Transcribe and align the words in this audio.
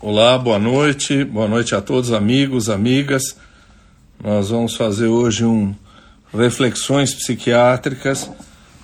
Olá, 0.00 0.38
boa 0.38 0.60
noite, 0.60 1.24
boa 1.24 1.48
noite 1.48 1.74
a 1.74 1.80
todos, 1.80 2.12
amigos, 2.12 2.70
amigas. 2.70 3.36
Nós 4.22 4.50
vamos 4.50 4.76
fazer 4.76 5.06
hoje 5.06 5.44
um 5.44 5.74
reflexões 6.32 7.12
psiquiátricas 7.12 8.30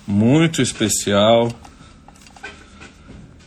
muito 0.05 0.61
especial. 0.61 1.49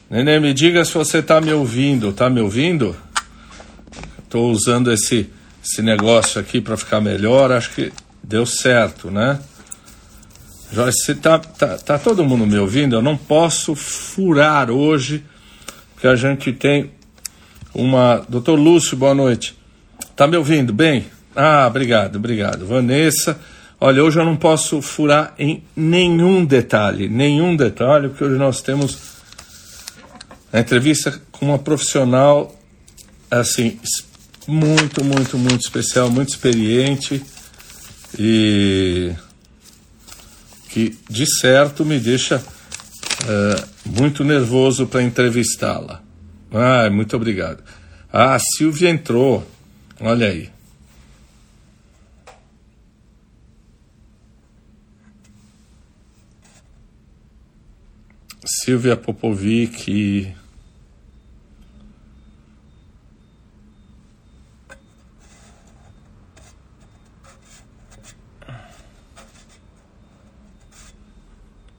Nenê, 0.09 0.41
me 0.41 0.55
diga 0.55 0.83
se 0.83 0.95
você 0.95 1.19
está 1.19 1.43
me 1.43 1.53
ouvindo. 1.53 2.09
Está 2.09 2.31
me 2.31 2.41
ouvindo? 2.41 2.97
Estou 4.25 4.51
usando 4.51 4.91
esse, 4.91 5.29
esse 5.63 5.83
negócio 5.83 6.41
aqui 6.41 6.63
para 6.63 6.75
ficar 6.75 7.03
melhor. 7.03 7.53
Acho 7.53 7.73
que 7.75 7.93
deu 8.25 8.47
certo, 8.47 9.11
né? 9.11 9.39
Joyce, 10.73 11.05
se 11.05 11.15
tá, 11.17 11.39
tá, 11.39 11.77
tá 11.77 11.99
todo 11.99 12.25
mundo 12.25 12.47
me 12.47 12.59
ouvindo, 12.59 12.97
eu 12.97 13.03
não 13.03 13.17
posso 13.17 13.75
furar 13.75 14.71
hoje, 14.71 15.23
porque 15.95 16.07
a 16.07 16.17
gente 16.17 16.51
tem 16.55 16.97
uma. 17.79 18.27
Doutor 18.29 18.59
Lúcio, 18.59 18.97
boa 18.97 19.15
noite. 19.15 19.57
Tá 20.17 20.27
me 20.27 20.37
ouvindo 20.37 20.73
bem? 20.73 21.07
Ah, 21.35 21.65
obrigado, 21.69 22.17
obrigado. 22.17 22.67
Vanessa, 22.67 23.39
olha, 23.81 24.03
hoje 24.03 24.19
eu 24.19 24.25
não 24.25 24.37
posso 24.37 24.83
furar 24.83 25.33
em 25.39 25.63
nenhum 25.77 26.45
detalhe, 26.45 27.09
nenhum 27.09 27.55
detalhe, 27.55 28.09
porque 28.09 28.25
hoje 28.25 28.37
nós 28.37 28.61
temos 28.61 28.99
a 30.53 30.59
entrevista 30.59 31.21
com 31.31 31.47
uma 31.47 31.59
profissional, 31.59 32.53
assim, 33.31 33.79
muito, 34.49 35.05
muito, 35.05 35.39
muito 35.39 35.61
especial, 35.61 36.11
muito 36.11 36.31
experiente 36.31 37.23
e 38.19 39.13
que, 40.71 40.99
de 41.09 41.27
certo, 41.39 41.85
me 41.85 42.01
deixa 42.01 42.39
uh, 42.39 43.69
muito 43.87 44.25
nervoso 44.25 44.87
para 44.89 45.01
entrevistá-la. 45.01 46.08
Ah, 46.53 46.89
muito 46.91 47.17
obrigado. 47.17 47.63
Ah, 48.13 48.35
a 48.35 48.39
Silvia 48.39 48.91
entrou. 48.91 49.47
Olha 50.01 50.29
aí. 50.29 50.51
Silvia 58.45 58.97
Popovic. 58.97 60.35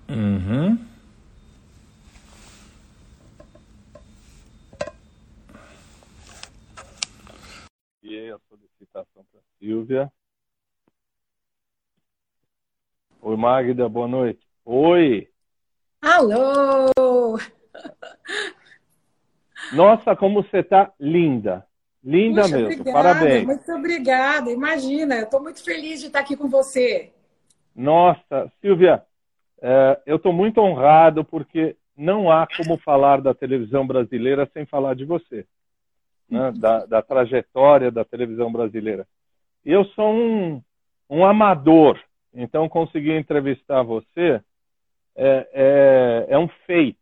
Uhum. 0.10 0.80
E 8.02 8.32
a 8.32 8.40
solicitação 8.50 9.24
para 9.32 9.49
Silvia. 9.60 10.12
Oi, 13.22 13.36
Magda, 13.36 13.90
boa 13.90 14.08
noite. 14.08 14.40
Oi! 14.64 15.28
Alô! 16.02 17.38
Nossa, 19.74 20.16
como 20.16 20.42
você 20.42 20.60
está 20.60 20.94
linda. 20.98 21.68
Linda 22.02 22.44
Puxa, 22.44 22.58
mesmo. 22.58 22.82
Obrigada, 22.82 22.94
Parabéns. 22.94 23.46
Muito 23.46 23.72
obrigada. 23.74 24.50
Imagina, 24.50 25.16
eu 25.16 25.26
estou 25.26 25.44
muito 25.44 25.62
feliz 25.62 26.00
de 26.00 26.08
estar 26.08 26.22
aqui 26.22 26.38
com 26.38 26.48
você. 26.48 27.12
Nossa, 27.76 28.50
Silvia, 28.62 29.04
é, 29.62 30.02
eu 30.06 30.16
estou 30.16 30.32
muito 30.32 30.62
honrado 30.62 31.26
porque 31.26 31.76
não 31.98 32.32
há 32.32 32.48
como 32.56 32.78
falar 32.78 33.20
da 33.20 33.34
televisão 33.34 33.86
brasileira 33.86 34.50
sem 34.54 34.66
falar 34.66 34.96
de 34.96 35.04
você, 35.04 35.46
né? 36.30 36.54
da, 36.54 36.86
da, 36.86 37.02
trajetória 37.02 37.92
da 37.92 38.06
televisão 38.06 38.50
brasileira. 38.50 39.06
Eu 39.66 39.86
sou 39.86 40.14
um, 40.14 40.62
um 41.10 41.26
amador, 41.26 42.00
então 42.34 42.70
conseguir 42.70 43.18
entrevistar 43.18 43.84
você 43.84 44.42
é, 45.16 45.48
é, 45.54 46.26
é 46.30 46.40
um 46.40 46.48
feito. 46.66 46.98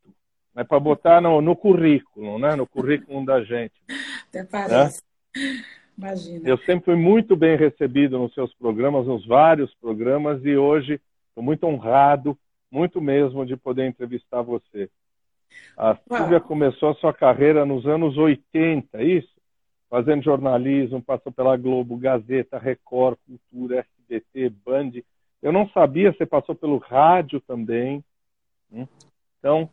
É 0.55 0.63
para 0.63 0.79
botar 0.79 1.21
no, 1.21 1.39
no, 1.39 1.55
currículo, 1.55 2.39
né? 2.39 2.55
no 2.55 2.65
currículo 2.65 3.23
da 3.23 3.43
gente. 3.43 3.75
Até 4.27 4.43
parece. 4.43 5.03
Né? 5.35 5.41
Imagina. 5.95 6.49
Eu 6.49 6.57
sempre 6.59 6.85
fui 6.85 6.95
muito 6.95 7.35
bem 7.35 7.55
recebido 7.55 8.17
nos 8.17 8.33
seus 8.33 8.53
programas, 8.55 9.05
nos 9.05 9.25
vários 9.25 9.73
programas, 9.75 10.43
e 10.43 10.55
hoje 10.55 10.99
estou 11.29 11.43
muito 11.43 11.65
honrado, 11.65 12.37
muito 12.71 12.99
mesmo, 12.99 13.45
de 13.45 13.55
poder 13.55 13.87
entrevistar 13.87 14.41
você. 14.41 14.89
A 15.77 15.95
Silvia 15.95 16.39
começou 16.39 16.89
a 16.89 16.95
sua 16.95 17.13
carreira 17.13 17.65
nos 17.65 17.85
anos 17.85 18.17
80, 18.17 18.97
é 18.97 19.03
isso? 19.03 19.36
Fazendo 19.89 20.23
jornalismo, 20.23 21.01
passou 21.01 21.31
pela 21.31 21.55
Globo, 21.55 21.97
Gazeta, 21.97 22.57
Record, 22.57 23.17
Cultura, 23.25 23.79
SBT, 23.79 24.49
Band. 24.65 24.91
Eu 25.41 25.51
não 25.51 25.69
sabia, 25.69 26.11
você 26.11 26.25
passou 26.25 26.53
pelo 26.55 26.77
rádio 26.77 27.39
também. 27.41 28.03
Hum? 28.71 28.85
Então, 29.39 29.69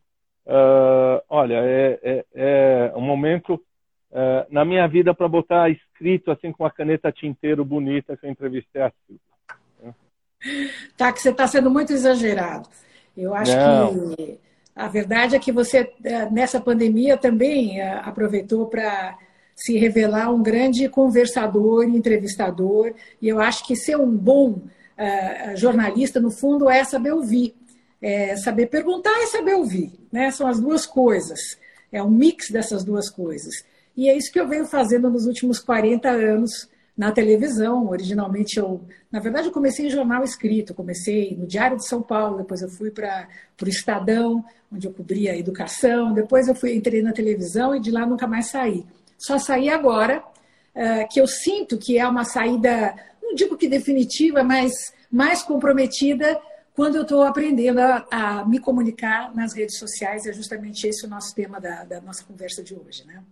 uh, 0.47 1.21
olha, 1.29 1.57
é, 1.57 2.01
é, 2.03 2.25
é, 2.35 2.93
um 2.95 3.01
momento 3.01 3.55
uh, 3.55 4.47
na 4.51 4.65
minha 4.65 4.87
vida 4.87 5.13
para 5.13 5.27
botar 5.27 5.69
escrito 5.71 6.31
assim 6.31 6.53
com 6.53 6.65
a 6.65 6.71
caneta 6.71 7.11
tinteiro 7.11 7.65
bonita 7.65 8.17
que 8.17 8.27
eu 8.27 8.31
entrevistei 8.31 8.83
a 8.83 8.93
Silvia. 9.07 9.35
Tá, 10.97 11.13
que 11.13 11.21
você 11.21 11.31
está 11.31 11.47
sendo 11.47 11.71
muito 11.71 11.93
exagerado. 11.93 12.69
Eu 13.17 13.35
acho 13.35 13.57
não. 13.57 14.15
que 14.15 14.39
a 14.75 14.89
verdade 14.89 15.37
é 15.37 15.39
que 15.39 15.53
você, 15.53 15.93
eh, 16.05 16.31
nessa 16.31 16.61
pandemia, 16.61 17.17
também 17.17 17.81
eh, 17.81 18.01
aproveitou 18.05 18.67
para 18.67 19.17
se 19.55 19.77
revelar 19.79 20.33
um 20.33 20.43
grande 20.43 20.89
conversador, 20.89 21.85
entrevistador, 21.85 22.93
e 23.21 23.29
eu 23.29 23.41
acho 23.41 23.67
que 23.67 23.77
ser 23.77 23.97
um 23.97 24.11
bom 24.11 24.51
uh, 24.53 25.57
jornalista, 25.57 26.21
no 26.21 26.31
fundo, 26.31 26.69
é 26.69 26.83
saber 26.85 27.13
ouvir 27.13 27.55
é 28.05 28.37
saber 28.37 28.67
perguntar 28.67 29.19
e 29.23 29.29
saber 29.29 29.55
ouvir. 29.55 29.91
Né? 30.13 30.31
São 30.31 30.47
as 30.47 30.61
duas 30.61 30.85
coisas. 30.85 31.41
É 31.91 32.03
um 32.03 32.11
mix 32.11 32.51
dessas 32.51 32.85
duas 32.85 33.09
coisas. 33.09 33.65
E 33.97 34.11
é 34.11 34.17
isso 34.17 34.31
que 34.31 34.39
eu 34.39 34.47
venho 34.47 34.67
fazendo 34.67 35.09
nos 35.09 35.25
últimos 35.25 35.59
40 35.59 36.11
anos 36.11 36.69
na 36.95 37.11
televisão. 37.13 37.89
Originalmente, 37.89 38.59
eu, 38.59 38.83
na 39.11 39.21
verdade, 39.21 39.47
eu 39.47 39.53
comecei 39.53 39.87
em 39.87 39.91
jornal 39.91 40.23
escrito. 40.23 40.75
comecei 40.75 41.35
no 41.35 41.47
Diário 41.47 41.79
de 41.79 41.89
São 41.89 42.03
Paulo, 42.03 42.37
depois 42.37 42.61
eu 42.61 42.69
fui 42.69 42.91
para 42.91 43.27
o 43.63 43.69
Estadão, 43.69 44.45
onde 44.71 44.87
eu 44.87 44.93
cobria 44.93 45.33
a 45.33 45.39
educação. 45.39 46.13
Depois 46.13 46.47
eu 46.47 46.55
fui, 46.55 46.75
entrei 46.75 47.01
na 47.01 47.13
televisão 47.13 47.75
e 47.75 47.81
de 47.81 47.91
lá 47.91 48.05
nunca 48.05 48.27
mais 48.27 48.51
saí. 48.51 48.85
Só 49.27 49.39
saí 49.39 49.71
agora, 49.71 50.23
uh, 50.75 51.09
que 51.11 51.21
eu 51.21 51.27
sinto 51.27 51.79
que 51.79 51.99
é 51.99 52.07
uma 52.07 52.25
saída, 52.25 52.95
não 53.23 53.35
digo 53.35 53.57
que 53.57 53.69
definitiva, 53.69 54.45
mas 54.45 54.73
mais 55.11 55.43
comprometida 55.43 56.41
quando 56.75 56.97
eu 56.97 57.03
estou 57.03 57.23
aprendendo 57.23 57.79
a, 57.79 58.05
a, 58.11 58.45
me 58.45 58.59
comunicar 58.59 59.35
nas 59.35 59.55
redes 59.55 59.79
sociais. 59.79 60.27
É 60.27 60.33
justamente 60.33 60.87
esse 60.87 61.07
o 61.07 61.09
nosso 61.09 61.35
tema 61.35 61.61
da, 61.61 61.85
da 61.85 62.01
nossa 62.01 62.27
conversa 62.27 62.63
de 62.63 62.75
hoje, 62.75 63.07
né? 63.07 63.23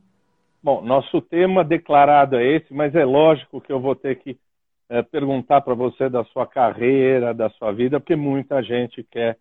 Bom, 0.62 0.81
nosso 0.81 1.20
tema 1.20 1.64
declarado 1.64 2.36
é 2.36 2.56
esse, 2.56 2.72
mas 2.72 2.94
é 2.94 3.04
lógico 3.04 3.60
que 3.60 3.72
eu 3.72 3.81
vou 3.81 3.97
ter 3.97 4.16
que 4.20 4.38
é, 4.88 5.02
perguntar 5.02 5.60
para 5.60 5.75
você 5.75 6.08
da 6.08 6.25
sua 6.26 6.47
carreira, 6.47 7.34
da 7.34 7.50
sua 7.50 7.72
vida, 7.72 7.98
porque 7.98 8.14
muita 8.14 8.62
gente 8.62 9.02
quer 9.10 9.36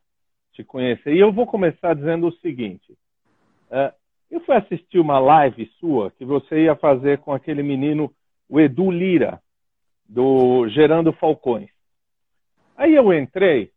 te 0.51 0.63
conhecer. 0.63 1.13
E 1.13 1.19
eu 1.19 1.31
vou 1.31 1.45
começar 1.45 1.93
dizendo 1.93 2.27
o 2.27 2.35
seguinte: 2.37 2.97
é, 3.69 3.93
eu 4.31 4.39
fui 4.39 4.55
assistir 4.55 4.97
uma 4.97 5.19
live 5.19 5.69
sua 5.79 6.09
que 6.11 6.23
você 6.23 6.63
ia 6.63 6.75
fazer 6.75 7.19
com 7.19 7.33
aquele 7.33 7.61
menino, 7.61 8.11
o 8.47 8.59
Edu 8.59 8.89
Lira, 8.89 9.41
do 10.07 10.67
Gerando 10.69 11.11
Falcões. 11.13 11.69
Aí 12.77 12.95
eu 12.95 13.13
entrei 13.13 13.71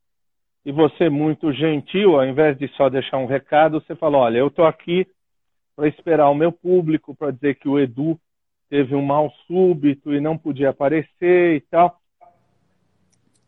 e 0.64 0.72
você, 0.72 1.10
muito 1.10 1.52
gentil, 1.52 2.16
ao 2.16 2.24
invés 2.24 2.56
de 2.56 2.68
só 2.68 2.88
deixar 2.88 3.18
um 3.18 3.26
recado, 3.26 3.80
você 3.80 3.94
falou: 3.94 4.22
olha, 4.22 4.38
eu 4.38 4.46
estou 4.46 4.64
aqui 4.64 5.06
para 5.76 5.88
esperar 5.88 6.30
o 6.30 6.34
meu 6.34 6.52
público, 6.52 7.14
para 7.14 7.32
dizer 7.32 7.56
que 7.56 7.68
o 7.68 7.78
Edu 7.78 8.18
teve 8.70 8.94
um 8.94 9.02
mal 9.02 9.30
súbito 9.46 10.14
e 10.14 10.20
não 10.20 10.38
podia 10.38 10.70
aparecer 10.70 11.56
e 11.56 11.60
tal. 11.62 12.00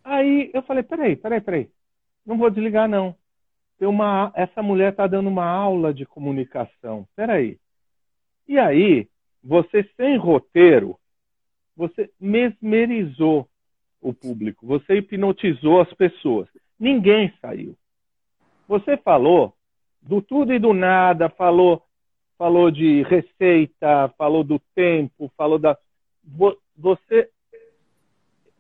Aí 0.05 0.51
eu 0.53 0.63
falei: 0.63 0.83
peraí, 0.83 1.17
peraí, 1.17 1.41
peraí, 1.41 1.71
não 2.27 2.37
vou 2.37 2.51
desligar 2.51 2.89
não. 2.89 3.15
Tem 3.79 3.87
uma, 3.87 4.33
essa 4.35 4.63
mulher 4.63 4.91
está 4.91 5.07
dando 5.07 5.29
uma 5.29 5.47
aula 5.47 5.93
de 5.93 6.07
comunicação. 6.07 7.07
Peraí. 7.15 7.59
E 8.49 8.59
aí, 8.59 9.09
você 9.43 9.89
sem 9.97 10.17
roteiro, 10.17 10.99
você 11.77 12.11
mesmerizou 12.19 13.49
o 14.01 14.13
público, 14.13 14.67
você 14.67 14.97
hipnotizou 14.97 15.81
as 15.81 15.93
pessoas. 15.95 16.49
Ninguém 16.79 17.33
saiu. 17.41 17.77
Você 18.69 18.97
falou 18.97 19.55
do 20.01 20.23
tudo 20.23 20.53
e 20.55 20.59
do 20.59 20.73
nada, 20.73 21.29
falou, 21.29 21.83
falou 22.39 22.71
de 22.71 23.03
receita, 23.03 24.09
falou 24.17 24.45
do 24.45 24.59
tempo, 24.75 25.31
falou 25.37 25.59
da. 25.59 25.77
Você, 26.77 27.31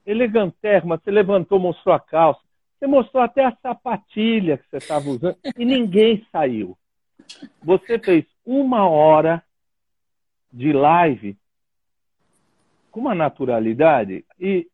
elegantérrima, 0.04 0.98
você 0.98 1.10
levantou, 1.10 1.58
mostrou 1.58 1.94
a 1.94 2.00
calça, 2.00 2.40
você 2.78 2.86
mostrou 2.86 3.22
até 3.22 3.44
a 3.44 3.56
sapatilha 3.56 4.58
que 4.58 4.68
você 4.68 4.76
estava 4.76 5.08
usando 5.08 5.36
e 5.56 5.64
ninguém 5.64 6.26
saiu. 6.30 6.76
Você 7.62 7.98
fez 7.98 8.24
uma 8.44 8.88
hora 8.88 9.42
de 10.52 10.72
live 10.72 11.36
com 12.90 13.00
uma 13.00 13.14
naturalidade. 13.14 14.24
E 14.38 14.68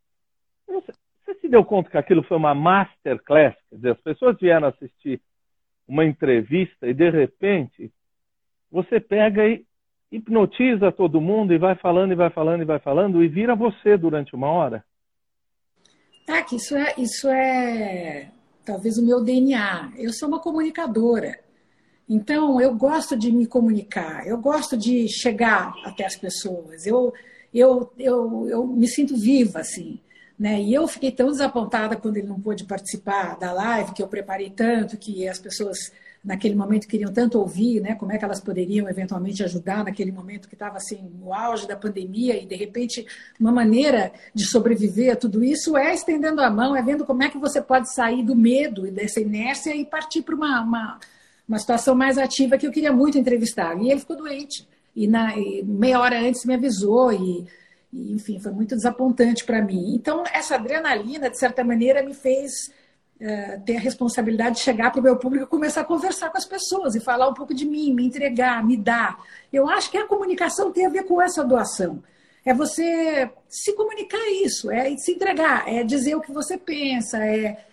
você, 0.67 0.93
se 1.41 1.49
deu 1.49 1.65
conta 1.65 1.91
que 1.91 1.99
aquilo 1.99 2.23
foi 2.23 2.37
uma 2.37 2.55
masterclass? 2.55 3.55
Quer 3.71 3.77
dizer, 3.77 3.91
as 3.93 4.01
pessoas 4.01 4.39
vieram 4.39 4.69
assistir 4.69 5.21
uma 5.89 6.05
entrevista 6.05 6.87
e, 6.87 6.95
de 6.95 7.11
repente, 7.11 7.93
você 8.71 9.01
pega 9.01 9.47
e 9.47 9.65
hipnotiza 10.11 10.93
todo 10.93 11.21
mundo 11.21 11.53
e 11.53 11.59
vai 11.59 11.75
falando 11.75 12.13
e 12.13 12.17
vai 12.17 12.31
falando 12.31 12.63
e 12.63 12.67
vai 12.67 12.79
falando 12.79 13.23
e 13.23 13.29
vira 13.29 13.55
você 13.55 13.97
durante 13.97 14.35
uma 14.35 14.49
hora. 14.49 14.85
É 16.27 16.43
que 16.43 16.57
isso 16.57 16.77
é, 16.77 16.95
isso 16.99 17.29
é 17.29 18.29
talvez 18.65 18.99
o 18.99 19.05
meu 19.05 19.23
DNA. 19.23 19.93
Eu 19.97 20.13
sou 20.13 20.29
uma 20.29 20.41
comunicadora. 20.41 21.39
Então, 22.09 22.61
eu 22.61 22.75
gosto 22.75 23.17
de 23.17 23.33
me 23.33 23.47
comunicar, 23.47 24.27
eu 24.27 24.37
gosto 24.37 24.77
de 24.77 25.09
chegar 25.09 25.73
até 25.85 26.05
as 26.05 26.17
pessoas. 26.17 26.87
Eu, 26.87 27.13
eu, 27.55 27.91
eu, 27.99 28.49
eu 28.49 28.67
me 28.67 28.89
sinto 28.89 29.17
viva, 29.17 29.61
assim. 29.61 29.99
Né? 30.39 30.61
E 30.61 30.75
eu 30.75 30.87
fiquei 30.89 31.11
tão 31.13 31.29
desapontada 31.29 31.97
quando 31.97 32.17
ele 32.17 32.27
não 32.27 32.41
pôde 32.41 32.65
participar 32.65 33.39
da 33.39 33.53
live, 33.53 33.93
que 33.93 34.03
eu 34.03 34.09
preparei 34.09 34.51
tanto, 34.51 34.97
que 34.97 35.27
as 35.29 35.39
pessoas 35.39 35.93
naquele 36.25 36.55
momento 36.55 36.87
queriam 36.87 37.13
tanto 37.13 37.39
ouvir, 37.39 37.81
né, 37.81 37.97
como 37.97 38.13
é 38.13 38.19
que 38.19 38.25
elas 38.25 38.41
poderiam 38.41 38.89
eventualmente 38.89 39.43
ajudar 39.43 39.85
naquele 39.85 40.13
momento 40.13 40.49
que 40.49 40.55
estava 40.55 40.77
assim 40.77 41.11
no 41.19 41.35
auge 41.35 41.67
da 41.67 41.77
pandemia 41.77 42.41
e 42.41 42.47
de 42.47 42.55
repente 42.55 43.05
uma 43.41 43.51
maneira 43.51 44.13
de 44.33 44.47
sobreviver 44.47 45.13
a 45.13 45.17
tudo 45.17 45.43
isso 45.43 45.77
é 45.77 45.93
estendendo 45.93 46.41
a 46.41 46.49
mão, 46.49 46.77
é 46.77 46.83
vendo 46.83 47.05
como 47.05 47.25
é 47.25 47.29
que 47.29 47.39
você 47.39 47.61
pode 47.61 47.93
sair 47.93 48.23
do 48.23 48.37
medo 48.37 48.87
e 48.87 48.91
dessa 48.91 49.21
inércia 49.21 49.75
e 49.75 49.85
partir 49.85 50.23
para 50.23 50.37
uma, 50.37 50.61
uma, 50.61 51.01
uma 51.49 51.59
situação 51.59 51.95
mais 51.95 52.17
ativa 52.17 52.57
que 52.57 52.67
eu 52.67 52.73
queria 52.73 52.93
muito 52.93 53.19
entrevistar. 53.19 53.77
E 53.81 53.91
ele 53.91 54.01
ficou 54.01 54.17
doente 54.17 54.67
e, 54.95 55.09
na, 55.09 55.37
e 55.37 55.63
meia 55.65 55.99
hora 55.99 56.21
antes 56.21 56.45
me 56.45 56.55
avisou 56.55 57.13
e, 57.13 57.47
enfim 57.93 58.39
foi 58.39 58.53
muito 58.53 58.77
desapontante 58.77 59.45
para 59.45 59.61
mim. 59.61 59.93
Então 59.95 60.23
essa 60.33 60.55
adrenalina 60.55 61.29
de 61.29 61.39
certa 61.39 61.65
maneira 61.65 62.01
me 62.01 62.15
fez 62.15 62.71
é, 63.23 63.57
ter 63.65 63.77
a 63.77 63.81
responsabilidade 63.81 64.57
de 64.57 64.63
chegar 64.63 64.91
para 64.91 64.99
o 64.99 65.03
meu 65.03 65.17
público 65.17 65.45
e 65.45 65.49
começar 65.49 65.83
a 65.83 65.85
conversar 65.85 66.31
com 66.31 66.39
as 66.39 66.45
pessoas 66.45 66.97
e 66.97 67.01
falar 67.01 67.29
um 67.29 67.35
pouco 67.35 67.55
de 67.55 67.65
mim, 67.65 67.95
me 67.95 68.05
entregar, 68.05 68.67
me 68.67 68.77
dar. 68.77 69.17
Eu 69.53 69.69
acho 69.69 69.91
que 69.93 69.97
a 69.97 70.09
comunicação 70.09 70.73
tem 70.73 70.87
a 70.87 70.91
ver 70.91 71.05
com 71.05 71.23
essa 71.23 71.45
doação. 71.45 72.03
É 72.45 72.53
você 72.53 73.31
se 73.49 73.73
comunicar 73.75 74.29
isso, 74.45 74.73
é 74.73 74.97
se 74.97 75.13
entregar, 75.13 75.69
é 75.69 75.85
dizer 75.85 76.17
o 76.17 76.21
que 76.21 76.33
você 76.33 76.59
pensa, 76.59 77.25
é, 77.25 77.65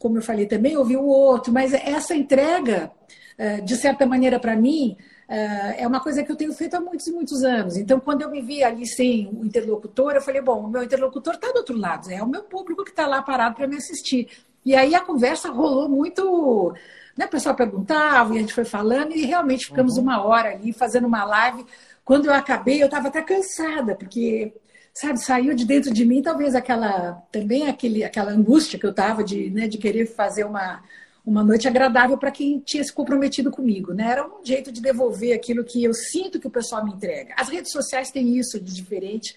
como 0.00 0.18
eu 0.18 0.22
falei 0.22 0.46
também, 0.46 0.76
ouvir 0.76 0.96
o 0.96 1.06
outro, 1.06 1.52
mas 1.52 1.72
essa 1.72 2.16
entrega, 2.16 2.90
é, 3.38 3.60
de 3.60 3.76
certa 3.76 4.04
maneira, 4.04 4.40
para 4.40 4.56
mim, 4.56 4.96
é, 5.28 5.82
é 5.82 5.86
uma 5.86 6.00
coisa 6.00 6.24
que 6.24 6.32
eu 6.32 6.36
tenho 6.36 6.52
feito 6.52 6.74
há 6.74 6.80
muitos 6.80 7.06
e 7.06 7.12
muitos 7.12 7.44
anos. 7.44 7.76
Então, 7.76 8.00
quando 8.00 8.22
eu 8.22 8.30
me 8.30 8.42
vi 8.42 8.64
ali 8.64 8.84
sem 8.84 9.28
o 9.28 9.44
interlocutor, 9.44 10.14
eu 10.14 10.20
falei: 10.20 10.42
bom, 10.42 10.64
o 10.64 10.68
meu 10.68 10.82
interlocutor 10.82 11.34
está 11.34 11.52
do 11.52 11.58
outro 11.58 11.76
lado, 11.76 12.10
é 12.10 12.20
o 12.20 12.26
meu 12.26 12.42
público 12.42 12.82
que 12.82 12.90
está 12.90 13.06
lá 13.06 13.22
parado 13.22 13.54
para 13.54 13.68
me 13.68 13.76
assistir. 13.76 14.28
E 14.64 14.74
aí 14.74 14.94
a 14.94 15.00
conversa 15.00 15.50
rolou 15.50 15.88
muito. 15.88 16.74
Né, 17.16 17.26
o 17.26 17.28
pessoal 17.28 17.54
perguntava 17.54 18.34
e 18.34 18.38
a 18.38 18.40
gente 18.40 18.54
foi 18.54 18.64
falando 18.64 19.12
e 19.12 19.24
realmente 19.24 19.66
ficamos 19.66 19.96
uhum. 19.96 20.04
uma 20.04 20.22
hora 20.22 20.50
ali 20.50 20.72
fazendo 20.72 21.06
uma 21.06 21.24
live. 21.24 21.66
Quando 22.04 22.26
eu 22.26 22.32
acabei, 22.32 22.80
eu 22.80 22.86
estava 22.86 23.08
até 23.08 23.20
cansada, 23.22 23.94
porque 23.94 24.52
sabe, 24.94 25.22
saiu 25.22 25.54
de 25.54 25.64
dentro 25.64 25.92
de 25.92 26.04
mim 26.04 26.22
talvez 26.22 26.54
aquela 26.54 27.12
também 27.30 27.68
aquele, 27.68 28.02
aquela 28.04 28.32
angústia 28.32 28.78
que 28.78 28.86
eu 28.86 28.90
estava 28.90 29.22
de, 29.22 29.50
né, 29.50 29.68
de 29.68 29.78
querer 29.78 30.06
fazer 30.06 30.44
uma, 30.44 30.82
uma 31.24 31.44
noite 31.44 31.68
agradável 31.68 32.16
para 32.16 32.30
quem 32.30 32.58
tinha 32.58 32.82
se 32.82 32.92
comprometido 32.92 33.50
comigo, 33.50 33.92
né? 33.92 34.10
Era 34.10 34.26
um 34.26 34.42
jeito 34.42 34.72
de 34.72 34.80
devolver 34.80 35.34
aquilo 35.34 35.62
que 35.62 35.84
eu 35.84 35.92
sinto 35.92 36.40
que 36.40 36.46
o 36.46 36.50
pessoal 36.50 36.84
me 36.84 36.92
entrega. 36.92 37.34
As 37.36 37.48
redes 37.48 37.70
sociais 37.70 38.10
têm 38.10 38.38
isso 38.38 38.58
de 38.58 38.74
diferente. 38.74 39.36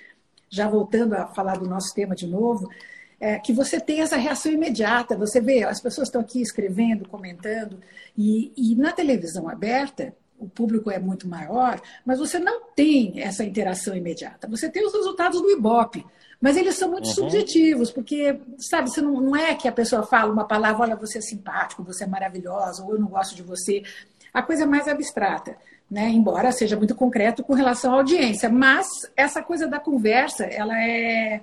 Já 0.50 0.68
voltando 0.68 1.14
a 1.14 1.28
falar 1.28 1.58
do 1.58 1.70
nosso 1.70 1.94
tema 1.94 2.16
de 2.16 2.28
novo, 2.28 2.70
é, 3.22 3.38
que 3.38 3.54
você 3.54 3.80
tem 3.80 4.02
essa 4.02 4.18
reação 4.18 4.52
imediata. 4.52 5.16
Você 5.16 5.40
vê, 5.40 5.64
as 5.64 5.80
pessoas 5.80 6.08
estão 6.08 6.20
aqui 6.20 6.42
escrevendo, 6.42 7.08
comentando, 7.08 7.80
e, 8.18 8.52
e 8.58 8.76
na 8.76 8.92
televisão 8.92 9.48
aberta, 9.48 10.14
o 10.40 10.50
público 10.50 10.90
é 10.90 10.98
muito 10.98 11.28
maior, 11.28 11.80
mas 12.04 12.18
você 12.18 12.40
não 12.40 12.64
tem 12.76 13.22
essa 13.22 13.44
interação 13.44 13.96
imediata. 13.96 14.48
Você 14.48 14.68
tem 14.68 14.84
os 14.84 14.92
resultados 14.92 15.40
do 15.40 15.52
Ibope, 15.52 16.04
mas 16.42 16.58
eles 16.58 16.76
são 16.76 16.90
muito 16.90 17.06
uhum. 17.10 17.14
subjetivos, 17.14 17.92
porque, 17.92 18.40
sabe, 18.58 18.90
você 18.90 19.02
não, 19.02 19.22
não 19.22 19.36
é 19.36 19.54
que 19.54 19.68
a 19.68 19.72
pessoa 19.72 20.02
fala 20.02 20.34
uma 20.34 20.48
palavra, 20.48 20.82
olha, 20.82 20.96
você 20.96 21.20
é 21.20 21.22
simpático, 21.22 21.84
você 21.84 22.06
é 22.06 22.08
maravilhosa, 22.08 22.84
ou 22.84 22.94
eu 22.94 23.00
não 23.00 23.08
gosto 23.08 23.36
de 23.36 23.44
você. 23.44 23.84
A 24.34 24.42
coisa 24.42 24.64
é 24.64 24.66
mais 24.66 24.88
abstrata. 24.88 25.56
Né? 25.92 26.08
embora 26.08 26.54
seja 26.54 26.78
muito 26.78 26.96
concreto 26.96 27.44
com 27.44 27.54
relação 27.54 27.92
à 27.92 27.98
audiência, 27.98 28.48
mas 28.48 28.88
essa 29.14 29.44
coisa 29.44 29.68
da 29.68 29.78
conversa, 29.78 30.46
ela 30.46 30.74
é 30.82 31.42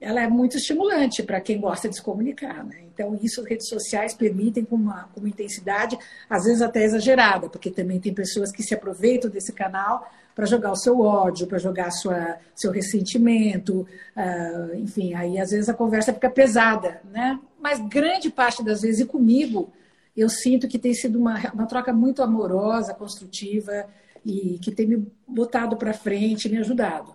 ela 0.00 0.22
é 0.22 0.28
muito 0.28 0.56
estimulante 0.56 1.22
para 1.22 1.40
quem 1.40 1.60
gosta 1.60 1.88
de 1.88 1.96
se 1.96 2.02
comunicar. 2.02 2.64
Né? 2.64 2.82
Então, 2.92 3.18
isso 3.20 3.42
redes 3.42 3.68
sociais 3.68 4.14
permitem 4.14 4.64
com 4.64 4.76
uma, 4.76 5.04
com 5.14 5.20
uma 5.20 5.28
intensidade, 5.28 5.98
às 6.28 6.44
vezes 6.44 6.62
até 6.62 6.84
exagerada, 6.84 7.48
porque 7.48 7.70
também 7.70 8.00
tem 8.00 8.14
pessoas 8.14 8.52
que 8.52 8.62
se 8.62 8.74
aproveitam 8.74 9.30
desse 9.30 9.52
canal 9.52 10.08
para 10.34 10.46
jogar 10.46 10.70
o 10.70 10.76
seu 10.76 11.00
ódio, 11.00 11.48
para 11.48 11.58
jogar 11.58 11.90
sua, 11.90 12.38
seu 12.54 12.70
ressentimento, 12.70 13.86
uh, 14.16 14.74
enfim, 14.76 15.12
aí 15.14 15.36
às 15.36 15.50
vezes 15.50 15.68
a 15.68 15.74
conversa 15.74 16.12
fica 16.12 16.30
pesada, 16.30 17.00
né? 17.10 17.40
Mas 17.60 17.80
grande 17.80 18.30
parte 18.30 18.62
das 18.62 18.82
vezes, 18.82 19.00
e 19.00 19.04
comigo, 19.04 19.72
eu 20.16 20.28
sinto 20.28 20.68
que 20.68 20.78
tem 20.78 20.94
sido 20.94 21.18
uma, 21.18 21.40
uma 21.52 21.66
troca 21.66 21.92
muito 21.92 22.22
amorosa, 22.22 22.94
construtiva 22.94 23.86
e 24.24 24.60
que 24.62 24.70
tem 24.70 24.86
me 24.86 25.12
botado 25.26 25.76
para 25.76 25.92
frente, 25.92 26.48
me 26.48 26.58
ajudado. 26.58 27.12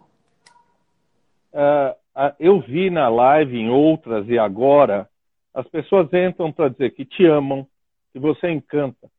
Uh 1.53 2.02
eu 2.39 2.59
vi 2.59 2.89
na 2.89 3.09
live, 3.09 3.57
em 3.57 3.69
outras 3.69 4.27
e 4.29 4.37
agora, 4.37 5.09
as 5.53 5.67
pessoas 5.67 6.11
entram 6.13 6.51
para 6.51 6.69
dizer 6.69 6.91
que 6.91 7.05
te 7.05 7.25
amam, 7.25 7.67
que 8.11 8.19
você 8.19 8.49
encanta, 8.51 9.09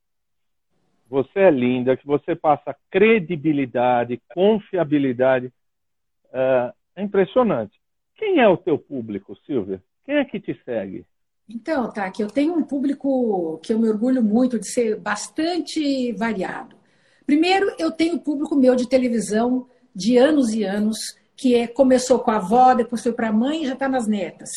você 1.08 1.40
é 1.40 1.50
linda, 1.50 1.96
que 1.96 2.06
você 2.06 2.34
passa 2.34 2.74
credibilidade, 2.90 4.20
confiabilidade. 4.34 5.52
É, 6.32 6.72
é 6.96 7.02
impressionante. 7.02 7.78
Quem 8.16 8.40
é 8.40 8.48
o 8.48 8.56
teu 8.56 8.78
público, 8.78 9.36
Silvia? 9.46 9.82
Quem 10.04 10.16
é 10.16 10.24
que 10.24 10.40
te 10.40 10.60
segue? 10.64 11.04
Então, 11.48 11.92
tá, 11.92 12.10
que 12.10 12.22
eu 12.22 12.28
tenho 12.28 12.54
um 12.54 12.62
público 12.62 13.58
que 13.62 13.72
eu 13.72 13.78
me 13.78 13.88
orgulho 13.88 14.22
muito 14.22 14.58
de 14.58 14.66
ser 14.68 14.98
bastante 14.98 16.12
variado. 16.12 16.74
Primeiro, 17.26 17.74
eu 17.78 17.90
tenho 17.90 18.20
público 18.20 18.56
meu 18.56 18.74
de 18.74 18.88
televisão 18.88 19.68
de 19.94 20.16
anos 20.16 20.54
e 20.54 20.64
anos 20.64 20.96
que 21.36 21.54
é, 21.54 21.66
começou 21.66 22.18
com 22.18 22.30
a 22.30 22.36
avó, 22.36 22.74
depois 22.74 23.02
foi 23.02 23.12
para 23.12 23.28
a 23.28 23.32
mãe 23.32 23.64
e 23.64 23.66
já 23.66 23.74
está 23.74 23.88
nas 23.88 24.06
netas. 24.06 24.50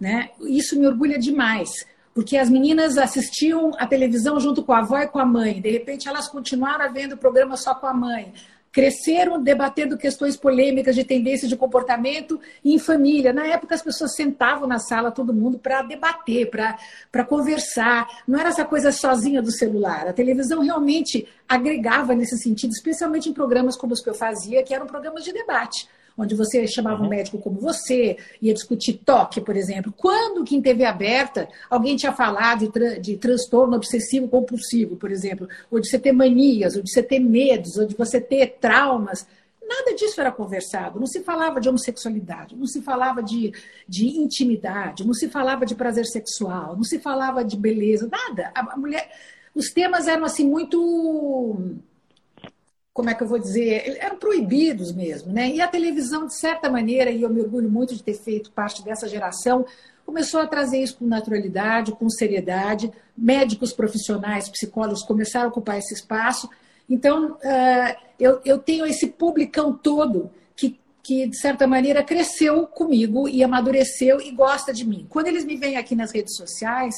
Né? 0.00 0.30
Isso 0.40 0.78
me 0.78 0.86
orgulha 0.86 1.18
demais, 1.18 1.70
porque 2.14 2.36
as 2.36 2.50
meninas 2.50 2.98
assistiam 2.98 3.72
a 3.78 3.86
televisão 3.86 4.40
junto 4.40 4.62
com 4.62 4.72
a 4.72 4.78
avó 4.78 4.98
e 4.98 5.06
com 5.06 5.18
a 5.18 5.26
mãe. 5.26 5.60
De 5.60 5.70
repente, 5.70 6.08
elas 6.08 6.28
continuaram 6.28 6.92
vendo 6.92 7.12
o 7.12 7.18
programa 7.18 7.56
só 7.56 7.74
com 7.74 7.86
a 7.86 7.94
mãe. 7.94 8.32
Cresceram 8.72 9.40
debatendo 9.40 9.96
questões 9.96 10.36
polêmicas 10.36 10.96
de 10.96 11.04
tendências 11.04 11.48
de 11.48 11.56
comportamento 11.56 12.40
em 12.64 12.76
família. 12.76 13.32
Na 13.32 13.46
época, 13.46 13.72
as 13.72 13.82
pessoas 13.82 14.16
sentavam 14.16 14.66
na 14.66 14.80
sala, 14.80 15.12
todo 15.12 15.32
mundo, 15.32 15.60
para 15.60 15.82
debater, 15.82 16.50
para 16.50 17.24
conversar. 17.24 18.08
Não 18.26 18.36
era 18.36 18.48
essa 18.48 18.64
coisa 18.64 18.90
sozinha 18.90 19.40
do 19.40 19.52
celular. 19.52 20.08
A 20.08 20.12
televisão 20.12 20.60
realmente 20.60 21.28
agregava 21.48 22.16
nesse 22.16 22.36
sentido, 22.36 22.72
especialmente 22.72 23.28
em 23.28 23.32
programas 23.32 23.76
como 23.76 23.92
os 23.92 24.00
que 24.00 24.10
eu 24.10 24.14
fazia, 24.14 24.64
que 24.64 24.74
eram 24.74 24.88
programas 24.88 25.22
de 25.22 25.32
debate 25.32 25.86
onde 26.16 26.34
você 26.34 26.66
chamava 26.66 27.00
uhum. 27.00 27.06
um 27.06 27.10
médico 27.10 27.38
como 27.38 27.58
você, 27.58 28.16
ia 28.40 28.54
discutir 28.54 28.94
toque, 29.04 29.40
por 29.40 29.56
exemplo. 29.56 29.92
Quando 29.96 30.44
que 30.44 30.56
em 30.56 30.62
TV 30.62 30.84
aberta 30.84 31.48
alguém 31.68 31.96
tinha 31.96 32.12
falado 32.12 32.60
de, 32.60 32.68
tra 32.70 32.98
de 32.98 33.16
transtorno 33.16 33.76
obsessivo 33.76 34.28
compulsivo, 34.28 34.96
por 34.96 35.10
exemplo, 35.10 35.48
ou 35.70 35.80
de 35.80 35.88
você 35.88 35.98
ter 35.98 36.12
manias, 36.12 36.76
ou 36.76 36.82
de 36.82 36.90
você 36.90 37.02
ter 37.02 37.18
medos, 37.18 37.76
ou 37.76 37.86
de 37.86 37.94
você 37.94 38.20
ter 38.20 38.58
traumas? 38.60 39.26
Nada 39.66 39.94
disso 39.94 40.20
era 40.20 40.30
conversado. 40.30 41.00
Não 41.00 41.06
se 41.06 41.22
falava 41.22 41.60
de 41.60 41.68
homossexualidade, 41.68 42.54
não 42.54 42.66
se 42.66 42.82
falava 42.82 43.22
de, 43.22 43.52
de 43.88 44.06
intimidade, 44.06 45.06
não 45.06 45.14
se 45.14 45.28
falava 45.28 45.64
de 45.64 45.74
prazer 45.74 46.06
sexual, 46.06 46.76
não 46.76 46.84
se 46.84 46.98
falava 46.98 47.44
de 47.44 47.56
beleza, 47.56 48.08
nada. 48.10 48.52
A, 48.54 48.74
a 48.74 48.76
mulher, 48.76 49.10
os 49.54 49.70
temas 49.70 50.06
eram 50.06 50.24
assim 50.24 50.48
muito 50.48 51.56
como 52.94 53.10
é 53.10 53.14
que 53.14 53.24
eu 53.24 53.26
vou 53.26 53.40
dizer, 53.40 53.98
eram 54.00 54.16
proibidos 54.16 54.92
mesmo, 54.92 55.32
né? 55.32 55.48
E 55.48 55.60
a 55.60 55.66
televisão, 55.66 56.28
de 56.28 56.38
certa 56.38 56.70
maneira, 56.70 57.10
e 57.10 57.22
eu 57.22 57.28
me 57.28 57.40
orgulho 57.40 57.68
muito 57.68 57.92
de 57.92 58.00
ter 58.00 58.14
feito 58.14 58.52
parte 58.52 58.84
dessa 58.84 59.08
geração, 59.08 59.66
começou 60.06 60.40
a 60.40 60.46
trazer 60.46 60.78
isso 60.78 60.98
com 60.98 61.04
naturalidade, 61.04 61.90
com 61.90 62.08
seriedade. 62.08 62.92
Médicos 63.18 63.72
profissionais, 63.72 64.48
psicólogos 64.48 65.02
começaram 65.02 65.46
a 65.46 65.48
ocupar 65.48 65.76
esse 65.76 65.92
espaço. 65.92 66.48
Então, 66.88 67.32
uh, 67.32 67.96
eu, 68.16 68.40
eu 68.44 68.58
tenho 68.58 68.86
esse 68.86 69.08
publicão 69.08 69.72
todo 69.72 70.30
que, 70.54 70.78
que, 71.02 71.26
de 71.26 71.36
certa 71.36 71.66
maneira, 71.66 72.00
cresceu 72.00 72.64
comigo 72.64 73.28
e 73.28 73.42
amadureceu 73.42 74.20
e 74.20 74.30
gosta 74.30 74.72
de 74.72 74.86
mim. 74.86 75.04
Quando 75.08 75.26
eles 75.26 75.44
me 75.44 75.56
veem 75.56 75.76
aqui 75.76 75.96
nas 75.96 76.12
redes 76.12 76.36
sociais, 76.36 76.94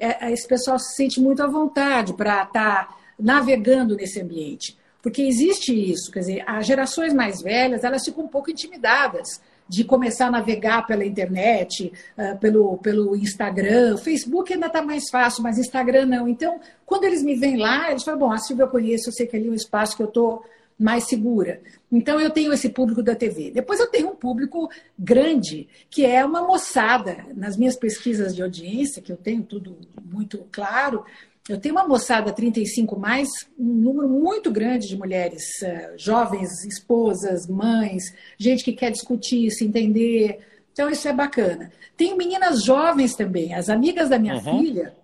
é, 0.00 0.32
esse 0.32 0.48
pessoal 0.48 0.80
se 0.80 0.96
sente 0.96 1.20
muito 1.20 1.40
à 1.44 1.46
vontade 1.46 2.12
para 2.12 2.42
estar 2.42 2.88
tá 2.88 2.96
navegando 3.16 3.94
nesse 3.94 4.20
ambiente. 4.20 4.81
Porque 5.02 5.22
existe 5.22 5.74
isso, 5.74 6.12
quer 6.12 6.20
dizer, 6.20 6.44
as 6.46 6.64
gerações 6.64 7.12
mais 7.12 7.42
velhas, 7.42 7.82
elas 7.82 8.04
ficam 8.04 8.24
um 8.24 8.28
pouco 8.28 8.50
intimidadas 8.50 9.40
de 9.68 9.84
começar 9.84 10.26
a 10.26 10.30
navegar 10.30 10.86
pela 10.86 11.04
internet, 11.04 11.92
uh, 12.16 12.38
pelo, 12.38 12.78
pelo 12.78 13.16
Instagram. 13.16 13.96
Facebook 13.96 14.52
ainda 14.52 14.66
está 14.66 14.80
mais 14.80 15.10
fácil, 15.10 15.42
mas 15.42 15.58
Instagram 15.58 16.06
não. 16.06 16.28
Então, 16.28 16.60
quando 16.86 17.04
eles 17.04 17.22
me 17.22 17.34
vêm 17.34 17.56
lá, 17.56 17.90
eles 17.90 18.04
falam: 18.04 18.20
bom, 18.20 18.32
a 18.32 18.38
Silvia 18.38 18.64
eu 18.64 18.68
conheço, 18.68 19.08
eu 19.08 19.12
sei 19.12 19.26
que 19.26 19.36
ali 19.36 19.48
é 19.48 19.50
um 19.50 19.54
espaço 19.54 19.96
que 19.96 20.02
eu 20.02 20.08
estou 20.08 20.44
mais 20.78 21.04
segura. 21.04 21.60
Então, 21.90 22.20
eu 22.20 22.30
tenho 22.30 22.52
esse 22.52 22.68
público 22.68 23.02
da 23.02 23.14
TV. 23.14 23.50
Depois, 23.50 23.80
eu 23.80 23.86
tenho 23.88 24.10
um 24.10 24.16
público 24.16 24.68
grande, 24.98 25.68
que 25.88 26.04
é 26.04 26.24
uma 26.24 26.42
moçada. 26.42 27.24
Nas 27.34 27.56
minhas 27.56 27.76
pesquisas 27.76 28.34
de 28.34 28.42
audiência, 28.42 29.02
que 29.02 29.12
eu 29.12 29.16
tenho 29.16 29.42
tudo 29.42 29.78
muito 30.04 30.46
claro, 30.50 31.04
eu 31.48 31.58
tenho 31.58 31.74
uma 31.74 31.86
moçada 31.86 32.32
35 32.32 32.98
mais, 32.98 33.28
um 33.58 33.64
número 33.64 34.08
muito 34.08 34.50
grande 34.50 34.88
de 34.88 34.96
mulheres, 34.96 35.42
uh, 35.62 35.98
jovens, 35.98 36.64
esposas, 36.64 37.48
mães, 37.48 38.04
gente 38.38 38.62
que 38.62 38.72
quer 38.72 38.90
discutir, 38.90 39.50
se 39.50 39.64
entender. 39.64 40.38
Então, 40.72 40.88
isso 40.88 41.08
é 41.08 41.12
bacana. 41.12 41.72
Tenho 41.96 42.16
meninas 42.16 42.62
jovens 42.62 43.14
também, 43.14 43.54
as 43.54 43.68
amigas 43.68 44.08
da 44.08 44.18
minha 44.18 44.36
uhum. 44.36 44.60
filha 44.60 44.94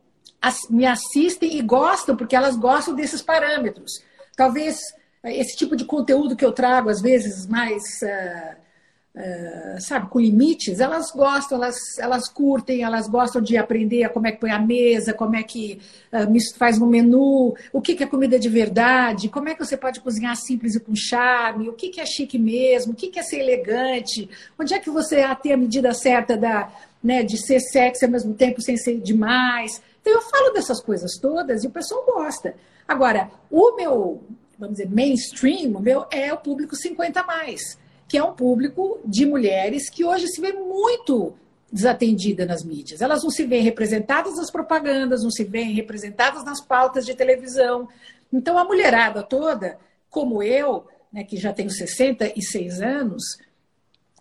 me 0.71 0.87
assistem 0.87 1.57
e 1.57 1.63
gostam, 1.63 2.17
porque 2.17 2.37
elas 2.37 2.57
gostam 2.57 2.95
desses 2.95 3.21
parâmetros. 3.21 3.91
Talvez 4.37 4.79
esse 5.25 5.57
tipo 5.57 5.75
de 5.75 5.85
conteúdo 5.85 6.37
que 6.37 6.45
eu 6.45 6.53
trago, 6.53 6.89
às 6.89 7.01
vezes 7.01 7.47
mais. 7.47 7.83
Uh, 8.03 8.68
Uh, 9.15 9.81
sabe, 9.81 10.09
com 10.09 10.21
limites, 10.21 10.79
elas 10.79 11.11
gostam, 11.11 11.59
elas, 11.59 11.77
elas 11.99 12.29
curtem, 12.29 12.83
elas 12.83 13.09
gostam 13.09 13.43
de 13.43 13.57
aprender 13.57 14.09
como 14.11 14.29
é 14.29 14.33
que 14.33 14.39
põe 14.39 14.51
a 14.51 14.61
mesa, 14.61 15.13
como 15.13 15.35
é 15.35 15.43
que 15.43 15.81
uh, 16.13 16.57
faz 16.57 16.81
um 16.81 16.87
menu, 16.87 17.57
o 17.73 17.81
que, 17.81 17.97
que 17.97 18.05
é 18.05 18.07
comida 18.07 18.39
de 18.39 18.49
verdade, 18.49 19.29
como 19.29 19.49
é 19.49 19.55
que 19.55 19.65
você 19.65 19.77
pode 19.77 20.01
cozinhar 20.01 20.37
simples 20.37 20.77
e 20.77 20.81
com 20.81 20.95
charme, 20.95 21.69
o 21.69 21.73
que, 21.73 21.89
que 21.89 22.01
é 22.01 22.07
chique 22.07 22.39
mesmo, 22.39 22.93
o 22.93 22.95
que, 22.95 23.09
que 23.09 23.19
é 23.19 23.23
ser 23.23 23.41
elegante, 23.41 24.31
onde 24.57 24.73
é 24.75 24.79
que 24.79 24.91
você 24.91 25.25
tem 25.43 25.53
a 25.53 25.57
medida 25.57 25.93
certa 25.95 26.37
da, 26.37 26.71
né, 27.03 27.25
de 27.25 27.39
ser 27.45 27.59
sexy 27.59 28.05
ao 28.05 28.13
mesmo 28.13 28.35
tempo 28.35 28.63
sem 28.63 28.77
ser 28.77 29.01
demais. 29.01 29.83
Então 30.01 30.13
eu 30.13 30.21
falo 30.21 30.53
dessas 30.53 30.81
coisas 30.81 31.19
todas 31.21 31.65
e 31.65 31.67
o 31.67 31.71
pessoal 31.71 32.05
gosta. 32.05 32.55
Agora, 32.87 33.29
o 33.51 33.75
meu, 33.75 34.23
vamos 34.57 34.77
dizer, 34.77 34.89
mainstream, 34.89 35.77
o 35.77 35.81
meu 35.81 36.07
é 36.09 36.33
o 36.33 36.37
público 36.37 36.77
50 36.77 37.25
mais 37.25 37.77
que 38.09 38.17
é 38.17 38.25
um 38.25 38.33
público 38.33 38.99
de 39.05 39.27
mulheres 39.27 39.91
que 39.91 40.05
hoje 40.05 40.27
se 40.29 40.41
vê 40.41 40.53
muito 40.53 41.35
desatendida 41.71 42.47
nas 42.47 42.65
mídias. 42.65 43.03
Elas 43.03 43.23
não 43.23 43.31
se 43.31 43.45
veem 43.45 43.63
representadas 43.63 44.37
nas 44.37 44.51
propagandas, 44.51 45.23
não 45.23 45.31
se 45.31 45.45
veem 45.45 45.75
representadas 45.75 46.43
nas 46.43 46.61
pautas 46.61 47.05
de 47.05 47.15
televisão. 47.15 47.87
Então, 48.33 48.57
a 48.57 48.65
mulherada 48.65 49.23
toda, 49.23 49.79
como 50.09 50.43
eu, 50.43 50.87
né, 51.13 51.23
que 51.23 51.37
já 51.37 51.53
tenho 51.53 51.71
66 51.71 52.81
anos, 52.81 53.23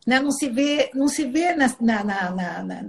né, 0.05 0.19
não 0.19 0.31
se 0.31 0.49
vê, 0.49 0.91
não 0.93 1.07
se 1.07 1.23
vê 1.23 1.55
na, 1.55 1.73
na, 1.79 2.03
na, 2.03 2.63
na 2.63 2.83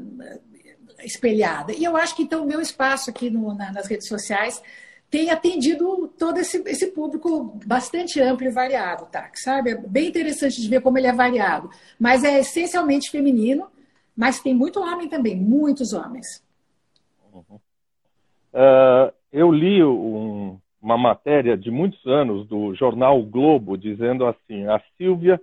espelhada. 1.05 1.73
E 1.73 1.85
eu 1.85 1.97
acho 1.97 2.17
que, 2.17 2.25
então, 2.25 2.43
o 2.43 2.47
meu 2.47 2.61
espaço 2.61 3.11
aqui 3.11 3.31
no, 3.31 3.55
nas 3.55 3.87
redes 3.87 4.09
sociais 4.09 4.61
tem 5.11 5.31
atendido 5.31 6.09
todo 6.19 6.39
esse, 6.39 6.59
esse 6.69 6.93
público 6.93 7.59
bastante 7.65 8.21
amplo 8.21 8.47
e 8.47 8.51
variado, 8.51 9.07
tá? 9.07 9.31
Sabe? 9.35 9.71
É 9.71 9.75
bem 9.77 10.09
interessante 10.09 10.61
de 10.61 10.69
ver 10.69 10.83
como 10.83 10.99
ele 10.99 11.07
é 11.07 11.13
variado. 11.13 11.71
Mas 11.99 12.25
é 12.25 12.39
essencialmente 12.41 13.11
feminino, 13.11 13.69
mas 14.17 14.41
tem 14.41 14.55
muito 14.55 14.81
homem 14.81 15.09
também, 15.09 15.37
muitos 15.37 15.93
homens. 15.93 16.45
Uhum. 17.33 17.59
Uh, 18.53 19.13
eu 19.33 19.51
li 19.51 19.83
um, 19.83 20.59
uma 20.81 20.99
matéria 20.99 21.57
de 21.57 21.71
muitos 21.71 22.05
anos 22.07 22.47
do 22.47 22.75
jornal 22.75 23.23
Globo 23.23 23.79
dizendo 23.79 24.27
assim: 24.27 24.67
a 24.67 24.81
Silvia 24.97 25.41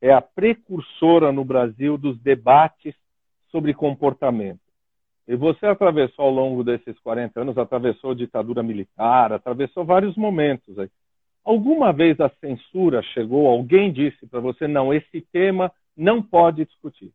é 0.00 0.12
a 0.12 0.20
precursora 0.20 1.32
no 1.32 1.44
Brasil 1.44 1.96
dos 1.96 2.18
debates 2.18 2.94
sobre 3.50 3.72
comportamento. 3.72 4.65
E 5.28 5.34
você 5.34 5.66
atravessou 5.66 6.26
ao 6.26 6.30
longo 6.30 6.62
desses 6.62 6.98
40 7.00 7.40
anos, 7.40 7.58
atravessou 7.58 8.14
ditadura 8.14 8.62
militar, 8.62 9.32
atravessou 9.32 9.84
vários 9.84 10.16
momentos. 10.16 10.78
Aí. 10.78 10.88
Alguma 11.44 11.92
vez 11.92 12.20
a 12.20 12.30
censura 12.40 13.02
chegou, 13.14 13.46
alguém 13.46 13.92
disse 13.92 14.26
para 14.26 14.40
você, 14.40 14.68
não, 14.68 14.94
esse 14.94 15.20
tema 15.32 15.72
não 15.96 16.22
pode 16.22 16.64
discutir? 16.64 17.12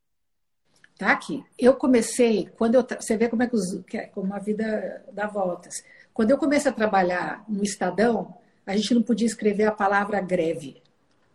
Tá 0.98 1.14
aqui. 1.14 1.44
Eu 1.58 1.74
comecei, 1.76 2.48
quando 2.58 2.76
eu, 2.76 2.84
você 2.84 3.18
vê 3.18 3.28
como 3.28 3.44
é 3.44 3.48
que, 3.48 3.56
os, 3.56 3.84
é, 3.94 4.06
como 4.08 4.34
a 4.34 4.40
vida 4.40 5.04
dá 5.12 5.28
voltas. 5.28 5.84
Quando 6.14 6.32
eu 6.32 6.38
comecei 6.38 6.70
a 6.70 6.74
trabalhar 6.74 7.44
no 7.48 7.64
Estadão, 7.64 8.36
a 8.66 8.76
gente 8.76 8.94
não 8.94 9.02
podia 9.02 9.26
escrever 9.26 9.66
a 9.66 9.72
palavra 9.72 10.22
greve. 10.22 10.82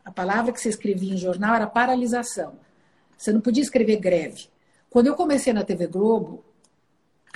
A 0.05 0.13
palavra 0.13 0.53
que 0.53 0.61
você 0.61 0.69
escrevia 0.69 1.13
em 1.13 1.17
jornal 1.17 1.55
era 1.57 1.67
paralisação. 1.67 2.59
Você 3.17 3.33
não 3.33 3.41
podia 3.41 3.63
escrever 3.63 3.97
greve. 3.97 4.47
Quando 4.89 5.09
eu 5.09 5.15
comecei 5.15 5.53
na 5.53 5.65
TV 5.65 5.87
Globo, 5.87 6.45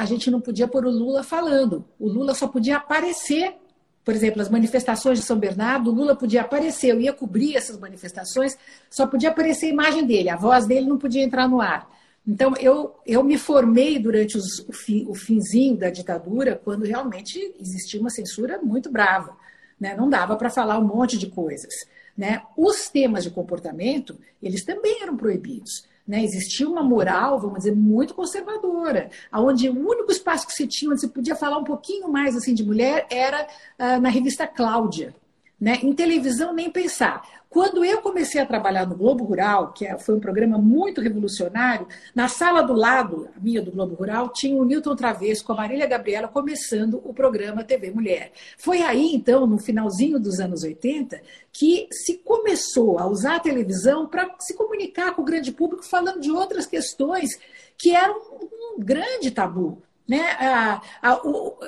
a 0.00 0.07
gente 0.07 0.30
não 0.30 0.40
podia 0.40 0.66
pôr 0.66 0.87
o 0.87 0.90
Lula 0.90 1.23
falando. 1.23 1.85
O 1.99 2.09
Lula 2.09 2.35
só 2.35 2.49
podia 2.49 2.78
aparecer. 2.78 3.54
Por 4.02 4.14
exemplo, 4.14 4.40
as 4.40 4.49
manifestações 4.49 5.19
de 5.19 5.26
São 5.26 5.38
Bernardo, 5.38 5.90
o 5.90 5.95
Lula 5.95 6.16
podia 6.16 6.40
aparecer, 6.40 6.88
eu 6.88 7.00
ia 7.00 7.12
cobrir 7.12 7.54
essas 7.54 7.78
manifestações, 7.78 8.57
só 8.88 9.07
podia 9.07 9.28
aparecer 9.28 9.66
a 9.66 9.69
imagem 9.69 10.07
dele, 10.07 10.30
a 10.30 10.37
voz 10.37 10.66
dele 10.66 10.87
não 10.87 10.97
podia 10.97 11.23
entrar 11.23 11.47
no 11.47 11.61
ar. 11.61 11.87
Então, 12.26 12.54
eu, 12.59 12.97
eu 13.07 13.23
me 13.23 13.37
formei 13.37 13.99
durante 13.99 14.38
os, 14.38 14.61
o, 14.61 14.73
fi, 14.73 15.04
o 15.07 15.14
finzinho 15.14 15.76
da 15.76 15.90
ditadura, 15.90 16.59
quando 16.64 16.87
realmente 16.87 17.54
existia 17.61 18.00
uma 18.00 18.09
censura 18.09 18.59
muito 18.62 18.90
brava. 18.90 19.37
Né? 19.78 19.95
Não 19.95 20.09
dava 20.09 20.35
para 20.35 20.49
falar 20.49 20.78
um 20.78 20.87
monte 20.87 21.19
de 21.19 21.26
coisas. 21.26 21.75
Né? 22.16 22.42
Os 22.57 22.88
temas 22.88 23.25
de 23.25 23.30
comportamento, 23.30 24.19
eles 24.42 24.64
também 24.64 25.02
eram 25.02 25.14
proibidos. 25.14 25.85
Né? 26.11 26.25
Existia 26.25 26.69
uma 26.69 26.83
moral, 26.83 27.38
vamos 27.38 27.59
dizer, 27.59 27.76
muito 27.76 28.14
conservadora, 28.14 29.11
onde 29.33 29.69
o 29.69 29.88
único 29.88 30.11
espaço 30.11 30.45
que 30.45 30.52
se 30.52 30.67
tinha, 30.67 30.90
onde 30.90 31.02
se 31.02 31.07
podia 31.07 31.37
falar 31.37 31.57
um 31.57 31.62
pouquinho 31.62 32.11
mais 32.11 32.37
assim 32.37 32.52
de 32.52 32.64
mulher, 32.64 33.07
era 33.09 33.47
uh, 33.79 34.00
na 34.00 34.09
revista 34.09 34.45
Cláudia. 34.45 35.14
Né? 35.61 35.79
Em 35.81 35.93
televisão, 35.93 36.52
nem 36.52 36.69
pensar. 36.69 37.23
Quando 37.50 37.85
eu 37.85 38.00
comecei 38.00 38.40
a 38.40 38.47
trabalhar 38.47 38.87
no 38.87 38.95
Globo 38.95 39.25
Rural, 39.25 39.73
que 39.73 39.85
é, 39.85 39.99
foi 39.99 40.14
um 40.14 40.21
programa 40.21 40.57
muito 40.57 41.00
revolucionário, 41.00 41.88
na 42.14 42.28
sala 42.28 42.62
do 42.62 42.73
lado, 42.73 43.28
a 43.37 43.40
minha 43.40 43.61
do 43.61 43.73
Globo 43.73 43.97
Rural, 43.97 44.28
tinha 44.28 44.57
o 44.57 44.64
Newton 44.64 44.95
Travesso 44.95 45.45
com 45.45 45.52
a 45.54 45.57
Marília 45.57 45.85
Gabriela 45.88 46.28
começando 46.28 47.02
o 47.04 47.12
programa 47.12 47.64
TV 47.64 47.90
Mulher. 47.90 48.30
Foi 48.57 48.83
aí, 48.83 49.12
então, 49.12 49.49
no 49.49 49.59
finalzinho 49.59 50.21
dos 50.21 50.38
anos 50.38 50.62
80, 50.62 51.21
que 51.52 51.88
se 51.90 52.19
começou 52.19 53.00
a 53.00 53.09
usar 53.09 53.35
a 53.35 53.40
televisão 53.40 54.07
para 54.07 54.33
se 54.38 54.54
comunicar 54.54 55.12
com 55.16 55.23
o 55.23 55.25
grande 55.25 55.50
público, 55.50 55.85
falando 55.85 56.21
de 56.21 56.30
outras 56.30 56.66
questões 56.66 57.30
que 57.76 57.92
eram 57.92 58.14
um 58.16 58.78
grande 58.78 59.28
tabu. 59.33 59.83
Né? 60.09 60.21
A, 60.38 60.80
a, 61.02 61.26
o, 61.26 61.59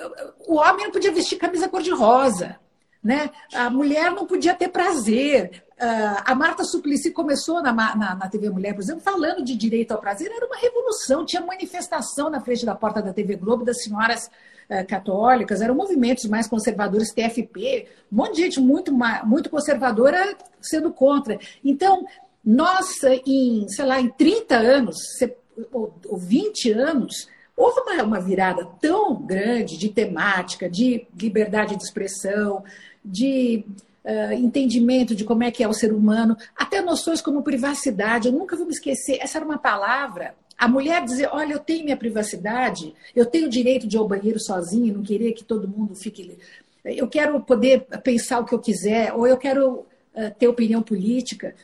o 0.47 0.55
homem 0.55 0.85
não 0.85 0.93
podia 0.93 1.11
vestir 1.11 1.39
camisa 1.39 1.69
cor-de-rosa. 1.69 2.57
Né? 3.03 3.31
A 3.53 3.69
mulher 3.69 4.13
não 4.13 4.27
podia 4.27 4.55
ter 4.55 4.69
prazer. 4.69 5.65
Uh, 5.83 6.23
a 6.25 6.33
Marta 6.37 6.63
Suplicy 6.63 7.11
começou 7.11 7.61
na, 7.61 7.73
na, 7.73 8.15
na, 8.15 8.29
TV 8.29 8.49
Mulher, 8.51 8.73
por 8.73 8.83
exemplo, 8.83 9.03
falando 9.03 9.43
de 9.43 9.57
direito 9.57 9.91
ao 9.91 9.99
prazer, 9.99 10.31
era 10.31 10.47
uma 10.47 10.57
revolução, 10.57 11.27
tinha 11.27 11.43
manifestação 11.43 12.31
na 12.31 12.41
frente 12.41 12.65
da 12.65 12.73
porta 12.73 13.03
da 13.03 13.13
TV 13.13 13.35
Globo 13.35 13.65
das 13.65 13.83
senhoras 13.83 14.31
uh, 14.71 14.87
católicas, 14.87 15.61
eram 15.61 15.75
movimentos 15.75 16.25
mais 16.27 16.47
conservadores, 16.47 17.13
TFP, 17.13 17.89
um 18.13 18.17
monte 18.17 18.37
de 18.37 18.43
gente 18.43 18.61
muito, 18.61 18.95
muito 19.25 19.51
conservadora 19.51 20.37
sendo 20.61 20.93
contra. 20.93 21.37
Então, 21.65 22.07
nós, 22.45 23.03
em, 23.27 23.67
sei 23.69 23.85
lá, 23.85 24.01
em 24.01 24.09
30 24.09 24.55
anos, 24.55 24.97
ou, 25.73 25.93
ou 26.07 26.17
20 26.17 26.71
anos, 26.71 27.29
houve 27.57 27.81
uma, 27.81 28.05
uma 28.05 28.21
virada 28.21 28.65
tão 28.81 29.17
grande 29.17 29.77
de 29.77 29.89
temática, 29.89 30.71
de 30.71 31.09
liberdade 31.21 31.75
de 31.75 31.83
expressão, 31.83 32.63
de 33.05 33.65
uh, 34.05 34.33
entendimento 34.33 35.15
de 35.15 35.25
como 35.25 35.45
é 35.45 35.51
que 35.51 35.63
é 35.63 35.69
o 35.69 35.73
ser 35.73 35.93
humano, 35.93 36.37
até 36.57 36.81
noções 36.81 37.21
como 37.21 37.43
privacidade. 37.43 38.29
Eu 38.29 38.33
nunca 38.33 38.57
vou 38.57 38.67
me 38.67 38.73
esquecer, 38.73 39.19
essa 39.21 39.39
era 39.39 39.45
uma 39.45 39.59
palavra. 39.59 40.35
A 40.57 40.69
mulher 40.69 41.05
dizer, 41.05 41.29
olha, 41.33 41.55
eu 41.55 41.59
tenho 41.59 41.85
minha 41.85 41.97
privacidade, 41.97 42.95
eu 43.17 43.27
tenho 43.27 43.47
o 43.47 43.51
direito 43.51 43.87
de 43.87 43.97
ir 43.97 43.99
ao 43.99 44.07
banheiro 44.07 44.39
sozinha, 44.39 44.93
não 44.93 45.03
querer 45.03 45.33
que 45.33 45.45
todo 45.45 45.67
mundo 45.67 45.95
fique. 45.95 46.39
Eu 46.85 47.09
quero 47.09 47.41
poder 47.41 47.81
pensar 48.03 48.41
o 48.41 48.45
que 48.45 48.55
eu 48.55 48.59
quiser, 48.59 49.13
ou 49.13 49.27
eu 49.27 49.37
quero 49.37 49.87
uh, 50.15 50.31
ter 50.39 50.47
opinião 50.47 50.83
política. 50.83 51.55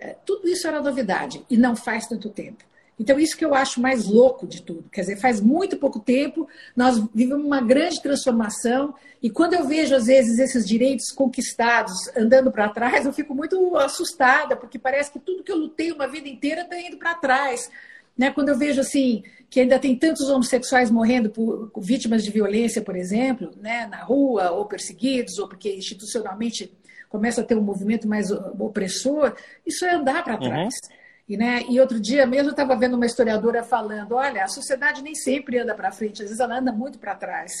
Uh, 0.00 0.14
tudo 0.26 0.48
isso 0.48 0.66
era 0.66 0.80
novidade, 0.80 1.44
e 1.48 1.56
não 1.56 1.76
faz 1.76 2.08
tanto 2.08 2.28
tempo. 2.28 2.64
Então, 2.98 3.18
isso 3.18 3.36
que 3.36 3.44
eu 3.44 3.54
acho 3.54 3.80
mais 3.80 4.06
louco 4.06 4.46
de 4.46 4.62
tudo. 4.62 4.84
Quer 4.90 5.02
dizer, 5.02 5.16
faz 5.16 5.40
muito 5.40 5.76
pouco 5.76 5.98
tempo, 5.98 6.48
nós 6.76 7.02
vivemos 7.12 7.44
uma 7.44 7.60
grande 7.60 8.00
transformação, 8.00 8.94
e 9.22 9.30
quando 9.30 9.54
eu 9.54 9.66
vejo, 9.66 9.94
às 9.94 10.06
vezes, 10.06 10.38
esses 10.38 10.66
direitos 10.66 11.10
conquistados 11.10 11.92
andando 12.16 12.52
para 12.52 12.68
trás, 12.68 13.04
eu 13.04 13.12
fico 13.12 13.34
muito 13.34 13.76
assustada, 13.76 14.56
porque 14.56 14.78
parece 14.78 15.10
que 15.10 15.18
tudo 15.18 15.42
que 15.42 15.50
eu 15.50 15.56
lutei 15.56 15.90
uma 15.90 16.06
vida 16.06 16.28
inteira 16.28 16.62
está 16.62 16.78
indo 16.78 16.96
para 16.96 17.14
trás. 17.14 17.70
Né? 18.16 18.30
Quando 18.30 18.50
eu 18.50 18.56
vejo 18.56 18.80
assim 18.80 19.24
que 19.50 19.60
ainda 19.60 19.78
tem 19.78 19.96
tantos 19.96 20.28
homossexuais 20.28 20.90
morrendo 20.90 21.30
por, 21.30 21.70
vítimas 21.78 22.24
de 22.24 22.30
violência, 22.30 22.82
por 22.82 22.96
exemplo, 22.96 23.50
né? 23.60 23.86
na 23.86 24.02
rua, 24.02 24.50
ou 24.50 24.66
perseguidos, 24.66 25.38
ou 25.38 25.48
porque 25.48 25.72
institucionalmente 25.74 26.72
começa 27.08 27.40
a 27.40 27.44
ter 27.44 27.56
um 27.56 27.62
movimento 27.62 28.08
mais 28.08 28.30
opressor, 28.30 29.34
isso 29.64 29.84
é 29.84 29.94
andar 29.94 30.24
para 30.24 30.34
uhum. 30.34 30.40
trás. 30.40 30.74
Uhum. 30.74 31.03
E, 31.28 31.36
né, 31.36 31.64
e 31.70 31.80
outro 31.80 31.98
dia 32.00 32.26
mesmo 32.26 32.48
eu 32.48 32.52
estava 32.52 32.76
vendo 32.76 32.94
uma 32.94 33.06
historiadora 33.06 33.62
falando: 33.62 34.14
olha, 34.14 34.44
a 34.44 34.48
sociedade 34.48 35.02
nem 35.02 35.14
sempre 35.14 35.58
anda 35.58 35.74
para 35.74 35.92
frente, 35.92 36.22
às 36.22 36.28
vezes 36.28 36.40
ela 36.40 36.58
anda 36.58 36.72
muito 36.72 36.98
para 36.98 37.14
trás. 37.14 37.52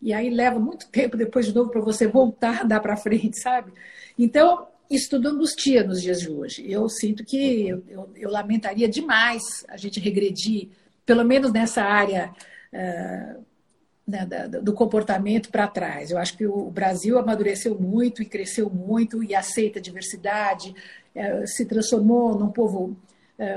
E 0.00 0.14
aí 0.14 0.30
leva 0.30 0.58
muito 0.58 0.88
tempo 0.88 1.16
depois 1.16 1.46
de 1.46 1.54
novo 1.54 1.70
para 1.70 1.80
você 1.80 2.06
voltar 2.06 2.60
a 2.60 2.64
andar 2.64 2.80
para 2.80 2.96
frente, 2.96 3.38
sabe? 3.42 3.72
Então, 4.18 4.66
isso 4.90 5.10
tudo 5.10 5.28
angustia 5.28 5.84
nos 5.84 6.00
dias 6.00 6.20
de 6.20 6.30
hoje. 6.30 6.70
Eu 6.70 6.88
sinto 6.88 7.24
que 7.24 7.68
eu, 7.68 7.84
eu, 7.88 8.10
eu 8.16 8.30
lamentaria 8.30 8.88
demais 8.88 9.42
a 9.68 9.76
gente 9.76 10.00
regredir, 10.00 10.70
pelo 11.04 11.24
menos 11.24 11.52
nessa 11.52 11.82
área 11.82 12.32
uh, 12.72 13.44
né, 14.06 14.26
do 14.62 14.72
comportamento 14.72 15.50
para 15.50 15.68
trás. 15.68 16.10
Eu 16.10 16.18
acho 16.18 16.36
que 16.36 16.46
o 16.46 16.70
Brasil 16.70 17.18
amadureceu 17.18 17.78
muito 17.78 18.22
e 18.22 18.26
cresceu 18.26 18.70
muito 18.70 19.22
e 19.22 19.34
aceita 19.34 19.78
a 19.78 19.82
diversidade, 19.82 20.74
uh, 21.14 21.46
se 21.46 21.66
transformou 21.66 22.36
num 22.36 22.50
povo 22.50 22.96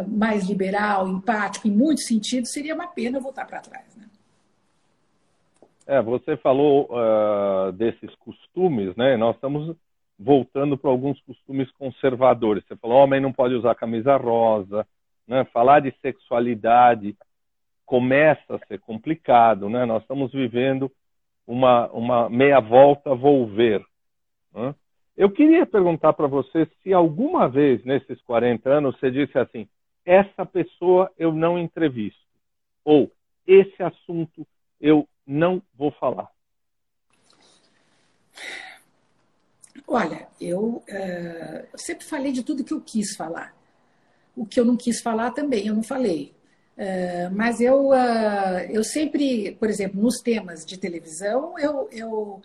mais 0.08 0.48
liberal, 0.48 1.08
empático, 1.08 1.68
em 1.68 1.72
muitos 1.72 2.06
sentidos. 2.06 2.52
Seria 2.52 2.74
uma 2.74 2.88
pena 2.88 3.20
voltar 3.20 3.46
para 3.46 3.60
trás. 3.62 3.96
Né? 3.96 4.06
É, 5.86 6.02
você 6.02 6.38
falou 6.38 6.90
uh, 6.90 7.72
desses 7.74 8.16
costumes, 8.16 8.96
né? 8.96 9.18
Nós 9.18 9.36
estamos 9.36 9.76
voltando 10.18 10.78
para 10.78 10.90
alguns 10.90 11.20
costumes 11.22 11.70
conservadores. 11.72 12.64
Você 12.66 12.76
falou, 12.78 13.04
homem 13.04 13.20
não 13.20 13.34
pode 13.34 13.54
usar 13.56 13.76
camisa 13.76 14.16
rosa, 14.16 14.88
né? 15.28 15.44
Falar 15.46 15.82
de 15.82 15.94
sexualidade 16.02 17.18
começa 17.86 18.56
a 18.56 18.66
ser 18.68 18.80
complicado, 18.80 19.70
né? 19.70 19.86
Nós 19.86 20.02
estamos 20.02 20.32
vivendo 20.32 20.90
uma, 21.46 21.88
uma 21.92 22.30
meia 22.30 22.60
volta 22.60 23.14
volver. 23.14 23.84
Né? 24.54 24.74
Eu 25.16 25.32
queria 25.32 25.66
perguntar 25.66 26.14
para 26.14 26.28
você 26.28 26.68
se 26.82 26.92
alguma 26.92 27.48
vez 27.48 27.84
nesses 27.86 28.20
40 28.22 28.70
anos 28.70 29.00
você 29.00 29.12
disse 29.12 29.38
assim: 29.38 29.68
essa 30.06 30.46
pessoa 30.46 31.12
eu 31.18 31.32
não 31.32 31.58
entrevisto, 31.58 32.20
ou 32.84 33.12
esse 33.46 33.82
assunto 33.82 34.46
eu 34.82 35.08
não 35.26 35.62
vou 35.76 35.92
falar? 35.92 36.30
Olha, 39.88 40.28
eu, 40.40 40.84
uh, 40.88 41.68
eu, 41.72 41.78
sempre 41.78 42.06
falei 42.06 42.32
de 42.32 42.44
tudo 42.44 42.64
que 42.64 42.74
eu 42.74 42.82
quis 42.82 43.16
falar. 43.16 43.56
O 44.36 44.46
que 44.46 44.60
eu 44.60 44.66
não 44.66 44.76
quis 44.76 45.02
falar 45.02 45.32
também, 45.32 45.68
eu 45.68 45.76
não 45.76 45.84
falei. 45.84 46.34
Uh, 46.76 47.34
mas 47.36 47.60
eu, 47.60 47.90
uh, 47.90 48.60
eu 48.72 48.84
sempre, 48.84 49.56
por 49.60 49.70
exemplo, 49.70 50.02
nos 50.02 50.20
temas 50.22 50.66
de 50.66 50.80
televisão, 50.80 51.58
eu, 51.60 51.88
eu, 51.92 52.42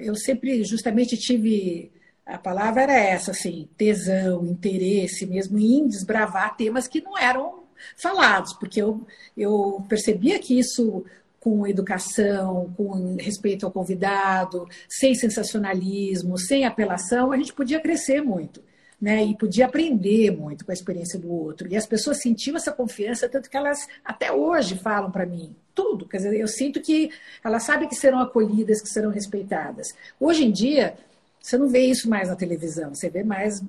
eu 0.00 0.14
sempre 0.16 0.64
justamente 0.64 1.16
tive. 1.16 1.90
A 2.26 2.36
palavra 2.36 2.82
era 2.82 2.92
essa, 2.92 3.30
assim, 3.30 3.68
tesão, 3.76 4.44
interesse 4.44 5.24
mesmo 5.26 5.58
em 5.58 5.86
desbravar 5.88 6.56
temas 6.56 6.86
que 6.86 7.00
não 7.00 7.16
eram 7.16 7.64
falados, 7.96 8.52
porque 8.54 8.82
eu, 8.82 9.06
eu 9.36 9.84
percebia 9.88 10.38
que 10.38 10.58
isso 10.58 11.04
com 11.40 11.66
educação, 11.66 12.74
com 12.76 13.16
respeito 13.16 13.64
ao 13.64 13.72
convidado, 13.72 14.68
sem 14.88 15.14
sensacionalismo, 15.14 16.36
sem 16.36 16.64
apelação, 16.64 17.32
a 17.32 17.36
gente 17.36 17.54
podia 17.54 17.80
crescer 17.80 18.20
muito. 18.20 18.62
Né, 19.00 19.24
e 19.24 19.36
podia 19.36 19.66
aprender 19.66 20.32
muito 20.32 20.64
com 20.64 20.72
a 20.72 20.74
experiência 20.74 21.20
do 21.20 21.32
outro. 21.32 21.68
E 21.68 21.76
as 21.76 21.86
pessoas 21.86 22.20
sentiam 22.20 22.56
essa 22.56 22.72
confiança, 22.72 23.28
tanto 23.28 23.48
que 23.48 23.56
elas 23.56 23.86
até 24.04 24.32
hoje 24.32 24.76
falam 24.76 25.08
para 25.08 25.24
mim 25.24 25.54
tudo. 25.72 26.04
Quer 26.04 26.16
dizer, 26.16 26.36
eu 26.36 26.48
sinto 26.48 26.80
que 26.80 27.12
elas 27.44 27.62
sabem 27.62 27.88
que 27.88 27.94
serão 27.94 28.18
acolhidas, 28.18 28.82
que 28.82 28.88
serão 28.88 29.10
respeitadas. 29.10 29.94
Hoje 30.18 30.44
em 30.44 30.50
dia, 30.50 30.96
você 31.40 31.56
não 31.56 31.68
vê 31.68 31.82
isso 31.82 32.10
mais 32.10 32.28
na 32.28 32.34
televisão, 32.34 32.92
você 32.92 33.08
vê 33.08 33.22
mais 33.22 33.62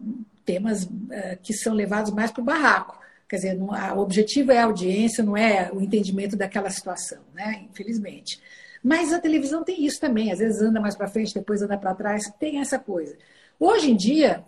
temas 0.43 0.85
uh, 0.85 0.89
que 1.43 1.53
são 1.53 1.75
levados 1.75 2.11
mais 2.11 2.31
para 2.31 2.41
o 2.41 2.45
barraco. 2.45 2.99
Quer 3.27 3.35
dizer, 3.35 3.53
não, 3.53 3.71
a, 3.71 3.93
o 3.93 3.99
objetivo 3.99 4.51
é 4.51 4.57
a 4.57 4.65
audiência, 4.65 5.23
não 5.23 5.37
é 5.37 5.69
o 5.71 5.79
entendimento 5.79 6.35
daquela 6.35 6.71
situação, 6.71 7.19
né? 7.35 7.65
Infelizmente. 7.69 8.41
Mas 8.83 9.13
a 9.13 9.19
televisão 9.19 9.63
tem 9.63 9.85
isso 9.85 9.99
também, 9.99 10.31
às 10.31 10.39
vezes 10.39 10.61
anda 10.61 10.79
mais 10.79 10.95
para 10.95 11.07
frente, 11.07 11.35
depois 11.35 11.61
anda 11.61 11.77
para 11.77 11.93
trás, 11.93 12.23
tem 12.39 12.59
essa 12.59 12.79
coisa. 12.79 13.15
Hoje 13.59 13.91
em 13.91 13.95
dia, 13.95 14.43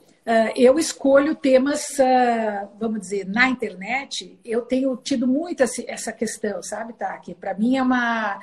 eu 0.56 0.78
escolho 0.78 1.36
temas, 1.36 1.82
uh, 2.00 2.70
vamos 2.80 3.02
dizer, 3.02 3.26
na 3.28 3.50
internet, 3.50 4.40
eu 4.46 4.62
tenho 4.62 4.96
tido 4.98 5.28
muito 5.28 5.64
essa 5.64 6.12
questão, 6.12 6.62
sabe? 6.62 6.94
Que 7.24 7.34
para 7.34 7.54
mim 7.54 7.78
é 7.78 7.84
uma. 7.84 8.40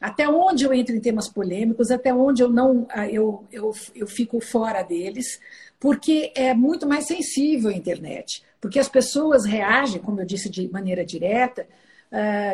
Até 0.00 0.28
onde 0.28 0.64
eu 0.64 0.74
entro 0.74 0.96
em 0.96 1.00
temas 1.00 1.28
polêmicos, 1.28 1.92
até 1.92 2.12
onde 2.12 2.42
eu 2.42 2.48
não 2.48 2.82
uh, 2.82 3.08
eu, 3.10 3.44
eu, 3.52 3.72
eu 3.94 4.06
fico 4.06 4.40
fora 4.40 4.82
deles, 4.82 5.40
porque 5.78 6.32
é 6.34 6.52
muito 6.54 6.88
mais 6.88 7.06
sensível 7.06 7.70
a 7.70 7.74
internet 7.74 8.42
porque 8.62 8.78
as 8.78 8.88
pessoas 8.88 9.44
reagem, 9.44 10.00
como 10.00 10.20
eu 10.20 10.24
disse, 10.24 10.48
de 10.48 10.70
maneira 10.70 11.04
direta, 11.04 11.66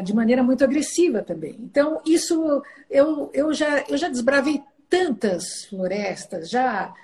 de 0.02 0.14
maneira 0.14 0.42
muito 0.42 0.64
agressiva 0.64 1.20
também. 1.20 1.54
Então, 1.61 2.00
isso 2.07 2.62
eu, 2.88 3.31
eu, 3.35 3.52
já, 3.52 3.85
eu 3.90 3.98
já 3.98 4.09
desbravei 4.09 4.62
tantas 4.88 5.66
florestas, 5.68 6.48
já 6.48 6.94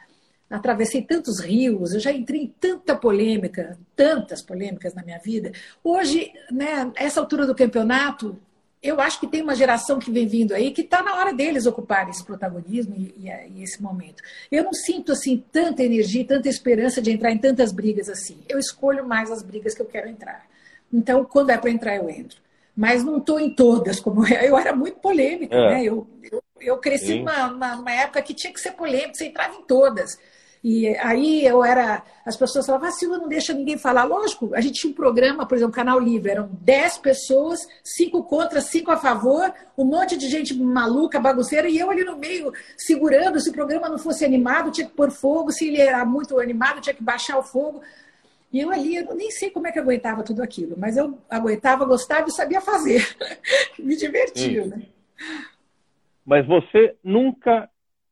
atravessei 0.48 1.02
tantos 1.02 1.40
rios, 1.40 1.92
eu 1.92 2.00
já 2.00 2.12
entrei 2.12 2.42
em 2.42 2.54
tanta 2.60 2.94
polêmica, 2.94 3.78
tantas 3.96 4.42
polêmicas 4.42 4.94
na 4.94 5.02
minha 5.02 5.18
vida. 5.18 5.52
Hoje, 5.82 6.32
né, 6.50 6.90
essa 6.96 7.20
altura 7.20 7.46
do 7.46 7.54
campeonato, 7.54 8.38
eu 8.82 9.00
acho 9.00 9.18
que 9.18 9.26
tem 9.26 9.42
uma 9.42 9.54
geração 9.54 9.98
que 9.98 10.10
vem 10.10 10.26
vindo 10.26 10.52
aí 10.52 10.70
que 10.70 10.82
está 10.82 11.02
na 11.02 11.16
hora 11.16 11.32
deles 11.32 11.64
ocuparem 11.64 12.10
esse 12.10 12.22
protagonismo 12.22 12.94
e, 12.94 13.14
e, 13.16 13.30
e, 13.56 13.62
esse 13.62 13.82
momento. 13.82 14.22
Eu 14.52 14.64
não 14.64 14.74
sinto 14.74 15.12
assim 15.12 15.42
tanta 15.50 15.82
energia, 15.82 16.26
tanta 16.26 16.50
esperança 16.50 17.00
de 17.00 17.10
entrar 17.10 17.32
em 17.32 17.38
tantas 17.38 17.72
brigas 17.72 18.10
assim. 18.10 18.38
Eu 18.46 18.58
escolho 18.58 19.06
mais 19.06 19.30
as 19.30 19.42
brigas 19.42 19.74
que 19.74 19.80
eu 19.80 19.86
quero 19.86 20.08
entrar. 20.08 20.46
Então, 20.92 21.24
quando 21.24 21.50
é 21.50 21.56
para 21.56 21.70
entrar, 21.70 21.96
eu 21.96 22.10
entro. 22.10 22.38
Mas 22.76 23.02
não 23.02 23.18
estou 23.18 23.40
em 23.40 23.54
todas, 23.54 23.98
como 23.98 24.26
eu, 24.26 24.36
eu 24.36 24.58
era 24.58 24.76
muito 24.76 24.98
polêmica, 24.98 25.56
é. 25.56 25.70
né? 25.70 25.84
Eu, 25.84 26.06
eu, 26.30 26.42
eu 26.60 26.76
cresci 26.76 27.20
numa, 27.20 27.48
numa 27.48 27.92
época 27.92 28.20
que 28.20 28.34
tinha 28.34 28.52
que 28.52 28.60
ser 28.60 28.72
polêmica, 28.72 29.14
você 29.14 29.26
entrava 29.26 29.54
em 29.54 29.62
todas. 29.62 30.18
E 30.64 30.88
aí 30.96 31.44
eu 31.44 31.62
era. 31.62 32.02
As 32.24 32.38
pessoas 32.38 32.64
falavam, 32.64 32.88
ah, 32.88 32.90
Silvia 32.90 33.18
não 33.18 33.28
deixa 33.28 33.52
ninguém 33.52 33.76
falar. 33.76 34.04
Lógico, 34.04 34.54
a 34.54 34.62
gente 34.62 34.80
tinha 34.80 34.90
um 34.90 34.94
programa, 34.94 35.44
por 35.44 35.56
exemplo, 35.56 35.74
Canal 35.74 36.00
Livre, 36.00 36.30
eram 36.30 36.48
10 36.62 36.98
pessoas, 36.98 37.60
cinco 37.82 38.22
contra, 38.22 38.62
cinco 38.62 38.90
a 38.90 38.96
favor, 38.96 39.52
um 39.76 39.84
monte 39.84 40.16
de 40.16 40.26
gente 40.26 40.54
maluca, 40.54 41.20
bagunceira, 41.20 41.68
e 41.68 41.78
eu 41.78 41.90
ali 41.90 42.02
no 42.02 42.16
meio, 42.16 42.50
segurando, 42.78 43.38
se 43.40 43.50
o 43.50 43.52
programa 43.52 43.90
não 43.90 43.98
fosse 43.98 44.24
animado, 44.24 44.70
tinha 44.70 44.86
que 44.86 44.94
pôr 44.94 45.10
fogo, 45.10 45.52
se 45.52 45.68
ele 45.68 45.82
era 45.82 46.02
muito 46.02 46.40
animado, 46.40 46.80
tinha 46.80 46.94
que 46.94 47.02
baixar 47.02 47.38
o 47.38 47.42
fogo. 47.42 47.82
E 48.50 48.60
eu 48.60 48.70
ali, 48.70 48.96
eu 48.96 49.14
nem 49.14 49.30
sei 49.30 49.50
como 49.50 49.66
é 49.66 49.72
que 49.72 49.78
aguentava 49.78 50.22
tudo 50.22 50.42
aquilo, 50.42 50.76
mas 50.78 50.96
eu 50.96 51.18
aguentava, 51.28 51.84
gostava 51.84 52.26
e 52.26 52.32
sabia 52.32 52.62
fazer. 52.62 53.06
Me 53.78 53.96
divertia, 53.96 54.64
né? 54.64 54.86
Mas 56.24 56.46
você 56.46 56.96
nunca 57.04 57.68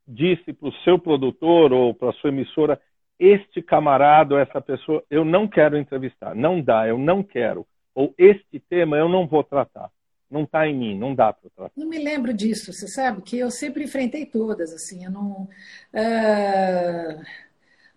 disse 0.07 0.53
para 0.53 0.69
o 0.69 0.73
seu 0.85 0.99
produtor 0.99 1.73
ou 1.73 1.95
para 1.95 2.11
a 2.11 2.13
sua 2.15 2.31
emissora, 2.31 2.81
este 3.19 3.63
camarada 3.63 4.35
ou 4.35 4.41
essa 4.41 4.61
pessoa, 4.61 5.03
eu 5.09 5.25
não 5.25 5.47
quero 5.47 5.79
entrevistar, 5.79 6.35
não 6.35 6.61
dá, 6.61 6.87
eu 6.89 6.99
não 6.99 7.23
quero. 7.23 7.67
Ou 7.95 8.15
este 8.19 8.59
tema 8.59 8.97
eu 8.97 9.09
não 9.09 9.27
vou 9.27 9.45
tratar. 9.45 9.91
Não 10.31 10.45
está 10.45 10.67
em 10.67 10.75
mim, 10.75 10.99
não 10.99 11.15
dá 11.15 11.33
para 11.33 11.51
tratar. 11.51 11.73
Não 11.77 11.87
me 11.87 11.99
lembro 11.99 12.33
disso, 12.33 12.73
você 12.73 12.89
sabe 12.89 13.21
que 13.21 13.39
eu 13.39 13.51
sempre 13.51 13.85
enfrentei 13.85 14.27
todas, 14.27 14.73
assim, 14.73 15.05
eu 15.05 15.11
não... 15.11 15.49
Uh... 15.93 17.23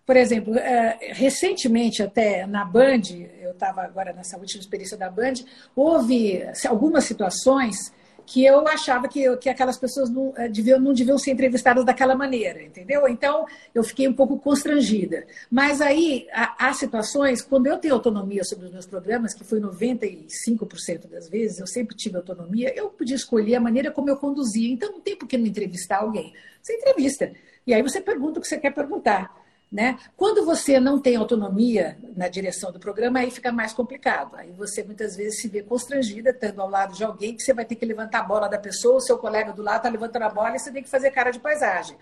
Por 0.04 0.16
exemplo, 0.16 0.54
uh, 0.54 0.98
recentemente 1.14 2.00
até 2.00 2.46
na 2.46 2.64
Band, 2.64 3.02
eu 3.40 3.50
estava 3.50 3.82
agora 3.82 4.12
nessa 4.12 4.38
última 4.38 4.60
experiência 4.60 4.96
da 4.96 5.10
Band, 5.10 5.34
houve 5.74 6.44
algumas 6.68 7.02
situações 7.02 7.92
que 8.26 8.44
eu 8.44 8.66
achava 8.66 9.06
que, 9.06 9.36
que 9.36 9.48
aquelas 9.48 9.78
pessoas 9.78 10.10
não 10.10 10.34
eh, 10.36 10.48
deviam, 10.48 10.80
não 10.80 10.92
deviam 10.92 11.16
ser 11.16 11.30
entrevistadas 11.30 11.84
daquela 11.84 12.16
maneira, 12.16 12.60
entendeu? 12.60 13.06
Então, 13.06 13.46
eu 13.72 13.84
fiquei 13.84 14.08
um 14.08 14.12
pouco 14.12 14.36
constrangida. 14.38 15.24
Mas 15.48 15.80
aí, 15.80 16.26
há, 16.32 16.68
há 16.68 16.72
situações, 16.72 17.40
quando 17.40 17.68
eu 17.68 17.78
tenho 17.78 17.94
autonomia 17.94 18.42
sobre 18.42 18.66
os 18.66 18.72
meus 18.72 18.84
programas, 18.84 19.32
que 19.32 19.44
foi 19.44 19.60
95% 19.60 21.08
das 21.08 21.28
vezes, 21.28 21.60
eu 21.60 21.66
sempre 21.68 21.96
tive 21.96 22.16
autonomia, 22.16 22.74
eu 22.76 22.90
podia 22.90 23.14
escolher 23.14 23.54
a 23.54 23.60
maneira 23.60 23.92
como 23.92 24.10
eu 24.10 24.16
conduzia. 24.16 24.70
Então, 24.72 24.90
não 24.90 25.00
tem 25.00 25.16
por 25.16 25.28
que 25.28 25.38
não 25.38 25.46
entrevistar 25.46 25.98
alguém. 25.98 26.34
Você 26.60 26.74
entrevista. 26.74 27.32
E 27.64 27.72
aí 27.72 27.82
você 27.82 28.00
pergunta 28.00 28.40
o 28.40 28.42
que 28.42 28.48
você 28.48 28.58
quer 28.58 28.74
perguntar. 28.74 29.45
Né? 29.70 29.98
Quando 30.16 30.44
você 30.44 30.78
não 30.78 31.00
tem 31.00 31.16
autonomia 31.16 31.98
na 32.16 32.28
direção 32.28 32.70
do 32.70 32.78
programa, 32.78 33.18
aí 33.18 33.30
fica 33.30 33.50
mais 33.50 33.72
complicado. 33.72 34.36
Aí 34.36 34.52
você 34.52 34.82
muitas 34.82 35.16
vezes 35.16 35.40
se 35.40 35.48
vê 35.48 35.62
constrangida, 35.62 36.30
estando 36.30 36.62
ao 36.62 36.70
lado 36.70 36.94
de 36.94 37.02
alguém 37.02 37.34
que 37.34 37.42
você 37.42 37.52
vai 37.52 37.64
ter 37.64 37.74
que 37.74 37.84
levantar 37.84 38.20
a 38.20 38.22
bola 38.22 38.48
da 38.48 38.58
pessoa, 38.58 38.96
o 38.96 39.00
seu 39.00 39.18
colega 39.18 39.52
do 39.52 39.62
lado 39.62 39.78
está 39.78 39.88
levantando 39.88 40.22
a 40.22 40.30
bola 40.30 40.54
e 40.54 40.58
você 40.58 40.70
tem 40.70 40.82
que 40.82 40.88
fazer 40.88 41.10
cara 41.10 41.30
de 41.30 41.40
paisagem. 41.40 41.96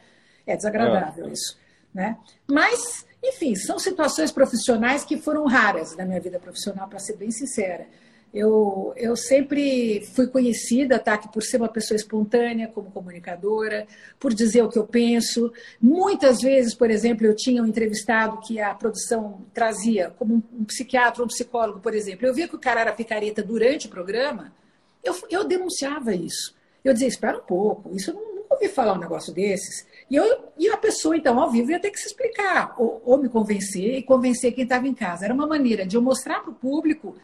É 0.46 0.54
desagradável 0.56 1.26
é. 1.26 1.30
isso. 1.30 1.58
Né? 1.92 2.18
Mas, 2.46 3.06
enfim, 3.22 3.54
são 3.54 3.78
situações 3.78 4.30
profissionais 4.30 5.04
que 5.04 5.16
foram 5.16 5.46
raras 5.46 5.96
na 5.96 6.04
minha 6.04 6.20
vida 6.20 6.38
profissional, 6.38 6.86
para 6.86 6.98
ser 6.98 7.16
bem 7.16 7.30
sincera. 7.30 7.86
Eu, 8.34 8.92
eu 8.96 9.14
sempre 9.14 10.04
fui 10.12 10.26
conhecida, 10.26 10.98
tá, 10.98 11.16
por 11.16 11.40
ser 11.40 11.58
uma 11.58 11.68
pessoa 11.68 11.94
espontânea, 11.94 12.66
como 12.66 12.90
comunicadora, 12.90 13.86
por 14.18 14.34
dizer 14.34 14.62
o 14.62 14.68
que 14.68 14.76
eu 14.76 14.84
penso. 14.84 15.52
Muitas 15.80 16.40
vezes, 16.40 16.74
por 16.74 16.90
exemplo, 16.90 17.24
eu 17.24 17.36
tinha 17.36 17.62
um 17.62 17.66
entrevistado 17.66 18.40
que 18.40 18.60
a 18.60 18.74
produção 18.74 19.42
trazia, 19.54 20.12
como 20.18 20.42
um, 20.52 20.64
psiquiatra 20.64 21.22
um 21.22 21.28
psicólogo, 21.28 21.78
por 21.78 21.94
exemplo. 21.94 22.26
Eu 22.26 22.34
via 22.34 22.48
que 22.48 22.56
o 22.56 22.58
cara 22.58 22.80
era 22.80 22.92
picareta 22.92 23.40
durante 23.40 23.86
o 23.86 23.90
programa, 23.90 24.52
eu, 25.04 25.14
eu 25.30 25.44
denunciava 25.44 26.12
isso. 26.12 26.56
Eu 26.82 26.92
dizia, 26.92 27.06
espera 27.06 27.38
um 27.38 27.42
pouco, 27.42 27.94
isso 27.94 28.10
eu 28.10 28.14
nunca 28.14 28.54
ouvi 28.54 28.68
falar 28.68 28.94
um 28.94 28.98
negócio 28.98 29.32
desses. 29.32 29.86
E, 30.10 30.16
eu, 30.16 30.52
e 30.58 30.68
a 30.68 30.76
pessoa, 30.76 31.16
então, 31.16 31.38
ao 31.38 31.52
vivo, 31.52 31.70
ia 31.70 31.78
ter 31.78 31.92
que 31.92 32.00
se 32.00 32.08
explicar, 32.08 32.74
ou, 32.76 33.00
ou 33.04 33.16
me 33.16 33.28
convencer 33.28 33.94
e 33.94 34.02
convencer 34.02 34.52
quem 34.52 34.64
estava 34.64 34.88
em 34.88 34.94
casa. 34.94 35.24
Era 35.24 35.32
uma 35.32 35.46
maneira 35.46 35.86
de 35.86 35.96
eu 35.96 36.02
mostrar 36.02 36.40
para 36.40 36.50
o 36.50 36.54
público 36.54 37.14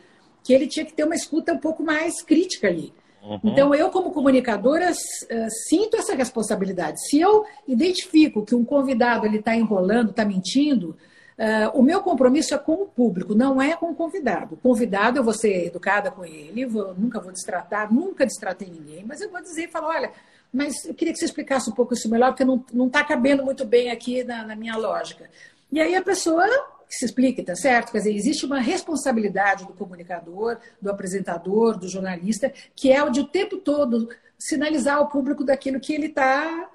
que 0.43 0.53
ele 0.53 0.67
tinha 0.67 0.85
que 0.85 0.93
ter 0.93 1.05
uma 1.05 1.15
escuta 1.15 1.53
um 1.53 1.59
pouco 1.59 1.83
mais 1.83 2.23
crítica 2.23 2.69
ali. 2.69 2.93
Uhum. 3.23 3.41
Então, 3.45 3.75
eu, 3.75 3.91
como 3.91 4.13
comunicadora, 4.13 4.91
eh, 4.91 5.49
sinto 5.69 5.97
essa 5.97 6.15
responsabilidade. 6.15 7.07
Se 7.09 7.21
eu 7.21 7.45
identifico 7.69 8.45
que 8.45 8.55
um 8.55 8.65
convidado 8.65 9.27
está 9.27 9.55
enrolando, 9.55 10.11
está 10.11 10.25
mentindo, 10.25 10.97
uh, 11.39 11.79
o 11.79 11.83
meu 11.83 12.01
compromisso 12.01 12.55
é 12.55 12.59
com 12.59 12.73
o 12.73 12.87
público, 12.87 13.35
não 13.35 13.61
é 13.61 13.77
com 13.77 13.91
o 13.91 13.95
convidado. 13.95 14.55
O 14.55 14.57
convidado, 14.57 15.19
eu 15.19 15.25
vou 15.25 15.35
ser 15.35 15.67
educada 15.67 16.11
com 16.11 16.25
ele, 16.25 16.65
vou, 16.65 16.95
nunca 16.95 17.21
vou 17.21 17.31
destratar, 17.31 17.93
nunca 17.93 18.25
destratei 18.25 18.69
ninguém, 18.69 19.05
mas 19.07 19.21
eu 19.21 19.31
vou 19.31 19.43
dizer 19.43 19.65
e 19.65 19.69
falar: 19.69 19.89
olha, 19.89 20.13
mas 20.53 20.85
eu 20.87 20.95
queria 20.95 21.13
que 21.13 21.19
você 21.19 21.27
explicasse 21.27 21.69
um 21.69 21.75
pouco 21.75 21.93
isso 21.93 22.11
melhor, 22.11 22.31
porque 22.33 22.45
não 22.45 22.87
está 22.87 23.05
cabendo 23.05 23.45
muito 23.45 23.67
bem 23.67 23.91
aqui 23.91 24.25
na, 24.25 24.45
na 24.45 24.57
minha 24.57 24.77
lógica. 24.77 25.29
E 25.71 25.79
aí 25.79 25.95
a 25.95 26.03
pessoa 26.03 26.45
que 26.91 26.97
se 26.97 27.05
explique, 27.05 27.41
tá 27.45 27.55
certo? 27.55 27.93
Quer 27.93 27.99
dizer, 27.99 28.15
existe 28.17 28.45
uma 28.45 28.59
responsabilidade 28.59 29.65
do 29.65 29.73
comunicador, 29.73 30.59
do 30.83 30.91
apresentador, 30.91 31.79
do 31.79 31.89
jornalista, 31.89 32.53
que 32.75 32.91
é 32.91 33.01
o 33.01 33.11
de 33.11 33.21
o 33.21 33.29
tempo 33.29 33.59
todo 33.59 34.09
sinalizar 34.37 34.97
ao 34.97 35.09
público 35.09 35.45
daquilo 35.45 35.79
que 35.79 35.95
ele 35.95 36.07
está 36.07 36.69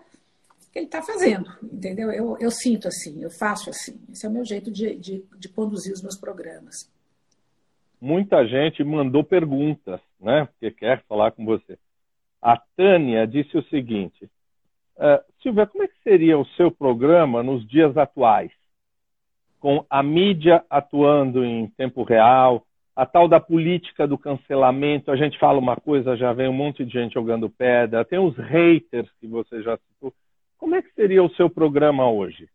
que 0.71 0.79
ele 0.79 0.85
está 0.85 1.01
fazendo, 1.01 1.49
entendeu? 1.63 2.11
Eu, 2.11 2.37
eu 2.37 2.51
sinto 2.51 2.87
assim, 2.87 3.21
eu 3.21 3.29
faço 3.29 3.69
assim. 3.69 3.97
Esse 4.11 4.25
é 4.25 4.29
o 4.29 4.31
meu 4.31 4.45
jeito 4.45 4.69
de, 4.69 4.95
de, 4.95 5.23
de 5.37 5.49
conduzir 5.49 5.93
os 5.93 6.01
meus 6.01 6.17
programas. 6.17 6.91
Muita 7.99 8.45
gente 8.45 8.83
mandou 8.83 9.23
perguntas, 9.23 10.01
né? 10.19 10.45
Porque 10.45 10.71
quer 10.71 11.01
falar 11.07 11.31
com 11.31 11.45
você. 11.45 11.77
A 12.41 12.57
Tânia 12.77 13.25
disse 13.25 13.57
o 13.57 13.63
seguinte: 13.63 14.25
uh, 14.97 15.23
Silvia, 15.41 15.65
como 15.65 15.83
é 15.83 15.87
que 15.87 16.03
seria 16.03 16.37
o 16.37 16.45
seu 16.57 16.69
programa 16.69 17.41
nos 17.41 17.65
dias 17.67 17.95
atuais? 17.97 18.51
Com 19.65 19.83
a 19.89 20.03
mídia 20.03 20.63
atuando 20.69 21.43
em 21.43 21.65
tempo 21.69 22.03
real, 22.03 22.67
a 22.95 23.03
tal 23.03 23.27
da 23.27 23.39
política 23.39 24.07
do 24.07 24.15
cancelamento, 24.15 25.09
a 25.09 25.15
gente 25.15 25.39
fala 25.39 25.57
uma 25.57 25.75
coisa, 25.75 26.15
já 26.15 26.31
vem 26.33 26.47
um 26.47 26.53
monte 26.53 26.85
de 26.85 26.93
gente 26.93 27.15
jogando 27.15 27.49
pedra, 27.49 28.05
tem 28.05 28.19
os 28.19 28.37
haters 28.37 29.09
que 29.19 29.25
você 29.25 29.63
já 29.63 29.75
citou. 29.75 30.13
Como 30.55 30.75
é 30.75 30.83
que 30.83 30.93
seria 30.93 31.23
o 31.23 31.33
seu 31.33 31.49
programa 31.49 32.07
hoje? 32.07 32.47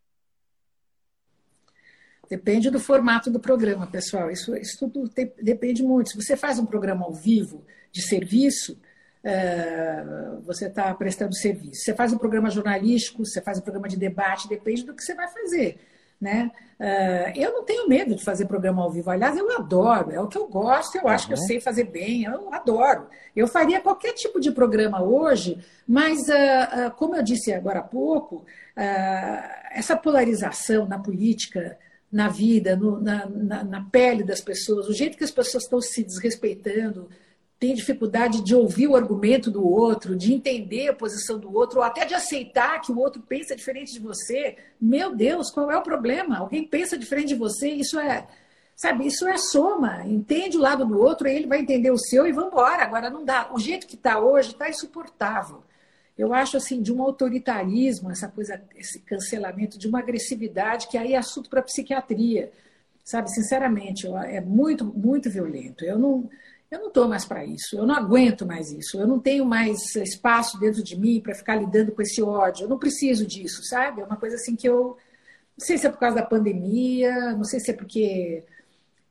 Depende 2.30 2.70
do 2.70 2.78
formato 2.78 3.28
do 3.28 3.40
programa, 3.40 3.88
pessoal. 3.88 4.30
Isso, 4.30 4.54
isso 4.54 4.78
tudo 4.78 5.08
tem, 5.08 5.32
depende 5.42 5.82
muito. 5.82 6.10
Se 6.10 6.16
você 6.16 6.36
faz 6.36 6.60
um 6.60 6.64
programa 6.64 7.06
ao 7.06 7.12
vivo 7.12 7.66
de 7.90 8.02
serviço, 8.02 8.80
é, 9.24 10.04
você 10.44 10.68
está 10.68 10.94
prestando 10.94 11.34
serviço. 11.34 11.82
Você 11.82 11.92
faz 11.92 12.12
um 12.12 12.18
programa 12.18 12.50
jornalístico, 12.50 13.26
você 13.26 13.42
faz 13.42 13.58
um 13.58 13.62
programa 13.62 13.88
de 13.88 13.96
debate, 13.96 14.48
depende 14.48 14.84
do 14.84 14.94
que 14.94 15.02
você 15.02 15.12
vai 15.16 15.26
fazer. 15.26 15.80
Né? 16.20 16.50
Uh, 16.78 17.32
eu 17.34 17.52
não 17.52 17.64
tenho 17.64 17.88
medo 17.88 18.14
de 18.14 18.22
fazer 18.22 18.44
programa 18.44 18.82
ao 18.82 18.90
vivo. 18.90 19.10
Aliás, 19.10 19.36
eu 19.36 19.50
adoro, 19.56 20.10
é 20.10 20.20
o 20.20 20.28
que 20.28 20.36
eu 20.36 20.46
gosto, 20.48 20.96
eu 20.96 21.08
acho 21.08 21.24
uhum. 21.24 21.28
que 21.28 21.40
eu 21.40 21.46
sei 21.46 21.60
fazer 21.60 21.84
bem, 21.84 22.24
eu 22.24 22.52
adoro. 22.52 23.06
Eu 23.34 23.48
faria 23.48 23.80
qualquer 23.80 24.12
tipo 24.12 24.38
de 24.38 24.50
programa 24.50 25.02
hoje, 25.02 25.58
mas, 25.86 26.18
uh, 26.28 26.88
uh, 26.88 26.90
como 26.96 27.16
eu 27.16 27.22
disse 27.22 27.52
agora 27.52 27.80
há 27.80 27.84
pouco, 27.84 28.44
essa 29.72 29.94
polarização 29.94 30.86
na 30.86 30.98
política, 30.98 31.78
na 32.10 32.28
vida, 32.28 32.74
no, 32.74 33.00
na, 33.00 33.26
na, 33.26 33.64
na 33.64 33.84
pele 33.84 34.24
das 34.24 34.40
pessoas, 34.40 34.88
o 34.88 34.92
jeito 34.94 35.16
que 35.16 35.24
as 35.24 35.30
pessoas 35.30 35.64
estão 35.64 35.80
se 35.80 36.02
desrespeitando, 36.02 37.08
tem 37.60 37.74
dificuldade 37.74 38.42
de 38.42 38.54
ouvir 38.54 38.88
o 38.88 38.96
argumento 38.96 39.50
do 39.50 39.68
outro, 39.68 40.16
de 40.16 40.32
entender 40.32 40.88
a 40.88 40.94
posição 40.94 41.38
do 41.38 41.54
outro, 41.54 41.80
ou 41.80 41.84
até 41.84 42.06
de 42.06 42.14
aceitar 42.14 42.80
que 42.80 42.90
o 42.90 42.98
outro 42.98 43.20
pensa 43.20 43.54
diferente 43.54 43.92
de 43.92 44.00
você. 44.00 44.56
Meu 44.80 45.14
Deus, 45.14 45.50
qual 45.50 45.70
é 45.70 45.76
o 45.76 45.82
problema? 45.82 46.38
Alguém 46.38 46.66
pensa 46.66 46.96
diferente 46.96 47.28
de 47.28 47.34
você, 47.34 47.68
isso 47.68 48.00
é, 48.00 48.26
sabe, 48.74 49.06
isso 49.06 49.28
é 49.28 49.36
soma. 49.36 50.06
Entende 50.06 50.56
o 50.56 50.60
lado 50.60 50.86
do 50.86 50.98
outro, 50.98 51.28
ele 51.28 51.46
vai 51.46 51.60
entender 51.60 51.90
o 51.90 51.98
seu 51.98 52.26
e 52.26 52.32
vamos 52.32 52.50
embora. 52.50 52.82
Agora 52.82 53.10
não 53.10 53.26
dá. 53.26 53.50
O 53.52 53.58
jeito 53.58 53.86
que 53.86 53.94
está 53.94 54.18
hoje 54.18 54.52
está 54.52 54.70
insuportável. 54.70 55.62
Eu 56.16 56.32
acho 56.32 56.56
assim 56.56 56.80
de 56.80 56.90
um 56.90 57.02
autoritarismo, 57.02 58.10
essa 58.10 58.26
coisa, 58.26 58.62
esse 58.74 59.00
cancelamento, 59.00 59.78
de 59.78 59.86
uma 59.86 59.98
agressividade 59.98 60.88
que 60.88 60.96
aí 60.96 61.12
é 61.12 61.18
assunto 61.18 61.50
para 61.50 61.60
psiquiatria. 61.60 62.50
Sabe, 63.04 63.30
sinceramente, 63.30 64.06
é 64.06 64.40
muito, 64.40 64.82
muito 64.82 65.28
violento. 65.28 65.84
Eu 65.84 65.98
não 65.98 66.30
eu 66.70 66.78
não 66.78 66.88
estou 66.88 67.08
mais 67.08 67.24
para 67.24 67.44
isso, 67.44 67.76
eu 67.76 67.84
não 67.84 67.94
aguento 67.94 68.46
mais 68.46 68.70
isso, 68.70 68.96
eu 68.98 69.06
não 69.06 69.18
tenho 69.18 69.44
mais 69.44 69.96
espaço 69.96 70.58
dentro 70.58 70.82
de 70.82 70.96
mim 70.96 71.20
para 71.20 71.34
ficar 71.34 71.56
lidando 71.56 71.90
com 71.90 72.00
esse 72.00 72.22
ódio, 72.22 72.64
eu 72.64 72.68
não 72.68 72.78
preciso 72.78 73.26
disso, 73.26 73.64
sabe? 73.64 74.00
É 74.00 74.04
uma 74.04 74.16
coisa 74.16 74.36
assim 74.36 74.54
que 74.54 74.68
eu. 74.68 74.96
Não 75.58 75.66
sei 75.66 75.76
se 75.76 75.86
é 75.86 75.90
por 75.90 75.98
causa 75.98 76.16
da 76.16 76.22
pandemia, 76.22 77.32
não 77.32 77.44
sei 77.44 77.58
se 77.60 77.72
é 77.72 77.74
porque. 77.74 78.44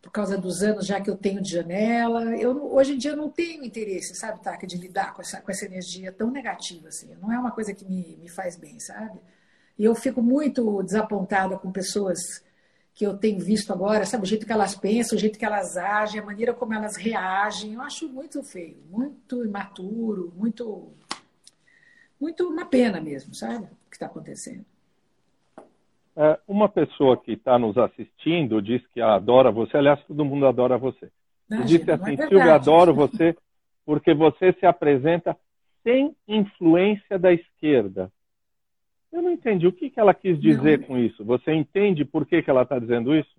Por 0.02 0.12
causa 0.12 0.38
dos 0.38 0.64
anos 0.64 0.86
já 0.88 1.02
que 1.02 1.10
eu 1.10 1.18
tenho 1.18 1.42
de 1.42 1.52
janela. 1.52 2.24
Eu, 2.38 2.74
hoje 2.74 2.94
em 2.94 2.98
dia 2.98 3.12
eu 3.12 3.18
não 3.18 3.30
tenho 3.30 3.66
interesse, 3.66 4.16
sabe, 4.16 4.42
Taka, 4.42 4.66
de 4.66 4.78
lidar 4.78 5.14
com 5.14 5.22
essa, 5.22 5.42
com 5.42 5.52
essa 5.52 5.66
energia 5.66 6.10
tão 6.14 6.32
negativa. 6.32 6.88
Assim. 6.88 7.14
Não 7.22 7.34
é 7.34 7.38
uma 7.38 7.52
coisa 7.52 7.74
que 7.74 7.84
me, 7.84 8.18
me 8.22 8.30
faz 8.30 8.56
bem, 8.56 8.80
sabe? 8.80 9.20
E 9.78 9.84
eu 9.84 9.94
fico 9.94 10.22
muito 10.22 10.82
desapontada 10.84 11.58
com 11.58 11.70
pessoas 11.70 12.18
que 13.00 13.06
eu 13.06 13.18
tenho 13.18 13.40
visto 13.40 13.72
agora, 13.72 14.06
sabe, 14.06 14.26
o 14.26 14.28
jeito 14.28 14.46
que 14.46 14.52
elas 14.52 14.76
pensam, 14.76 15.18
o 15.18 15.22
jeito 15.22 15.40
que 15.40 15.46
elas 15.46 15.78
agem, 15.78 16.20
a 16.20 16.26
maneira 16.26 16.54
como 16.54 16.74
elas 16.74 16.98
reagem, 16.98 17.76
eu 17.76 17.82
acho 17.82 18.10
muito 18.10 18.44
feio, 18.44 18.76
muito 18.90 19.46
imaturo, 19.46 20.34
muito, 20.36 20.92
muito 22.20 22.50
uma 22.50 22.66
pena 22.66 23.00
mesmo, 23.00 23.34
sabe, 23.34 23.64
o 23.64 23.90
que 23.90 23.96
está 23.96 24.08
acontecendo. 24.08 24.66
É, 26.14 26.38
uma 26.46 26.68
pessoa 26.68 27.16
que 27.16 27.32
está 27.32 27.58
nos 27.58 27.78
assistindo 27.78 28.62
diz 28.62 28.86
que 28.88 29.00
adora 29.00 29.50
você, 29.50 29.78
aliás, 29.78 30.04
todo 30.06 30.26
mundo 30.26 30.46
adora 30.46 30.78
você. 30.78 31.10
Imagina, 31.50 31.80
disse 31.80 31.92
assim, 31.92 32.22
é 32.22 32.28
Silvia, 32.28 32.56
adoro 32.56 32.94
você 32.94 33.34
porque 33.86 34.14
você 34.14 34.52
se 34.60 34.66
apresenta 34.66 35.38
sem 35.84 36.14
influência 36.28 37.18
da 37.18 37.32
esquerda. 37.32 38.12
Eu 39.12 39.22
não 39.22 39.32
entendi. 39.32 39.68
O 39.68 39.74
que, 39.74 39.90
que 39.90 40.00
ela 40.00 40.14
quis 40.14 40.40
dizer 40.40 40.80
não. 40.80 40.88
com 40.88 40.98
isso? 40.98 41.24
Você 41.26 41.54
entende 41.54 42.06
por 42.06 42.26
que, 42.26 42.42
que 42.42 42.50
ela 42.50 42.64
está 42.64 42.78
dizendo 42.78 43.16
isso? 43.16 43.30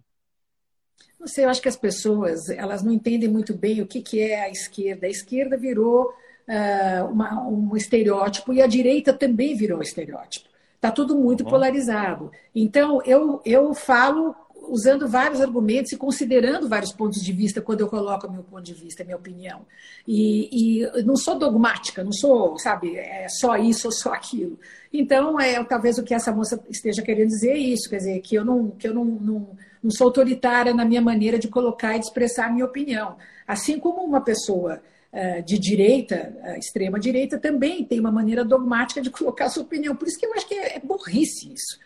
Não 1.18 1.26
sei, 1.26 1.44
eu 1.44 1.50
acho 1.50 1.60
que 1.60 1.68
as 1.68 1.76
pessoas 1.76 2.48
elas 2.48 2.82
não 2.82 2.92
entendem 2.92 3.28
muito 3.28 3.54
bem 3.54 3.80
o 3.80 3.86
que, 3.86 4.00
que 4.00 4.20
é 4.20 4.42
a 4.42 4.50
esquerda. 4.50 5.06
A 5.06 5.10
esquerda 5.10 5.56
virou 5.56 6.12
uh, 6.48 7.04
uma, 7.10 7.46
um 7.46 7.76
estereótipo 7.76 8.52
e 8.52 8.62
a 8.62 8.66
direita 8.66 9.12
também 9.12 9.54
virou 9.54 9.78
um 9.78 9.82
estereótipo. 9.82 10.48
Está 10.74 10.90
tudo 10.90 11.14
muito 11.14 11.44
uhum. 11.44 11.50
polarizado. 11.50 12.32
Então, 12.54 13.02
eu, 13.04 13.42
eu 13.44 13.74
falo 13.74 14.34
usando 14.68 15.08
vários 15.08 15.40
argumentos 15.40 15.92
e 15.92 15.96
considerando 15.96 16.68
vários 16.68 16.92
pontos 16.92 17.22
de 17.22 17.32
vista 17.32 17.60
quando 17.60 17.80
eu 17.80 17.88
coloco 17.88 18.30
meu 18.30 18.42
ponto 18.42 18.62
de 18.62 18.74
vista, 18.74 19.04
minha 19.04 19.16
opinião. 19.16 19.66
E, 20.06 20.82
e 20.82 21.02
não 21.02 21.16
sou 21.16 21.38
dogmática, 21.38 22.04
não 22.04 22.12
sou, 22.12 22.58
sabe, 22.58 22.96
é 22.96 23.26
só 23.28 23.56
isso 23.56 23.88
ou 23.88 23.92
só 23.92 24.12
aquilo. 24.12 24.58
Então, 24.92 25.38
é 25.40 25.62
talvez 25.64 25.98
o 25.98 26.02
que 26.02 26.14
essa 26.14 26.32
moça 26.32 26.62
esteja 26.68 27.02
querendo 27.02 27.28
dizer 27.28 27.50
é 27.50 27.58
isso, 27.58 27.88
quer 27.88 27.98
dizer, 27.98 28.20
que 28.20 28.34
eu 28.34 28.44
não, 28.44 28.70
que 28.70 28.88
eu 28.88 28.94
não, 28.94 29.04
não, 29.04 29.48
não 29.82 29.90
sou 29.90 30.06
autoritária 30.06 30.74
na 30.74 30.84
minha 30.84 31.00
maneira 31.00 31.38
de 31.38 31.48
colocar 31.48 31.96
e 31.96 32.00
de 32.00 32.06
expressar 32.06 32.46
a 32.46 32.52
minha 32.52 32.64
opinião. 32.64 33.16
Assim 33.46 33.78
como 33.78 34.02
uma 34.02 34.20
pessoa 34.20 34.82
uh, 35.12 35.42
de 35.44 35.58
direita, 35.58 36.34
uh, 36.42 36.58
extrema 36.58 36.98
direita, 36.98 37.38
também 37.38 37.84
tem 37.84 38.00
uma 38.00 38.12
maneira 38.12 38.44
dogmática 38.44 39.00
de 39.00 39.10
colocar 39.10 39.46
a 39.46 39.50
sua 39.50 39.62
opinião. 39.62 39.94
Por 39.94 40.08
isso 40.08 40.18
que 40.18 40.26
eu 40.26 40.34
acho 40.34 40.48
que 40.48 40.54
é, 40.54 40.76
é 40.76 40.80
burrice 40.80 41.52
isso. 41.52 41.78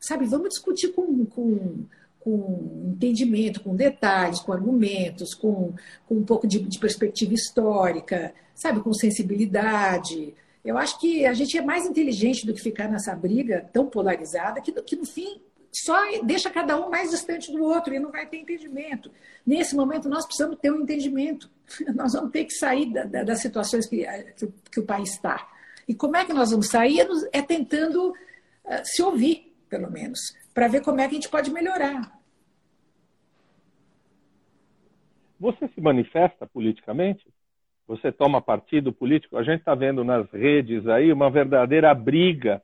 Sabe, 0.00 0.26
vamos 0.26 0.50
discutir 0.50 0.92
com, 0.92 1.26
com 1.26 1.84
com 2.28 2.92
entendimento, 2.94 3.62
com 3.62 3.74
detalhes, 3.74 4.40
com 4.40 4.52
argumentos, 4.52 5.32
com, 5.34 5.72
com 6.06 6.14
um 6.14 6.24
pouco 6.24 6.46
de, 6.46 6.58
de, 6.60 6.78
perspectiva 6.78 7.32
histórica, 7.32 8.34
sabe, 8.54 8.80
com 8.80 8.92
sensibilidade. 8.92 10.34
Eu 10.62 10.76
acho 10.76 11.00
que 11.00 11.24
a 11.24 11.32
gente 11.32 11.56
é 11.56 11.62
mais 11.62 11.86
inteligente 11.86 12.46
do 12.46 12.52
que 12.52 12.60
ficar 12.60 12.86
nessa 12.88 13.14
briga 13.14 13.66
tão 13.72 13.86
polarizada 13.86 14.60
que, 14.60 14.70
que 14.82 14.96
no 14.96 15.06
fim 15.06 15.40
só 15.72 15.96
deixa 16.22 16.50
cada 16.50 16.78
um 16.78 16.90
mais 16.90 17.10
distante 17.10 17.50
do 17.50 17.62
outro 17.62 17.94
e 17.94 17.98
não 17.98 18.10
vai 18.10 18.26
ter 18.26 18.38
entendimento. 18.38 19.10
Nesse 19.46 19.74
momento, 19.74 20.08
nós 20.08 20.26
precisamos 20.26 20.58
ter 20.58 20.70
um 20.70 20.82
entendimento. 20.82 21.50
Nós 21.94 22.14
vamos 22.14 22.30
ter 22.30 22.44
que 22.44 22.54
sair 22.54 22.92
da, 22.92 23.04
da, 23.04 23.22
das 23.22 23.40
situações 23.40 23.86
que, 23.86 24.06
que, 24.36 24.48
que, 24.72 24.80
o 24.80 24.84
país 24.84 25.10
está. 25.10 25.46
E 25.86 25.94
como 25.94 26.16
é 26.16 26.24
que 26.24 26.32
nós 26.32 26.50
vamos 26.50 26.68
sair? 26.68 27.00
É, 27.00 27.38
é 27.38 27.42
tentando 27.42 28.10
uh, 28.10 28.14
se 28.84 29.02
ouvir, 29.02 29.54
pelo 29.68 29.90
menos, 29.90 30.18
para 30.54 30.66
ver 30.66 30.80
como 30.80 31.00
é 31.00 31.06
que 31.06 31.14
a 31.14 31.14
gente 31.14 31.28
pode 31.28 31.50
melhorar. 31.50 32.17
Você 35.38 35.68
se 35.68 35.80
manifesta 35.80 36.46
politicamente? 36.46 37.24
Você 37.86 38.12
toma 38.12 38.42
partido 38.42 38.92
político? 38.92 39.36
A 39.36 39.42
gente 39.42 39.60
está 39.60 39.74
vendo 39.74 40.04
nas 40.04 40.30
redes 40.30 40.86
aí 40.86 41.12
uma 41.12 41.30
verdadeira 41.30 41.94
briga 41.94 42.62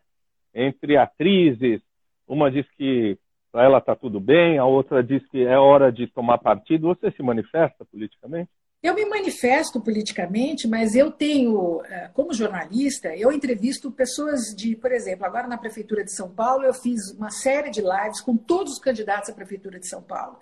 entre 0.54 0.96
atrizes. 0.96 1.80
Uma 2.26 2.50
diz 2.50 2.66
que 2.76 3.18
para 3.50 3.64
ela 3.64 3.78
está 3.78 3.94
tudo 3.94 4.18
bem, 4.20 4.58
a 4.58 4.64
outra 4.64 5.02
diz 5.02 5.24
que 5.28 5.46
é 5.46 5.56
hora 5.56 5.92
de 5.92 6.06
tomar 6.08 6.38
partido. 6.38 6.88
Você 6.88 7.10
se 7.12 7.22
manifesta 7.22 7.84
politicamente? 7.84 8.50
Eu 8.82 8.94
me 8.94 9.06
manifesto 9.06 9.80
politicamente, 9.80 10.68
mas 10.68 10.94
eu 10.94 11.10
tenho, 11.10 11.80
eh, 11.87 12.10
como 12.12 12.34
jornalista, 12.34 13.16
eu 13.16 13.32
entrevisto 13.32 13.90
pessoas 13.90 14.54
de, 14.54 14.76
por 14.76 14.92
exemplo, 14.92 15.24
agora 15.24 15.46
na 15.46 15.56
Prefeitura 15.56 16.04
de 16.04 16.12
São 16.14 16.28
Paulo, 16.28 16.64
eu 16.64 16.74
fiz 16.74 17.12
uma 17.16 17.30
série 17.30 17.70
de 17.70 17.80
lives 17.80 18.20
com 18.20 18.37
todos 18.37 18.74
os 18.74 18.78
candidatos 18.78 19.30
à 19.30 19.32
Prefeitura 19.32 19.80
de 19.80 19.88
São 19.88 20.02
Paulo. 20.02 20.37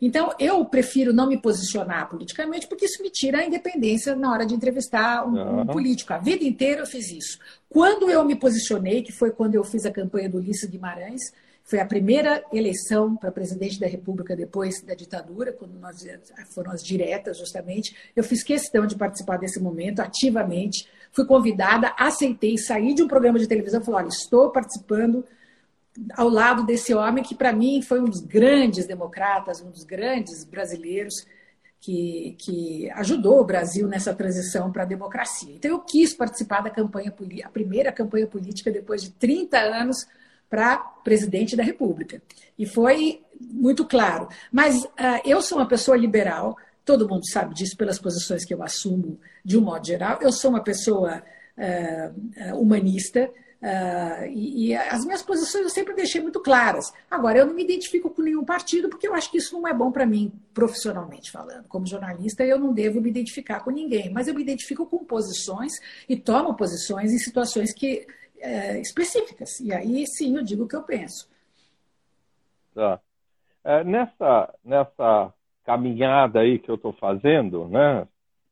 Então, 0.00 0.32
eu 0.38 0.64
prefiro 0.64 1.12
não 1.12 1.26
me 1.26 1.36
posicionar 1.36 2.08
politicamente, 2.08 2.68
porque 2.68 2.84
isso 2.84 3.02
me 3.02 3.10
tira 3.10 3.38
a 3.38 3.44
independência 3.44 4.14
na 4.14 4.30
hora 4.30 4.46
de 4.46 4.54
entrevistar 4.54 5.26
um, 5.26 5.34
uhum. 5.34 5.60
um, 5.62 5.66
político. 5.66 6.12
A 6.12 6.18
vida 6.18 6.44
inteira 6.44 6.82
eu 6.82 6.86
fiz 6.86 7.10
isso. 7.10 7.38
Quando 7.68 8.08
eu 8.08 8.24
me 8.24 8.36
posicionei, 8.36 9.02
que 9.02 9.10
foi 9.10 9.32
quando 9.32 9.56
eu 9.56 9.64
fiz 9.64 9.84
a 9.84 9.90
campanha 9.90 10.28
do 10.28 10.38
Ulisses 10.38 10.70
Guimarães, 10.70 11.20
foi 11.64 11.80
a 11.80 11.84
primeira 11.84 12.42
eleição 12.50 13.14
para 13.14 13.30
presidente 13.30 13.78
da 13.78 13.86
República 13.86 14.34
depois 14.34 14.80
da 14.82 14.94
ditadura, 14.94 15.52
quando 15.52 15.78
nós 15.78 15.96
foram 16.54 16.70
as 16.70 16.82
diretas, 16.82 17.36
justamente. 17.36 17.94
Eu 18.16 18.24
fiz 18.24 18.42
questão 18.42 18.86
de 18.86 18.96
participar 18.96 19.36
desse 19.36 19.60
momento 19.60 20.00
ativamente. 20.00 20.88
Fui 21.12 21.26
convidada, 21.26 21.92
aceitei, 21.98 22.56
saí 22.56 22.94
de 22.94 23.02
um 23.02 23.08
programa 23.08 23.38
de 23.38 23.46
televisão 23.46 23.82
e 23.82 23.84
falei: 23.84 24.00
olha, 24.04 24.08
estou 24.08 24.50
participando 24.50 25.24
ao 26.14 26.28
lado 26.28 26.64
desse 26.64 26.94
homem 26.94 27.24
que, 27.24 27.34
para 27.34 27.52
mim, 27.52 27.82
foi 27.82 28.00
um 28.00 28.04
dos 28.04 28.20
grandes 28.20 28.86
democratas, 28.86 29.60
um 29.60 29.70
dos 29.70 29.84
grandes 29.84 30.44
brasileiros 30.44 31.26
que, 31.80 32.36
que 32.38 32.90
ajudou 32.92 33.40
o 33.40 33.44
Brasil 33.44 33.86
nessa 33.86 34.14
transição 34.14 34.70
para 34.72 34.82
a 34.82 34.86
democracia. 34.86 35.54
Então, 35.54 35.70
eu 35.70 35.80
quis 35.80 36.12
participar 36.14 36.62
da 36.62 36.70
campanha, 36.70 37.14
a 37.44 37.48
primeira 37.48 37.92
campanha 37.92 38.26
política 38.26 38.70
depois 38.70 39.02
de 39.02 39.10
30 39.10 39.58
anos 39.58 40.06
para 40.50 40.78
presidente 40.78 41.56
da 41.56 41.62
República. 41.62 42.22
E 42.58 42.66
foi 42.66 43.22
muito 43.40 43.84
claro. 43.84 44.28
Mas 44.50 44.84
uh, 44.84 44.88
eu 45.24 45.40
sou 45.42 45.58
uma 45.58 45.68
pessoa 45.68 45.96
liberal, 45.96 46.56
todo 46.84 47.08
mundo 47.08 47.28
sabe 47.28 47.54
disso 47.54 47.76
pelas 47.76 47.98
posições 47.98 48.44
que 48.44 48.54
eu 48.54 48.62
assumo 48.62 49.20
de 49.44 49.56
um 49.58 49.60
modo 49.60 49.86
geral. 49.86 50.18
Eu 50.20 50.32
sou 50.32 50.50
uma 50.50 50.62
pessoa 50.62 51.22
uh, 51.56 52.56
humanista. 52.58 53.30
Uh, 53.60 54.26
e, 54.28 54.68
e, 54.68 54.76
as 54.76 55.04
minhas 55.04 55.20
posições 55.20 55.64
eu 55.64 55.70
sempre 55.70 55.92
deixei 55.92 56.20
muito 56.20 56.40
claras. 56.40 56.92
Agora, 57.10 57.38
eu 57.38 57.46
não 57.46 57.54
me 57.54 57.64
identifico 57.64 58.08
com 58.08 58.22
nenhum 58.22 58.44
partido, 58.44 58.88
porque 58.88 59.08
eu 59.08 59.14
acho 59.14 59.30
que 59.30 59.38
isso 59.38 59.58
não 59.58 59.66
é 59.66 59.74
bom 59.74 59.90
para 59.90 60.06
mim, 60.06 60.32
profissionalmente 60.54 61.32
falando. 61.32 61.66
Como 61.66 61.86
jornalista, 61.86 62.44
eu 62.44 62.58
não 62.58 62.72
devo 62.72 63.00
me 63.00 63.10
identificar 63.10 63.60
com 63.60 63.70
ninguém, 63.70 64.10
mas 64.12 64.28
eu 64.28 64.34
me 64.34 64.42
identifico 64.42 64.86
com 64.86 65.04
posições 65.04 65.72
e 66.08 66.16
tomo 66.16 66.54
posições 66.54 67.12
em 67.12 67.18
situações 67.18 67.74
que 67.74 68.06
é, 68.38 68.80
específicas. 68.80 69.58
E 69.58 69.72
aí 69.72 70.06
sim 70.06 70.36
eu 70.36 70.44
digo 70.44 70.64
o 70.64 70.68
que 70.68 70.76
eu 70.76 70.82
penso. 70.82 71.28
Tá. 72.74 73.00
É, 73.64 73.82
nessa, 73.82 74.54
nessa 74.64 75.34
caminhada 75.64 76.40
aí 76.40 76.60
que 76.60 76.70
eu 76.70 76.76
estou 76.76 76.92
fazendo, 76.92 77.66
né, 77.68 78.06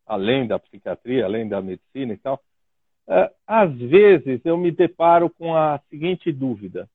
além 0.04 0.46
da 0.46 0.58
psiquiatria, 0.58 1.24
além 1.24 1.48
da 1.48 1.62
medicina 1.62 2.12
e 2.12 2.16
tal, 2.16 2.42
às 3.46 3.72
vezes 3.76 4.40
eu 4.44 4.56
me 4.56 4.70
deparo 4.70 5.30
com 5.30 5.54
a 5.54 5.78
seguinte 5.88 6.32
dúvida. 6.32 6.88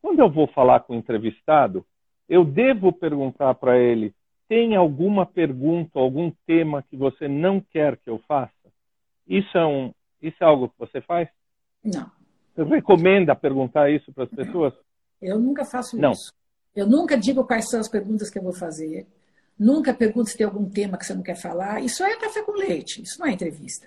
Quando 0.00 0.20
eu 0.20 0.30
vou 0.30 0.46
falar 0.46 0.80
com 0.80 0.94
o 0.94 0.96
entrevistado, 0.96 1.84
eu 2.28 2.44
devo 2.44 2.92
perguntar 2.92 3.54
para 3.54 3.78
ele: 3.78 4.14
tem 4.48 4.76
alguma 4.76 5.26
pergunta, 5.26 5.98
algum 5.98 6.30
tema 6.46 6.82
que 6.82 6.96
você 6.96 7.26
não 7.26 7.60
quer 7.60 7.96
que 7.96 8.08
eu 8.08 8.18
faça? 8.26 8.52
Isso 9.26 9.58
é, 9.58 9.66
um, 9.66 9.92
isso 10.22 10.36
é 10.40 10.44
algo 10.44 10.68
que 10.68 10.78
você 10.78 11.00
faz? 11.00 11.28
Não. 11.84 12.10
Você 12.54 12.64
recomenda 12.64 13.34
perguntar 13.34 13.90
isso 13.90 14.12
para 14.12 14.24
as 14.24 14.30
pessoas? 14.30 14.72
Eu 15.20 15.38
nunca 15.38 15.64
faço 15.64 15.96
não. 15.96 16.12
isso. 16.12 16.32
Eu 16.74 16.86
nunca 16.86 17.16
digo 17.16 17.44
quais 17.44 17.68
são 17.68 17.80
as 17.80 17.88
perguntas 17.88 18.30
que 18.30 18.38
eu 18.38 18.42
vou 18.42 18.54
fazer. 18.54 19.06
Nunca 19.58 19.92
pergunto 19.92 20.30
se 20.30 20.36
tem 20.36 20.46
algum 20.46 20.68
tema 20.68 20.96
que 20.96 21.04
você 21.04 21.14
não 21.14 21.22
quer 21.22 21.36
falar. 21.36 21.82
Isso 21.82 22.04
é 22.04 22.16
café 22.16 22.42
com 22.42 22.52
leite, 22.52 23.02
isso 23.02 23.18
não 23.18 23.26
é 23.26 23.32
entrevista. 23.32 23.86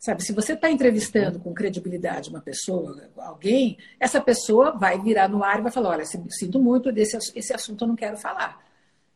Sabe, 0.00 0.24
se 0.24 0.32
você 0.32 0.54
está 0.54 0.70
entrevistando 0.70 1.38
com 1.38 1.52
credibilidade 1.52 2.30
uma 2.30 2.40
pessoa, 2.40 3.10
alguém, 3.18 3.76
essa 4.00 4.18
pessoa 4.18 4.70
vai 4.70 4.98
virar 4.98 5.28
no 5.28 5.44
ar 5.44 5.58
e 5.58 5.62
vai 5.62 5.70
falar: 5.70 5.90
olha, 5.90 6.04
sinto 6.06 6.58
muito, 6.58 6.90
desse 6.90 7.18
esse 7.34 7.52
assunto 7.52 7.84
eu 7.84 7.88
não 7.88 7.94
quero 7.94 8.16
falar. 8.16 8.64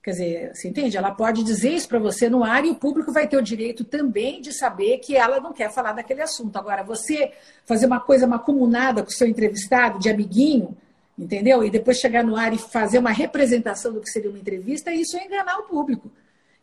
Quer 0.02 0.10
dizer, 0.10 0.54
você 0.54 0.68
entende? 0.68 0.94
Ela 0.98 1.10
pode 1.10 1.42
dizer 1.42 1.70
isso 1.70 1.88
para 1.88 1.98
você 1.98 2.28
no 2.28 2.44
ar 2.44 2.66
e 2.66 2.70
o 2.70 2.74
público 2.74 3.10
vai 3.10 3.26
ter 3.26 3.38
o 3.38 3.42
direito 3.42 3.82
também 3.82 4.42
de 4.42 4.52
saber 4.52 4.98
que 4.98 5.16
ela 5.16 5.40
não 5.40 5.54
quer 5.54 5.72
falar 5.72 5.92
daquele 5.92 6.20
assunto. 6.20 6.54
Agora, 6.58 6.82
você 6.82 7.32
fazer 7.64 7.86
uma 7.86 8.00
coisa 8.00 8.26
macumunada 8.26 9.02
com 9.02 9.08
o 9.08 9.14
seu 9.14 9.26
entrevistado, 9.26 9.98
de 9.98 10.10
amiguinho, 10.10 10.76
entendeu? 11.18 11.64
E 11.64 11.70
depois 11.70 11.96
chegar 11.96 12.22
no 12.22 12.36
ar 12.36 12.52
e 12.52 12.58
fazer 12.58 12.98
uma 12.98 13.10
representação 13.10 13.94
do 13.94 14.02
que 14.02 14.10
seria 14.10 14.28
uma 14.28 14.38
entrevista, 14.38 14.92
isso 14.92 15.16
é 15.16 15.24
enganar 15.24 15.60
o 15.60 15.62
público. 15.62 16.12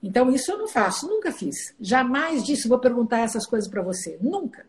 Então, 0.01 0.31
isso 0.31 0.51
eu 0.51 0.57
não 0.57 0.67
faço, 0.67 1.07
nunca 1.07 1.31
fiz. 1.31 1.73
Jamais 1.79 2.43
disse, 2.43 2.67
vou 2.67 2.79
perguntar 2.79 3.19
essas 3.19 3.45
coisas 3.45 3.69
para 3.69 3.81
você. 3.81 4.17
Nunca. 4.21 4.65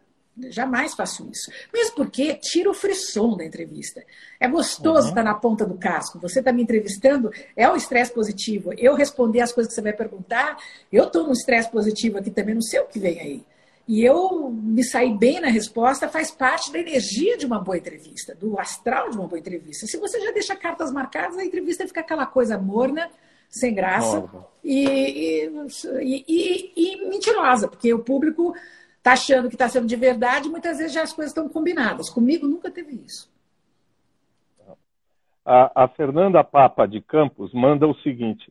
Jamais 0.48 0.94
faço 0.94 1.28
isso. 1.30 1.50
Mesmo 1.72 1.94
porque 1.94 2.34
tira 2.34 2.70
o 2.70 2.74
frisson 2.74 3.36
da 3.36 3.44
entrevista. 3.44 4.02
É 4.40 4.48
gostoso 4.48 5.02
uhum. 5.02 5.08
estar 5.10 5.22
na 5.22 5.34
ponta 5.34 5.66
do 5.66 5.76
casco. 5.76 6.18
Você 6.20 6.38
está 6.38 6.52
me 6.52 6.62
entrevistando, 6.62 7.30
é 7.54 7.68
um 7.68 7.76
estresse 7.76 8.12
positivo. 8.12 8.72
Eu 8.78 8.94
responder 8.94 9.40
as 9.40 9.52
coisas 9.52 9.70
que 9.70 9.74
você 9.74 9.82
vai 9.82 9.92
perguntar, 9.92 10.56
eu 10.90 11.04
estou 11.04 11.24
num 11.24 11.32
estresse 11.32 11.70
positivo 11.70 12.18
aqui 12.18 12.30
também, 12.30 12.54
não 12.54 12.62
sei 12.62 12.80
o 12.80 12.86
que 12.86 12.98
vem 12.98 13.20
aí. 13.20 13.44
E 13.86 14.02
eu 14.02 14.48
me 14.48 14.84
sair 14.84 15.16
bem 15.18 15.40
na 15.40 15.48
resposta 15.48 16.08
faz 16.08 16.30
parte 16.30 16.72
da 16.72 16.78
energia 16.78 17.36
de 17.36 17.44
uma 17.44 17.58
boa 17.58 17.76
entrevista, 17.76 18.34
do 18.34 18.58
astral 18.58 19.10
de 19.10 19.18
uma 19.18 19.26
boa 19.26 19.38
entrevista. 19.38 19.86
Se 19.86 19.98
você 19.98 20.20
já 20.20 20.30
deixa 20.30 20.56
cartas 20.56 20.90
marcadas, 20.92 21.36
a 21.36 21.44
entrevista 21.44 21.86
fica 21.86 22.00
aquela 22.00 22.24
coisa 22.24 22.56
morna, 22.56 23.10
sem 23.52 23.74
graça 23.74 24.26
e, 24.64 24.86
e, 24.86 26.24
e, 26.26 26.72
e 26.74 27.08
mentirosa, 27.08 27.68
porque 27.68 27.92
o 27.92 28.02
público 28.02 28.54
está 28.96 29.12
achando 29.12 29.48
que 29.48 29.54
está 29.54 29.68
sendo 29.68 29.86
de 29.86 29.94
verdade, 29.94 30.48
muitas 30.48 30.78
vezes 30.78 30.94
já 30.94 31.02
as 31.02 31.12
coisas 31.12 31.30
estão 31.30 31.48
combinadas. 31.48 32.08
Comigo 32.08 32.48
nunca 32.48 32.70
teve 32.70 32.94
isso. 32.94 33.30
A, 35.44 35.84
a 35.84 35.88
Fernanda 35.88 36.42
Papa 36.42 36.86
de 36.86 37.00
Campos 37.02 37.52
manda 37.52 37.86
o 37.86 37.94
seguinte: 37.96 38.50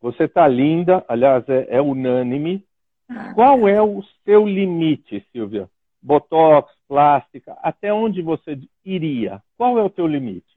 você 0.00 0.24
está 0.24 0.48
linda, 0.48 1.04
aliás, 1.06 1.48
é, 1.48 1.76
é 1.76 1.80
unânime. 1.80 2.64
Ah, 3.08 3.32
Qual 3.34 3.68
é 3.68 3.80
o 3.80 4.02
seu 4.24 4.44
limite, 4.46 5.24
Silvia? 5.30 5.70
Botox, 6.00 6.72
plástica, 6.88 7.56
até 7.62 7.92
onde 7.92 8.22
você 8.22 8.58
iria? 8.84 9.40
Qual 9.56 9.78
é 9.78 9.82
o 9.82 9.90
teu 9.90 10.06
limite? 10.06 10.51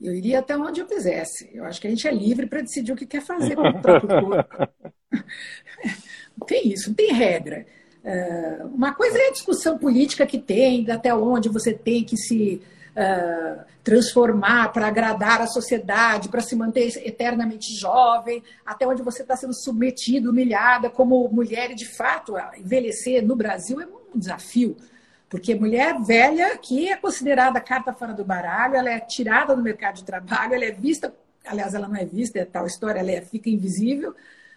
Eu 0.00 0.14
iria 0.14 0.40
até 0.40 0.56
onde 0.56 0.80
eu 0.80 0.86
quisesse. 0.86 1.50
Eu 1.54 1.64
acho 1.64 1.80
que 1.80 1.86
a 1.86 1.90
gente 1.90 2.06
é 2.06 2.12
livre 2.12 2.46
para 2.46 2.60
decidir 2.60 2.92
o 2.92 2.96
que 2.96 3.06
quer 3.06 3.22
fazer 3.22 3.54
com 3.54 3.62
o 3.62 3.80
próprio 3.80 4.08
corpo. 4.08 4.68
Não 6.36 6.46
tem 6.46 6.72
isso, 6.72 6.88
não 6.88 6.94
tem 6.94 7.12
regra. 7.12 7.64
É, 8.02 8.58
uma 8.64 8.92
coisa 8.92 9.16
é 9.16 9.28
a 9.28 9.32
discussão 9.32 9.78
política 9.78 10.26
que 10.26 10.38
tem, 10.38 10.90
até 10.90 11.14
onde 11.14 11.48
você 11.48 11.72
tem 11.72 12.04
que 12.04 12.16
se 12.16 12.60
uh, 12.90 13.64
transformar 13.82 14.72
para 14.72 14.88
agradar 14.88 15.40
a 15.40 15.46
sociedade, 15.46 16.28
para 16.28 16.40
se 16.40 16.56
manter 16.56 16.88
eternamente 17.06 17.72
jovem, 17.78 18.42
até 18.66 18.86
onde 18.86 19.02
você 19.02 19.22
está 19.22 19.36
sendo 19.36 19.54
submetido, 19.54 20.30
humilhada 20.30 20.90
como 20.90 21.28
mulher, 21.28 21.70
e 21.70 21.74
de 21.74 21.86
fato, 21.96 22.34
envelhecer 22.58 23.24
no 23.24 23.36
Brasil 23.36 23.80
é 23.80 23.86
um 23.86 24.18
desafio. 24.18 24.76
Porque 25.34 25.52
mulher 25.52 26.00
velha, 26.00 26.56
que 26.56 26.88
é 26.88 26.94
considerada 26.94 27.60
carta 27.60 27.92
fora 27.92 28.14
do 28.14 28.24
baralho, 28.24 28.76
ela 28.76 28.88
é 28.88 29.00
tirada 29.00 29.56
do 29.56 29.60
mercado 29.60 29.96
de 29.96 30.04
trabalho, 30.04 30.54
ela 30.54 30.64
é 30.64 30.70
vista, 30.70 31.12
aliás, 31.44 31.74
ela 31.74 31.88
não 31.88 31.96
é 31.96 32.04
vista, 32.04 32.38
é 32.38 32.44
tal 32.44 32.68
história, 32.68 33.00
ela 33.00 33.10
é, 33.10 33.20
fica 33.20 33.50
invisível, 33.50 34.14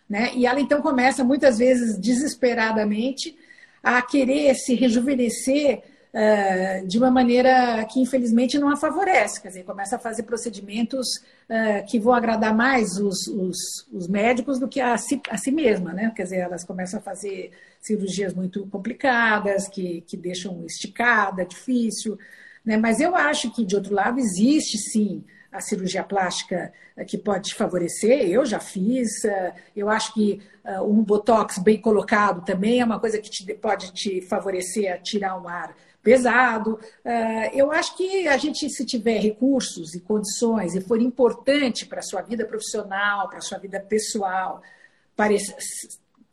né? 0.07 0.29
E 0.35 0.45
ela 0.45 0.59
então 0.59 0.79
começa 0.79 1.23
muitas 1.23 1.57
vezes 1.57 1.97
desesperadamente 1.97 3.35
a 3.81 3.99
querer 4.03 4.53
se 4.53 4.75
rejuvenescer 4.75 5.81
uh, 6.13 6.87
de 6.87 6.97
uma 6.97 7.11
maneira 7.11 7.85
que 7.85 7.99
infelizmente 7.99 8.57
não 8.57 8.69
a 8.69 8.75
favorece, 8.75 9.41
quer 9.41 9.49
dizer, 9.49 9.63
começa 9.63 9.95
a 9.95 9.99
fazer 9.99 10.23
procedimentos 10.23 11.07
uh, 11.49 11.85
que 11.87 11.99
vão 11.99 12.13
agradar 12.13 12.55
mais 12.55 12.97
os, 12.97 13.27
os, 13.27 13.57
os, 13.91 14.07
médicos 14.07 14.59
do 14.59 14.67
que 14.67 14.79
a 14.79 14.97
si, 14.97 15.21
a 15.29 15.37
si 15.37 15.51
mesma, 15.51 15.93
né? 15.93 16.11
Quer 16.15 16.23
dizer, 16.23 16.37
elas 16.37 16.63
começam 16.63 16.99
a 16.99 17.03
fazer 17.03 17.51
cirurgias 17.81 18.33
muito 18.33 18.65
complicadas, 18.67 19.67
que, 19.67 20.01
que 20.01 20.17
deixam 20.17 20.65
esticada, 20.65 21.45
difícil, 21.45 22.17
né? 22.65 22.77
Mas 22.77 22.99
eu 22.99 23.15
acho 23.15 23.51
que, 23.51 23.65
de 23.65 23.75
outro 23.75 23.93
lado, 23.93 24.19
existe 24.19 24.77
sim 24.77 25.23
a 25.51 25.61
cirurgia 25.61 26.03
plástica 26.03 26.71
eh, 26.95 27.05
que 27.05 27.17
pode 27.17 27.55
favorecer, 27.55 28.29
eu 28.29 28.45
já 28.45 28.59
fiz. 28.59 29.09
Eu 29.75 29.89
acho 29.89 30.13
que 30.13 30.41
um 30.83 31.01
botox 31.01 31.57
bem 31.59 31.79
colocado 31.79 32.43
também 32.43 32.81
é 32.81 32.85
uma 32.85 32.99
coisa 32.99 33.17
que 33.17 33.29
te, 33.29 33.53
pode 33.53 33.93
te 33.93 34.21
favorecer 34.21 34.93
a 34.93 34.97
tirar 34.97 35.41
um 35.41 35.47
ar 35.47 35.73
pesado. 36.07 36.79
Eu 37.51 37.69
acho 37.69 37.97
que 37.97 38.29
a 38.29 38.37
gente, 38.37 38.69
se 38.69 38.85
tiver 38.85 39.19
recursos 39.19 39.93
e 39.93 39.99
condições 39.99 40.73
e 40.73 40.79
for 40.79 41.01
importante 41.01 41.85
para 41.85 41.99
a 41.99 42.03
sua 42.03 42.21
vida 42.21 42.45
profissional, 42.45 43.27
para 43.27 43.39
a 43.39 43.41
sua 43.41 43.57
vida 43.57 43.77
pessoal, 43.81 44.61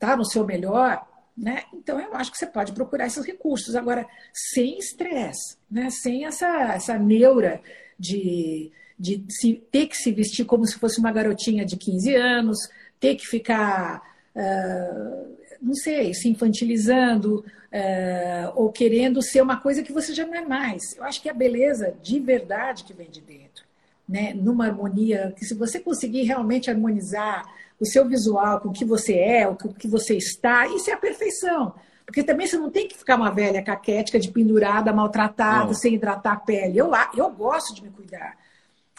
está 0.04 0.16
no 0.16 0.24
seu 0.24 0.46
melhor, 0.46 1.04
né? 1.36 1.64
Então 1.72 1.98
eu 1.98 2.14
acho 2.14 2.30
que 2.30 2.38
você 2.38 2.46
pode 2.46 2.72
procurar 2.72 3.06
esses 3.06 3.26
recursos. 3.26 3.74
Agora, 3.74 4.06
sem 4.32 4.78
estresse, 4.78 5.56
né? 5.68 5.88
sem 5.90 6.24
essa, 6.24 6.74
essa 6.74 6.96
neura 6.96 7.60
de, 7.98 8.70
de 8.96 9.24
se, 9.28 9.54
ter 9.72 9.88
que 9.88 9.96
se 9.96 10.12
vestir 10.12 10.44
como 10.44 10.64
se 10.64 10.78
fosse 10.78 11.00
uma 11.00 11.10
garotinha 11.10 11.64
de 11.64 11.76
15 11.76 12.14
anos, 12.14 12.58
ter 13.00 13.16
que 13.16 13.26
ficar, 13.26 14.02
uh, 14.36 15.36
não 15.64 15.74
sei, 15.74 16.12
se 16.14 16.28
infantilizando 16.28 17.44
uh, 17.74 18.52
ou 18.54 18.70
querendo 18.70 19.22
ser 19.22 19.42
uma 19.42 19.56
coisa 19.56 19.82
que 19.82 19.92
você 19.92 20.14
já 20.14 20.26
não 20.26 20.34
é 20.34 20.44
mais. 20.44 20.96
Eu 20.96 21.04
acho 21.04 21.20
que 21.22 21.28
a 21.28 21.34
beleza 21.34 21.94
de 22.02 22.20
verdade 22.20 22.84
que 22.84 22.92
vem 22.92 23.10
de 23.10 23.20
dentro, 23.20 23.64
né? 24.08 24.34
numa 24.34 24.66
harmonia, 24.66 25.34
que 25.36 25.44
se 25.44 25.54
você 25.54 25.80
conseguir 25.80 26.22
realmente 26.22 26.70
harmonizar 26.70 27.44
o 27.80 27.86
seu 27.86 28.06
visual 28.06 28.60
com 28.60 28.68
o 28.68 28.72
que 28.72 28.84
você 28.84 29.14
é, 29.14 29.48
o 29.48 29.56
que 29.56 29.88
você 29.88 30.16
está, 30.16 30.66
isso 30.68 30.90
é 30.90 30.92
a 30.92 30.98
perfeição. 30.98 31.74
Porque 32.06 32.22
também 32.22 32.46
você 32.46 32.58
não 32.58 32.70
tem 32.70 32.86
que 32.86 32.96
ficar 32.96 33.16
uma 33.16 33.30
velha 33.30 33.62
caquética 33.62 34.20
de 34.20 34.30
pendurada, 34.30 34.92
maltratada, 34.92 35.66
não. 35.66 35.74
sem 35.74 35.94
hidratar 35.94 36.32
a 36.32 36.36
pele. 36.36 36.78
Eu, 36.78 36.90
eu 37.16 37.30
gosto 37.30 37.74
de 37.74 37.82
me 37.82 37.90
cuidar. 37.90 38.36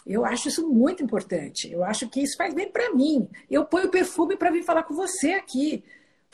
Eu 0.04 0.24
acho 0.24 0.48
isso 0.48 0.68
muito 0.68 1.02
importante. 1.02 1.70
Eu 1.70 1.84
acho 1.84 2.08
que 2.08 2.20
isso 2.20 2.36
faz 2.36 2.52
bem 2.52 2.68
para 2.68 2.92
mim. 2.92 3.28
Eu 3.50 3.64
ponho 3.64 3.88
perfume 3.90 4.36
para 4.36 4.50
vir 4.50 4.64
falar 4.64 4.82
com 4.82 4.94
você 4.94 5.32
aqui. 5.32 5.84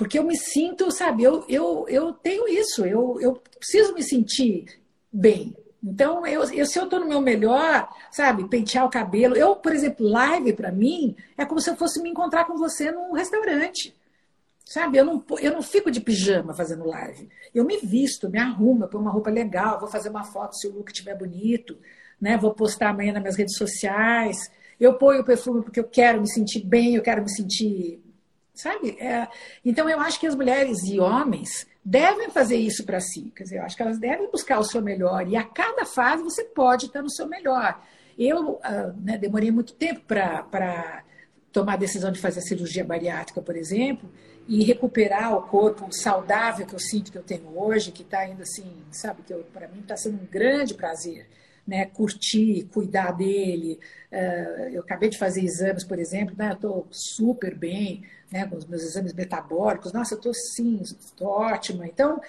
Porque 0.03 0.19
eu 0.19 0.25
me 0.25 0.37
sinto, 0.37 0.91
sabe, 0.91 1.23
eu, 1.23 1.45
eu, 1.49 1.87
eu 1.89 2.13
tenho 2.13 2.49
isso, 2.49 2.85
eu, 2.85 3.21
eu 3.21 3.41
preciso 3.57 3.95
me 3.95 4.03
sentir 4.03 4.65
bem. 5.13 5.57
Então, 5.81 6.27
eu, 6.27 6.43
eu, 6.53 6.67
se 6.67 6.77
eu 6.77 6.87
estou 6.87 6.99
no 6.99 7.07
meu 7.07 7.21
melhor, 7.21 7.89
sabe, 8.11 8.49
pentear 8.49 8.85
o 8.85 8.91
cabelo. 8.91 9.37
Eu, 9.37 9.55
por 9.55 9.73
exemplo, 9.73 10.05
live 10.09 10.55
para 10.55 10.73
mim 10.73 11.15
é 11.39 11.45
como 11.45 11.61
se 11.61 11.71
eu 11.71 11.77
fosse 11.77 12.03
me 12.03 12.11
encontrar 12.11 12.47
com 12.47 12.57
você 12.57 12.91
num 12.91 13.13
restaurante. 13.13 13.95
Sabe, 14.65 14.99
eu 14.99 15.05
não, 15.05 15.25
eu 15.41 15.53
não 15.53 15.63
fico 15.63 15.89
de 15.89 16.01
pijama 16.01 16.53
fazendo 16.53 16.85
live. 16.85 17.29
Eu 17.55 17.65
me 17.65 17.77
visto, 17.77 18.29
me 18.29 18.41
arrumo, 18.41 18.89
ponho 18.89 19.05
uma 19.05 19.13
roupa 19.13 19.31
legal, 19.31 19.79
vou 19.79 19.89
fazer 19.89 20.09
uma 20.09 20.25
foto 20.25 20.57
se 20.57 20.67
o 20.67 20.73
look 20.73 20.91
estiver 20.91 21.17
bonito, 21.17 21.79
né? 22.21 22.37
Vou 22.37 22.53
postar 22.53 22.89
amanhã 22.89 23.13
nas 23.13 23.23
minhas 23.23 23.37
redes 23.37 23.57
sociais. 23.57 24.51
Eu 24.81 24.95
ponho 24.95 25.21
o 25.21 25.25
perfume 25.25 25.63
porque 25.63 25.79
eu 25.79 25.85
quero 25.85 26.21
me 26.21 26.29
sentir 26.29 26.67
bem, 26.67 26.97
eu 26.97 27.03
quero 27.03 27.23
me 27.23 27.31
sentir. 27.31 28.02
Sabe? 28.55 28.97
É, 29.01 29.29
então, 29.65 29.89
eu 29.89 29.99
acho 30.01 30.21
que 30.21 30.27
as 30.27 30.35
mulheres 30.35 30.83
e 30.85 31.01
homens 31.01 31.67
devem 31.85 32.31
fazer 32.31 32.57
isso 32.57 32.85
para 32.85 33.01
si. 33.01 33.33
Quer 33.35 33.45
dizer, 33.45 33.59
eu 33.59 33.63
acho 33.63 33.77
que 33.77 33.83
elas 33.83 33.99
devem 33.99 34.31
buscar 34.31 34.59
o 34.59 34.65
seu 34.65 34.81
melhor. 34.81 35.27
E 35.27 35.37
a 35.37 35.43
cada 35.43 35.85
fase 35.85 36.23
você 36.23 36.45
pode 36.45 36.87
estar 36.87 37.03
no 37.03 37.11
seu 37.11 37.27
melhor. 37.27 37.81
Eu 38.19 38.53
uh, 38.53 38.61
né, 39.03 39.19
demorei 39.19 39.51
muito 39.51 39.73
tempo 39.75 40.03
para 40.07 41.03
tomar 41.51 41.75
a 41.75 41.79
decisão 41.79 42.13
de 42.13 42.21
fazer 42.21 42.41
a 42.41 42.43
cirurgia 42.43 42.85
bariátrica, 42.85 43.43
por 43.43 43.57
exemplo, 43.57 44.09
e 44.49 44.65
recuperar 44.65 45.37
o 45.37 45.43
corpo 45.43 45.89
saudável 45.91 46.67
que 46.67 46.75
eu 46.75 46.79
sinto 46.79 47.13
que 47.13 47.19
eu 47.19 47.23
tenho 47.23 47.59
hoje, 47.59 47.93
que 47.93 48.03
está 48.03 48.21
ainda 48.21 48.43
assim, 48.43 48.71
sabe, 48.91 49.23
que 49.23 49.35
para 49.53 49.69
mim 49.69 49.81
está 49.81 49.97
sendo 49.97 50.23
um 50.23 50.27
grande 50.27 50.75
prazer. 50.75 51.27
Né, 51.65 51.87
curtir, 51.87 52.69
cuidar 52.73 53.13
dele. 53.13 53.79
Uh, 54.11 54.69
eu 54.73 54.81
acabei 54.81 55.09
de 55.09 55.17
fazer 55.17 55.45
exames, 55.45 55.85
por 55.85 55.97
exemplo, 55.97 56.35
né, 56.37 56.55
estou 56.55 56.89
super 56.91 57.57
bem, 57.57 58.03
né, 58.33 58.47
com 58.47 58.57
os 58.57 58.67
meus 58.67 58.83
exames 58.83 59.13
metabólicos, 59.13 59.93
nossa, 59.93 60.15
eu 60.15 60.19
estou 60.19 60.35
sim, 60.35 60.81
estou 60.83 61.29
ótima. 61.29 61.87
Então, 61.87 62.21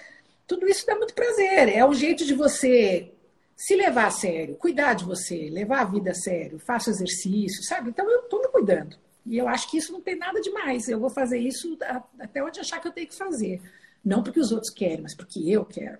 tudo 0.46 0.68
isso 0.68 0.86
dá 0.86 0.94
muito 0.94 1.14
prazer. 1.14 1.68
É 1.68 1.84
um 1.84 1.94
jeito 1.94 2.24
de 2.24 2.34
você 2.34 3.10
se 3.56 3.74
levar 3.74 4.06
a 4.06 4.10
sério, 4.10 4.56
cuidar 4.56 4.94
de 4.94 5.04
você, 5.04 5.48
levar 5.50 5.80
a 5.80 5.84
vida 5.84 6.10
a 6.10 6.14
sério, 6.14 6.58
faça 6.58 6.90
exercício, 6.90 7.62
sabe? 7.62 7.90
Então, 7.90 8.08
eu 8.10 8.20
estou 8.20 8.40
me 8.40 8.48
cuidando. 8.48 8.96
E 9.26 9.38
eu 9.38 9.48
acho 9.48 9.70
que 9.70 9.78
isso 9.78 9.92
não 9.92 10.02
tem 10.02 10.16
nada 10.16 10.40
demais. 10.40 10.88
Eu 10.88 11.00
vou 11.00 11.08
fazer 11.08 11.38
isso 11.38 11.78
até 12.18 12.42
onde 12.44 12.60
achar 12.60 12.80
que 12.80 12.88
eu 12.88 12.92
tenho 12.92 13.08
que 13.08 13.16
fazer. 13.16 13.60
Não 14.04 14.22
porque 14.22 14.40
os 14.40 14.52
outros 14.52 14.70
querem, 14.70 15.00
mas 15.00 15.16
porque 15.16 15.40
eu 15.48 15.64
quero. 15.64 15.98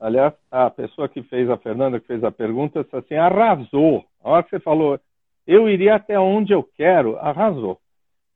Aliás, 0.00 0.32
a 0.50 0.70
pessoa 0.70 1.08
que 1.08 1.22
fez 1.22 1.48
a 1.50 1.58
Fernanda, 1.58 2.00
que 2.00 2.06
fez 2.06 2.24
a 2.24 2.32
pergunta, 2.32 2.82
disse 2.82 2.96
assim: 2.96 3.14
arrasou. 3.14 4.04
A 4.24 4.30
hora 4.30 4.42
que 4.42 4.50
você 4.50 4.60
falou, 4.60 4.98
eu 5.46 5.68
iria 5.68 5.96
até 5.96 6.18
onde 6.18 6.52
eu 6.52 6.62
quero, 6.62 7.18
arrasou. 7.18 7.78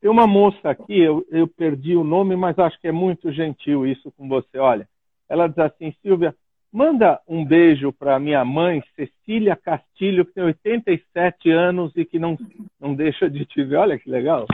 Tem 0.06 0.10
uma 0.12 0.24
moça 0.24 0.70
aqui, 0.70 1.00
eu, 1.00 1.26
eu 1.32 1.48
perdi 1.48 1.96
o 1.96 2.04
nome, 2.04 2.36
mas 2.36 2.56
acho 2.60 2.80
que 2.80 2.86
é 2.86 2.92
muito 2.92 3.32
gentil 3.32 3.84
isso 3.84 4.12
com 4.16 4.28
você. 4.28 4.56
Olha, 4.56 4.86
ela 5.28 5.48
diz 5.48 5.58
assim, 5.58 5.92
Silvia, 6.00 6.32
manda 6.72 7.20
um 7.26 7.44
beijo 7.44 7.92
para 7.92 8.16
minha 8.20 8.44
mãe, 8.44 8.84
Cecília 8.94 9.56
Castilho, 9.56 10.24
que 10.24 10.34
tem 10.34 10.44
87 10.44 11.50
anos 11.50 11.90
e 11.96 12.04
que 12.04 12.20
não, 12.20 12.38
não 12.80 12.94
deixa 12.94 13.28
de 13.28 13.44
te 13.46 13.64
ver. 13.64 13.78
Olha 13.78 13.98
que 13.98 14.08
legal. 14.08 14.46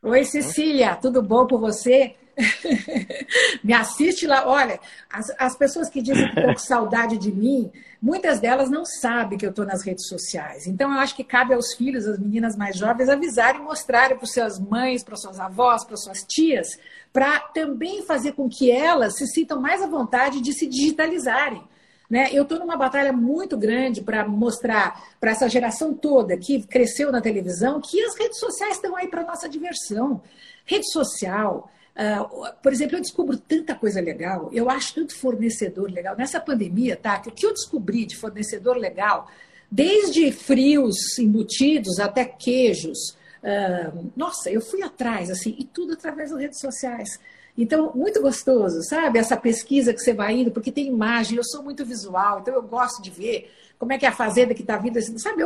Oi, 0.00 0.22
Cecília, 0.22 0.94
tudo 0.94 1.20
bom 1.20 1.44
com 1.44 1.58
você? 1.58 2.14
Me 3.62 3.72
assiste 3.72 4.26
lá. 4.26 4.46
Olha, 4.46 4.80
as, 5.10 5.32
as 5.38 5.56
pessoas 5.56 5.88
que 5.88 6.00
dizem 6.02 6.24
que 6.24 6.38
estão 6.38 6.54
com 6.54 6.58
saudade 6.58 7.18
de 7.18 7.32
mim, 7.32 7.70
muitas 8.00 8.40
delas 8.40 8.70
não 8.70 8.84
sabem 8.84 9.38
que 9.38 9.44
eu 9.44 9.50
estou 9.50 9.64
nas 9.64 9.82
redes 9.82 10.06
sociais. 10.08 10.66
Então, 10.66 10.92
eu 10.92 11.00
acho 11.00 11.14
que 11.14 11.24
cabe 11.24 11.54
aos 11.54 11.74
filhos, 11.74 12.06
às 12.06 12.18
meninas 12.18 12.56
mais 12.56 12.76
jovens, 12.76 13.08
avisarem, 13.08 13.62
mostrarem 13.62 14.16
para 14.16 14.26
suas 14.26 14.58
mães, 14.58 15.02
para 15.02 15.16
suas 15.16 15.38
avós, 15.38 15.84
para 15.84 15.96
suas 15.96 16.22
tias, 16.24 16.78
para 17.12 17.40
também 17.40 18.02
fazer 18.02 18.32
com 18.32 18.48
que 18.48 18.70
elas 18.70 19.16
se 19.16 19.26
sintam 19.26 19.60
mais 19.60 19.82
à 19.82 19.86
vontade 19.86 20.40
de 20.40 20.52
se 20.52 20.66
digitalizarem. 20.66 21.62
Né? 22.10 22.28
Eu 22.32 22.42
estou 22.42 22.58
numa 22.58 22.76
batalha 22.76 23.12
muito 23.12 23.56
grande 23.56 24.02
para 24.02 24.26
mostrar 24.26 25.00
para 25.20 25.30
essa 25.30 25.48
geração 25.48 25.94
toda 25.94 26.36
que 26.36 26.60
cresceu 26.66 27.12
na 27.12 27.20
televisão 27.20 27.80
que 27.80 28.02
as 28.02 28.16
redes 28.18 28.40
sociais 28.40 28.74
estão 28.74 28.96
aí 28.96 29.06
para 29.06 29.22
nossa 29.22 29.48
diversão. 29.48 30.20
Rede 30.66 30.90
social, 30.90 31.70
Uh, 32.00 32.54
por 32.62 32.72
exemplo, 32.72 32.96
eu 32.96 33.00
descubro 33.02 33.36
tanta 33.36 33.74
coisa 33.74 34.00
legal, 34.00 34.48
eu 34.54 34.70
acho 34.70 34.94
tanto 34.94 35.14
fornecedor 35.14 35.90
legal. 35.90 36.16
Nessa 36.16 36.40
pandemia, 36.40 36.96
tá? 36.96 37.22
O 37.26 37.30
que 37.30 37.44
eu 37.44 37.52
descobri 37.52 38.06
de 38.06 38.16
fornecedor 38.16 38.78
legal, 38.78 39.28
desde 39.70 40.32
frios 40.32 41.18
embutidos 41.18 42.00
até 42.00 42.24
queijos. 42.24 43.10
Uh, 43.42 44.10
nossa, 44.16 44.50
eu 44.50 44.62
fui 44.62 44.82
atrás, 44.82 45.30
assim, 45.30 45.54
e 45.58 45.64
tudo 45.64 45.92
através 45.92 46.30
das 46.30 46.40
redes 46.40 46.58
sociais. 46.58 47.20
Então, 47.56 47.92
muito 47.94 48.22
gostoso, 48.22 48.82
sabe? 48.82 49.18
Essa 49.18 49.36
pesquisa 49.36 49.92
que 49.92 50.00
você 50.00 50.14
vai 50.14 50.36
indo, 50.36 50.50
porque 50.50 50.72
tem 50.72 50.86
imagem, 50.86 51.36
eu 51.36 51.44
sou 51.44 51.62
muito 51.62 51.84
visual, 51.84 52.40
então 52.40 52.54
eu 52.54 52.62
gosto 52.62 53.02
de 53.02 53.10
ver 53.10 53.52
como 53.80 53.94
é 53.94 53.98
que 53.98 54.04
é 54.04 54.10
a 54.10 54.12
fazenda 54.12 54.52
que 54.52 54.60
está 54.60 54.76
vindo, 54.76 54.98
assim, 54.98 55.16
sabe? 55.16 55.42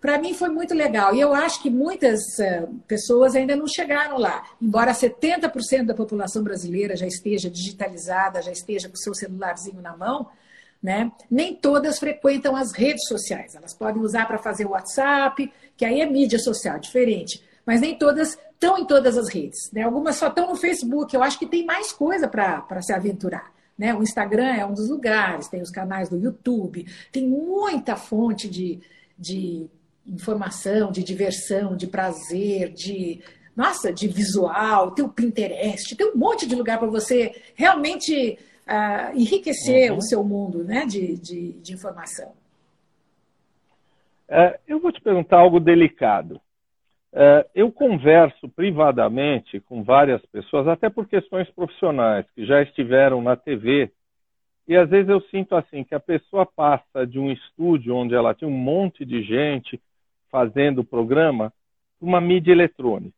Para 0.00 0.18
mim 0.18 0.32
foi 0.32 0.48
muito 0.48 0.72
legal. 0.72 1.14
E 1.14 1.20
eu 1.20 1.34
acho 1.34 1.60
que 1.60 1.68
muitas 1.68 2.18
uh, 2.38 2.66
pessoas 2.88 3.36
ainda 3.36 3.54
não 3.54 3.68
chegaram 3.68 4.16
lá. 4.16 4.42
Embora 4.60 4.92
70% 4.92 5.84
da 5.84 5.94
população 5.94 6.42
brasileira 6.42 6.96
já 6.96 7.06
esteja 7.06 7.50
digitalizada, 7.50 8.40
já 8.40 8.50
esteja 8.50 8.88
com 8.88 8.94
o 8.94 8.98
seu 8.98 9.12
celularzinho 9.12 9.82
na 9.82 9.94
mão, 9.94 10.30
né? 10.82 11.12
Nem 11.30 11.54
todas 11.54 11.98
frequentam 11.98 12.56
as 12.56 12.72
redes 12.72 13.06
sociais. 13.06 13.54
Elas 13.54 13.74
podem 13.74 14.00
usar 14.00 14.26
para 14.26 14.38
fazer 14.38 14.64
o 14.64 14.70
WhatsApp, 14.70 15.52
que 15.76 15.84
aí 15.84 16.00
é 16.00 16.06
mídia 16.06 16.38
social, 16.38 16.78
diferente. 16.78 17.44
Mas 17.66 17.82
nem 17.82 17.98
todas 17.98 18.38
estão 18.54 18.78
em 18.78 18.86
todas 18.86 19.18
as 19.18 19.28
redes. 19.28 19.70
Né? 19.70 19.82
Algumas 19.82 20.16
só 20.16 20.28
estão 20.28 20.48
no 20.48 20.56
Facebook. 20.56 21.14
Eu 21.14 21.22
acho 21.22 21.38
que 21.38 21.46
tem 21.46 21.66
mais 21.66 21.92
coisa 21.92 22.26
para 22.26 22.80
se 22.80 22.94
aventurar. 22.94 23.53
Né? 23.76 23.94
O 23.94 24.02
Instagram 24.02 24.54
é 24.54 24.64
um 24.64 24.72
dos 24.72 24.88
lugares, 24.88 25.48
tem 25.48 25.60
os 25.60 25.70
canais 25.70 26.08
do 26.08 26.16
YouTube, 26.16 26.86
tem 27.10 27.26
muita 27.26 27.96
fonte 27.96 28.48
de, 28.48 28.80
de 29.18 29.66
informação, 30.06 30.92
de 30.92 31.02
diversão, 31.02 31.76
de 31.76 31.86
prazer, 31.86 32.72
de 32.72 33.20
nossa, 33.56 33.92
de 33.92 34.08
visual, 34.08 34.90
tem 34.90 35.04
o 35.04 35.08
Pinterest, 35.08 35.94
tem 35.96 36.10
um 36.10 36.16
monte 36.16 36.46
de 36.46 36.56
lugar 36.56 36.78
para 36.78 36.88
você 36.88 37.40
realmente 37.54 38.38
uh, 38.66 39.16
enriquecer 39.16 39.92
uhum. 39.92 39.98
o 39.98 40.02
seu 40.02 40.24
mundo 40.24 40.64
né, 40.64 40.84
de, 40.86 41.16
de, 41.16 41.52
de 41.52 41.72
informação. 41.72 42.32
É, 44.28 44.58
eu 44.66 44.80
vou 44.80 44.90
te 44.90 45.00
perguntar 45.00 45.38
algo 45.38 45.60
delicado. 45.60 46.40
É, 47.16 47.46
eu 47.54 47.70
converso 47.70 48.48
privadamente 48.48 49.60
com 49.60 49.84
várias 49.84 50.20
pessoas, 50.26 50.66
até 50.66 50.90
por 50.90 51.06
questões 51.06 51.48
profissionais, 51.50 52.26
que 52.34 52.44
já 52.44 52.60
estiveram 52.60 53.22
na 53.22 53.36
TV, 53.36 53.92
e 54.66 54.76
às 54.76 54.90
vezes 54.90 55.08
eu 55.08 55.20
sinto 55.30 55.54
assim, 55.54 55.84
que 55.84 55.94
a 55.94 56.00
pessoa 56.00 56.44
passa 56.44 57.06
de 57.06 57.20
um 57.20 57.30
estúdio 57.30 57.94
onde 57.94 58.16
ela 58.16 58.34
tinha 58.34 58.48
um 58.48 58.58
monte 58.58 59.04
de 59.04 59.22
gente 59.22 59.80
fazendo 60.28 60.80
o 60.80 60.84
programa, 60.84 61.52
para 62.00 62.08
uma 62.08 62.20
mídia 62.20 62.50
eletrônica. 62.50 63.14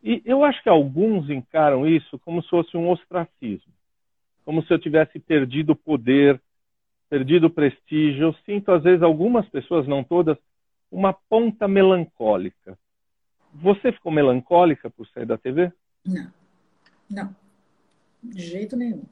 E 0.00 0.22
eu 0.24 0.44
acho 0.44 0.62
que 0.62 0.68
alguns 0.68 1.28
encaram 1.28 1.88
isso 1.88 2.16
como 2.20 2.40
se 2.40 2.48
fosse 2.48 2.76
um 2.76 2.88
ostracismo, 2.88 3.72
como 4.44 4.62
se 4.62 4.72
eu 4.72 4.78
tivesse 4.78 5.18
perdido 5.18 5.72
o 5.72 5.76
poder, 5.76 6.40
perdido 7.10 7.48
o 7.48 7.50
prestígio. 7.50 8.28
Eu 8.28 8.34
sinto, 8.46 8.70
às 8.70 8.84
vezes, 8.84 9.02
algumas 9.02 9.48
pessoas, 9.48 9.88
não 9.88 10.04
todas, 10.04 10.38
uma 10.90 11.12
ponta 11.12 11.66
melancólica. 11.66 12.78
Você 13.62 13.92
ficou 13.92 14.10
melancólica 14.10 14.90
por 14.90 15.06
sair 15.08 15.24
da 15.24 15.38
TV? 15.38 15.72
Não, 16.04 16.32
não, 17.08 17.36
de 18.22 18.42
jeito 18.42 18.76
nenhum. 18.76 19.04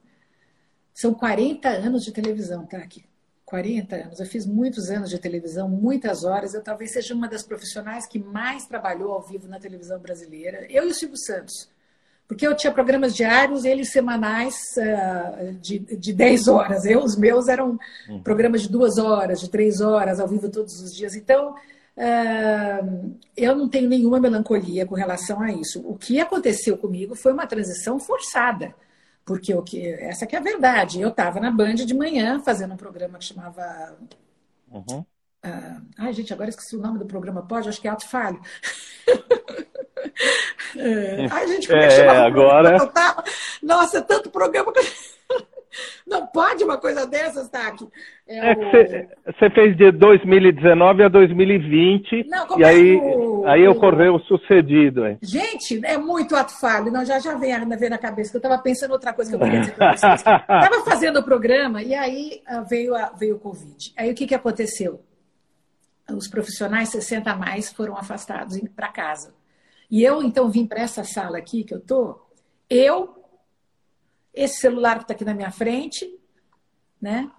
São 0.93 1.13
40 1.13 1.69
anos 1.69 2.03
de 2.03 2.11
televisão, 2.11 2.65
tá 2.65 2.77
aqui. 2.77 3.03
40 3.45 3.95
anos. 3.95 4.19
Eu 4.19 4.25
fiz 4.25 4.45
muitos 4.45 4.89
anos 4.89 5.09
de 5.09 5.19
televisão, 5.19 5.67
muitas 5.67 6.23
horas. 6.23 6.53
Eu 6.53 6.63
talvez 6.63 6.93
seja 6.93 7.13
uma 7.13 7.27
das 7.27 7.43
profissionais 7.43 8.07
que 8.07 8.17
mais 8.17 8.65
trabalhou 8.65 9.11
ao 9.11 9.21
vivo 9.21 9.47
na 9.47 9.59
televisão 9.59 9.99
brasileira. 9.99 10.65
Eu 10.69 10.85
e 10.85 10.91
o 10.91 10.93
Silvio 10.93 11.17
Santos. 11.17 11.69
Porque 12.27 12.47
eu 12.47 12.55
tinha 12.55 12.71
programas 12.71 13.13
diários, 13.13 13.65
eles 13.65 13.91
semanais 13.91 14.55
uh, 14.77 15.53
de, 15.55 15.79
de 15.79 16.13
10 16.13 16.47
horas. 16.47 16.85
Eu, 16.85 17.03
os 17.03 17.17
meus 17.17 17.49
eram 17.49 17.77
uhum. 18.07 18.23
programas 18.23 18.61
de 18.61 18.69
duas 18.69 18.97
horas, 18.97 19.41
de 19.41 19.49
três 19.49 19.81
horas, 19.81 20.17
ao 20.17 20.29
vivo 20.29 20.49
todos 20.49 20.79
os 20.79 20.95
dias. 20.95 21.13
Então, 21.13 21.53
uh, 21.97 23.19
eu 23.35 23.55
não 23.55 23.67
tenho 23.67 23.89
nenhuma 23.89 24.19
melancolia 24.19 24.85
com 24.85 24.95
relação 24.95 25.41
a 25.41 25.51
isso. 25.51 25.81
O 25.87 25.97
que 25.97 26.19
aconteceu 26.19 26.77
comigo 26.77 27.15
foi 27.15 27.33
uma 27.33 27.47
transição 27.47 27.99
forçada. 27.99 28.73
Porque 29.23 29.53
o 29.53 29.61
que, 29.61 29.87
essa 29.93 30.25
que 30.25 30.35
é 30.35 30.39
a 30.39 30.41
verdade. 30.41 30.99
Eu 30.99 31.09
estava 31.09 31.39
na 31.39 31.51
Band 31.51 31.75
de 31.75 31.93
manhã 31.93 32.39
fazendo 32.39 32.73
um 32.73 32.77
programa 32.77 33.19
que 33.19 33.25
chamava. 33.25 33.97
Uhum. 34.69 35.05
Uh, 35.43 35.81
ai, 35.97 36.13
gente, 36.13 36.33
agora 36.33 36.49
esqueci 36.49 36.75
o 36.75 36.81
nome 36.81 36.99
do 36.99 37.05
programa. 37.05 37.41
Pode? 37.41 37.69
Acho 37.69 37.79
que 37.79 37.87
é 37.87 37.91
Alto 37.91 38.07
Falho. 38.07 38.41
É. 40.75 41.27
Ai, 41.29 41.47
gente, 41.47 41.67
como 41.67 41.79
é, 41.79 41.87
que 41.87 41.93
chama? 41.95 42.13
agora... 42.13 42.87
Tava... 42.87 43.23
Nossa, 43.61 44.01
tanto 44.01 44.29
programa. 44.29 44.71
Não 46.05 46.27
pode 46.27 46.63
uma 46.63 46.77
coisa 46.77 47.05
dessas, 47.07 47.49
Taki. 47.49 47.87
É, 48.27 48.55
você 49.25 49.47
o... 49.47 49.51
fez 49.51 49.77
de 49.77 49.91
2019 49.91 51.03
a 51.03 51.07
2020 51.07 52.27
Não, 52.27 52.59
e 52.59 52.63
aí, 52.63 52.95
o... 52.97 53.45
aí 53.45 53.67
ocorreu 53.67 54.15
o 54.15 54.19
sucedido. 54.19 55.05
Hein? 55.05 55.17
Gente, 55.21 55.79
é 55.85 55.97
muito 55.97 56.35
ato 56.35 56.59
falho. 56.59 56.91
Não, 56.91 57.05
já, 57.05 57.19
já 57.19 57.35
vem, 57.35 57.53
vem 57.77 57.89
na 57.89 57.97
cabeça, 57.97 58.31
que 58.31 58.37
eu 58.37 58.39
estava 58.39 58.61
pensando 58.61 58.91
outra 58.91 59.13
coisa 59.13 59.31
que 59.31 59.35
eu 59.35 59.39
queria 59.39 59.59
dizer 59.61 59.75
para 59.75 59.95
vocês. 59.95 60.21
Estava 60.21 60.83
fazendo 60.85 61.19
o 61.19 61.23
programa 61.23 61.81
e 61.81 61.93
aí 61.93 62.41
ah, 62.45 62.61
veio, 62.61 62.95
a, 62.95 63.11
veio 63.17 63.35
o 63.35 63.39
Covid. 63.39 63.93
Aí 63.97 64.11
o 64.11 64.15
que, 64.15 64.27
que 64.27 64.35
aconteceu? 64.35 65.01
Os 66.09 66.27
profissionais 66.27 66.89
60 66.89 67.31
a 67.31 67.35
mais 67.35 67.71
foram 67.71 67.95
afastados 67.97 68.59
para 68.75 68.89
casa. 68.89 69.33
E 69.89 70.03
eu, 70.03 70.23
então, 70.23 70.49
vim 70.49 70.65
para 70.65 70.81
essa 70.81 71.03
sala 71.03 71.37
aqui 71.37 71.65
que 71.65 71.73
eu 71.73 71.79
estou, 71.79 72.25
eu, 72.69 73.20
esse 74.33 74.59
celular 74.59 74.97
que 74.97 75.03
está 75.03 75.13
aqui 75.13 75.25
na 75.25 75.33
minha 75.33 75.51
frente, 75.51 76.09
né? 77.01 77.29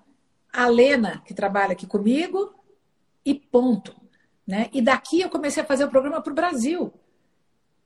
a 0.53 0.67
Lena, 0.67 1.23
que 1.25 1.33
trabalha 1.33 1.73
aqui 1.73 1.87
comigo, 1.87 2.55
e 3.25 3.35
ponto. 3.35 3.95
Né? 4.47 4.69
E 4.73 4.83
daqui 4.83 5.21
eu 5.21 5.31
comecei 5.31 5.63
a 5.63 5.67
fazer 5.67 5.85
o 5.85 5.91
programa 5.91 6.21
para 6.21 6.33
o 6.33 6.37
Brasil. 6.37 6.93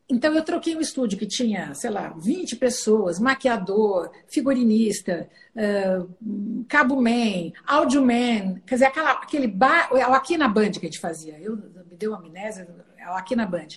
Então 0.08 0.32
eu 0.34 0.44
troquei 0.44 0.76
um 0.76 0.80
estúdio 0.80 1.18
que 1.18 1.26
tinha, 1.26 1.74
sei 1.74 1.90
lá, 1.90 2.14
20 2.16 2.56
pessoas, 2.56 3.18
maquiador, 3.18 4.10
figurinista, 4.28 5.28
uh, 5.54 6.64
cabo 6.68 7.00
man, 7.00 7.50
audio 7.66 8.00
man, 8.00 8.60
quer 8.64 8.76
dizer, 8.76 8.84
aquela, 8.86 9.12
aquele 9.12 9.48
bar, 9.48 9.90
é 9.92 10.02
aqui 10.02 10.38
na 10.38 10.48
Band 10.48 10.70
que 10.72 10.86
a 10.86 10.90
gente 10.90 11.00
fazia. 11.00 11.38
Eu 11.40 11.56
me 11.56 11.96
deu 11.96 12.14
amnésia, 12.14 12.68
é 12.96 13.04
aqui 13.04 13.34
na 13.34 13.46
Band 13.46 13.68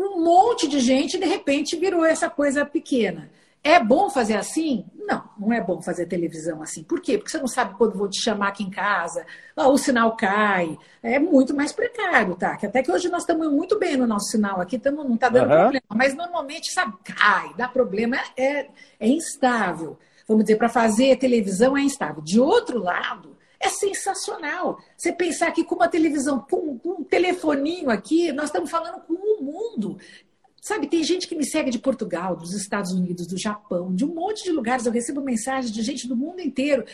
um 0.00 0.24
monte 0.24 0.66
de 0.66 0.80
gente, 0.80 1.18
de 1.18 1.26
repente, 1.26 1.76
virou 1.76 2.04
essa 2.04 2.30
coisa 2.30 2.64
pequena. 2.64 3.30
É 3.62 3.78
bom 3.78 4.08
fazer 4.08 4.36
assim? 4.36 4.86
Não, 4.94 5.22
não 5.38 5.52
é 5.52 5.60
bom 5.60 5.82
fazer 5.82 6.06
televisão 6.06 6.62
assim. 6.62 6.82
Por 6.82 7.00
quê? 7.00 7.18
Porque 7.18 7.30
você 7.30 7.38
não 7.38 7.46
sabe 7.46 7.76
quando 7.76 7.98
vou 7.98 8.08
te 8.08 8.22
chamar 8.22 8.48
aqui 8.48 8.62
em 8.62 8.70
casa, 8.70 9.26
o 9.54 9.76
sinal 9.76 10.16
cai. 10.16 10.78
É 11.02 11.18
muito 11.18 11.54
mais 11.54 11.70
precário, 11.70 12.34
tá? 12.36 12.56
Que 12.56 12.66
até 12.66 12.82
que 12.82 12.90
hoje 12.90 13.10
nós 13.10 13.22
estamos 13.22 13.52
muito 13.52 13.78
bem 13.78 13.96
no 13.96 14.06
nosso 14.06 14.30
sinal 14.30 14.60
aqui, 14.60 14.78
tamo, 14.78 15.04
não 15.04 15.14
está 15.14 15.28
dando 15.28 15.50
uhum. 15.50 15.58
problema. 15.58 15.84
Mas 15.94 16.14
normalmente, 16.14 16.72
sabe, 16.72 16.94
cai, 17.04 17.52
dá 17.56 17.68
problema, 17.68 18.16
é, 18.36 18.68
é 18.98 19.08
instável. 19.08 19.98
Vamos 20.26 20.44
dizer, 20.44 20.56
para 20.56 20.68
fazer 20.68 21.16
televisão 21.16 21.76
é 21.76 21.82
instável. 21.82 22.22
De 22.22 22.40
outro 22.40 22.78
lado, 22.78 23.36
é 23.60 23.68
sensacional. 23.68 24.78
Você 24.96 25.12
pensar 25.12 25.52
que 25.52 25.64
com 25.64 25.74
uma 25.74 25.88
televisão, 25.88 26.40
com, 26.40 26.78
com 26.78 27.00
um 27.00 27.04
telefoninho 27.04 27.90
aqui, 27.90 28.32
nós 28.32 28.46
estamos 28.46 28.70
falando 28.70 29.00
com 29.02 29.12
o 29.12 29.42
mundo. 29.42 29.98
Sabe, 30.60 30.86
tem 30.86 31.02
gente 31.02 31.26
que 31.26 31.34
me 31.34 31.44
segue 31.44 31.70
de 31.70 31.78
Portugal, 31.78 32.36
dos 32.36 32.52
Estados 32.52 32.92
Unidos, 32.92 33.26
do 33.26 33.38
Japão, 33.38 33.94
de 33.94 34.04
um 34.04 34.14
monte 34.14 34.44
de 34.44 34.52
lugares. 34.52 34.84
Eu 34.84 34.92
recebo 34.92 35.22
mensagens 35.22 35.72
de 35.72 35.80
gente 35.80 36.06
do 36.06 36.14
mundo 36.14 36.40
inteiro. 36.40 36.84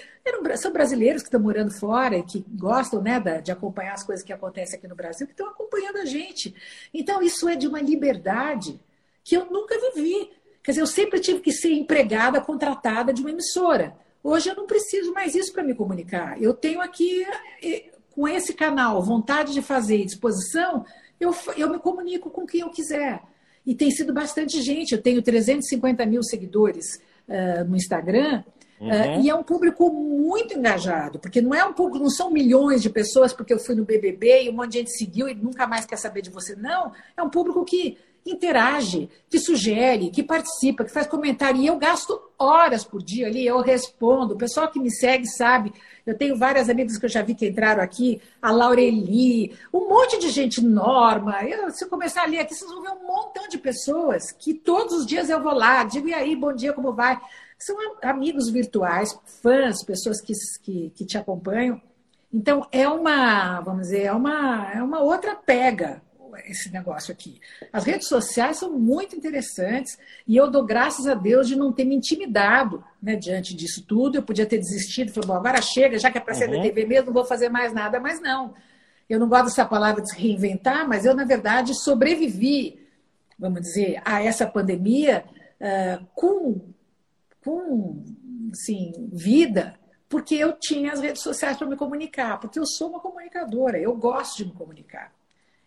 São 0.57 0.73
brasileiros 0.73 1.23
que 1.23 1.29
estão 1.29 1.41
morando 1.41 1.73
fora 1.73 2.17
e 2.17 2.23
que 2.23 2.45
gostam 2.49 3.03
né, 3.03 3.19
de 3.43 3.51
acompanhar 3.51 3.95
as 3.95 4.05
coisas 4.05 4.25
que 4.25 4.33
acontecem 4.33 4.79
aqui 4.79 4.87
no 4.87 4.95
Brasil, 4.95 5.27
que 5.27 5.33
estão 5.33 5.49
acompanhando 5.49 5.97
a 5.97 6.05
gente. 6.05 6.55
Então, 6.95 7.21
isso 7.21 7.49
é 7.49 7.57
de 7.57 7.67
uma 7.67 7.81
liberdade 7.81 8.81
que 9.25 9.37
eu 9.37 9.47
nunca 9.51 9.75
vivi. 9.93 10.31
Quer 10.63 10.71
dizer, 10.71 10.83
eu 10.83 10.87
sempre 10.87 11.19
tive 11.19 11.41
que 11.41 11.51
ser 11.51 11.73
empregada, 11.73 12.41
contratada 12.41 13.13
de 13.13 13.21
uma 13.21 13.31
emissora. 13.31 13.97
Hoje 14.23 14.49
eu 14.49 14.55
não 14.55 14.67
preciso 14.67 15.13
mais 15.13 15.35
isso 15.35 15.53
para 15.53 15.65
me 15.65 15.75
comunicar. 15.75 16.41
Eu 16.41 16.55
tenho 16.55 16.81
aqui, 16.81 17.27
com 18.11 18.29
esse 18.29 18.55
canal, 18.55 19.03
vontade 19.03 19.53
de 19.53 19.61
fazer 19.61 19.99
e 19.99 20.05
disposição, 20.05 20.85
eu, 21.19 21.35
eu 21.57 21.69
me 21.69 21.81
comunico 21.81 22.31
com 22.31 22.47
quem 22.47 22.61
eu 22.61 22.71
quiser. 22.71 23.23
E 23.67 23.75
tem 23.75 23.91
sido 23.91 24.13
bastante 24.13 24.63
gente. 24.63 24.93
Eu 24.93 25.03
tenho 25.03 25.21
350 25.21 26.07
mil 26.07 26.23
seguidores 26.23 27.01
uh, 27.29 27.65
no 27.69 27.77
Instagram. 27.77 28.45
Uhum. 28.81 28.89
Uh, 28.89 29.21
e 29.23 29.31
é 29.31 29.35
um 29.35 29.43
público 29.43 29.91
muito 29.91 30.57
engajado, 30.57 31.19
porque 31.19 31.41
não 31.41 31.55
é 31.55 31.65
um 31.65 31.73
público, 31.73 31.99
não 31.99 32.11
são 32.11 32.31
milhões 32.31 32.83
de 32.83 32.91
pessoas 32.91 33.33
porque 33.33 33.53
eu 33.53 33.59
fui 33.59 33.75
no 33.75 33.87
BBB 33.87 34.45
e 34.45 34.51
um 34.51 34.53
monte 34.53 34.73
de 34.73 34.79
gente 34.79 34.91
seguiu 34.91 35.29
e 35.29 35.35
nunca 35.35 35.67
mais 35.67 35.87
quer 35.87 35.97
saber 35.97 36.21
de 36.21 36.31
você. 36.31 36.55
Não, 36.55 36.93
é 37.17 37.23
um 37.23 37.31
público 37.31 37.65
interage, 38.31 39.09
que 39.29 39.39
sugere, 39.39 40.11
que 40.11 40.23
participa, 40.23 40.85
que 40.85 40.93
faz 40.93 41.07
comentário. 41.07 41.61
E 41.61 41.67
eu 41.67 41.77
gasto 41.77 42.21
horas 42.39 42.85
por 42.85 43.03
dia 43.03 43.27
ali, 43.27 43.47
eu 43.47 43.61
respondo. 43.61 44.35
O 44.35 44.39
pessoal 44.39 44.69
que 44.71 44.81
me 44.81 44.91
segue 44.91 45.27
sabe. 45.27 45.73
Eu 46.05 46.17
tenho 46.17 46.37
várias 46.37 46.69
amigas 46.69 46.99
que 46.99 47.05
eu 47.05 47.11
já 47.11 47.23
vi 47.23 47.35
que 47.35 47.47
entraram 47.47 47.83
aqui, 47.83 48.21
a 48.41 48.51
Laureli, 48.53 49.57
um 49.73 49.89
monte 49.89 50.19
de 50.19 50.31
gente, 50.31 50.63
Norma. 50.63 51.43
Eu, 51.45 51.71
se 51.71 51.85
eu 51.85 51.89
começar 51.89 52.23
a 52.23 52.27
ler 52.27 52.41
aqui, 52.41 52.55
vocês 52.55 52.71
vão 52.71 52.83
ver 52.83 52.91
um 52.91 53.07
montão 53.07 53.49
de 53.49 53.59
pessoas 53.59 54.31
que 54.33 54.55
todos 54.55 54.95
os 54.95 55.07
dias 55.07 55.29
eu 55.29 55.43
vou 55.43 55.55
lá, 55.55 55.83
digo, 55.85 56.09
e 56.09 56.15
aí, 56.15 56.37
bom 56.37 56.53
dia, 56.53 56.73
como 56.73 56.93
vai? 56.93 57.21
São 57.59 57.77
amigos 58.03 58.51
virtuais, 58.51 59.19
fãs, 59.43 59.83
pessoas 59.83 60.21
que, 60.21 60.33
que, 60.63 60.91
que 60.91 61.05
te 61.05 61.19
acompanham. 61.19 61.81
Então, 62.33 62.67
é 62.71 62.87
uma, 62.89 63.61
vamos 63.61 63.83
dizer, 63.83 64.03
é 64.03 64.13
uma, 64.13 64.71
é 64.73 64.83
uma 64.83 65.01
outra 65.01 65.35
pega 65.35 66.03
esse 66.45 66.71
negócio 66.71 67.13
aqui. 67.13 67.41
As 67.73 67.85
redes 67.85 68.09
sociais 68.09 68.59
são 68.59 68.79
muito 68.79 69.17
interessantes 69.17 69.99
e 70.27 70.37
eu 70.37 70.51
dou 70.51 70.65
graças 70.65 71.07
a 71.07 71.15
Deus 71.15 71.49
de 71.49 71.57
não 71.57 71.73
ter 71.73 71.85
me 71.85 71.95
intimidado 71.95 72.85
né, 73.03 73.17
diante 73.17 73.55
disso 73.55 73.85
tudo. 73.87 74.17
Eu 74.17 74.23
podia 74.23 74.47
ter 74.47 74.59
desistido, 74.59 75.13
falei, 75.13 75.29
bom, 75.29 75.35
agora 75.35 75.63
chega, 75.63 75.99
já 75.99 76.11
que 76.11 76.19
é 76.19 76.21
para 76.21 76.35
ser 76.35 76.49
uhum. 76.49 76.57
da 76.57 76.63
TV 76.63 76.85
mesmo, 76.85 77.07
não 77.07 77.15
vou 77.15 77.25
fazer 77.25 77.49
mais 77.49 77.73
nada, 77.73 77.99
mas 78.01 78.21
não. 78.21 78.55
Eu 79.09 79.21
não 79.21 79.29
gosto 79.29 79.45
dessa 79.45 79.65
palavra 79.65 80.03
de 80.03 80.15
reinventar, 80.17 80.89
mas 80.89 81.05
eu, 81.05 81.15
na 81.15 81.25
verdade, 81.25 81.75
sobrevivi, 81.75 82.81
vamos 83.39 83.61
dizer, 83.61 84.03
a 84.05 84.23
essa 84.23 84.47
pandemia 84.47 85.25
uh, 85.61 86.05
com, 86.15 86.61
com 87.45 88.05
assim, 88.53 88.93
vida, 89.13 89.79
porque 90.09 90.35
eu 90.35 90.53
tinha 90.53 90.93
as 90.93 91.01
redes 91.01 91.23
sociais 91.23 91.57
para 91.57 91.67
me 91.67 91.77
comunicar, 91.77 92.39
porque 92.41 92.59
eu 92.59 92.67
sou 92.67 92.91
uma 92.91 93.01
comunicadora, 93.01 93.79
eu 93.79 93.95
gosto 93.95 94.39
de 94.39 94.47
me 94.47 94.53
comunicar. 94.53 95.13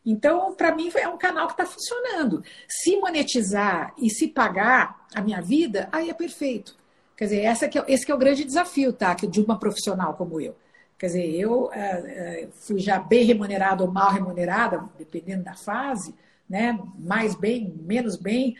Então, 0.09 0.55
para 0.55 0.73
mim, 0.73 0.89
é 0.95 1.07
um 1.07 1.17
canal 1.17 1.45
que 1.45 1.53
está 1.53 1.67
funcionando. 1.67 2.43
Se 2.67 2.97
monetizar 2.97 3.93
e 3.95 4.09
se 4.09 4.27
pagar 4.27 5.05
a 5.13 5.21
minha 5.21 5.39
vida, 5.39 5.87
aí 5.91 6.09
é 6.09 6.13
perfeito. 6.13 6.75
Quer 7.15 7.25
dizer, 7.25 7.41
essa 7.41 7.67
que 7.67 7.77
é, 7.77 7.85
esse 7.87 8.05
que 8.05 8.11
é 8.11 8.15
o 8.15 8.17
grande 8.17 8.43
desafio, 8.43 8.91
tá? 8.91 9.13
De 9.13 9.39
uma 9.39 9.59
profissional 9.59 10.15
como 10.15 10.41
eu. 10.41 10.55
Quer 10.97 11.07
dizer, 11.07 11.35
eu 11.35 11.69
é, 11.71 12.47
fui 12.53 12.79
já 12.79 12.97
bem 12.99 13.23
remunerada 13.23 13.83
ou 13.83 13.91
mal 13.91 14.11
remunerada, 14.11 14.83
dependendo 14.97 15.43
da 15.43 15.53
fase, 15.53 16.15
né? 16.49 16.77
mais 16.97 17.35
bem, 17.35 17.71
menos 17.79 18.17
bem. 18.17 18.55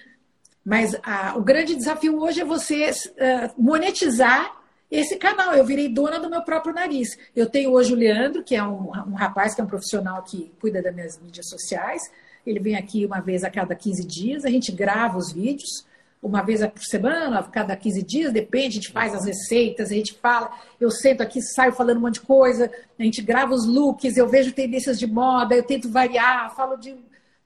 Mas 0.64 0.96
a, 1.02 1.36
o 1.36 1.42
grande 1.42 1.76
desafio 1.76 2.22
hoje 2.22 2.42
é 2.42 2.46
você 2.46 2.92
uh, 2.92 3.62
monetizar 3.62 4.59
esse 4.90 5.18
canal. 5.18 5.54
Eu 5.54 5.66
virei 5.66 5.90
dona 5.90 6.20
do 6.20 6.30
meu 6.30 6.42
próprio 6.42 6.74
nariz. 6.74 7.18
Eu 7.36 7.50
tenho 7.50 7.72
hoje 7.72 7.94
o 7.94 7.96
Leandro, 7.96 8.44
que 8.44 8.56
é 8.56 8.64
um, 8.64 8.90
um 8.90 9.16
rapaz 9.16 9.54
que 9.54 9.62
é 9.62 9.64
um 9.64 9.68
profissional 9.68 10.24
que 10.24 10.52
cuida 10.60 10.82
das 10.82 10.94
minhas 10.94 11.20
mídias 11.20 11.48
sociais. 11.48 12.02
Ele 12.46 12.60
vem 12.60 12.76
aqui 12.76 13.06
uma 13.06 13.20
vez 13.20 13.44
a 13.44 13.50
cada 13.50 13.76
15 13.76 14.06
dias, 14.06 14.46
a 14.46 14.50
gente 14.50 14.72
grava 14.72 15.18
os 15.18 15.32
vídeos, 15.32 15.86
uma 16.22 16.42
vez 16.42 16.66
por 16.68 16.84
semana, 16.84 17.40
a 17.40 17.44
cada 17.44 17.76
15 17.76 18.04
dias, 18.04 18.34
depende, 18.34 18.68
a 18.68 18.82
gente 18.82 18.92
faz 18.92 19.14
as 19.14 19.26
receitas, 19.26 19.92
a 19.92 19.94
gente 19.94 20.14
fala, 20.16 20.52
eu 20.80 20.92
sento 20.92 21.22
aqui, 21.22 21.42
saio 21.42 21.72
falando 21.72 21.98
um 21.98 22.02
monte 22.02 22.16
de 22.16 22.22
coisa, 22.22 22.72
a 22.98 23.04
gente 23.04 23.22
grava 23.22 23.54
os 23.54 23.66
looks, 23.66 24.18
eu 24.18 24.28
vejo 24.28 24.52
tendências 24.52 25.00
de 25.00 25.08
moda, 25.08 25.56
eu 25.56 25.64
tento 25.64 25.90
variar, 25.90 26.54
falo 26.56 26.76
de. 26.76 26.96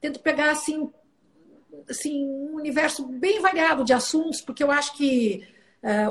tento 0.00 0.18
pegar 0.20 0.50
assim, 0.50 0.90
assim, 1.88 2.26
um 2.26 2.56
universo 2.56 3.06
bem 3.06 3.40
variado 3.40 3.84
de 3.84 3.92
assuntos, 3.92 4.40
porque 4.40 4.62
eu 4.62 4.70
acho 4.70 4.96
que 4.96 5.46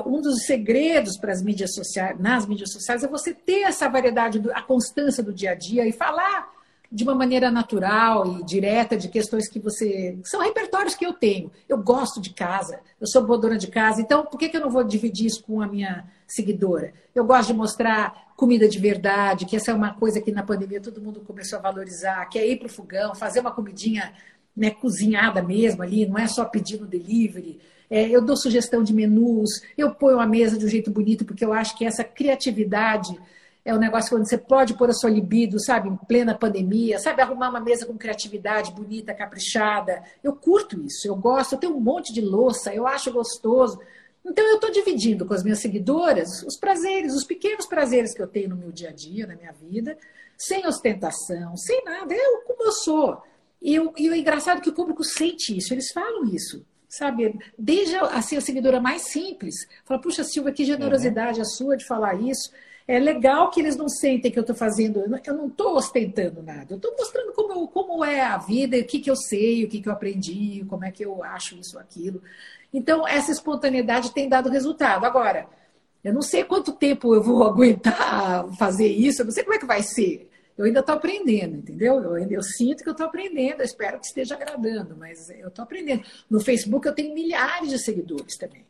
um 0.06 0.20
dos 0.20 0.44
segredos 0.44 1.16
para 1.18 1.32
as 1.32 1.42
mídias 1.42 1.74
sociais, 1.74 2.18
nas 2.18 2.46
mídias 2.46 2.72
sociais, 2.72 3.02
é 3.02 3.08
você 3.08 3.34
ter 3.34 3.62
essa 3.62 3.88
variedade, 3.88 4.40
a 4.52 4.62
constância 4.62 5.22
do 5.22 5.32
dia 5.32 5.50
a 5.50 5.54
dia 5.54 5.86
e 5.86 5.92
falar 5.92 6.52
de 6.94 7.02
uma 7.02 7.14
maneira 7.14 7.50
natural 7.50 8.38
e 8.38 8.44
direta 8.44 8.96
de 8.96 9.08
questões 9.08 9.48
que 9.48 9.58
você. 9.58 10.16
São 10.22 10.40
repertórios 10.40 10.94
que 10.94 11.04
eu 11.04 11.12
tenho. 11.12 11.50
Eu 11.68 11.76
gosto 11.78 12.20
de 12.20 12.30
casa, 12.30 12.78
eu 13.00 13.06
sou 13.08 13.26
boa 13.26 13.36
dona 13.36 13.58
de 13.58 13.66
casa, 13.66 14.00
então 14.00 14.24
por 14.24 14.38
que, 14.38 14.48
que 14.48 14.56
eu 14.56 14.60
não 14.60 14.70
vou 14.70 14.84
dividir 14.84 15.26
isso 15.26 15.42
com 15.42 15.60
a 15.60 15.66
minha 15.66 16.04
seguidora? 16.24 16.92
Eu 17.12 17.24
gosto 17.24 17.48
de 17.48 17.54
mostrar 17.54 18.32
comida 18.36 18.68
de 18.68 18.78
verdade, 18.78 19.44
que 19.44 19.56
essa 19.56 19.72
é 19.72 19.74
uma 19.74 19.94
coisa 19.94 20.20
que 20.20 20.30
na 20.30 20.44
pandemia 20.44 20.80
todo 20.80 21.00
mundo 21.00 21.20
começou 21.20 21.58
a 21.58 21.62
valorizar, 21.62 22.24
que 22.26 22.38
é 22.38 22.46
ir 22.46 22.58
para 22.58 22.66
o 22.66 22.70
fogão, 22.70 23.12
fazer 23.12 23.40
uma 23.40 23.50
comidinha 23.50 24.12
né, 24.56 24.70
cozinhada 24.70 25.42
mesmo 25.42 25.82
ali, 25.82 26.06
não 26.06 26.18
é 26.18 26.28
só 26.28 26.44
pedir 26.44 26.80
no 26.80 26.86
delivery. 26.86 27.60
É, 27.94 28.08
eu 28.08 28.20
dou 28.20 28.36
sugestão 28.36 28.82
de 28.82 28.92
menus, 28.92 29.62
eu 29.78 29.94
ponho 29.94 30.18
a 30.18 30.26
mesa 30.26 30.58
de 30.58 30.66
um 30.66 30.68
jeito 30.68 30.90
bonito, 30.90 31.24
porque 31.24 31.44
eu 31.44 31.52
acho 31.52 31.78
que 31.78 31.84
essa 31.84 32.02
criatividade 32.02 33.16
é 33.64 33.72
um 33.72 33.78
negócio 33.78 34.18
onde 34.18 34.28
você 34.28 34.36
pode 34.36 34.74
pôr 34.74 34.90
a 34.90 34.92
sua 34.92 35.10
libido, 35.10 35.62
sabe, 35.64 35.88
em 35.88 35.94
plena 35.94 36.36
pandemia, 36.36 36.98
sabe, 36.98 37.22
arrumar 37.22 37.50
uma 37.50 37.60
mesa 37.60 37.86
com 37.86 37.96
criatividade, 37.96 38.72
bonita, 38.72 39.14
caprichada. 39.14 40.02
Eu 40.24 40.32
curto 40.34 40.84
isso, 40.84 41.06
eu 41.06 41.14
gosto, 41.14 41.52
eu 41.52 41.58
tenho 41.60 41.76
um 41.76 41.78
monte 41.78 42.12
de 42.12 42.20
louça, 42.20 42.74
eu 42.74 42.84
acho 42.84 43.12
gostoso. 43.12 43.78
Então 44.24 44.44
eu 44.44 44.56
estou 44.56 44.72
dividindo 44.72 45.24
com 45.24 45.32
as 45.32 45.44
minhas 45.44 45.60
seguidoras 45.60 46.42
os 46.42 46.58
prazeres, 46.58 47.14
os 47.14 47.22
pequenos 47.22 47.64
prazeres 47.64 48.12
que 48.12 48.20
eu 48.20 48.26
tenho 48.26 48.48
no 48.48 48.56
meu 48.56 48.72
dia 48.72 48.88
a 48.88 48.92
dia, 48.92 49.24
na 49.24 49.36
minha 49.36 49.52
vida, 49.52 49.96
sem 50.36 50.66
ostentação, 50.66 51.56
sem 51.56 51.84
nada, 51.84 52.12
eu 52.12 52.40
como 52.40 52.64
eu 52.64 52.72
sou. 52.72 53.22
E, 53.62 53.72
eu, 53.72 53.94
e 53.96 54.10
o 54.10 54.16
engraçado 54.16 54.58
é 54.58 54.60
que 54.60 54.70
o 54.70 54.74
público 54.74 55.04
sente 55.04 55.56
isso, 55.56 55.72
eles 55.72 55.92
falam 55.92 56.24
isso 56.24 56.66
sabe? 56.98 57.38
Desde 57.58 57.96
assim, 57.96 58.36
a 58.36 58.40
seguidora 58.40 58.80
mais 58.80 59.10
simples, 59.10 59.54
fala, 59.84 60.00
puxa, 60.00 60.24
Silvia, 60.24 60.52
que 60.52 60.64
generosidade 60.64 61.38
uhum. 61.38 61.42
a 61.42 61.44
sua 61.44 61.76
de 61.76 61.86
falar 61.86 62.14
isso. 62.14 62.52
É 62.86 62.98
legal 62.98 63.50
que 63.50 63.60
eles 63.60 63.76
não 63.76 63.88
sentem 63.88 64.30
que 64.30 64.38
eu 64.38 64.42
estou 64.42 64.54
fazendo, 64.54 65.00
eu 65.00 65.34
não 65.34 65.46
estou 65.46 65.74
ostentando 65.74 66.42
nada, 66.42 66.66
eu 66.70 66.76
estou 66.76 66.94
mostrando 66.96 67.32
como, 67.32 67.66
como 67.68 68.04
é 68.04 68.20
a 68.20 68.36
vida, 68.36 68.76
o 68.76 68.84
que, 68.84 68.98
que 68.98 69.10
eu 69.10 69.16
sei, 69.16 69.64
o 69.64 69.68
que, 69.68 69.80
que 69.80 69.88
eu 69.88 69.92
aprendi, 69.92 70.64
como 70.68 70.84
é 70.84 70.90
que 70.90 71.02
eu 71.02 71.24
acho 71.24 71.56
isso, 71.58 71.78
aquilo. 71.78 72.22
Então, 72.72 73.08
essa 73.08 73.32
espontaneidade 73.32 74.12
tem 74.12 74.28
dado 74.28 74.50
resultado. 74.50 75.06
Agora, 75.06 75.46
eu 76.02 76.12
não 76.12 76.20
sei 76.20 76.44
quanto 76.44 76.72
tempo 76.72 77.14
eu 77.14 77.22
vou 77.22 77.44
aguentar 77.48 78.46
fazer 78.58 78.88
isso, 78.88 79.22
eu 79.22 79.26
não 79.26 79.32
sei 79.32 79.44
como 79.44 79.54
é 79.54 79.58
que 79.58 79.66
vai 79.66 79.82
ser. 79.82 80.30
Eu 80.56 80.66
ainda 80.66 80.80
estou 80.80 80.94
aprendendo, 80.94 81.56
entendeu? 81.56 82.00
Eu, 82.02 82.30
eu 82.30 82.42
sinto 82.42 82.82
que 82.82 82.88
eu 82.88 82.92
estou 82.92 83.06
aprendendo, 83.06 83.60
eu 83.60 83.64
espero 83.64 83.98
que 83.98 84.06
esteja 84.06 84.34
agradando, 84.34 84.96
mas 84.96 85.28
eu 85.30 85.48
estou 85.48 85.62
aprendendo. 85.62 86.04
No 86.30 86.40
Facebook 86.40 86.86
eu 86.86 86.94
tenho 86.94 87.12
milhares 87.12 87.70
de 87.70 87.78
seguidores 87.78 88.36
também. 88.36 88.64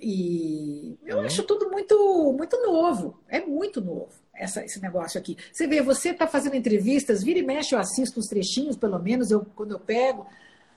E 0.00 0.98
eu 1.06 1.20
é. 1.22 1.26
acho 1.26 1.44
tudo 1.44 1.70
muito, 1.70 2.34
muito 2.36 2.60
novo. 2.62 3.20
É 3.28 3.40
muito 3.40 3.80
novo 3.80 4.12
essa, 4.34 4.64
esse 4.64 4.80
negócio 4.80 5.18
aqui. 5.18 5.36
Você 5.52 5.66
vê, 5.66 5.80
você 5.80 6.10
está 6.10 6.26
fazendo 6.26 6.56
entrevistas, 6.56 7.22
vira 7.22 7.38
e 7.38 7.42
mexe, 7.42 7.74
eu 7.74 7.78
assisto 7.78 8.18
uns 8.18 8.26
trechinhos, 8.26 8.76
pelo 8.76 8.98
menos, 8.98 9.30
eu, 9.30 9.44
quando 9.54 9.72
eu 9.72 9.80
pego. 9.80 10.26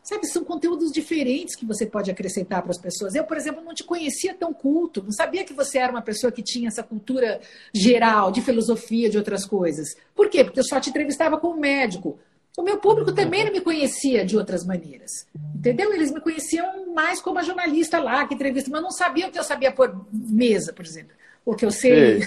Sabe, 0.08 0.26
são 0.26 0.46
conteúdos 0.46 0.90
diferentes 0.90 1.54
que 1.54 1.66
você 1.66 1.86
pode 1.86 2.10
acrescentar 2.10 2.62
para 2.62 2.72
as 2.72 2.80
pessoas. 2.80 3.14
Eu, 3.14 3.26
por 3.26 3.36
exemplo, 3.36 3.62
não 3.62 3.74
te 3.74 3.84
conhecia 3.84 4.34
tão 4.34 4.54
culto, 4.54 5.04
não 5.04 5.12
sabia 5.12 5.44
que 5.44 5.52
você 5.52 5.80
era 5.80 5.92
uma 5.92 6.02
pessoa 6.02 6.32
que 6.32 6.42
tinha 6.42 6.70
essa 6.70 6.82
cultura 6.82 7.42
geral, 7.74 8.32
de 8.32 8.40
filosofia, 8.40 9.10
de 9.10 9.18
outras 9.18 9.46
coisas. 9.46 9.98
Por 10.16 10.30
quê? 10.30 10.46
Porque 10.46 10.62
eu 10.62 10.64
só 10.64 10.80
te 10.80 10.92
entrevistava 10.92 11.38
como 11.38 11.60
médico. 11.60 12.18
O 12.58 12.64
meu 12.64 12.78
público 12.78 13.12
também 13.12 13.44
não 13.44 13.52
me 13.52 13.60
conhecia 13.60 14.24
de 14.24 14.38
outras 14.38 14.66
maneiras. 14.66 15.28
Entendeu? 15.54 15.94
Eles 15.94 16.10
me 16.10 16.22
conheciam 16.22 16.94
mais 16.94 17.22
como 17.22 17.40
a 17.40 17.44
jornalista 17.44 18.00
lá, 18.00 18.26
que 18.26 18.34
entrevista, 18.34 18.72
mas 18.72 18.82
não 18.82 18.92
sabiam 18.92 19.30
que 19.30 19.38
eu 19.38 19.44
sabia 19.44 19.74
por 19.74 20.08
mesa, 20.14 20.72
por 20.72 20.86
exemplo. 20.86 21.18
O 21.44 21.54
que 21.54 21.66
eu 21.66 21.72
sei, 21.72 22.22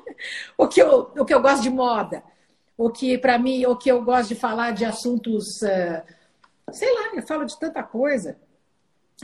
o, 0.56 0.66
que 0.66 0.80
eu, 0.80 1.12
o 1.18 1.24
que 1.26 1.34
eu 1.34 1.42
gosto 1.42 1.62
de 1.62 1.68
moda, 1.68 2.22
o 2.78 2.88
que, 2.88 3.18
para 3.18 3.38
mim, 3.38 3.66
o 3.66 3.76
que 3.76 3.90
eu 3.90 4.02
gosto 4.02 4.30
de 4.30 4.36
falar 4.36 4.70
de 4.70 4.86
assuntos, 4.86 5.44
uh, 5.62 6.15
sei 6.72 6.92
lá, 6.92 7.14
eu 7.14 7.26
falo 7.26 7.44
de 7.44 7.58
tanta 7.58 7.82
coisa. 7.82 8.36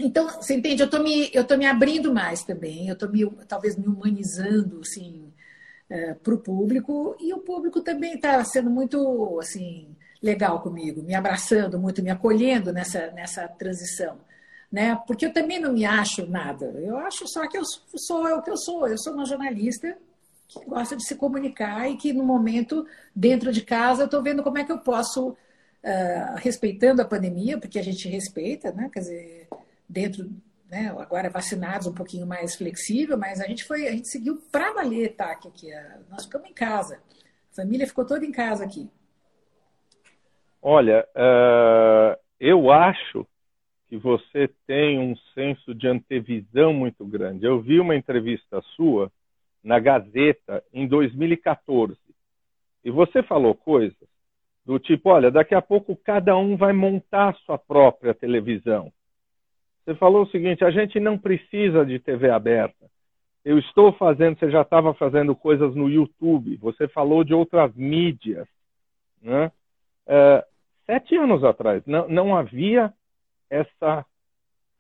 Então, 0.01 0.27
você 0.29 0.55
entende? 0.55 0.83
Eu 0.83 0.87
estou 0.87 1.03
me, 1.03 1.31
eu 1.35 1.45
tô 1.45 1.57
me 1.57 1.67
abrindo 1.67 2.13
mais 2.15 2.43
também, 2.43 2.89
eu 2.89 2.95
estou 2.95 3.11
talvez 3.47 3.77
me 3.77 3.87
humanizando, 3.87 4.81
assim, 4.81 5.33
eh, 5.91 6.15
para 6.15 6.35
o 6.35 6.39
público, 6.39 7.17
e 7.21 7.35
o 7.35 7.41
público 7.41 7.83
também 7.83 8.15
está 8.15 8.43
sendo 8.45 8.71
muito, 8.71 9.39
assim, 9.39 9.95
legal 10.23 10.61
comigo, 10.61 11.03
me 11.03 11.15
abraçando 11.15 11.79
muito, 11.79 12.03
me 12.03 12.11
acolhendo 12.11 12.73
nessa, 12.73 13.11
nessa 13.11 13.47
transição. 13.49 14.19
Né? 14.71 14.97
Porque 15.07 15.27
eu 15.27 15.33
também 15.33 15.61
não 15.61 15.73
me 15.73 15.85
acho 15.85 16.27
nada. 16.27 16.67
Eu 16.81 16.97
acho 16.97 17.29
só 17.29 17.47
que 17.47 17.59
eu 17.59 17.63
sou 17.65 18.25
o 18.25 18.43
que 18.43 18.51
eu 18.51 18.57
sou. 18.57 18.89
Eu 18.89 18.97
sou 18.97 19.13
uma 19.13 19.27
jornalista 19.27 19.99
que 20.49 20.65
gosta 20.65 20.97
de 20.97 21.05
se 21.05 21.15
comunicar 21.17 21.91
e 21.91 21.97
que, 21.97 22.13
no 22.13 22.25
momento, 22.25 22.87
dentro 23.15 23.53
de 23.53 23.61
casa, 23.63 24.03
eu 24.03 24.07
estou 24.07 24.23
vendo 24.23 24.43
como 24.43 24.59
é 24.59 24.65
que 24.65 24.73
eu 24.73 24.79
posso, 24.79 25.37
uh, 25.83 26.37
respeitando 26.37 27.03
a 27.03 27.07
pandemia, 27.07 27.59
porque 27.59 27.79
a 27.79 27.83
gente 27.83 28.09
respeita, 28.09 28.73
né? 28.73 28.91
quer 28.93 29.01
dizer, 29.01 29.49
dentro, 29.89 30.31
né? 30.71 30.95
agora 30.99 31.29
vacinados, 31.29 31.87
um 31.87 31.95
pouquinho 31.95 32.27
mais 32.27 32.55
flexível, 32.57 33.19
mas 33.19 33.41
a 33.41 33.47
gente 33.47 33.65
foi, 33.65 33.87
a 33.89 33.93
gente 33.93 34.09
seguiu 34.09 34.41
para 34.51 34.73
valer, 34.73 35.15
tá? 35.15 35.33
aqui, 35.33 35.49
aqui, 35.49 35.71
nós 36.11 36.25
ficamos 36.25 36.49
em 36.49 36.55
casa. 36.55 37.01
A 37.53 37.55
família 37.55 37.87
ficou 37.87 38.07
toda 38.07 38.25
em 38.25 38.33
casa 38.33 38.65
aqui. 38.65 38.89
Olha, 40.61 41.07
uh, 41.17 42.17
eu 42.39 42.71
acho 42.71 43.27
que 43.89 43.97
você 43.99 44.49
tem 44.67 44.99
um 44.99 45.15
senso 45.35 45.75
de 45.75 45.87
antevisão 45.87 46.73
muito 46.73 47.05
grande. 47.05 47.45
Eu 47.45 47.61
vi 47.61 47.79
uma 47.79 47.95
entrevista 47.95 48.63
sua 48.75 49.13
na 49.63 49.79
Gazeta 49.79 50.65
em 50.73 50.87
2014 50.87 51.99
e 52.85 52.91
você 52.91 53.23
falou 53.23 53.55
coisas 53.55 54.12
do 54.65 54.79
tipo: 54.79 55.11
olha, 55.11 55.31
daqui 55.31 55.55
a 55.55 55.63
pouco 55.63 55.97
cada 55.97 56.37
um 56.37 56.57
vai 56.57 56.73
montar 56.73 57.35
sua 57.47 57.59
própria 57.59 58.15
televisão. 58.15 58.93
Você 59.85 59.95
falou 59.95 60.23
o 60.23 60.31
seguinte: 60.31 60.65
a 60.65 60.71
gente 60.71 61.01
não 61.01 61.19
precisa 61.19 61.85
de 61.85 61.99
TV 61.99 62.31
aberta. 62.31 62.91
Eu 63.45 63.59
estou 63.59 63.93
fazendo, 63.95 64.39
você 64.39 64.51
já 64.51 64.63
estava 64.63 64.95
fazendo 64.95 65.35
coisas 65.35 65.75
no 65.75 65.91
YouTube, 65.91 66.57
você 66.59 66.87
falou 66.87 67.25
de 67.25 67.35
outras 67.35 67.75
mídias. 67.75 68.47
Né? 69.21 69.51
Uh, 70.07 70.43
sete 70.87 71.17
anos 71.17 71.43
atrás. 71.43 71.85
Não, 71.85 72.09
não 72.09 72.37
havia 72.37 72.93
essa, 73.51 74.07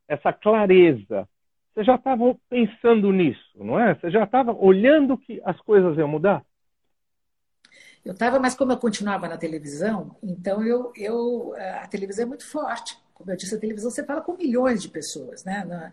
essa 0.06 0.32
clareza. 0.32 1.28
Você 1.74 1.84
já 1.84 1.96
estava 1.96 2.36
pensando 2.48 3.10
nisso, 3.10 3.50
não 3.56 3.80
é? 3.80 3.94
Você 3.94 4.10
já 4.10 4.24
estava 4.24 4.52
olhando 4.52 5.18
que 5.18 5.40
as 5.44 5.58
coisas 5.62 5.96
iam 5.96 6.06
mudar? 6.06 6.44
Eu 8.04 8.12
estava, 8.12 8.38
mas 8.38 8.54
como 8.54 8.72
eu 8.72 8.76
continuava 8.76 9.28
na 9.28 9.36
televisão, 9.36 10.16
então 10.22 10.62
eu, 10.64 10.92
eu 10.96 11.54
a 11.80 11.86
televisão 11.86 12.24
é 12.24 12.26
muito 12.26 12.44
forte. 12.46 12.98
Como 13.14 13.30
eu 13.30 13.36
disse, 13.36 13.54
a 13.54 13.58
televisão 13.58 13.90
você 13.90 14.04
fala 14.04 14.20
com 14.20 14.36
milhões 14.36 14.82
de 14.82 14.88
pessoas, 14.88 15.44
né? 15.44 15.64
Na, 15.64 15.92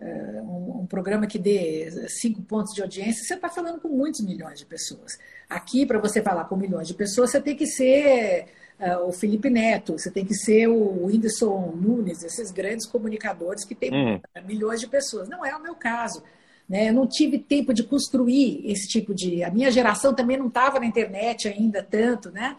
uh, 0.00 0.42
um, 0.42 0.80
um, 0.82 0.86
programa 0.86 1.26
que 1.26 1.38
dê 1.38 1.90
cinco 2.08 2.42
pontos 2.42 2.74
de 2.74 2.82
audiência, 2.82 3.24
você 3.24 3.34
está 3.34 3.48
falando 3.48 3.80
com 3.80 3.88
muitos 3.88 4.20
milhões 4.20 4.58
de 4.58 4.66
pessoas. 4.66 5.18
Aqui, 5.48 5.86
para 5.86 5.98
você 5.98 6.22
falar 6.22 6.44
com 6.44 6.56
milhões 6.56 6.88
de 6.88 6.94
pessoas, 6.94 7.30
você 7.30 7.40
tem 7.40 7.56
que 7.56 7.66
ser 7.66 8.46
uh, 8.78 9.08
o 9.08 9.12
Felipe 9.12 9.48
Neto, 9.48 9.98
você 9.98 10.10
tem 10.10 10.24
que 10.24 10.34
ser 10.34 10.66
o 10.68 11.06
Whindersson 11.06 11.72
Nunes, 11.74 12.22
esses 12.22 12.50
grandes 12.50 12.86
comunicadores 12.86 13.64
que 13.64 13.74
têm 13.74 13.90
uhum. 13.90 14.20
milhões 14.44 14.80
de 14.80 14.88
pessoas. 14.88 15.28
Não 15.28 15.44
é 15.44 15.54
o 15.56 15.62
meu 15.62 15.74
caso. 15.74 16.22
Né? 16.68 16.88
Eu 16.88 16.94
não 16.94 17.06
tive 17.06 17.38
tempo 17.38 17.72
de 17.72 17.82
construir 17.82 18.62
esse 18.64 18.88
tipo 18.88 19.14
de. 19.14 19.44
A 19.44 19.50
minha 19.50 19.70
geração 19.70 20.14
também 20.14 20.36
não 20.36 20.48
estava 20.48 20.80
na 20.80 20.86
internet 20.86 21.48
ainda 21.48 21.82
tanto, 21.82 22.30
né? 22.30 22.56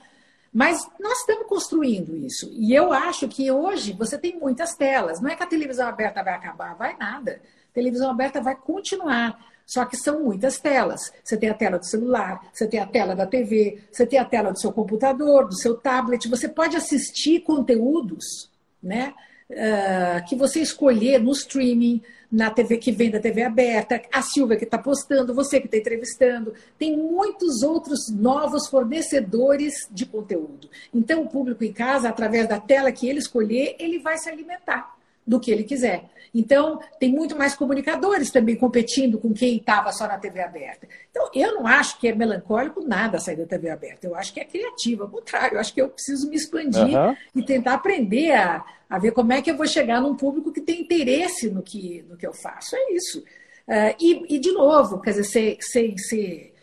Mas 0.53 0.89
nós 0.99 1.19
estamos 1.19 1.47
construindo 1.47 2.15
isso. 2.15 2.49
E 2.53 2.73
eu 2.73 2.91
acho 2.93 3.27
que 3.27 3.51
hoje 3.51 3.93
você 3.93 4.17
tem 4.17 4.39
muitas 4.39 4.73
telas. 4.75 5.21
Não 5.21 5.29
é 5.29 5.35
que 5.35 5.43
a 5.43 5.47
televisão 5.47 5.87
aberta 5.87 6.23
vai 6.23 6.33
acabar, 6.33 6.73
vai 6.75 6.97
nada. 6.97 7.41
A 7.69 7.73
televisão 7.73 8.09
aberta 8.09 8.41
vai 8.41 8.55
continuar. 8.55 9.37
Só 9.67 9.83
que 9.83 9.97
são 9.97 10.23
muitas 10.23 10.57
telas. 10.57 11.11
Você 11.21 11.35
tem 11.35 11.49
a 11.49 11.53
tela 11.53 11.77
do 11.77 11.85
celular, 11.85 12.41
você 12.53 12.65
tem 12.65 12.79
a 12.79 12.87
tela 12.87 13.13
da 13.13 13.27
TV, 13.27 13.83
você 13.91 14.07
tem 14.07 14.17
a 14.17 14.23
tela 14.23 14.51
do 14.51 14.59
seu 14.59 14.71
computador, 14.71 15.45
do 15.45 15.57
seu 15.57 15.75
tablet. 15.75 16.29
Você 16.29 16.47
pode 16.47 16.77
assistir 16.77 17.41
conteúdos 17.41 18.49
né, 18.81 19.13
uh, 19.51 20.25
que 20.25 20.37
você 20.37 20.61
escolher 20.61 21.19
no 21.21 21.33
streaming, 21.33 22.01
na 22.31 22.49
TV 22.49 22.77
que 22.77 22.91
vem 22.91 23.09
da 23.09 23.19
TV 23.19 23.43
aberta, 23.43 24.01
a 24.11 24.21
Silvia 24.21 24.57
que 24.57 24.65
está 24.65 24.77
postando, 24.77 25.33
você 25.33 25.59
que 25.59 25.67
está 25.67 25.77
entrevistando. 25.77 26.53
Tem 26.77 26.95
muitos 26.95 27.63
outros 27.63 28.09
novos 28.11 28.67
fornecedores 28.67 29.73
de 29.89 30.05
conteúdo. 30.05 30.69
Então, 30.93 31.23
o 31.23 31.29
público 31.29 31.63
em 31.63 31.71
casa, 31.71 32.09
através 32.09 32.47
da 32.47 32.59
tela 32.59 32.91
que 32.91 33.07
ele 33.07 33.19
escolher, 33.19 33.75
ele 33.79 33.99
vai 33.99 34.17
se 34.17 34.29
alimentar 34.29 34.95
do 35.25 35.39
que 35.39 35.51
ele 35.51 35.63
quiser. 35.63 36.05
Então, 36.33 36.79
tem 36.99 37.11
muito 37.11 37.35
mais 37.37 37.55
comunicadores 37.55 38.29
também 38.29 38.55
competindo 38.55 39.17
com 39.17 39.33
quem 39.33 39.57
estava 39.57 39.91
só 39.91 40.07
na 40.07 40.17
TV 40.17 40.41
aberta. 40.41 40.87
Então, 41.09 41.29
eu 41.33 41.55
não 41.55 41.67
acho 41.67 41.99
que 41.99 42.07
é 42.07 42.15
melancólico 42.15 42.85
nada 42.85 43.19
sair 43.19 43.37
da 43.37 43.45
TV 43.45 43.69
aberta. 43.69 44.05
Eu 44.05 44.15
acho 44.15 44.33
que 44.33 44.39
é 44.39 44.45
criativo. 44.45 45.03
Ao 45.03 45.09
contrário, 45.09 45.55
eu 45.55 45.59
acho 45.59 45.73
que 45.73 45.81
eu 45.81 45.89
preciso 45.89 46.29
me 46.29 46.35
expandir 46.35 46.97
uhum. 46.97 47.15
e 47.35 47.43
tentar 47.43 47.73
aprender 47.73 48.33
a, 48.33 48.63
a 48.89 48.99
ver 48.99 49.11
como 49.11 49.33
é 49.33 49.41
que 49.41 49.51
eu 49.51 49.57
vou 49.57 49.67
chegar 49.67 50.01
num 50.01 50.15
público 50.15 50.51
que 50.51 50.61
tem 50.61 50.81
interesse 50.81 51.49
no 51.49 51.61
que, 51.61 52.03
no 52.09 52.17
que 52.17 52.25
eu 52.25 52.33
faço. 52.33 52.75
É 52.75 52.93
isso. 52.93 53.19
Uh, 53.19 53.95
e, 53.99 54.35
e, 54.35 54.39
de 54.39 54.51
novo, 54.51 55.01
quer 55.01 55.11
dizer, 55.11 55.25
ser, 55.25 55.57
ser, 55.61 55.95
ser 55.97 56.53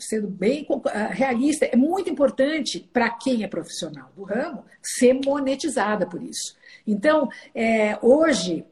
sendo 0.00 0.28
bem 0.28 0.66
realista, 1.10 1.64
é 1.64 1.76
muito 1.76 2.10
importante 2.10 2.80
para 2.92 3.08
quem 3.08 3.42
é 3.42 3.48
profissional 3.48 4.10
do 4.14 4.24
ramo 4.24 4.64
ser 4.82 5.14
monetizada 5.24 6.04
por 6.04 6.22
isso. 6.22 6.54
Então, 6.86 7.30
é, 7.54 7.96
hoje, 8.02 8.66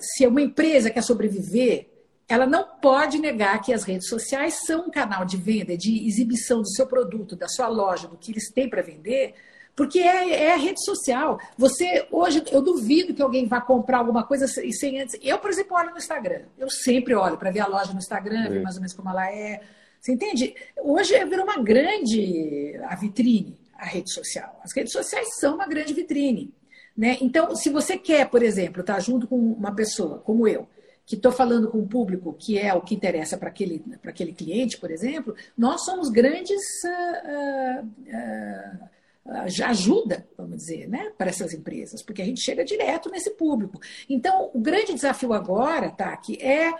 se 0.00 0.26
uma 0.26 0.42
empresa 0.42 0.90
quer 0.90 1.02
sobreviver, 1.02 1.88
ela 2.28 2.46
não 2.46 2.64
pode 2.80 3.18
negar 3.18 3.60
que 3.62 3.72
as 3.72 3.84
redes 3.84 4.08
sociais 4.08 4.60
são 4.66 4.86
um 4.86 4.90
canal 4.90 5.24
de 5.24 5.38
venda, 5.38 5.76
de 5.76 6.06
exibição 6.06 6.60
do 6.60 6.68
seu 6.68 6.86
produto, 6.86 7.34
da 7.34 7.48
sua 7.48 7.68
loja, 7.68 8.06
do 8.06 8.18
que 8.18 8.32
eles 8.32 8.50
têm 8.52 8.68
para 8.68 8.82
vender, 8.82 9.34
porque 9.78 10.00
é, 10.00 10.46
é, 10.46 10.54
a 10.54 10.56
rede 10.56 10.84
social. 10.84 11.38
Você, 11.56 12.04
hoje, 12.10 12.42
eu 12.50 12.60
duvido 12.60 13.14
que 13.14 13.22
alguém 13.22 13.46
vá 13.46 13.60
comprar 13.60 13.98
alguma 13.98 14.24
coisa 14.24 14.48
sem 14.48 15.00
antes. 15.00 15.16
Eu, 15.22 15.38
por 15.38 15.50
exemplo, 15.50 15.76
olho 15.76 15.92
no 15.92 15.98
Instagram. 15.98 16.46
Eu 16.58 16.68
sempre 16.68 17.14
olho 17.14 17.38
para 17.38 17.52
ver 17.52 17.60
a 17.60 17.68
loja 17.68 17.92
no 17.92 18.00
Instagram, 18.00 18.46
é. 18.46 18.48
ver 18.48 18.60
mais 18.60 18.74
ou 18.74 18.80
menos 18.80 18.92
como 18.92 19.08
ela 19.08 19.30
é. 19.30 19.60
Você 20.00 20.10
entende? 20.10 20.52
Hoje 20.82 21.24
virou 21.26 21.44
uma 21.44 21.62
grande 21.62 22.76
a 22.88 22.96
vitrine, 22.96 23.56
a 23.78 23.86
rede 23.86 24.12
social. 24.12 24.60
As 24.64 24.74
redes 24.74 24.92
sociais 24.92 25.38
são 25.38 25.54
uma 25.54 25.68
grande 25.68 25.94
vitrine. 25.94 26.52
Né? 26.96 27.16
Então, 27.20 27.54
se 27.54 27.70
você 27.70 27.96
quer, 27.96 28.28
por 28.28 28.42
exemplo, 28.42 28.80
estar 28.80 28.94
tá 28.94 29.00
junto 29.00 29.28
com 29.28 29.36
uma 29.36 29.72
pessoa 29.72 30.18
como 30.18 30.48
eu, 30.48 30.66
que 31.06 31.14
estou 31.14 31.30
falando 31.30 31.68
com 31.68 31.78
o 31.78 31.86
público, 31.86 32.34
que 32.36 32.58
é 32.58 32.74
o 32.74 32.80
que 32.80 32.96
interessa 32.96 33.38
para 33.38 33.48
aquele, 33.48 33.84
aquele 34.04 34.32
cliente, 34.32 34.76
por 34.76 34.90
exemplo, 34.90 35.36
nós 35.56 35.84
somos 35.84 36.08
grandes 36.10 36.60
uh, 36.84 37.86
uh, 37.86 38.88
uh, 39.28 39.64
ajuda, 39.64 40.26
vamos 40.36 40.56
dizer, 40.56 40.88
né, 40.88 41.12
para 41.16 41.30
essas 41.30 41.52
empresas, 41.52 42.02
porque 42.02 42.22
a 42.22 42.24
gente 42.24 42.40
chega 42.40 42.64
direto 42.64 43.10
nesse 43.10 43.30
público. 43.30 43.80
Então, 44.08 44.50
o 44.52 44.60
grande 44.60 44.94
desafio 44.94 45.32
agora, 45.32 45.94
que 46.22 46.36
é 46.42 46.72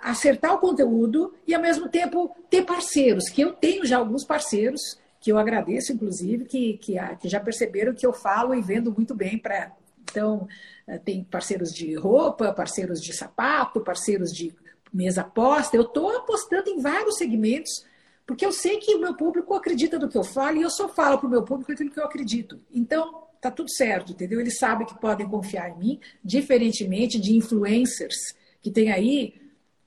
acertar 0.00 0.54
o 0.54 0.58
conteúdo 0.58 1.34
e, 1.46 1.54
ao 1.54 1.60
mesmo 1.60 1.86
tempo, 1.86 2.34
ter 2.48 2.64
parceiros, 2.64 3.28
que 3.28 3.42
eu 3.42 3.52
tenho 3.52 3.84
já 3.84 3.98
alguns 3.98 4.24
parceiros, 4.24 4.80
que 5.20 5.30
eu 5.30 5.36
agradeço, 5.36 5.92
inclusive, 5.92 6.46
que, 6.46 6.78
que, 6.78 6.94
que 7.20 7.28
já 7.28 7.38
perceberam 7.38 7.92
que 7.92 8.06
eu 8.06 8.12
falo 8.14 8.54
e 8.54 8.62
vendo 8.62 8.90
muito 8.90 9.14
bem 9.14 9.36
para 9.36 9.70
então, 10.10 10.48
eh, 10.86 10.98
tem 10.98 11.24
parceiros 11.24 11.72
de 11.72 11.94
roupa, 11.94 12.52
parceiros 12.52 13.00
de 13.00 13.12
sapato, 13.12 13.80
parceiros 13.80 14.30
de 14.30 14.52
mesa 14.92 15.22
aposta. 15.22 15.76
Eu 15.76 15.82
estou 15.82 16.16
apostando 16.16 16.68
em 16.68 16.80
vários 16.80 17.16
segmentos, 17.16 17.86
porque 18.30 18.46
eu 18.46 18.52
sei 18.52 18.78
que 18.78 18.94
o 18.94 19.00
meu 19.00 19.12
público 19.12 19.52
acredita 19.54 19.98
no 19.98 20.08
que 20.08 20.16
eu 20.16 20.22
falo 20.22 20.56
e 20.56 20.62
eu 20.62 20.70
só 20.70 20.88
falo 20.88 21.18
para 21.18 21.26
o 21.26 21.30
meu 21.30 21.42
público 21.42 21.72
aquilo 21.72 21.90
que 21.90 21.98
eu 21.98 22.04
acredito. 22.04 22.60
Então, 22.72 23.24
tá 23.40 23.50
tudo 23.50 23.68
certo, 23.68 24.12
entendeu? 24.12 24.38
Eles 24.38 24.56
sabem 24.56 24.86
que 24.86 24.96
podem 25.00 25.28
confiar 25.28 25.68
em 25.68 25.76
mim, 25.76 26.00
diferentemente 26.22 27.18
de 27.18 27.34
influencers 27.34 28.14
que 28.62 28.70
tem 28.70 28.92
aí 28.92 29.34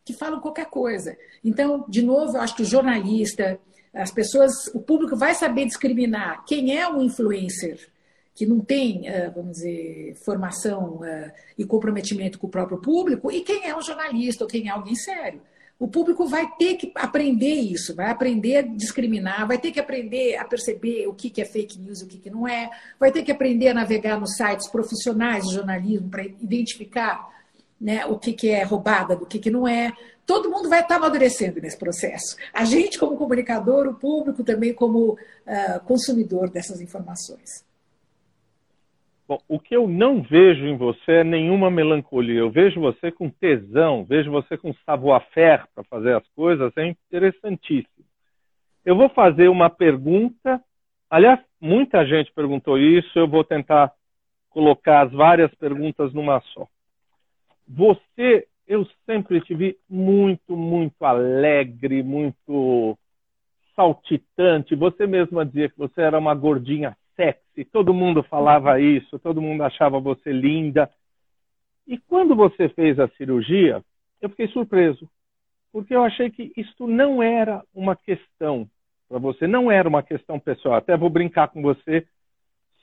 que 0.03 0.11
falam 0.11 0.41
qualquer 0.41 0.65
coisa. 0.65 1.17
Então, 1.41 1.85
de 1.87 2.01
novo, 2.01 2.35
eu 2.35 2.41
acho 2.41 2.53
que 2.53 2.63
o 2.63 2.65
jornalista, 2.65 3.57
as 3.93 4.11
pessoas, 4.11 4.51
o 4.73 4.81
público 4.81 5.15
vai 5.15 5.33
saber 5.33 5.63
discriminar 5.63 6.43
quem 6.43 6.77
é 6.77 6.85
um 6.89 7.01
influencer 7.01 7.79
que 8.35 8.45
não 8.45 8.59
tem, 8.59 9.07
eh, 9.07 9.29
vamos 9.33 9.53
dizer, 9.53 10.15
formação 10.25 10.99
eh, 11.05 11.33
e 11.57 11.63
comprometimento 11.63 12.37
com 12.37 12.47
o 12.47 12.49
próprio 12.49 12.81
público, 12.81 13.31
e 13.31 13.39
quem 13.39 13.69
é 13.69 13.73
um 13.73 13.81
jornalista 13.81 14.43
ou 14.43 14.49
quem 14.49 14.67
é 14.67 14.71
alguém 14.71 14.95
sério. 14.95 15.39
O 15.83 15.87
público 15.89 16.25
vai 16.25 16.49
ter 16.57 16.75
que 16.75 16.93
aprender 16.95 17.55
isso, 17.55 17.93
vai 17.93 18.09
aprender 18.09 18.55
a 18.55 18.61
discriminar, 18.61 19.45
vai 19.45 19.57
ter 19.57 19.69
que 19.69 19.81
aprender 19.81 20.37
a 20.37 20.45
perceber 20.45 21.07
o 21.07 21.13
que 21.13 21.41
é 21.41 21.43
fake 21.43 21.77
news 21.77 21.99
e 21.99 22.05
o 22.05 22.07
que 22.07 22.29
não 22.29 22.47
é, 22.47 22.69
vai 22.97 23.11
ter 23.11 23.21
que 23.21 23.33
aprender 23.33 23.67
a 23.67 23.73
navegar 23.73 24.17
nos 24.17 24.37
sites 24.37 24.69
profissionais 24.69 25.43
de 25.43 25.55
jornalismo 25.55 26.09
para 26.09 26.23
identificar 26.23 27.27
né, 27.81 28.05
o 28.05 28.17
que 28.17 28.47
é 28.47 28.63
roubada 28.63 29.13
do 29.13 29.25
que 29.25 29.51
não 29.51 29.67
é. 29.67 29.91
Todo 30.25 30.49
mundo 30.49 30.69
vai 30.69 30.79
estar 30.79 30.95
amadurecendo 30.95 31.59
nesse 31.59 31.77
processo. 31.77 32.37
A 32.53 32.63
gente, 32.63 32.97
como 32.97 33.17
comunicador, 33.17 33.85
o 33.85 33.93
público 33.93 34.41
também, 34.41 34.73
como 34.73 35.11
uh, 35.11 35.79
consumidor 35.85 36.49
dessas 36.49 36.79
informações. 36.79 37.65
Bom, 39.25 39.39
o 39.47 39.57
que 39.57 39.75
eu 39.75 39.87
não 39.87 40.21
vejo 40.21 40.65
em 40.65 40.75
você 40.75 41.11
é 41.11 41.23
nenhuma 41.23 41.71
melancolia. 41.71 42.39
Eu 42.39 42.51
vejo 42.51 42.81
você 42.81 43.09
com 43.09 43.29
tesão, 43.29 44.03
vejo 44.03 44.29
você 44.29 44.57
com 44.57 44.73
savoir-faire 44.85 45.63
para 45.73 45.83
fazer 45.85 46.15
as 46.15 46.27
coisas, 46.29 46.75
é 46.75 46.87
interessantíssimo. 46.87 48.05
Eu 48.83 48.97
vou 48.97 49.07
fazer 49.09 49.47
uma 49.47 49.69
pergunta. 49.69 50.61
Aliás, 51.09 51.39
muita 51.59 52.05
gente 52.05 52.33
perguntou 52.33 52.77
isso, 52.77 53.17
eu 53.17 53.27
vou 53.27 53.45
tentar 53.45 53.93
colocar 54.49 55.05
as 55.05 55.11
várias 55.13 55.53
perguntas 55.55 56.13
numa 56.13 56.41
só. 56.53 56.67
Você, 57.65 58.45
eu 58.67 58.85
sempre 59.05 59.39
te 59.39 59.55
vi 59.55 59.77
muito, 59.89 60.57
muito 60.57 61.05
alegre, 61.05 62.03
muito 62.03 62.97
saltitante. 63.73 64.75
Você 64.75 65.07
mesma 65.07 65.45
dizia 65.45 65.69
que 65.69 65.77
você 65.77 66.01
era 66.01 66.19
uma 66.19 66.35
gordinha 66.35 66.95
sexy, 67.15 67.65
todo 67.65 67.93
mundo 67.93 68.23
falava 68.23 68.79
isso, 68.79 69.19
todo 69.19 69.41
mundo 69.41 69.63
achava 69.63 69.99
você 69.99 70.31
linda. 70.31 70.89
E 71.87 71.97
quando 71.97 72.35
você 72.35 72.69
fez 72.69 72.99
a 72.99 73.07
cirurgia, 73.09 73.83
eu 74.21 74.29
fiquei 74.29 74.47
surpreso, 74.47 75.09
porque 75.71 75.95
eu 75.95 76.03
achei 76.03 76.29
que 76.29 76.51
isto 76.55 76.87
não 76.87 77.21
era 77.21 77.63
uma 77.73 77.95
questão 77.95 78.69
para 79.07 79.19
você, 79.19 79.47
não 79.47 79.71
era 79.71 79.87
uma 79.87 80.01
questão 80.01 80.39
pessoal. 80.39 80.75
Até 80.75 80.95
vou 80.97 81.09
brincar 81.09 81.49
com 81.49 81.61
você 81.61 82.07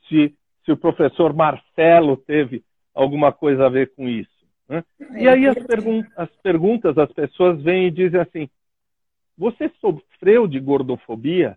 se, 0.08 0.34
se 0.64 0.72
o 0.72 0.76
professor 0.76 1.32
Marcelo 1.32 2.16
teve 2.16 2.62
alguma 2.94 3.32
coisa 3.32 3.66
a 3.66 3.70
ver 3.70 3.92
com 3.94 4.08
isso. 4.08 4.46
Né? 4.68 4.84
E 5.18 5.28
aí 5.28 5.46
as, 5.48 5.58
pergun 5.64 6.04
as 6.16 6.30
perguntas, 6.42 6.96
as 6.96 7.12
pessoas 7.12 7.60
vêm 7.62 7.86
e 7.86 7.90
dizem 7.90 8.20
assim: 8.20 8.48
você 9.36 9.70
sofreu 9.80 10.46
de 10.46 10.60
gordofobia? 10.60 11.56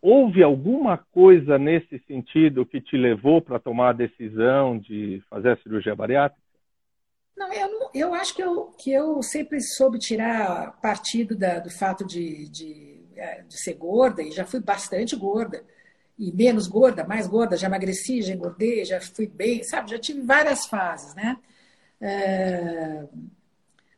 Houve 0.00 0.42
alguma 0.42 0.98
coisa 0.98 1.58
nesse 1.58 1.98
sentido 2.06 2.66
que 2.66 2.80
te 2.80 2.96
levou 2.96 3.42
para 3.42 3.58
tomar 3.58 3.90
a 3.90 3.92
decisão 3.92 4.78
de 4.78 5.22
fazer 5.28 5.50
a 5.50 5.56
cirurgia 5.56 5.94
bariátrica? 5.94 6.42
Não, 7.36 7.52
eu, 7.52 7.70
não, 7.70 7.90
eu 7.94 8.14
acho 8.14 8.34
que 8.34 8.42
eu, 8.42 8.64
que 8.78 8.92
eu 8.92 9.22
sempre 9.22 9.60
soube 9.60 9.98
tirar 9.98 10.72
partido 10.80 11.36
da, 11.36 11.60
do 11.60 11.70
fato 11.70 12.04
de, 12.04 12.48
de, 12.48 13.00
é, 13.14 13.42
de, 13.42 13.62
ser 13.62 13.74
gorda, 13.74 14.22
e 14.22 14.32
já 14.32 14.44
fui 14.44 14.60
bastante 14.60 15.14
gorda, 15.14 15.64
e 16.18 16.32
menos 16.32 16.66
gorda, 16.66 17.04
mais 17.04 17.28
gorda, 17.28 17.56
já 17.56 17.68
emagreci, 17.68 18.22
já 18.22 18.34
engordei, 18.34 18.84
já 18.84 19.00
fui 19.00 19.28
bem, 19.28 19.62
sabe? 19.62 19.90
Já 19.90 19.98
tive 20.00 20.20
várias 20.22 20.66
fases, 20.66 21.14
né? 21.14 21.38
É... 22.00 23.04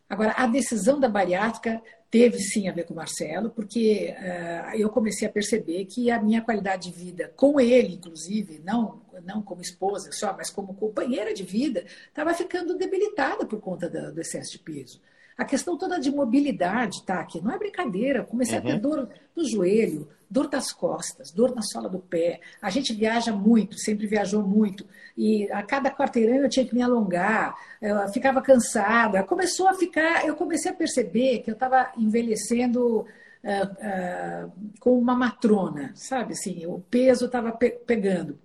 Agora, 0.08 0.32
a 0.36 0.46
decisão 0.46 1.00
da 1.00 1.08
bariátrica 1.08 1.80
teve 2.10 2.38
sim 2.40 2.68
a 2.68 2.72
ver 2.72 2.84
com 2.84 2.92
o 2.92 2.96
Marcelo, 2.96 3.50
porque 3.50 4.14
uh, 4.18 4.76
eu 4.76 4.90
comecei 4.90 5.28
a 5.28 5.30
perceber 5.30 5.84
que 5.84 6.10
a 6.10 6.20
minha 6.20 6.42
qualidade 6.42 6.90
de 6.90 6.98
vida, 6.98 7.32
com 7.36 7.60
ele, 7.60 7.94
inclusive, 7.94 8.60
não, 8.64 9.00
não 9.24 9.40
como 9.40 9.60
esposa 9.60 10.10
só, 10.12 10.34
mas 10.36 10.50
como 10.50 10.74
companheira 10.74 11.32
de 11.32 11.44
vida, 11.44 11.84
estava 12.08 12.34
ficando 12.34 12.76
debilitada 12.76 13.46
por 13.46 13.60
conta 13.60 13.88
do, 13.88 14.12
do 14.12 14.20
excesso 14.20 14.52
de 14.52 14.58
peso. 14.58 15.00
A 15.38 15.44
questão 15.44 15.78
toda 15.78 15.98
de 16.00 16.10
mobilidade, 16.10 17.02
tá? 17.04 17.24
Que 17.24 17.40
não 17.40 17.52
é 17.52 17.58
brincadeira. 17.58 18.24
Comecei 18.24 18.58
uhum. 18.58 18.60
a 18.60 18.66
ter 18.66 18.74
uhum. 18.74 18.80
dor 18.80 19.08
no 19.34 19.48
joelho, 19.48 20.08
dor 20.30 20.48
das 20.48 20.72
costas, 20.72 21.32
dor 21.32 21.54
na 21.54 21.62
sola 21.62 21.88
do 21.88 21.98
pé. 21.98 22.40
A 22.62 22.70
gente 22.70 22.94
viaja 22.94 23.32
muito, 23.32 23.78
sempre 23.78 24.06
viajou 24.06 24.42
muito. 24.42 24.86
E 25.16 25.50
a 25.50 25.62
cada 25.62 25.90
quarteirão 25.90 26.36
eu 26.36 26.48
tinha 26.48 26.64
que 26.64 26.74
me 26.74 26.82
alongar, 26.82 27.54
eu 27.82 28.08
ficava 28.08 28.40
cansada. 28.40 29.22
Começou 29.24 29.68
a 29.68 29.74
ficar. 29.74 30.24
Eu 30.26 30.36
comecei 30.36 30.70
a 30.70 30.74
perceber 30.74 31.40
que 31.40 31.50
eu 31.50 31.54
estava 31.54 31.90
envelhecendo. 31.96 33.06
Uh, 33.42 34.46
uh, 34.46 34.52
com 34.78 34.98
uma 34.98 35.14
matrona, 35.14 35.92
sabe 35.94 36.34
assim, 36.34 36.66
o 36.66 36.78
peso 36.90 37.24
estava 37.24 37.50
pe 37.50 37.70
pegando. 37.70 38.38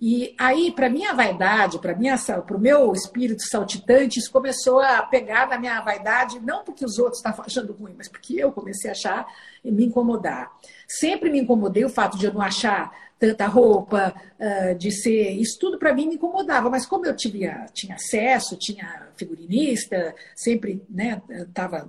E 0.00 0.34
aí, 0.38 0.72
para 0.72 0.88
minha 0.88 1.12
vaidade, 1.12 1.78
para 1.78 1.94
o 2.56 2.58
meu 2.58 2.92
espírito 2.94 3.42
saltitante, 3.42 4.18
isso 4.18 4.32
começou 4.32 4.80
a 4.80 5.02
pegar 5.02 5.46
na 5.46 5.58
minha 5.58 5.78
vaidade, 5.82 6.40
não 6.40 6.64
porque 6.64 6.86
os 6.86 6.98
outros 6.98 7.18
estavam 7.18 7.44
achando 7.44 7.74
ruim, 7.74 7.94
mas 7.98 8.08
porque 8.08 8.34
eu 8.34 8.50
comecei 8.50 8.88
a 8.88 8.92
achar 8.92 9.26
e 9.62 9.70
me 9.70 9.84
incomodar. 9.84 10.50
Sempre 10.88 11.28
me 11.28 11.38
incomodei 11.38 11.84
o 11.84 11.90
fato 11.90 12.16
de 12.16 12.24
eu 12.24 12.32
não 12.32 12.40
achar 12.40 12.90
tanta 13.18 13.46
roupa, 13.46 14.14
de 14.78 14.90
ser. 14.90 15.32
Isso 15.32 15.58
tudo 15.58 15.78
para 15.78 15.94
mim 15.94 16.08
me 16.08 16.14
incomodava, 16.14 16.70
mas 16.70 16.86
como 16.86 17.04
eu 17.04 17.14
tinha, 17.14 17.66
tinha 17.74 17.96
acesso, 17.96 18.56
tinha 18.56 19.08
figurinista, 19.16 20.14
sempre 20.34 20.82
estava. 21.28 21.86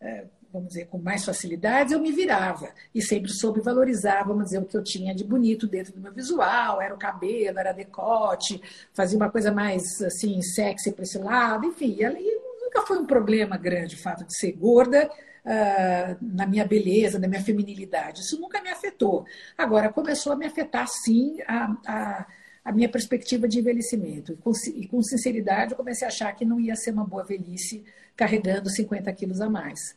Né, 0.00 0.24
vamos 0.54 0.68
dizer, 0.68 0.86
com 0.86 0.98
mais 0.98 1.24
facilidades, 1.24 1.92
eu 1.92 1.98
me 1.98 2.12
virava 2.12 2.72
e 2.94 3.02
sempre 3.02 3.30
soube 3.32 3.60
valorizar, 3.60 4.22
vamos 4.22 4.44
dizer, 4.44 4.58
o 4.58 4.64
que 4.64 4.76
eu 4.76 4.84
tinha 4.84 5.12
de 5.12 5.24
bonito 5.24 5.66
dentro 5.66 5.92
do 5.92 6.00
meu 6.00 6.12
visual, 6.12 6.80
era 6.80 6.94
o 6.94 6.98
cabelo, 6.98 7.58
era 7.58 7.72
decote, 7.72 8.62
fazia 8.92 9.18
uma 9.18 9.28
coisa 9.28 9.50
mais, 9.50 9.82
assim, 10.00 10.40
sexy 10.40 10.92
para 10.92 11.02
esse 11.02 11.18
lado, 11.18 11.66
enfim, 11.66 11.96
e 11.98 12.04
ali 12.04 12.24
nunca 12.62 12.86
foi 12.86 12.98
um 12.98 13.04
problema 13.04 13.56
grande 13.56 13.96
o 13.96 13.98
fato 13.98 14.24
de 14.24 14.36
ser 14.38 14.52
gorda, 14.52 15.10
Uh, 15.46 16.16
na 16.22 16.46
minha 16.46 16.64
beleza, 16.64 17.18
na 17.18 17.28
minha 17.28 17.42
feminilidade. 17.44 18.22
Isso 18.22 18.40
nunca 18.40 18.62
me 18.62 18.70
afetou. 18.70 19.26
Agora, 19.58 19.92
começou 19.92 20.32
a 20.32 20.36
me 20.36 20.46
afetar, 20.46 20.88
sim, 20.88 21.36
a, 21.46 21.76
a, 21.86 22.26
a 22.64 22.72
minha 22.72 22.88
perspectiva 22.88 23.46
de 23.46 23.58
envelhecimento. 23.58 24.32
E 24.32 24.36
com, 24.36 24.52
e 24.74 24.88
com, 24.88 25.02
sinceridade, 25.02 25.72
eu 25.72 25.76
comecei 25.76 26.06
a 26.06 26.08
achar 26.08 26.34
que 26.34 26.46
não 26.46 26.58
ia 26.58 26.74
ser 26.74 26.92
uma 26.92 27.04
boa 27.04 27.22
velhice 27.22 27.84
carregando 28.16 28.70
50 28.70 29.12
quilos 29.12 29.42
a 29.42 29.50
mais. 29.50 29.94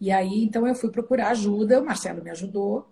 E 0.00 0.10
aí, 0.10 0.42
então, 0.42 0.66
eu 0.66 0.74
fui 0.74 0.90
procurar 0.90 1.28
ajuda, 1.28 1.80
o 1.80 1.84
Marcelo 1.84 2.24
me 2.24 2.30
ajudou, 2.30 2.88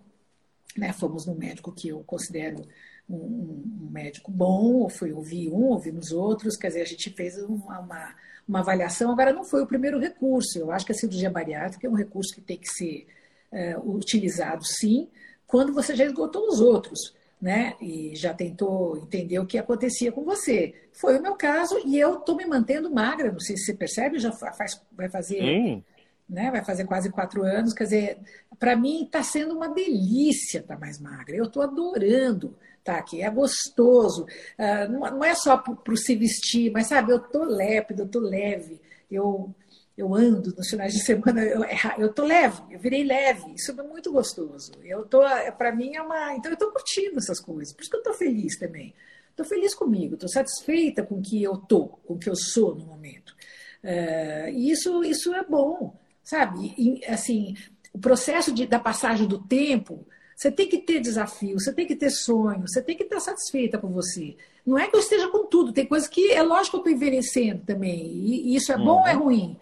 né? 0.77 0.93
Fomos 0.93 1.25
no 1.25 1.33
médico 1.33 1.71
que 1.71 1.89
eu 1.89 2.03
considero 2.03 2.61
um, 3.09 3.15
um 3.15 3.89
médico 3.91 4.31
bom, 4.31 4.87
fui 4.87 5.11
ouvir 5.11 5.49
um, 5.49 5.69
ouvimos 5.69 6.11
outros, 6.11 6.55
quer 6.55 6.67
dizer, 6.67 6.81
a 6.81 6.85
gente 6.85 7.09
fez 7.09 7.37
uma, 7.39 7.79
uma, 7.79 8.15
uma, 8.47 8.59
avaliação. 8.59 9.11
Agora, 9.11 9.33
não 9.33 9.43
foi 9.43 9.63
o 9.63 9.67
primeiro 9.67 9.99
recurso, 9.99 10.59
eu 10.59 10.71
acho 10.71 10.85
que 10.85 10.91
a 10.91 10.95
cirurgia 10.95 11.31
bariátrica 11.31 11.87
é 11.87 11.89
um 11.89 11.95
recurso 11.95 12.33
que 12.35 12.41
tem 12.41 12.57
que 12.57 12.69
ser 12.69 13.07
é, 13.51 13.75
utilizado, 13.79 14.63
sim, 14.63 15.07
quando 15.47 15.73
você 15.73 15.95
já 15.95 16.05
esgotou 16.05 16.47
os 16.47 16.61
outros. 16.61 17.17
Né? 17.41 17.75
E 17.79 18.17
já 18.17 18.33
tentou 18.33 18.97
entender 18.97 19.39
o 19.39 19.45
que 19.45 19.57
acontecia 19.57 20.11
com 20.11 20.25
você. 20.25 20.75
Foi 20.91 21.17
o 21.17 21.21
meu 21.21 21.35
caso 21.35 21.79
e 21.85 21.97
eu 21.97 22.15
estou 22.15 22.35
me 22.35 22.45
mantendo 22.45 22.93
magra. 22.93 23.31
Não 23.31 23.39
sei 23.39 23.55
se 23.55 23.63
você 23.63 23.73
percebe, 23.73 24.19
já 24.19 24.29
faz, 24.33 24.81
vai 24.91 25.07
fazer 25.07 25.81
né? 26.29 26.51
Vai 26.51 26.63
fazer 26.63 26.85
quase 26.85 27.09
quatro 27.09 27.43
anos. 27.43 27.73
Quer 27.73 27.83
dizer, 27.85 28.17
para 28.59 28.75
mim 28.75 29.03
está 29.03 29.23
sendo 29.23 29.55
uma 29.55 29.67
delícia 29.67 30.59
estar 30.59 30.75
tá 30.75 30.79
mais 30.79 30.99
magra. 30.99 31.35
Eu 31.35 31.45
estou 31.45 31.63
adorando 31.63 32.55
estar 32.77 32.93
tá 32.93 32.99
aqui. 32.99 33.21
É 33.21 33.29
gostoso. 33.29 34.25
Uh, 34.57 34.91
não, 34.91 35.23
é 35.23 35.33
só 35.33 35.57
para 35.57 35.95
se 35.95 36.15
vestir, 36.15 36.71
mas 36.71 36.87
sabe, 36.87 37.11
eu 37.11 37.17
estou 37.17 37.43
lépido, 37.43 38.03
eu 38.03 38.05
estou 38.05 38.21
leve. 38.21 38.79
Eu 39.09 39.53
eu 39.97 40.15
ando 40.15 40.55
nos 40.55 40.69
finais 40.69 40.93
de 40.93 40.99
semana, 41.03 41.43
eu, 41.43 41.61
é, 41.61 41.75
eu 41.97 42.25
leve, 42.25 42.61
eu 42.71 42.79
virei 42.79 43.03
leve, 43.03 43.53
isso 43.53 43.71
é 43.77 43.83
muito 43.83 44.13
gostoso. 44.13 44.71
Eu 44.81 45.05
tô, 45.05 45.19
para 45.57 45.75
mim 45.75 45.93
é 45.93 46.01
uma, 46.01 46.35
então 46.35 46.49
eu 46.49 46.53
estou 46.53 46.71
curtindo 46.71 47.17
essas 47.17 47.37
coisas, 47.41 47.73
por 47.73 47.81
isso 47.81 47.89
que 47.89 47.97
eu 47.97 47.99
estou 47.99 48.13
feliz 48.13 48.57
também. 48.57 48.93
Estou 49.29 49.45
feliz 49.45 49.75
comigo, 49.75 50.13
estou 50.13 50.29
satisfeita 50.29 51.03
com 51.03 51.15
o 51.15 51.21
que 51.21 51.43
eu 51.43 51.57
tô, 51.57 51.87
com 51.87 52.13
o 52.13 52.17
que 52.17 52.29
eu 52.29 52.35
sou 52.35 52.75
no 52.75 52.85
momento. 52.85 53.35
Uh, 53.83 54.49
e 54.53 54.71
isso, 54.71 55.03
isso 55.03 55.33
é 55.33 55.43
bom 55.43 55.98
sabe? 56.29 56.75
E, 56.77 57.03
assim, 57.05 57.55
o 57.91 57.97
processo 57.97 58.51
de, 58.51 58.67
da 58.67 58.77
passagem 58.77 59.27
do 59.27 59.39
tempo, 59.39 60.05
você 60.35 60.51
tem 60.51 60.69
que 60.69 60.77
ter 60.77 60.99
desafio, 60.99 61.59
você 61.59 61.73
tem 61.73 61.87
que 61.87 61.95
ter 61.95 62.11
sonho, 62.11 62.67
você 62.67 62.83
tem 62.83 62.95
que 62.95 63.03
estar 63.03 63.19
satisfeita 63.19 63.79
com 63.79 63.87
você. 63.89 64.35
Não 64.63 64.77
é 64.77 64.87
que 64.87 64.95
eu 64.95 64.99
esteja 64.99 65.27
com 65.29 65.45
tudo, 65.47 65.73
tem 65.73 65.87
coisas 65.87 66.07
que 66.07 66.31
é 66.31 66.43
lógico 66.43 66.77
que 66.83 66.89
eu 66.89 66.93
estou 66.93 67.07
envelhecendo 67.07 67.63
também, 67.65 68.05
e, 68.05 68.51
e 68.51 68.55
isso 68.55 68.71
é 68.71 68.77
uhum. 68.77 68.85
bom 68.85 68.99
ou 68.99 69.07
é 69.07 69.15
uhum. 69.15 69.23
ruim? 69.23 69.57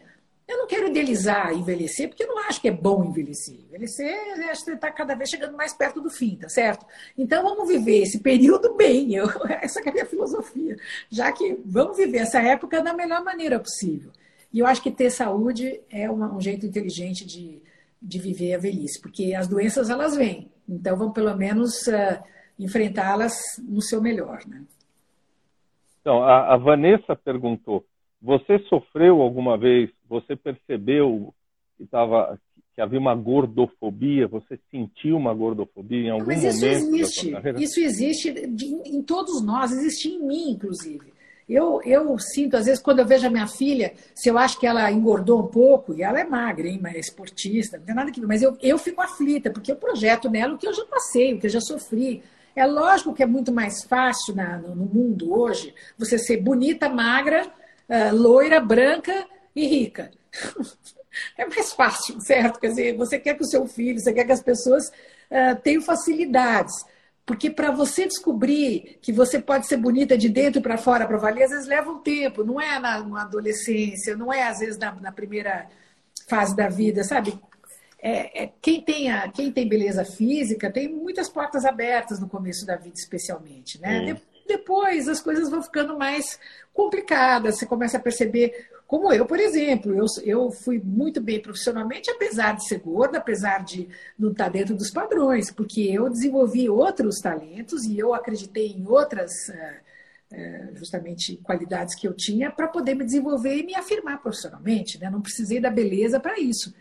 Eu 0.46 0.58
não 0.58 0.68
quero 0.68 0.88
idealizar 0.88 1.54
envelhecer, 1.54 2.08
porque 2.10 2.24
eu 2.24 2.28
não 2.28 2.40
acho 2.40 2.62
que 2.62 2.70
é 2.70 2.72
bom 2.72 3.04
envelhecer. 3.04 3.60
Envelhecer, 3.68 4.50
acho 4.50 4.64
que 4.64 4.72
está 4.72 4.90
cada 4.92 5.14
vez 5.14 5.30
chegando 5.30 5.58
mais 5.58 5.74
perto 5.74 6.00
do 6.02 6.10
fim, 6.10 6.38
tá 6.38 6.48
certo? 6.48 6.86
Então 7.18 7.44
vamos 7.44 7.68
viver 7.68 8.04
esse 8.04 8.20
período 8.20 8.74
bem. 8.76 9.14
Eu, 9.14 9.28
essa 9.62 9.82
é 9.82 9.90
a 9.90 9.92
minha 9.92 10.06
filosofia. 10.06 10.78
Já 11.10 11.34
que 11.34 11.60
vamos 11.66 11.98
viver 11.98 12.20
essa 12.20 12.40
época 12.40 12.82
da 12.82 12.94
melhor 12.94 13.24
maneira 13.26 13.60
possível. 13.60 14.12
E 14.52 14.60
eu 14.60 14.68
acho 14.68 14.82
que 14.82 14.92
ter 14.92 15.10
saúde 15.10 15.82
é 15.90 16.10
uma, 16.10 16.34
um 16.34 16.42
jeito 16.42 16.66
inteligente 16.66 17.26
de, 17.26 17.62
de 18.02 18.20
viver 18.20 18.56
a 18.56 18.58
velhice, 18.58 19.02
porque 19.02 19.34
as 19.34 19.48
doenças 19.48 19.90
elas 19.90 20.16
vêm, 20.16 20.50
então 20.68 20.98
vamos 20.98 21.14
pelo 21.14 21.36
menos 21.36 21.88
uh, 21.88 22.24
enfrentá-las 22.58 23.34
no 23.68 23.82
seu 23.82 24.02
melhor. 24.02 24.40
Né? 24.48 24.64
Então, 26.02 26.24
a, 26.24 26.54
a, 26.54 26.58
Vanessa 26.58 27.16
perguntou: 27.16 27.86
você 28.22 28.60
sofreu 28.70 29.22
alguma 29.22 29.58
vez, 29.58 29.90
você 30.10 30.36
percebeu 30.36 31.34
que, 31.78 31.86
tava, 31.86 32.40
que 32.74 32.82
havia 32.82 33.00
uma 33.00 33.14
gordofobia? 33.14 34.28
Você 34.28 34.60
sentiu 34.72 35.18
uma 35.18 35.34
gordofobia 35.34 36.08
em 36.08 36.10
algum 36.10 36.26
Mas 36.26 36.44
isso 36.44 36.66
momento? 36.66 36.96
Existe, 36.96 37.34
isso 37.62 37.80
existe 37.80 38.30
em 38.86 39.04
todos 39.04 39.44
nós, 39.44 39.72
existe 39.72 40.10
em 40.10 40.26
mim, 40.26 40.52
inclusive. 40.52 41.17
Eu, 41.48 41.82
eu 41.86 42.20
sinto, 42.20 42.58
às 42.58 42.66
vezes, 42.66 42.82
quando 42.82 43.00
eu 43.00 43.06
vejo 43.06 43.26
a 43.26 43.30
minha 43.30 43.48
filha, 43.48 43.94
se 44.14 44.28
eu 44.28 44.38
acho 44.38 44.60
que 44.60 44.68
ela 44.68 44.92
engordou 44.92 45.40
um 45.40 45.48
pouco, 45.48 45.94
e 45.94 46.04
ela 46.04 46.20
é 46.20 46.26
magra, 46.26 46.68
hein, 46.68 46.78
mas 46.82 46.96
é 46.96 47.00
esportista, 47.00 47.78
não 47.78 47.86
tem 47.86 47.96
nada 47.96 48.12
que 48.12 48.20
ver, 48.20 48.28
mas 48.28 48.42
eu, 48.42 48.58
eu 48.62 48.78
fico 48.78 49.02
aflita, 49.02 49.50
porque 49.50 49.72
eu 49.72 49.78
projeto 49.78 50.30
nela 50.30 50.56
o 50.56 50.58
que 50.58 50.68
eu 50.68 50.74
já 50.74 50.84
passei, 50.86 51.34
o 51.34 51.40
que 51.40 51.48
eu 51.48 51.52
já 51.52 51.62
sofri. 51.62 52.22
É 52.54 52.66
lógico 52.66 53.14
que 53.14 53.24
é 53.24 53.26
muito 53.26 53.54
mais 53.54 53.84
fácil 53.84 54.36
na, 54.36 54.58
no, 54.58 54.76
mundo 54.76 55.32
hoje 55.32 55.74
você 55.98 56.18
ser 56.18 56.38
bonita, 56.38 56.90
magra, 56.90 57.48
uh, 57.48 58.16
loira, 58.16 58.60
branca 58.60 59.26
e 59.56 59.66
rica. 59.66 60.12
é 61.38 61.46
mais 61.46 61.72
fácil, 61.72 62.20
certo? 62.20 62.60
Quer 62.60 62.70
dizer, 62.70 62.98
você 62.98 63.18
quer 63.20 63.36
que 63.36 63.44
o 63.44 63.48
seu 63.48 63.68
filho, 63.68 64.00
você 64.00 64.12
quer 64.12 64.26
que 64.26 64.32
as 64.32 64.42
pessoas 64.42 64.88
uh, 64.88 65.56
tenham 65.64 65.82
facilidades. 65.82 66.74
Porque 67.28 67.50
para 67.50 67.72
você 67.72 68.08
descobrir 68.08 69.00
que 69.02 69.12
você 69.12 69.38
pode 69.38 69.68
ser 69.68 69.76
bonita 69.76 70.18
de 70.18 70.30
dentro 70.30 70.62
para 70.62 70.78
fora 70.78 71.06
para 71.06 71.18
valer, 71.18 71.44
às 71.44 71.52
vezes 71.52 71.68
leva 71.68 71.92
um 71.92 72.00
tempo, 72.00 72.42
não 72.42 72.60
é 72.60 72.80
na, 72.80 73.04
na 73.04 73.22
adolescência, 73.24 74.16
não 74.16 74.32
é 74.32 74.48
às 74.48 74.60
vezes 74.60 74.78
na, 74.78 74.94
na 74.94 75.12
primeira 75.12 75.68
fase 76.30 76.56
da 76.56 76.70
vida, 76.70 77.04
sabe? 77.04 77.38
É, 78.00 78.44
é, 78.44 78.54
quem, 78.62 78.82
tem 78.82 79.12
a, 79.12 79.30
quem 79.30 79.52
tem 79.52 79.68
beleza 79.68 80.06
física 80.06 80.72
tem 80.72 80.88
muitas 80.88 81.28
portas 81.28 81.66
abertas 81.66 82.18
no 82.18 82.30
começo 82.30 82.66
da 82.66 82.78
vida, 82.78 82.96
especialmente, 82.96 83.78
né? 83.82 84.06
De, 84.06 84.22
depois 84.48 85.10
as 85.10 85.20
coisas 85.20 85.50
vão 85.50 85.62
ficando 85.62 85.98
mais 85.98 86.40
complicadas, 86.74 87.58
você 87.58 87.66
começa 87.66 87.98
a 87.98 88.00
perceber 88.02 88.70
como 88.88 89.12
eu, 89.12 89.26
por 89.26 89.38
exemplo, 89.38 89.94
eu, 89.94 90.06
eu 90.24 90.50
fui 90.50 90.80
muito 90.80 91.20
bem 91.20 91.42
profissionalmente, 91.42 92.10
apesar 92.10 92.56
de 92.56 92.66
ser 92.66 92.80
gorda, 92.80 93.18
apesar 93.18 93.62
de 93.62 93.90
não 94.18 94.32
estar 94.32 94.48
dentro 94.48 94.74
dos 94.74 94.90
padrões, 94.90 95.52
porque 95.52 95.82
eu 95.82 96.10
desenvolvi 96.10 96.70
outros 96.70 97.20
talentos 97.20 97.84
e 97.84 98.00
eu 98.00 98.14
acreditei 98.14 98.68
em 98.68 98.88
outras, 98.88 99.50
eh, 99.50 99.80
eh, 100.32 100.70
justamente, 100.76 101.36
qualidades 101.44 101.96
que 101.96 102.08
eu 102.08 102.14
tinha 102.14 102.50
para 102.50 102.70
poder 102.70 102.96
me 102.96 103.04
desenvolver 103.04 103.58
e 103.58 103.66
me 103.66 103.76
afirmar 103.76 104.22
profissionalmente. 104.22 104.98
Né? 104.98 105.10
Não 105.10 105.22
precisei 105.22 105.60
da 105.60 105.70
beleza 105.70 106.18
para 106.18 106.40
isso. 106.40 106.74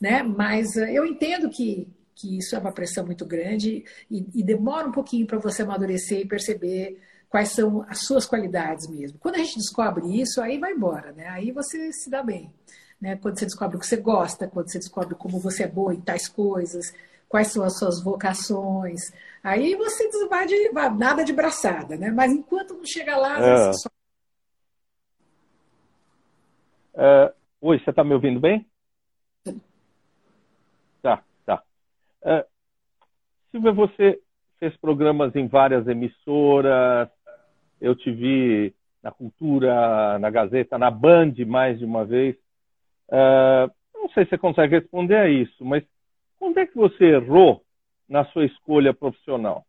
Né? 0.00 0.20
Mas 0.24 0.76
eh, 0.76 0.92
eu 0.92 1.06
entendo 1.06 1.48
que, 1.48 1.86
que 2.16 2.38
isso 2.38 2.56
é 2.56 2.58
uma 2.58 2.72
pressão 2.72 3.06
muito 3.06 3.24
grande 3.24 3.84
e, 4.10 4.26
e 4.34 4.42
demora 4.42 4.88
um 4.88 4.92
pouquinho 4.92 5.28
para 5.28 5.38
você 5.38 5.62
amadurecer 5.62 6.22
e 6.22 6.26
perceber 6.26 7.00
quais 7.32 7.48
são 7.48 7.82
as 7.88 8.00
suas 8.00 8.26
qualidades 8.26 8.86
mesmo. 8.86 9.18
Quando 9.18 9.36
a 9.36 9.38
gente 9.38 9.56
descobre 9.56 10.20
isso, 10.20 10.42
aí 10.42 10.58
vai 10.58 10.72
embora, 10.72 11.12
né? 11.12 11.28
Aí 11.28 11.50
você 11.50 11.90
se 11.90 12.10
dá 12.10 12.22
bem. 12.22 12.52
Né? 13.00 13.16
Quando 13.16 13.38
você 13.38 13.46
descobre 13.46 13.78
o 13.78 13.80
que 13.80 13.86
você 13.86 13.96
gosta, 13.96 14.46
quando 14.46 14.70
você 14.70 14.78
descobre 14.78 15.14
como 15.14 15.40
você 15.40 15.62
é 15.62 15.66
boa 15.66 15.94
em 15.94 16.00
tais 16.02 16.28
coisas, 16.28 16.94
quais 17.30 17.48
são 17.48 17.64
as 17.64 17.78
suas 17.78 18.04
vocações, 18.04 19.00
aí 19.42 19.74
você 19.76 20.10
vai 20.28 20.46
de 20.46 20.72
nada 20.98 21.24
de 21.24 21.32
braçada, 21.32 21.96
né? 21.96 22.10
Mas 22.10 22.30
enquanto 22.32 22.74
não 22.74 22.84
chega 22.84 23.16
lá, 23.16 23.38
é. 23.38 23.72
você 23.72 23.78
só... 23.78 23.88
É, 26.94 27.32
oi, 27.62 27.78
você 27.78 27.88
está 27.88 28.04
me 28.04 28.12
ouvindo 28.12 28.40
bem? 28.40 28.66
Tá, 31.00 31.24
tá. 31.46 31.62
É, 32.22 32.46
Silvia, 33.50 33.72
você 33.72 34.20
fez 34.60 34.76
programas 34.76 35.34
em 35.34 35.48
várias 35.48 35.88
emissoras, 35.88 37.08
eu 37.82 37.96
te 37.96 38.10
vi 38.12 38.72
na 39.02 39.10
Cultura, 39.10 40.18
na 40.20 40.30
Gazeta, 40.30 40.78
na 40.78 40.90
Band 40.90 41.34
mais 41.46 41.78
de 41.78 41.84
uma 41.84 42.04
vez. 42.04 42.36
Uh, 43.08 43.70
não 43.92 44.08
sei 44.10 44.24
se 44.24 44.30
você 44.30 44.38
consegue 44.38 44.78
responder 44.78 45.16
a 45.16 45.28
isso, 45.28 45.64
mas 45.64 45.84
onde 46.40 46.60
é 46.60 46.66
que 46.66 46.76
você 46.76 47.06
errou 47.06 47.64
na 48.08 48.24
sua 48.26 48.44
escolha 48.44 48.94
profissional? 48.94 49.66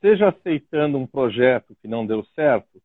Seja 0.00 0.30
aceitando 0.30 0.96
um 0.96 1.06
projeto 1.06 1.76
que 1.80 1.86
não 1.86 2.06
deu 2.06 2.24
certo, 2.34 2.82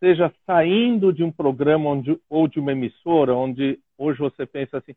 seja 0.00 0.32
saindo 0.44 1.12
de 1.12 1.22
um 1.22 1.30
programa 1.30 1.90
onde, 1.90 2.18
ou 2.28 2.48
de 2.48 2.58
uma 2.58 2.72
emissora 2.72 3.34
onde 3.34 3.78
hoje 3.96 4.18
você 4.18 4.44
pensa 4.44 4.78
assim, 4.78 4.94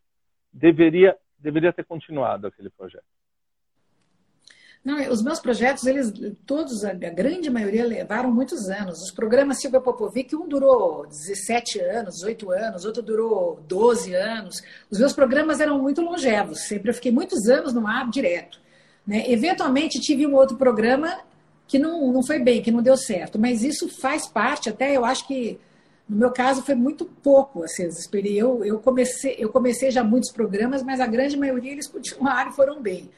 deveria, 0.52 1.16
deveria 1.38 1.72
ter 1.72 1.86
continuado 1.86 2.48
aquele 2.48 2.70
projeto. 2.72 3.06
Não, 4.88 4.98
os 5.12 5.22
meus 5.22 5.42
projetos, 5.42 5.86
eles 5.86 6.14
todos, 6.46 6.86
a 6.86 6.94
grande 6.94 7.50
maioria, 7.50 7.84
levaram 7.84 8.32
muitos 8.34 8.70
anos. 8.70 9.02
Os 9.02 9.12
programas 9.12 9.60
Silvia 9.60 9.82
Popovic, 9.82 10.34
um 10.34 10.48
durou 10.48 11.06
17 11.06 11.82
anos, 11.82 12.16
18 12.16 12.52
anos, 12.52 12.86
outro 12.86 13.04
durou 13.04 13.60
12 13.68 14.14
anos. 14.14 14.64
Os 14.90 14.98
meus 14.98 15.12
programas 15.12 15.60
eram 15.60 15.78
muito 15.82 16.00
longevos, 16.02 16.62
sempre 16.70 16.90
eu 16.90 16.94
fiquei 16.94 17.12
muitos 17.12 17.50
anos 17.50 17.74
no 17.74 17.86
ar 17.86 18.10
direto. 18.10 18.62
Né? 19.06 19.30
Eventualmente 19.30 20.00
tive 20.00 20.26
um 20.26 20.34
outro 20.34 20.56
programa 20.56 21.20
que 21.68 21.78
não, 21.78 22.10
não 22.14 22.26
foi 22.26 22.40
bem, 22.40 22.62
que 22.62 22.72
não 22.72 22.82
deu 22.82 22.96
certo, 22.96 23.38
mas 23.38 23.66
isso 23.66 23.90
faz 23.90 24.26
parte, 24.26 24.70
até 24.70 24.96
eu 24.96 25.04
acho 25.04 25.28
que 25.28 25.60
no 26.08 26.16
meu 26.16 26.32
caso 26.32 26.62
foi 26.62 26.76
muito 26.76 27.04
pouco, 27.04 27.62
assim, 27.62 27.90
eu, 28.24 28.64
eu, 28.64 28.80
comecei, 28.80 29.36
eu 29.38 29.50
comecei 29.50 29.92
já 29.92 30.02
muitos 30.02 30.32
programas, 30.32 30.82
mas 30.82 31.02
a 31.02 31.08
grande 31.08 31.36
maioria 31.36 31.74
eles 31.74 31.88
continuaram 31.90 32.52
e 32.52 32.56
foram 32.56 32.82
bem. 32.82 33.10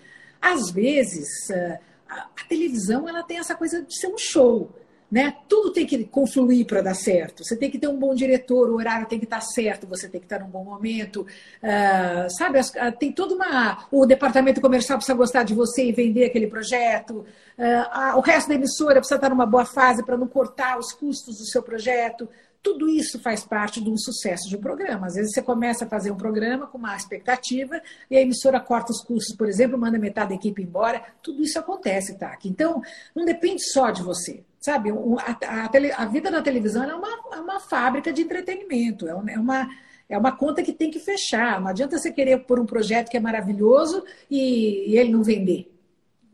Às 0.41 0.71
vezes, 0.71 1.49
eh, 1.49 1.79
a 2.09 2.45
televisão 2.47 3.07
ela 3.07 3.23
tem 3.23 3.37
essa 3.37 3.55
coisa 3.55 3.83
de 3.83 3.97
ser 3.97 4.07
um 4.07 4.17
show. 4.17 4.71
Né? 5.11 5.35
Tudo 5.47 5.73
tem 5.73 5.87
que 5.87 6.03
confluir 6.05 6.67
para 6.67 6.81
dar 6.83 6.93
certo. 6.93 7.43
Você 7.43 7.55
tem 7.55 7.71
que 7.71 7.79
ter 7.79 7.87
um 7.87 7.97
bom 7.97 8.13
diretor, 8.13 8.69
o 8.69 8.75
horário 8.75 9.07
tem 9.07 9.17
que 9.17 9.25
estar 9.25 9.41
certo, 9.41 9.87
você 9.87 10.07
tem 10.07 10.21
que 10.21 10.27
estar 10.27 10.39
num 10.39 10.49
bom 10.49 10.63
momento. 10.63 11.21
Uh, 11.63 12.29
sabe, 12.37 12.59
ah, 12.77 12.91
tem 12.91 13.11
toda 13.11 13.33
uma. 13.33 13.87
O 13.91 14.05
departamento 14.05 14.61
comercial 14.61 14.99
precisa 14.99 15.17
gostar 15.17 15.41
de 15.41 15.55
você 15.55 15.85
e 15.85 15.91
vender 15.91 16.25
aquele 16.25 16.45
projeto. 16.45 17.25
Uh, 17.57 18.17
o 18.17 18.21
resto 18.21 18.49
da 18.49 18.53
emissora 18.53 18.99
precisa 18.99 19.15
estar 19.15 19.29
numa 19.29 19.47
boa 19.47 19.65
fase 19.65 20.05
para 20.05 20.15
não 20.15 20.27
cortar 20.27 20.77
os 20.77 20.91
custos 20.91 21.39
do 21.39 21.45
seu 21.45 21.63
projeto. 21.63 22.29
Tudo 22.61 22.89
isso 22.89 23.19
faz 23.19 23.43
parte 23.43 23.79
um 23.89 23.97
sucesso 23.97 24.49
de 24.49 24.57
um 24.57 24.61
programa. 24.61 25.07
Às 25.07 25.15
vezes 25.15 25.33
você 25.33 25.41
começa 25.41 25.85
a 25.85 25.87
fazer 25.87 26.11
um 26.11 26.17
programa 26.17 26.67
com 26.67 26.77
uma 26.77 26.95
expectativa 26.95 27.81
e 28.09 28.17
a 28.17 28.21
emissora 28.21 28.59
corta 28.59 28.91
os 28.91 29.01
custos, 29.01 29.35
por 29.35 29.47
exemplo, 29.47 29.77
manda 29.77 29.97
metade 29.97 30.29
da 30.29 30.35
equipe 30.35 30.61
embora. 30.61 31.01
Tudo 31.21 31.41
isso 31.41 31.57
acontece, 31.57 32.17
tá? 32.17 32.37
Então, 32.45 32.81
não 33.15 33.25
depende 33.25 33.63
só 33.63 33.89
de 33.91 34.03
você. 34.03 34.43
Sabe, 34.59 34.89
a, 34.89 35.65
a, 35.67 36.03
a 36.03 36.05
vida 36.05 36.29
na 36.29 36.41
televisão 36.41 36.83
é 36.83 36.93
uma, 36.93 37.07
é 37.31 37.39
uma 37.39 37.61
fábrica 37.61 38.11
de 38.11 38.23
entretenimento, 38.23 39.07
é 39.07 39.13
uma, 39.13 39.31
é 39.31 39.39
uma 39.39 39.69
é 40.09 40.17
uma 40.17 40.31
conta 40.31 40.63
que 40.63 40.73
tem 40.73 40.89
que 40.89 40.99
fechar. 40.99 41.61
Não 41.61 41.67
adianta 41.67 41.97
você 41.97 42.11
querer 42.11 42.39
pôr 42.39 42.59
um 42.59 42.65
projeto 42.65 43.09
que 43.09 43.15
é 43.15 43.19
maravilhoso 43.19 44.03
e, 44.29 44.89
e 44.91 44.97
ele 44.97 45.11
não 45.11 45.21
vender 45.21 45.71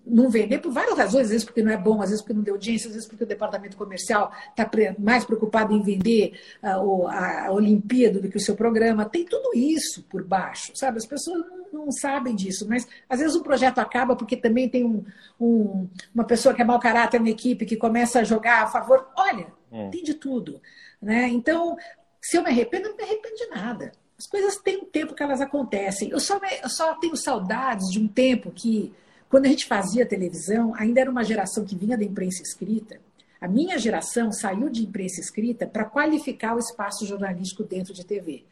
não 0.06 0.30
vender 0.30 0.60
por 0.60 0.72
várias 0.72 0.97
razões, 0.97 1.24
às 1.26 1.32
vezes 1.32 1.45
porque 1.45 1.64
não 1.64 1.72
é 1.72 1.78
bom, 1.78 2.01
às 2.01 2.10
vezes 2.10 2.22
porque 2.22 2.34
não 2.34 2.43
deu 2.43 2.53
audiência, 2.53 2.88
às 2.88 2.93
vezes 2.93 3.08
porque 3.08 3.24
o 3.24 3.28
departamento 3.28 3.76
comercial 3.76 4.32
está 4.49 4.70
mais 4.99 5.26
preocupado 5.26 5.74
em 5.74 5.82
vender 5.82 6.39
uh, 6.62 7.08
a, 7.08 7.47
a 7.47 7.51
Olimpíada 7.51 8.20
do 8.20 8.30
que 8.30 8.38
o 8.38 8.39
seu 8.39 8.56
programa. 8.56 9.06
Tem 9.06 9.26
tudo 9.26 9.58
isso 9.58 10.03
por 10.03 10.24
baixo, 10.24 10.72
sabe? 10.76 10.97
As 10.97 11.06
pessoas 11.06 11.43
não, 11.74 11.86
não 11.86 11.91
sabem 11.91 12.36
disso, 12.36 12.68
mas 12.70 12.88
às 13.10 13.20
vezes 13.20 13.36
o 13.36 13.43
projeto 13.43 13.80
acaba 13.80 14.16
porque 14.16 14.38
também 14.38 14.70
tem 14.70 14.86
um, 14.86 15.03
um, 15.39 15.88
uma 16.14 16.24
pessoa 16.24 16.53
que 16.53 16.62
é 16.62 16.66
mau 16.66 16.80
caráter 16.80 17.20
na 17.20 17.30
equipe 17.30 17.66
que 17.66 17.76
começa 17.76 18.20
a 18.20 18.24
jogar 18.24 18.64
a 18.64 18.68
favor. 18.68 19.08
Olha, 19.18 19.47
hum. 19.72 19.89
tem 19.89 20.03
de 20.03 20.14
tudo. 20.14 20.62
Né? 21.01 21.28
Então, 21.30 21.76
se 22.22 22.38
eu 22.38 22.43
me 22.43 22.49
arrependo, 22.49 22.88
eu 22.88 22.91
não 22.91 22.97
me 22.97 23.03
arrependo 23.03 23.36
de 23.36 23.47
nada. 23.47 23.91
As 24.18 24.28
coisas 24.28 24.56
têm 24.58 24.78
um 24.78 24.86
tempo 24.86 25.14
que 25.14 25.22
elas 25.22 25.41
acontecem. 25.41 26.10
Eu 26.10 26.20
só, 26.20 26.39
eu 26.64 26.70
só 26.70 26.95
tenho 26.95 27.18
saudades 27.18 27.91
de 27.91 27.99
um 27.99 28.08
tempo 28.08 28.49
que 28.49 28.93
quando 29.30 29.46
a 29.46 29.50
gente 29.50 29.66
fazia 29.66 30.06
televisão, 30.06 30.74
ainda 30.76 31.02
era 31.02 31.12
uma 31.12 31.24
geração 31.24 31.66
que 31.66 31.76
vinha 31.76 31.98
da 31.98 32.04
imprensa 32.04 32.42
escrita. 32.42 33.00
A 33.40 33.48
minha 33.48 33.78
geração 33.78 34.32
saiu 34.32 34.70
de 34.70 34.84
imprensa 34.84 35.20
escrita 35.20 35.68
para 35.68 35.86
qualificar 35.86 36.56
o 36.56 36.60
espaço 36.60 37.06
jornalístico 37.06 37.64
dentro 37.64 37.94
de 37.94 38.06
TV. 38.06 38.44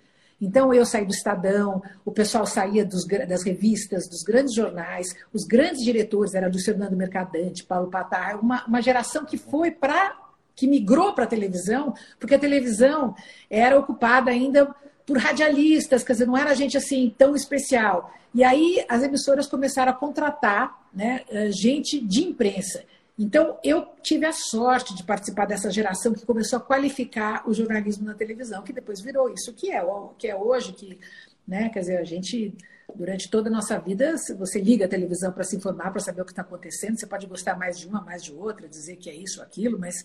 Então, 0.42 0.74
eu 0.74 0.86
saí 0.86 1.06
do 1.06 1.14
Estadão, 1.14 1.82
o 2.04 2.12
pessoal 2.12 2.46
saía 2.46 2.84
dos, 2.84 3.06
das 3.06 3.44
revistas, 3.44 4.10
dos 4.10 4.24
grandes 4.24 4.54
jornais, 4.54 5.16
os 5.32 5.46
grandes 5.46 5.84
diretores, 5.84 6.34
era 6.34 6.50
do 6.50 6.60
Fernando 6.60 6.98
Mercadante, 6.98 7.64
Paulo 7.64 7.90
Patar, 7.90 8.40
uma, 8.40 8.66
uma 8.66 8.82
geração 8.82 9.26
que 9.26 9.38
foi 9.38 9.72
para 9.72 10.18
que 10.56 10.68
migrou 10.68 11.14
para 11.14 11.24
a 11.24 11.28
televisão, 11.28 11.94
porque 12.20 12.36
a 12.36 12.40
televisão 12.40 13.16
era 13.50 13.80
ocupada 13.80 14.30
ainda 14.30 14.76
por 15.06 15.18
radialistas, 15.18 16.04
quer 16.04 16.14
dizer, 16.14 16.28
não 16.28 16.38
era 16.38 16.56
gente 16.56 16.78
assim 16.78 17.14
tão 17.18 17.36
especial. 17.36 18.14
E 18.34 18.44
aí 18.44 18.84
as 18.88 19.04
emissoras 19.04 19.48
começaram 19.48 19.92
a 19.92 19.96
contratar 19.96 20.88
né, 20.94 21.22
eh, 21.30 21.52
gente 21.52 22.00
de 22.00 22.24
imprensa. 22.24 22.84
Então, 23.18 23.60
eu 23.64 23.88
tive 24.02 24.26
a 24.26 24.32
sorte 24.32 24.96
de 24.96 25.04
participar 25.04 25.46
dessa 25.46 25.70
geração 25.70 26.14
que 26.14 26.26
começou 26.26 26.58
a 26.58 26.62
qualificar 26.62 27.48
o 27.48 27.54
jornalismo 27.54 28.06
na 28.06 28.16
televisão, 28.16 28.64
que 28.64 28.74
depois 28.74 29.02
virou 29.02 29.30
isso 29.30 29.54
que 29.54 29.72
é, 29.72 29.84
que 30.18 30.28
é 30.28 30.36
hoje, 30.36 30.74
que, 30.74 31.00
né, 31.48 31.70
quer 31.70 31.82
dizer, 31.82 31.98
a 31.98 32.04
gente, 32.04 32.56
durante 32.96 33.30
toda 33.30 33.50
a 33.50 33.52
nossa 33.52 33.78
vida, 33.80 34.18
se 34.18 34.34
você 34.34 34.60
liga 34.60 34.86
a 34.86 34.88
televisão 34.88 35.32
para 35.32 35.44
se 35.44 35.56
informar, 35.56 35.92
para 35.92 36.02
saber 36.02 36.24
o 36.24 36.26
que 36.26 36.32
está 36.32 36.42
acontecendo, 36.42 37.00
você 37.00 37.06
pode 37.06 37.28
gostar 37.28 37.56
mais 37.56 37.78
de 37.78 37.88
uma, 37.88 38.02
mais 38.02 38.24
de 38.24 38.34
outra, 38.34 38.68
dizer 38.68 38.96
que 38.96 39.12
é 39.12 39.16
isso 39.16 39.44
aquilo, 39.44 39.78
mas 39.78 40.04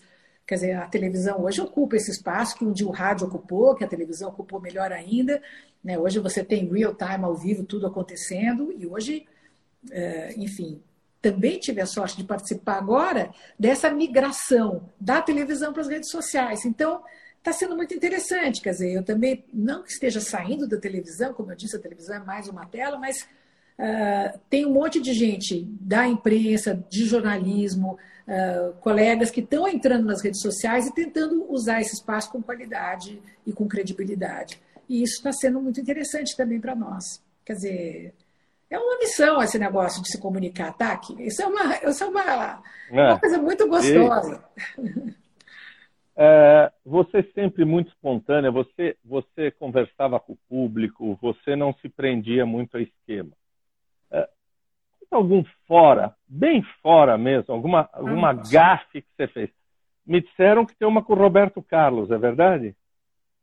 Quer 0.49 0.55
dizer, 0.55 0.71
a 0.77 0.87
televisão 0.87 1.43
hoje 1.43 1.61
ocupa 1.61 1.95
esse 1.95 2.09
espaço 2.09 2.57
que 2.57 2.65
um 2.65 2.71
dia 2.71 2.87
o 2.87 2.89
rádio 2.89 3.27
ocupou, 3.27 3.75
que 3.75 3.83
a 3.83 3.87
televisão 3.87 4.29
ocupou 4.29 4.59
melhor 4.59 4.91
ainda. 4.91 5.39
Né? 5.83 5.95
Hoje 5.95 6.17
você 6.17 6.43
tem 6.43 6.67
real 6.67 6.95
time, 6.95 7.23
ao 7.23 7.35
vivo, 7.35 7.63
tudo 7.63 7.85
acontecendo. 7.85 8.73
E 8.75 8.87
hoje, 8.87 9.27
é, 9.91 10.33
enfim, 10.35 10.81
também 11.21 11.59
tive 11.59 11.81
a 11.81 11.85
sorte 11.85 12.17
de 12.17 12.23
participar 12.23 12.79
agora 12.79 13.29
dessa 13.59 13.91
migração 13.91 14.89
da 14.99 15.21
televisão 15.21 15.71
para 15.71 15.83
as 15.83 15.87
redes 15.87 16.09
sociais. 16.09 16.65
Então, 16.65 17.03
está 17.37 17.53
sendo 17.53 17.75
muito 17.75 17.93
interessante. 17.93 18.59
Quer 18.59 18.71
dizer, 18.71 18.91
eu 18.91 19.03
também, 19.03 19.45
não 19.53 19.83
que 19.83 19.91
esteja 19.91 20.19
saindo 20.19 20.67
da 20.67 20.77
televisão, 20.77 21.31
como 21.31 21.51
eu 21.51 21.55
disse, 21.55 21.75
a 21.75 21.79
televisão 21.79 22.15
é 22.15 22.19
mais 22.21 22.47
uma 22.47 22.65
tela, 22.65 22.97
mas 22.97 23.21
uh, 23.77 24.39
tem 24.49 24.65
um 24.65 24.73
monte 24.73 24.99
de 24.99 25.13
gente 25.13 25.63
da 25.79 26.07
imprensa, 26.07 26.73
de 26.89 27.05
jornalismo, 27.05 27.99
uh, 28.29 28.73
colegas 28.75 29.31
que 29.31 29.41
estão 29.41 29.67
entrando 29.67 30.05
nas 30.05 30.21
redes 30.21 30.41
sociais 30.41 30.87
e 30.87 30.93
tentando 30.93 31.51
usar 31.51 31.81
esse 31.81 31.95
espaço 31.95 32.31
com 32.31 32.41
qualidade 32.41 33.21
e 33.45 33.51
com 33.51 33.67
credibilidade. 33.67 34.61
E 34.87 35.03
isso 35.03 35.15
está 35.15 35.31
sendo 35.33 35.59
muito 35.59 35.81
interessante 35.81 36.37
também 36.37 36.59
para 36.59 36.75
nós. 36.75 37.21
Quer 37.43 37.53
dizer, 37.53 38.13
é 38.69 38.77
uma 38.77 38.97
missão 38.99 39.41
esse 39.41 39.57
negócio 39.57 40.01
de 40.01 40.09
se 40.09 40.19
comunicar, 40.19 40.73
tá? 40.73 40.99
Isso 41.19 41.41
é 41.41 41.47
uma, 41.47 41.75
isso 41.77 42.03
é 42.03 42.07
uma, 42.07 42.63
é. 42.91 43.03
uma 43.07 43.19
coisa 43.19 43.37
muito 43.39 43.67
gostosa. 43.67 44.43
E, 44.77 45.13
é, 46.15 46.71
você 46.85 47.23
sempre 47.33 47.65
muito 47.65 47.89
espontânea, 47.89 48.51
você, 48.51 48.95
você 49.03 49.51
conversava 49.51 50.19
com 50.19 50.33
o 50.33 50.39
público, 50.47 51.17
você 51.21 51.55
não 51.55 51.73
se 51.81 51.89
prendia 51.89 52.45
muito 52.45 52.77
a 52.77 52.81
esquema 52.81 53.31
algum 55.15 55.43
fora, 55.67 56.15
bem 56.27 56.63
fora 56.81 57.17
mesmo, 57.17 57.53
alguma, 57.53 57.89
alguma 57.91 58.33
gafe 58.33 59.01
que 59.01 59.07
você 59.15 59.27
fez? 59.27 59.49
Me 60.05 60.21
disseram 60.21 60.65
que 60.65 60.75
tem 60.75 60.87
uma 60.87 61.03
com 61.03 61.13
o 61.13 61.17
Roberto 61.17 61.61
Carlos, 61.61 62.11
é 62.11 62.17
verdade? 62.17 62.75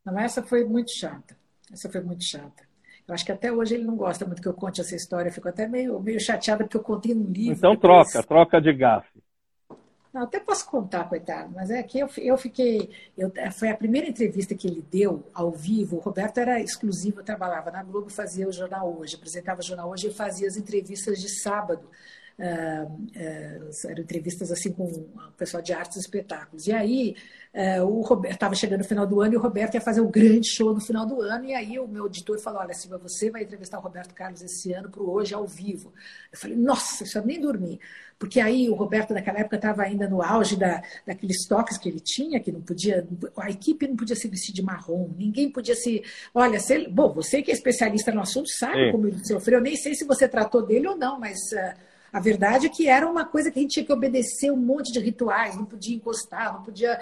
Não, 0.05 0.19
essa 0.19 0.43
foi 0.43 0.65
muito 0.65 0.91
chata. 0.91 1.37
Essa 1.73 1.91
foi 1.91 2.01
muito 2.01 2.25
chata. 2.25 2.65
Eu 3.07 3.15
acho 3.15 3.25
que 3.25 3.33
até 3.33 3.53
hoje 3.53 3.75
ele 3.75 3.85
não 3.85 3.97
gosta 3.97 4.25
muito 4.25 4.43
que 4.43 4.49
eu 4.49 4.55
conte 4.55 4.81
essa 4.81 4.95
história. 4.97 5.31
Fico 5.31 5.49
até 5.49 5.69
meio, 5.69 6.01
meio 6.01 6.19
chateada 6.19 6.65
porque 6.65 6.77
eu 6.77 6.83
contei 6.83 7.15
num 7.15 7.31
livro. 7.31 7.53
Então 7.53 7.75
depois... 7.75 8.11
troca, 8.11 8.27
troca 8.27 8.61
de 8.61 8.73
gafe. 8.73 9.23
Não, 10.17 10.23
até 10.23 10.41
posso 10.41 10.65
contar, 10.65 11.07
coitado, 11.11 11.53
mas 11.55 11.71
é 11.71 11.83
que 11.83 11.99
eu, 11.99 12.09
eu 12.17 12.39
fiquei. 12.39 12.89
Eu, 13.19 13.31
foi 13.53 13.69
a 13.69 13.77
primeira 13.77 14.09
entrevista 14.09 14.55
que 14.55 14.67
ele 14.67 14.81
deu 14.91 15.23
ao 15.35 15.53
vivo. 15.53 15.99
O 15.99 16.01
Roberto 16.01 16.39
era 16.39 16.59
exclusivo, 16.59 17.21
eu 17.21 17.23
trabalhava 17.23 17.71
na 17.71 17.83
Globo, 17.83 18.09
fazia 18.09 18.49
o 18.49 18.53
Jornal 18.53 18.97
Hoje, 18.99 19.15
apresentava 19.17 19.61
o 19.61 19.63
Jornal 19.63 19.91
Hoje 19.91 20.09
e 20.09 20.15
fazia 20.15 20.49
as 20.49 20.57
entrevistas 20.57 21.21
de 21.21 21.29
sábado 21.29 21.91
Uh, 22.39 22.85
uh, 22.85 23.89
eram 23.89 24.03
entrevistas 24.03 24.53
assim 24.53 24.71
com 24.71 24.85
o 24.85 25.33
pessoal 25.39 25.63
de 25.63 25.73
artes 25.73 25.97
e 25.97 26.01
espetáculos. 26.01 26.67
E 26.67 26.73
aí 26.73 27.17
uh, 27.55 27.83
o 27.85 28.03
Roberto 28.03 28.35
estava 28.35 28.55
chegando 28.55 28.81
no 28.81 28.85
final 28.85 29.07
do 29.07 29.23
ano 29.23 29.33
e 29.33 29.37
o 29.39 29.41
Roberto 29.41 29.73
ia 29.73 29.81
fazer 29.81 30.03
um 30.03 30.11
grande 30.11 30.47
show 30.47 30.75
no 30.75 30.81
final 30.81 31.07
do 31.07 31.23
ano. 31.23 31.47
E 31.47 31.55
aí 31.55 31.79
o 31.79 31.89
meu 31.89 32.07
editor 32.07 32.39
falou: 32.39 32.61
Olha, 32.61 32.75
Silva, 32.75 32.99
você 32.99 33.31
vai 33.31 33.43
entrevistar 33.43 33.79
o 33.79 33.81
Roberto 33.81 34.15
Carlos 34.15 34.43
esse 34.43 34.71
ano 34.75 34.91
para 34.91 35.03
o 35.03 35.11
Hoje 35.11 35.33
ao 35.33 35.47
vivo. 35.47 35.95
Eu 36.31 36.39
falei: 36.39 36.57
Nossa, 36.57 37.05
eu 37.19 37.25
nem 37.25 37.41
dormi. 37.41 37.81
Porque 38.19 38.39
aí 38.41 38.69
o 38.69 38.75
Roberto, 38.75 39.15
naquela 39.15 39.41
época, 39.41 39.57
estava 39.57 39.83
ainda 39.83 40.09
no 40.09 40.23
auge 40.23 40.57
da, 40.57 40.83
daqueles 41.07 41.47
toques 41.47 41.79
que 41.79 41.89
ele 41.89 42.01
tinha, 42.01 42.41
que 42.41 42.51
não 42.51 42.63
podia, 42.63 43.07
a 43.37 43.51
equipe 43.51 43.87
não 43.87 43.97
podia 43.97 44.17
se 44.17 44.27
vestir 44.27 44.55
de 44.55 44.63
marrom, 44.63 45.11
ninguém 45.17 45.51
podia 45.51 45.75
se. 45.75 46.03
Olha, 46.35 46.59
se, 46.59 46.89
bom, 46.89 47.13
você 47.13 47.43
que 47.43 47.51
é 47.51 47.55
especialista 47.55 48.13
no 48.13 48.21
assunto 48.21 48.49
sabe 48.49 48.87
Sim. 48.87 48.93
como 48.93 49.07
ele 49.07 49.25
sofreu. 49.25 49.59
Eu 49.59 49.63
nem 49.63 49.77
sei 49.77 49.95
se 49.95 50.05
você 50.05 50.27
tratou 50.27 50.63
dele 50.63 50.89
ou 50.89 50.97
não, 50.97 51.21
mas 51.21 51.39
a 52.17 52.21
verdade 52.21 52.65
é 52.65 52.71
que 52.71 52.89
era 52.89 53.07
uma 53.07 53.27
coisa 53.27 53.51
que 53.51 53.59
a 53.59 53.63
gente 53.63 53.73
tinha 53.73 53.85
que 53.85 53.93
obedecer 53.93 54.51
um 54.51 54.57
monte 54.57 54.91
de 54.91 54.99
rituais, 54.99 55.55
não 55.55 55.67
podia 55.67 55.95
encostar, 55.95 56.55
não 56.55 56.63
podia. 56.63 56.99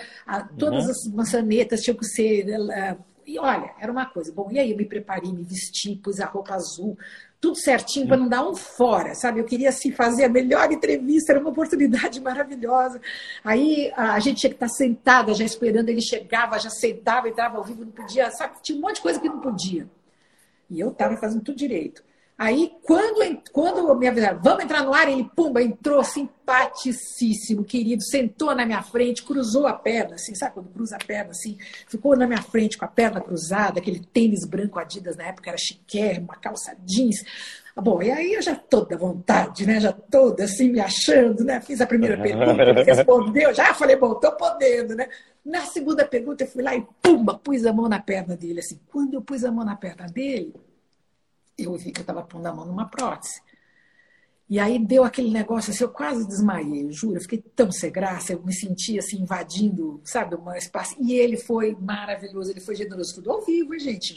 todas 0.59 0.87
uhum. 0.87 0.91
as 0.91 1.15
maçanetas 1.15 1.83
tinham 1.83 1.97
que 1.97 2.05
ser. 2.05 2.45
Uh, 2.49 3.01
e 3.25 3.39
olha, 3.39 3.71
era 3.81 3.93
uma 3.93 4.07
coisa. 4.07 4.33
Bom, 4.33 4.49
e 4.51 4.59
aí 4.59 4.73
eu 4.73 4.77
me 4.77 4.85
preparei, 4.85 5.33
me 5.33 5.45
vesti, 5.45 5.95
pus 6.03 6.19
a 6.19 6.27
roupa 6.27 6.55
azul, 6.55 6.99
tudo 7.41 7.57
certinho 7.57 8.09
para 8.09 8.17
não 8.17 8.29
dar 8.29 8.45
um 8.45 8.57
fora, 8.57 9.15
sabe? 9.15 9.39
Eu 9.39 9.45
queria 9.45 9.69
assim 9.69 9.93
fazer 9.93 10.25
a 10.25 10.29
melhor 10.29 10.73
entrevista, 10.73 11.31
era 11.31 11.41
uma 11.41 11.51
oportunidade 11.51 12.19
maravilhosa. 12.21 13.01
Aí 13.45 13.93
a 13.97 14.19
gente 14.19 14.41
tinha 14.41 14.51
que 14.51 14.57
estar 14.57 14.69
sentada 14.69 15.33
já 15.33 15.45
esperando, 15.45 15.91
ele 15.91 16.03
chegava, 16.03 16.59
já 16.59 16.71
sentava, 16.71 17.29
entrava 17.29 17.59
ao 17.59 17.63
vivo, 17.63 17.85
não 17.85 17.93
podia, 17.93 18.33
sabe? 18.33 18.57
Tinha 18.65 18.77
um 18.77 18.81
monte 18.81 18.97
de 18.97 19.03
coisa 19.03 19.21
que 19.21 19.29
não 19.29 19.39
podia. 19.39 19.89
E 20.69 20.81
eu 20.81 20.89
estava 20.91 21.17
fazendo 21.19 21.45
tudo 21.45 21.57
direito. 21.57 22.03
Aí, 22.37 22.73
quando, 22.83 23.41
quando 23.53 23.95
me 23.95 24.09
avisaram, 24.09 24.41
vamos 24.43 24.65
entrar 24.65 24.83
no 24.83 24.93
ar, 24.93 25.09
ele, 25.09 25.31
pumba, 25.37 25.63
entrou 25.63 26.03
simpaticíssimo, 26.03 27.63
querido, 27.63 28.03
sentou 28.03 28.53
na 28.57 28.67
minha 28.67 28.83
frente, 28.83 29.23
cruzou 29.23 29.69
a 29.69 29.73
perna, 29.73 30.17
assim, 30.17 30.35
sabe 30.35 30.55
quando 30.55 30.69
cruza 30.71 30.97
a 30.97 31.05
perna, 31.05 31.31
assim, 31.31 31.57
ficou 31.87 32.17
na 32.17 32.27
minha 32.27 32.43
frente 32.43 32.77
com 32.77 32.85
a 32.85 32.89
perna 32.89 33.21
cruzada, 33.21 33.79
aquele 33.79 34.01
tênis 34.01 34.45
branco 34.45 34.81
Adidas, 34.81 35.17
na 35.17 35.29
época 35.29 35.51
era 35.51 35.57
chiquérrimo, 35.57 36.27
uma 36.27 36.37
calça 36.37 36.77
jeans. 36.85 37.23
Bom, 37.77 38.03
e 38.03 38.11
aí 38.11 38.35
eu 38.35 38.43
já 38.43 38.57
toda 38.57 38.99
vontade, 38.99 39.65
né, 39.65 39.79
já 39.79 39.93
toda 39.93 40.43
assim, 40.43 40.73
me 40.73 40.81
achando, 40.81 41.45
né, 41.45 41.61
fiz 41.61 41.81
a 41.81 41.87
primeira 41.87 42.19
pergunta, 42.21 42.83
respondeu, 42.83 43.55
já 43.55 43.73
falei, 43.75 43.95
bom, 43.95 44.13
tô 44.15 44.33
podendo, 44.33 44.97
né. 44.97 45.09
Na 45.45 45.61
segunda 45.67 46.05
pergunta 46.05 46.43
eu 46.43 46.49
fui 46.49 46.65
lá 46.65 46.75
e, 46.75 46.85
pumba, 47.01 47.39
pus 47.39 47.65
a 47.65 47.73
mão 47.73 47.89
na 47.89 48.01
perna 48.01 48.37
dele, 48.37 48.59
assim, 48.59 48.81
quando 48.91 49.15
eu 49.15 49.23
pus 49.23 49.45
a 49.45 49.53
mão 49.53 49.65
na 49.65 49.77
perna 49.77 50.07
dele, 50.07 50.53
eu 51.59 51.75
vi 51.77 51.93
que 51.93 52.01
eu 52.01 52.03
estava 52.03 52.23
pondo 52.23 52.47
a 52.47 52.53
mão 52.53 52.67
numa 52.67 52.89
prótese. 52.89 53.41
E 54.49 54.59
aí 54.59 54.79
deu 54.79 55.05
aquele 55.05 55.31
negócio 55.31 55.73
assim, 55.73 55.85
eu 55.85 55.89
quase 55.89 56.27
desmaiei, 56.29 56.93
juro, 56.93 57.17
eu 57.17 57.21
fiquei 57.23 57.43
tão 57.57 57.73
sem 57.73 57.91
graça, 57.91 58.35
eu 58.35 58.43
me 58.43 58.53
sentia 58.53 59.01
assim 59.01 59.23
invadindo, 59.23 60.01
sabe, 60.05 60.37
um 60.37 60.53
espaço. 60.53 60.95
E 61.01 61.15
ele 61.15 61.39
foi 61.39 61.75
maravilhoso, 61.75 62.51
ele 62.51 62.61
foi 62.61 62.75
generoso, 62.75 63.15
tudo 63.15 63.31
ao 63.31 63.43
vivo, 63.43 63.79
gente. 63.79 64.15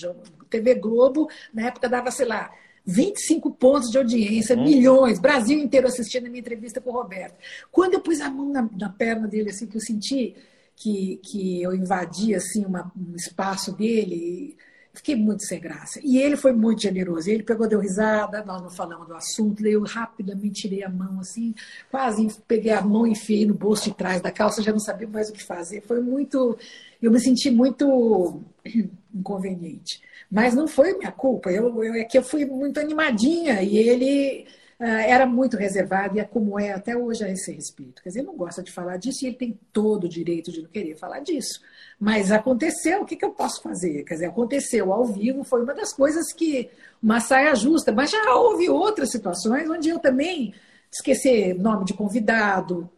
TV 0.49 0.75
Globo, 0.75 1.29
na 1.53 1.67
época 1.67 1.87
dava, 1.87 2.11
sei 2.11 2.25
lá, 2.25 2.51
25 2.85 3.51
pontos 3.51 3.89
de 3.89 3.97
audiência, 3.97 4.55
uhum. 4.55 4.63
milhões, 4.63 5.19
Brasil 5.19 5.57
inteiro 5.59 5.87
assistindo 5.87 6.27
a 6.27 6.29
minha 6.29 6.41
entrevista 6.41 6.81
com 6.81 6.89
o 6.89 6.93
Roberto. 6.93 7.35
Quando 7.71 7.93
eu 7.93 8.01
pus 8.01 8.19
a 8.19 8.29
mão 8.29 8.49
na, 8.49 8.69
na 8.77 8.89
perna 8.89 9.27
dele, 9.27 9.49
assim, 9.49 9.65
que 9.65 9.77
eu 9.77 9.81
senti, 9.81 10.35
que, 10.77 11.19
que 11.23 11.61
eu 11.61 11.73
invadi 11.73 12.35
assim 12.35 12.63
uma, 12.65 12.91
um 12.95 13.15
espaço 13.15 13.75
dele. 13.75 14.55
Fiquei 14.97 15.15
muito 15.15 15.43
sem 15.43 15.59
graça. 15.59 15.99
E 16.03 16.17
ele 16.17 16.35
foi 16.35 16.51
muito 16.51 16.81
generoso. 16.81 17.29
Ele 17.29 17.43
pegou, 17.43 17.67
deu 17.67 17.79
risada, 17.79 18.43
nós 18.43 18.63
não 18.63 18.69
falamos 18.71 19.07
do 19.07 19.13
assunto, 19.13 19.63
eu 19.63 19.83
rapidamente 19.83 20.61
tirei 20.61 20.83
a 20.83 20.89
mão 20.89 21.19
assim, 21.19 21.53
quase 21.91 22.27
peguei 22.47 22.71
a 22.71 22.81
mão 22.81 23.05
e 23.05 23.11
enfiei 23.11 23.45
no 23.45 23.53
bolso 23.53 23.83
de 23.83 23.95
trás 23.95 24.21
da 24.21 24.31
calça, 24.31 24.63
já 24.63 24.71
não 24.71 24.79
sabia 24.79 25.07
mais 25.07 25.29
o 25.29 25.33
que 25.33 25.43
fazer. 25.43 25.81
Foi 25.81 26.01
muito. 26.01 26.57
Eu 26.99 27.11
me 27.11 27.19
senti 27.19 27.51
muito 27.51 28.41
inconveniente. 29.13 30.01
Mas 30.31 30.55
não 30.55 30.67
foi 30.67 30.97
minha 30.97 31.11
culpa. 31.11 31.51
Eu, 31.51 31.83
eu, 31.83 31.93
é 31.93 32.03
que 32.03 32.17
eu 32.17 32.23
fui 32.23 32.43
muito 32.45 32.79
animadinha 32.79 33.61
e 33.61 33.77
ele 33.77 34.47
era 34.79 35.25
muito 35.25 35.57
reservado 35.57 36.15
e 36.15 36.19
é 36.19 36.23
como 36.23 36.59
é 36.59 36.71
até 36.71 36.95
hoje 36.95 37.23
a 37.23 37.29
esse 37.29 37.51
respeito. 37.51 38.01
Quer 38.01 38.09
dizer, 38.09 38.19
ele 38.19 38.27
não 38.27 38.35
gosta 38.35 38.61
de 38.61 38.71
falar 38.71 38.97
disso 38.97 39.23
e 39.23 39.27
ele 39.27 39.35
tem 39.35 39.59
todo 39.73 40.03
o 40.03 40.09
direito 40.09 40.51
de 40.51 40.61
não 40.61 40.69
querer 40.69 40.95
falar 40.95 41.19
disso. 41.19 41.59
Mas 41.99 42.31
aconteceu, 42.31 43.01
o 43.01 43.05
que, 43.05 43.15
que 43.15 43.25
eu 43.25 43.31
posso 43.31 43.61
fazer? 43.61 44.03
Quer 44.03 44.13
dizer, 44.15 44.25
aconteceu 44.27 44.93
ao 44.93 45.05
vivo, 45.05 45.43
foi 45.43 45.63
uma 45.63 45.73
das 45.73 45.91
coisas 45.91 46.31
que 46.31 46.69
uma 47.01 47.19
saia 47.19 47.55
justa, 47.55 47.91
mas 47.91 48.11
já 48.11 48.35
houve 48.35 48.69
outras 48.69 49.11
situações 49.11 49.67
onde 49.67 49.89
eu 49.89 49.97
também 49.97 50.53
esquecer 50.91 51.55
nome 51.55 51.85
de 51.85 51.93
convidado, 51.93 52.89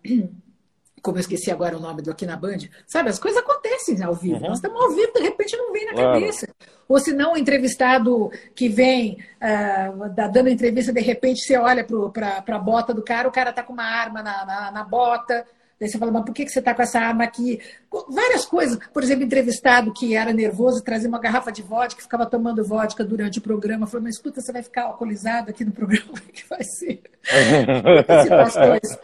como 1.01 1.17
eu 1.17 1.21
esqueci 1.21 1.51
agora 1.51 1.77
o 1.77 1.79
nome 1.79 2.01
do 2.01 2.11
aqui 2.11 2.25
na 2.25 2.35
Band, 2.35 2.59
sabe? 2.87 3.09
As 3.09 3.19
coisas 3.19 3.41
acontecem 3.41 4.01
ao 4.03 4.13
vivo. 4.13 4.35
Uhum. 4.35 4.49
Nós 4.49 4.57
estamos 4.57 4.81
ao 4.81 4.91
vivo, 4.91 5.13
de 5.13 5.21
repente 5.21 5.57
não 5.57 5.71
vem 5.71 5.85
na 5.85 5.93
claro. 5.93 6.13
cabeça. 6.13 6.47
Ou 6.87 6.99
se 6.99 7.13
não, 7.13 7.33
o 7.33 7.37
entrevistado 7.37 8.31
que 8.55 8.67
vem 8.67 9.17
uh, 9.41 10.09
dando 10.31 10.49
entrevista, 10.49 10.91
de 10.91 11.01
repente 11.01 11.41
você 11.41 11.57
olha 11.57 11.85
para 11.85 12.43
a 12.47 12.59
bota 12.59 12.93
do 12.93 13.03
cara, 13.03 13.27
o 13.27 13.31
cara 13.31 13.51
está 13.51 13.61
com 13.61 13.73
uma 13.73 13.83
arma 13.83 14.23
na, 14.23 14.45
na, 14.45 14.71
na 14.71 14.83
bota. 14.83 15.45
Daí 15.79 15.87
você 15.87 15.97
fala, 15.97 16.11
mas 16.11 16.25
por 16.25 16.33
que, 16.33 16.47
você 16.47 16.59
está 16.59 16.73
com 16.75 16.81
essa 16.81 16.99
arma 16.99 17.23
aqui? 17.23 17.61
Várias 18.09 18.45
coisas. 18.45 18.77
Por 18.91 19.01
exemplo, 19.01 19.23
entrevistado 19.23 19.93
que 19.93 20.13
era 20.13 20.33
nervoso, 20.33 20.83
trazia 20.83 21.07
uma 21.07 21.19
garrafa 21.19 21.53
de 21.53 21.61
vodka, 21.61 22.01
ficava 22.01 22.25
tomando 22.25 22.65
vodka 22.65 23.01
durante 23.03 23.39
o 23.39 23.41
programa. 23.41 23.87
Falou, 23.87 24.03
mas 24.03 24.15
escuta, 24.15 24.41
você 24.41 24.51
vai 24.51 24.61
ficar 24.61 24.83
alcoolizado 24.83 25.49
aqui 25.49 25.63
no 25.63 25.71
programa? 25.71 26.11
É 26.27 26.31
que 26.31 26.49
vai 26.49 26.63
ser? 26.63 27.01
situações. 28.23 28.97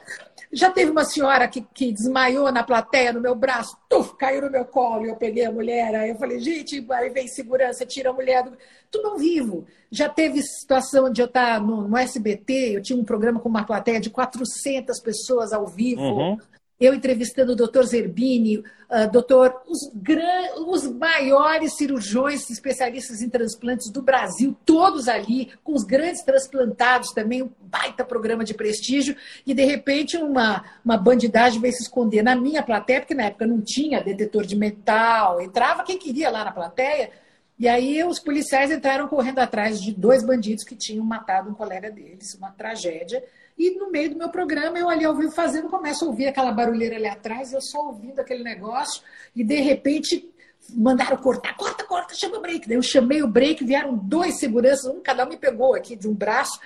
Já 0.51 0.69
teve 0.71 0.91
uma 0.91 1.03
senhora 1.03 1.47
que, 1.47 1.61
que 1.73 1.91
desmaiou 1.91 2.51
na 2.51 2.63
plateia, 2.63 3.11
no 3.11 3.21
meu 3.21 3.35
braço, 3.35 3.77
tuf, 3.89 4.15
caiu 4.15 4.43
no 4.43 4.51
meu 4.51 4.65
colo, 4.65 5.05
e 5.05 5.09
eu 5.09 5.15
peguei 5.15 5.45
a 5.45 5.51
mulher, 5.51 5.95
aí 5.95 6.09
eu 6.09 6.15
falei, 6.15 6.39
gente, 6.39 6.85
aí 6.91 7.09
vem 7.09 7.27
segurança, 7.27 7.85
tira 7.85 8.09
a 8.09 8.13
mulher 8.13 8.43
do... 8.43 8.57
Tudo 8.89 9.09
ao 9.09 9.17
vivo. 9.17 9.65
Já 9.91 10.07
teve 10.07 10.41
situação 10.41 11.11
de 11.11 11.21
eu 11.21 11.25
estar 11.25 11.59
no, 11.59 11.87
no 11.87 11.97
SBT, 11.97 12.77
eu 12.77 12.81
tinha 12.81 12.97
um 12.97 13.03
programa 13.03 13.39
com 13.39 13.49
uma 13.49 13.65
plateia 13.65 13.99
de 13.99 14.09
400 14.09 14.99
pessoas 15.01 15.51
ao 15.51 15.67
vivo, 15.67 16.01
uhum 16.01 16.37
eu 16.80 16.93
entrevistando 16.93 17.53
o 17.53 17.55
doutor 17.55 17.86
Zerbini, 17.86 18.57
uh, 18.57 19.09
doutor, 19.11 19.61
os, 19.67 19.89
gran, 19.95 20.55
os 20.67 20.86
maiores 20.91 21.78
cirurgiões 21.78 22.49
especialistas 22.49 23.21
em 23.21 23.30
transplantes 23.30 23.89
do 23.89 24.01
Brasil, 24.01 24.55
todos 24.65 25.07
ali, 25.07 25.51
com 25.63 25.73
os 25.73 25.84
grandes 25.84 26.23
transplantados 26.23 27.11
também, 27.13 27.41
um 27.41 27.49
baita 27.61 28.03
programa 28.03 28.43
de 28.43 28.53
prestígio, 28.53 29.15
e 29.45 29.53
de 29.53 29.63
repente 29.63 30.17
uma, 30.17 30.65
uma 30.84 30.97
bandidagem 30.97 31.61
veio 31.61 31.73
se 31.73 31.84
esconder 31.84 32.23
na 32.23 32.36
minha 32.36 32.61
plateia, 32.61 32.99
porque 32.99 33.15
na 33.15 33.26
época 33.26 33.47
não 33.47 33.61
tinha 33.61 34.03
detetor 34.03 34.45
de 34.45 34.55
metal, 34.55 35.41
entrava 35.41 35.84
quem 35.84 35.97
queria 35.97 36.30
lá 36.30 36.43
na 36.43 36.51
plateia, 36.51 37.09
e 37.57 37.69
aí 37.69 38.03
os 38.03 38.19
policiais 38.19 38.69
entraram 38.69 39.07
correndo 39.07 39.39
atrás 39.39 39.82
de 39.82 39.93
dois 39.93 40.26
bandidos 40.26 40.65
que 40.65 40.76
tinham 40.76 41.05
matado 41.05 41.49
um 41.49 41.53
colega 41.53 41.89
deles, 41.89 42.36
uma 42.36 42.51
tragédia, 42.51 43.23
e 43.58 43.72
no 43.72 43.89
meio 43.89 44.10
do 44.10 44.18
meu 44.18 44.30
programa, 44.30 44.78
eu 44.78 44.89
ali 44.89 45.06
ao 45.06 45.16
vivo 45.16 45.32
fazendo, 45.32 45.70
começo 45.70 46.03
a 46.03 46.08
ouvir 46.08 46.28
aquela 46.28 46.51
barulheira 46.51 46.95
ali 46.95 47.08
atrás, 47.08 47.53
eu 47.53 47.62
só 47.62 47.88
ouvindo 47.88 48.20
aquele 48.20 48.43
negócio, 48.43 49.01
e 49.36 49.43
de 49.43 49.60
repente 49.62 50.30
mandaram 50.74 51.18
cortar, 51.18 51.56
corta, 51.56 51.84
corta, 51.84 52.16
chama 52.16 52.38
o 52.38 52.41
break. 52.41 52.68
Daí 52.68 52.78
eu 52.78 52.82
chamei 52.82 53.22
o 53.22 53.28
break, 53.28 53.64
vieram 53.64 53.95
dois 53.95 54.39
seguranças, 54.39 54.86
um 54.86 55.01
cada 55.01 55.26
um 55.26 55.30
me 55.30 55.38
pegou 55.38 55.76
aqui 55.76 55.95
de 55.95 56.08
um 56.08 56.14
braço, 56.14 56.60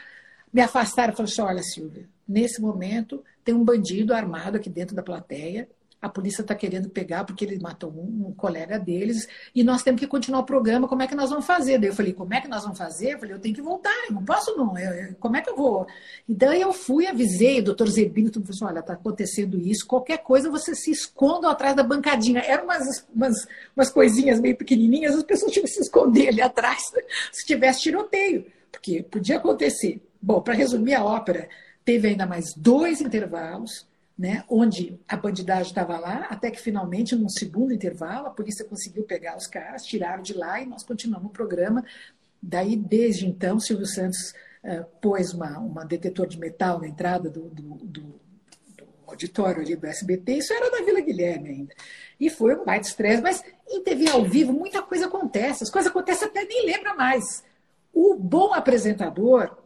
me 0.51 0.61
afastaram 0.61 1.13
e 1.13 1.15
falaram 1.15 1.31
assim: 1.31 1.41
olha, 1.41 1.63
Silvia, 1.63 2.09
nesse 2.27 2.61
momento 2.61 3.23
tem 3.43 3.53
um 3.53 3.63
bandido 3.63 4.13
armado 4.13 4.57
aqui 4.57 4.69
dentro 4.69 4.95
da 4.95 5.03
plateia, 5.03 5.69
a 6.01 6.07
polícia 6.07 6.41
está 6.41 6.55
querendo 6.55 6.89
pegar 6.89 7.25
porque 7.25 7.43
ele 7.43 7.59
matou 7.59 7.91
um, 7.91 8.27
um, 8.27 8.33
colega 8.33 8.79
deles 8.79 9.27
e 9.53 9.63
nós 9.63 9.83
temos 9.83 9.99
que 9.99 10.07
continuar 10.07 10.39
o 10.41 10.45
programa, 10.45 10.87
como 10.87 11.01
é 11.01 11.07
que 11.07 11.15
nós 11.15 11.29
vamos 11.29 11.45
fazer? 11.45 11.77
Daí 11.77 11.89
eu 11.89 11.95
falei, 11.95 12.13
como 12.13 12.33
é 12.33 12.39
que 12.39 12.47
nós 12.47 12.63
vamos 12.63 12.77
fazer? 12.77 13.13
Eu 13.13 13.19
falei, 13.19 13.35
eu 13.35 13.39
tenho 13.39 13.53
que 13.53 13.61
voltar, 13.61 13.93
eu 14.07 14.13
não 14.13 14.23
posso 14.23 14.55
não, 14.55 14.77
eu, 14.77 15.13
como 15.19 15.35
é 15.35 15.41
que 15.41 15.49
eu 15.49 15.57
vou? 15.57 15.85
Então 16.27 16.53
eu 16.53 16.71
fui, 16.71 17.05
avisei 17.05 17.59
o 17.59 17.63
doutor 17.63 17.89
Zebino, 17.89 18.29
tudo 18.29 18.45
falou 18.45 18.55
assim, 18.55 18.65
olha, 18.65 18.79
está 18.79 18.93
acontecendo 18.93 19.59
isso, 19.59 19.85
qualquer 19.85 20.19
coisa 20.19 20.49
você 20.49 20.73
se 20.73 20.91
esconda 20.91 21.49
atrás 21.49 21.75
da 21.75 21.83
bancadinha. 21.83 22.39
Eram 22.39 22.63
umas, 22.63 23.05
umas, 23.13 23.47
umas 23.75 23.89
coisinhas 23.89 24.39
meio 24.39 24.55
pequenininhas, 24.55 25.15
as 25.15 25.23
pessoas 25.23 25.51
tinham 25.51 25.65
que 25.65 25.71
se 25.71 25.81
esconder 25.81 26.29
ali 26.29 26.41
atrás 26.41 26.79
se 27.31 27.45
tivesse 27.45 27.81
tiroteio, 27.81 28.45
porque 28.71 29.03
podia 29.03 29.37
acontecer. 29.37 30.01
Bom, 30.21 30.41
para 30.41 30.53
resumir 30.53 30.95
a 30.95 31.03
ópera, 31.03 31.49
teve 31.83 32.09
ainda 32.09 32.25
mais 32.25 32.53
dois 32.55 33.01
intervalos, 33.01 33.88
né, 34.19 34.43
onde 34.49 34.99
a 35.07 35.15
bandidagem 35.15 35.69
estava 35.69 35.97
lá, 35.97 36.27
até 36.29 36.51
que 36.51 36.59
finalmente, 36.59 37.15
num 37.15 37.29
segundo 37.29 37.73
intervalo, 37.73 38.27
a 38.27 38.31
polícia 38.31 38.65
conseguiu 38.65 39.05
pegar 39.05 39.37
os 39.37 39.47
caras, 39.47 39.85
tiraram 39.85 40.21
de 40.21 40.33
lá 40.33 40.61
e 40.61 40.65
nós 40.65 40.83
continuamos 40.83 41.29
o 41.29 41.33
programa. 41.33 41.85
Daí, 42.43 42.75
desde 42.75 43.25
então, 43.25 43.61
Silvio 43.61 43.85
Santos 43.85 44.33
uh, 44.61 44.83
pôs 45.01 45.33
uma, 45.33 45.57
uma 45.59 45.85
detetor 45.85 46.27
de 46.27 46.37
metal 46.37 46.81
na 46.81 46.89
entrada 46.89 47.29
do, 47.29 47.43
do, 47.43 47.75
do, 47.85 48.19
auditório 49.07 49.61
ali 49.61 49.75
do 49.77 49.87
SBT, 49.87 50.33
isso 50.33 50.53
era 50.53 50.69
da 50.69 50.83
Vila 50.83 50.99
Guilherme 50.99 51.49
ainda. 51.49 51.73
E 52.19 52.29
foi 52.29 52.55
um 52.55 52.65
baita 52.65 52.89
estresse, 52.89 53.23
mas 53.23 53.41
em 53.69 53.81
TV 53.81 54.09
ao 54.09 54.25
vivo 54.25 54.51
muita 54.51 54.81
coisa 54.81 55.07
acontece, 55.07 55.63
as 55.63 55.71
coisas 55.71 55.89
acontecem 55.89 56.27
até 56.27 56.43
nem 56.43 56.65
lembra 56.65 56.93
mais. 56.93 57.23
O 57.93 58.15
bom 58.15 58.53
apresentador, 58.53 59.57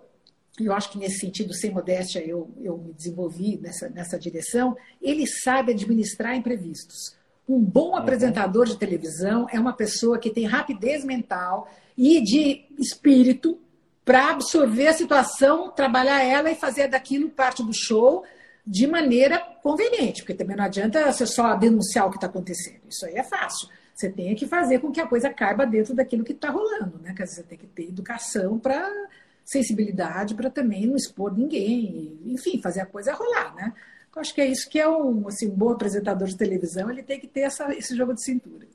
eu 0.60 0.74
acho 0.74 0.92
que 0.92 0.98
nesse 0.98 1.20
sentido, 1.20 1.54
sem 1.54 1.72
modéstia, 1.72 2.20
eu, 2.20 2.50
eu 2.62 2.78
me 2.78 2.94
desenvolvi 2.94 3.58
nessa, 3.58 3.90
nessa 3.90 4.20
direção, 4.20 4.78
ele 5.02 5.26
sabe 5.26 5.72
administrar 5.72 6.36
imprevistos. 6.36 7.16
Um 7.48 7.60
bom 7.60 7.90
uhum. 7.90 7.96
apresentador 7.96 8.66
de 8.66 8.78
televisão 8.78 9.48
é 9.52 9.60
uma 9.60 9.74
pessoa 9.74 10.20
que 10.20 10.30
tem 10.30 10.46
rapidez 10.46 11.04
mental 11.04 11.68
e 11.98 12.22
de 12.22 12.66
espírito 12.80 13.60
para 14.06 14.32
absorver 14.32 14.88
a 14.88 14.94
situação, 14.94 15.72
trabalhar 15.72 16.24
ela 16.24 16.52
e 16.52 16.56
fazer 16.56 16.88
daquilo 16.88 17.30
parte 17.30 17.64
do 17.64 17.74
show 17.74 18.24
de 18.66 18.88
maneira 18.88 19.40
conveniente, 19.62 20.22
porque 20.22 20.34
também 20.34 20.56
não 20.56 20.64
adianta 20.64 21.12
você 21.12 21.26
só 21.26 21.56
denunciar 21.56 22.08
o 22.08 22.10
que 22.10 22.18
está 22.18 22.28
acontecendo. 22.28 22.82
Isso 22.90 23.06
aí 23.06 23.16
é 23.16 23.24
fácil. 23.24 23.68
Você 23.94 24.10
tem 24.10 24.34
que 24.36 24.48
fazer 24.48 24.80
com 24.80 24.92
que 24.92 25.02
a 25.02 25.08
coisa 25.08 25.30
caiba 25.30 25.66
dentro 25.66 25.94
daquilo 25.94 26.24
que 26.24 26.32
está 26.32 26.50
rolando, 26.50 27.00
né? 27.00 27.14
Quer 27.16 27.24
dizer, 27.24 27.36
você 27.36 27.44
tem 27.44 27.58
que 27.58 27.68
ter 27.68 27.90
educação 27.90 28.58
para 28.58 28.90
sensibilidade 29.44 30.36
para 30.36 30.50
também 30.50 30.86
não 30.86 30.96
expor 30.96 31.36
ninguém, 31.36 32.20
enfim, 32.26 32.62
fazer 32.62 32.82
a 32.82 32.86
coisa 32.86 33.14
rolar, 33.14 33.54
né? 33.56 33.74
Eu 34.16 34.22
acho 34.22 34.34
que 34.34 34.42
é 34.42 34.46
isso 34.46 34.70
que 34.70 34.80
é 34.80 34.88
um, 34.88 35.28
assim, 35.28 35.50
um 35.50 35.56
bom 35.56 35.72
apresentador 35.72 36.28
de 36.28 36.38
televisão, 36.38 36.90
ele 36.90 37.02
tem 37.02 37.20
que 37.20 37.28
ter 37.28 37.42
essa, 37.42 37.74
esse 37.74 37.96
jogo 37.96 38.14
de 38.14 38.24
cintura. 38.24 38.68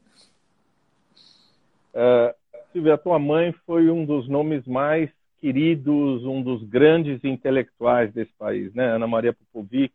Uh, 1.95 2.35
Silvia, 2.73 2.95
a 2.95 2.99
tua 2.99 3.19
mãe 3.19 3.53
foi 3.65 3.91
um 3.91 4.05
dos 4.05 4.29
nomes 4.29 4.67
mais 4.67 5.11
queridos, 5.41 6.25
um 6.25 6.43
dos 6.43 6.63
grandes 6.65 7.23
intelectuais 7.25 8.13
desse 8.13 8.33
país, 8.37 8.75
né? 8.75 8.95
Ana 8.95 9.07
Maria 9.07 9.33
Popovic 9.33 9.93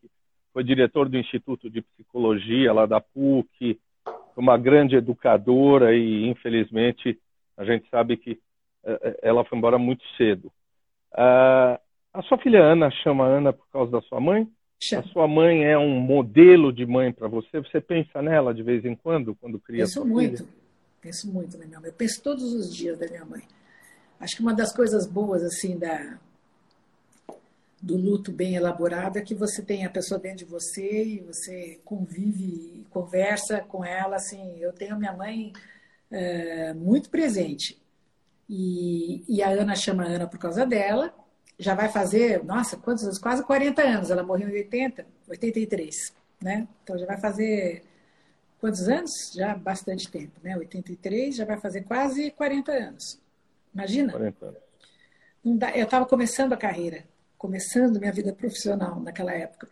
foi 0.54 0.64
diretor 0.64 1.10
do 1.10 1.18
Instituto 1.18 1.70
de 1.70 1.82
Psicologia 1.82 2.72
lá 2.72 2.86
da 2.86 3.02
PUC, 3.02 3.80
uma 4.38 4.58
grande 4.58 4.96
educadora 4.96 5.96
e, 5.96 6.28
infelizmente, 6.28 7.20
a 7.58 7.66
gente 7.66 7.90
sabe 7.90 8.18
que 8.18 8.32
uh, 8.84 9.16
ela 9.22 9.44
foi 9.44 9.58
embora 9.58 9.78
muito 9.78 10.04
cedo. 10.16 10.52
Uh, 11.14 11.80
a 12.14 12.22
sua 12.24 12.38
filha 12.38 12.64
Ana 12.64 12.90
chama 12.92 13.26
Ana 13.26 13.54
por 13.54 13.68
causa 13.72 13.92
da 13.92 14.02
sua 14.02 14.20
mãe? 14.20 14.48
Chama. 14.80 15.04
A 15.04 15.08
sua 15.08 15.28
mãe 15.28 15.64
é 15.64 15.78
um 15.78 16.00
modelo 16.00 16.74
de 16.74 16.86
mãe 16.86 17.12
para 17.12 17.28
você? 17.28 17.60
Você 17.60 17.80
pensa 17.80 18.22
nela 18.22 18.54
de 18.54 18.64
vez 18.64 18.84
em 18.84 18.96
quando, 18.96 19.36
quando 19.36 19.60
cria 19.60 19.84
Penso 19.84 20.06
muito. 20.06 20.38
Filha? 20.38 20.50
Penso 21.02 21.32
muito 21.32 21.58
na 21.58 21.66
minha 21.66 21.80
mãe. 21.80 21.90
Eu 21.90 21.94
penso 21.94 22.22
todos 22.22 22.54
os 22.54 22.74
dias 22.74 22.98
da 22.98 23.08
minha 23.08 23.26
mãe. 23.26 23.44
Acho 24.20 24.38
que 24.38 24.42
uma 24.42 24.54
das 24.54 24.74
coisas 24.74 25.06
boas, 25.06 25.44
assim, 25.44 25.78
da, 25.78 26.18
do 27.82 27.98
luto 27.98 28.32
bem 28.32 28.56
elaborado 28.56 29.18
é 29.18 29.22
que 29.22 29.36
você 29.36 29.62
tem 29.62 29.86
a 29.86 29.90
pessoa 29.90 30.20
dentro 30.20 30.46
de 30.46 30.46
você 30.46 31.04
e 31.04 31.20
você 31.20 31.80
convive 31.84 32.44
e 32.44 32.86
conversa 32.90 33.60
com 33.60 33.84
ela. 33.84 34.16
Assim, 34.16 34.58
eu 34.60 34.72
tenho 34.72 34.98
minha 34.98 35.14
mãe 35.14 35.52
é, 36.10 36.74
muito 36.74 37.10
presente. 37.10 37.83
E, 38.56 39.24
e 39.28 39.42
a 39.42 39.50
Ana 39.50 39.76
chama 39.76 40.04
a 40.04 40.06
Ana 40.06 40.28
por 40.28 40.38
causa 40.38 40.64
dela. 40.64 41.12
Já 41.58 41.74
vai 41.74 41.90
fazer, 41.90 42.44
nossa, 42.44 42.78
quantos 42.78 43.04
anos? 43.04 43.18
Quase 43.18 43.44
40 43.44 43.82
anos. 43.82 44.12
Ela 44.12 44.22
morreu 44.22 44.48
em 44.48 44.54
80, 44.54 45.04
83, 45.28 46.14
né? 46.40 46.68
Então 46.84 46.96
já 46.96 47.08
vai 47.08 47.20
fazer 47.20 47.84
quantos 48.60 48.88
anos? 48.88 49.12
Já 49.34 49.56
bastante 49.56 50.08
tempo, 50.08 50.40
né? 50.44 50.56
83 50.56 51.36
já 51.36 51.46
vai 51.46 51.60
fazer 51.60 51.82
quase 51.82 52.30
40 52.30 52.72
anos. 52.72 53.20
Imagina? 53.74 54.12
40 54.12 54.46
anos. 54.46 54.60
Eu 55.76 55.86
estava 55.86 56.06
começando 56.06 56.54
a 56.54 56.58
carreira, 56.58 57.06
começando 57.40 58.00
minha 58.00 58.12
vida 58.12 58.34
profissional 58.34 59.00
naquela 59.00 59.34
época. 59.34 59.68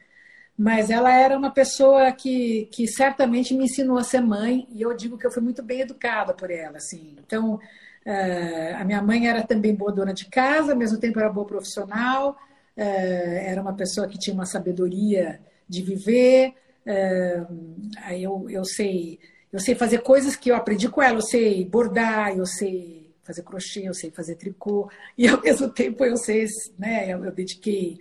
mas 0.58 0.90
ela 0.90 1.14
era 1.14 1.38
uma 1.38 1.52
pessoa 1.52 2.12
que, 2.12 2.68
que 2.72 2.88
certamente 2.88 3.54
me 3.54 3.66
ensinou 3.66 4.00
a 4.00 4.04
ser 4.04 4.22
mãe, 4.22 4.68
e 4.72 4.82
eu 4.82 4.94
digo 4.96 5.20
que 5.20 5.26
eu 5.26 5.32
fui 5.32 5.42
muito 5.42 5.62
bem 5.62 5.82
educada 5.82 6.34
por 6.34 6.50
ela. 6.50 6.78
Assim. 6.78 7.16
Então, 7.20 7.60
uh, 8.06 8.76
a 8.78 8.84
minha 8.84 9.02
mãe 9.02 9.28
era 9.28 9.44
também 9.44 9.76
boa 9.76 9.92
dona 9.92 10.14
de 10.14 10.26
casa, 10.26 10.74
ao 10.74 10.78
mesmo 10.78 11.00
tempo 11.00 11.20
era 11.20 11.30
boa 11.30 11.46
profissional, 11.46 12.32
uh, 12.32 12.82
era 12.82 13.62
uma 13.62 13.74
pessoa 13.74 14.08
que 14.08 14.18
tinha 14.18 14.34
uma 14.34 14.46
sabedoria 14.46 15.40
de 15.68 15.82
viver. 15.82 16.54
Uh, 16.86 17.92
aí 18.04 18.24
eu, 18.24 18.50
eu 18.50 18.66
sei 18.66 19.20
eu 19.54 19.60
sei 19.60 19.76
fazer 19.76 20.00
coisas 20.00 20.36
que 20.36 20.50
eu 20.50 20.56
aprendi 20.56 20.88
com 20.88 21.02
ela, 21.02 21.18
eu 21.18 21.22
sei 21.22 21.66
bordar, 21.66 22.36
eu 22.38 22.46
sei 22.46 23.14
fazer 23.22 23.44
crochê, 23.44 23.88
eu 23.88 23.94
sei 23.94 24.10
fazer 24.10 24.36
tricô, 24.36 24.90
e 25.18 25.28
ao 25.28 25.42
mesmo 25.42 25.70
tempo 25.70 26.06
eu 26.06 26.16
sei, 26.16 26.46
né, 26.80 27.12
eu, 27.12 27.26
eu 27.26 27.32
dediquei 27.32 28.00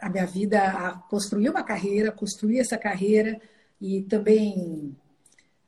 a 0.00 0.10
minha 0.10 0.26
vida 0.26 0.62
a 0.62 0.92
construir 1.08 1.48
uma 1.48 1.62
carreira, 1.62 2.12
construir 2.12 2.58
essa 2.58 2.76
carreira 2.76 3.40
e 3.80 4.02
também 4.02 4.94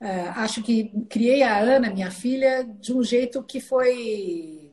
uh, 0.00 0.30
acho 0.36 0.62
que 0.62 0.90
criei 1.08 1.42
a 1.42 1.58
Ana, 1.58 1.90
minha 1.90 2.10
filha, 2.10 2.64
de 2.64 2.92
um 2.92 3.02
jeito 3.02 3.42
que 3.42 3.60
foi 3.60 4.72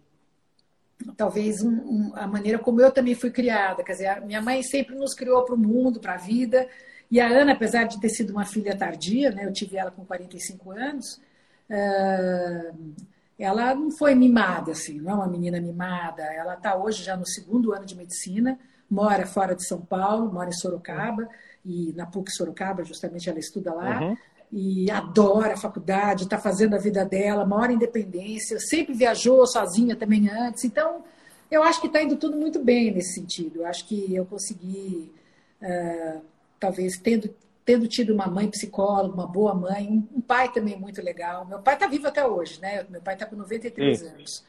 talvez 1.17 1.61
um, 1.61 1.69
um, 1.69 2.11
a 2.15 2.25
maneira 2.25 2.57
como 2.57 2.79
eu 2.79 2.91
também 2.91 3.13
fui 3.13 3.29
criada, 3.29 3.83
quer 3.83 3.91
dizer, 3.91 4.21
minha 4.21 4.41
mãe 4.41 4.63
sempre 4.63 4.95
nos 4.95 5.13
criou 5.13 5.43
para 5.43 5.55
o 5.55 5.57
mundo, 5.57 5.99
para 5.99 6.13
a 6.13 6.17
vida, 6.17 6.67
e 7.11 7.19
a 7.19 7.27
Ana, 7.27 7.53
apesar 7.53 7.83
de 7.83 7.99
ter 7.99 8.09
sido 8.09 8.31
uma 8.31 8.45
filha 8.45 8.75
tardia, 8.75 9.31
né, 9.31 9.45
eu 9.45 9.51
tive 9.51 9.77
ela 9.77 9.91
com 9.91 10.05
45 10.05 10.71
anos, 10.71 11.21
uh, 11.69 12.93
ela 13.37 13.75
não 13.75 13.91
foi 13.91 14.15
mimada, 14.15 14.71
assim, 14.71 14.99
não 14.99 15.11
é 15.11 15.15
uma 15.15 15.27
menina 15.27 15.59
mimada. 15.59 16.23
Ela 16.23 16.53
está 16.53 16.75
hoje 16.75 17.03
já 17.03 17.17
no 17.17 17.25
segundo 17.25 17.73
ano 17.73 17.85
de 17.85 17.95
medicina, 17.95 18.57
mora 18.89 19.25
fora 19.25 19.55
de 19.55 19.65
São 19.67 19.81
Paulo, 19.81 20.31
mora 20.31 20.49
em 20.49 20.53
Sorocaba, 20.53 21.27
e 21.65 21.93
na 21.93 22.05
PUC 22.05 22.31
Sorocaba, 22.31 22.83
justamente 22.83 23.29
ela 23.29 23.39
estuda 23.39 23.73
lá. 23.73 24.01
Uhum. 24.01 24.17
E 24.55 24.91
adora 24.91 25.55
a 25.55 25.57
faculdade, 25.57 26.25
está 26.25 26.37
fazendo 26.37 26.75
a 26.75 26.77
vida 26.77 27.03
dela, 27.03 27.43
mora 27.43 27.71
em 27.71 27.75
independência, 27.75 28.59
sempre 28.59 28.93
viajou 28.93 29.47
sozinha 29.47 29.95
também 29.95 30.29
antes. 30.29 30.63
Então, 30.63 31.03
eu 31.49 31.63
acho 31.63 31.81
que 31.81 31.87
está 31.87 32.03
indo 32.03 32.15
tudo 32.17 32.37
muito 32.37 32.59
bem 32.59 32.91
nesse 32.91 33.15
sentido. 33.15 33.61
Eu 33.61 33.65
acho 33.65 33.83
que 33.87 34.13
eu 34.13 34.23
consegui 34.27 35.11
uh, 35.59 36.21
talvez 36.59 36.99
tendo, 36.99 37.33
tendo 37.65 37.87
tido 37.87 38.13
uma 38.13 38.27
mãe 38.27 38.47
psicóloga, 38.47 39.15
uma 39.15 39.25
boa 39.25 39.55
mãe, 39.55 40.07
um, 40.15 40.21
pai 40.21 40.51
também 40.51 40.79
muito 40.79 41.01
legal. 41.01 41.47
Meu 41.47 41.57
pai 41.57 41.73
está 41.73 41.87
vivo 41.87 42.07
até 42.07 42.23
hoje, 42.23 42.61
né? 42.61 42.85
Meu 42.91 43.01
pai 43.01 43.15
está 43.15 43.25
com 43.25 43.35
93 43.35 43.97
Sim. 43.97 44.07
anos. 44.07 44.43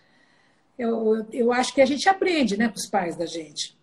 Eu, 0.78 1.26
eu 1.32 1.50
acho 1.50 1.72
que 1.72 1.80
a 1.80 1.86
gente 1.86 2.07
aprende 2.11 2.59
né, 2.59 2.68
com 2.68 2.76
os 2.76 2.90
pais 2.90 3.16
da 3.16 3.24
gente. 3.24 3.74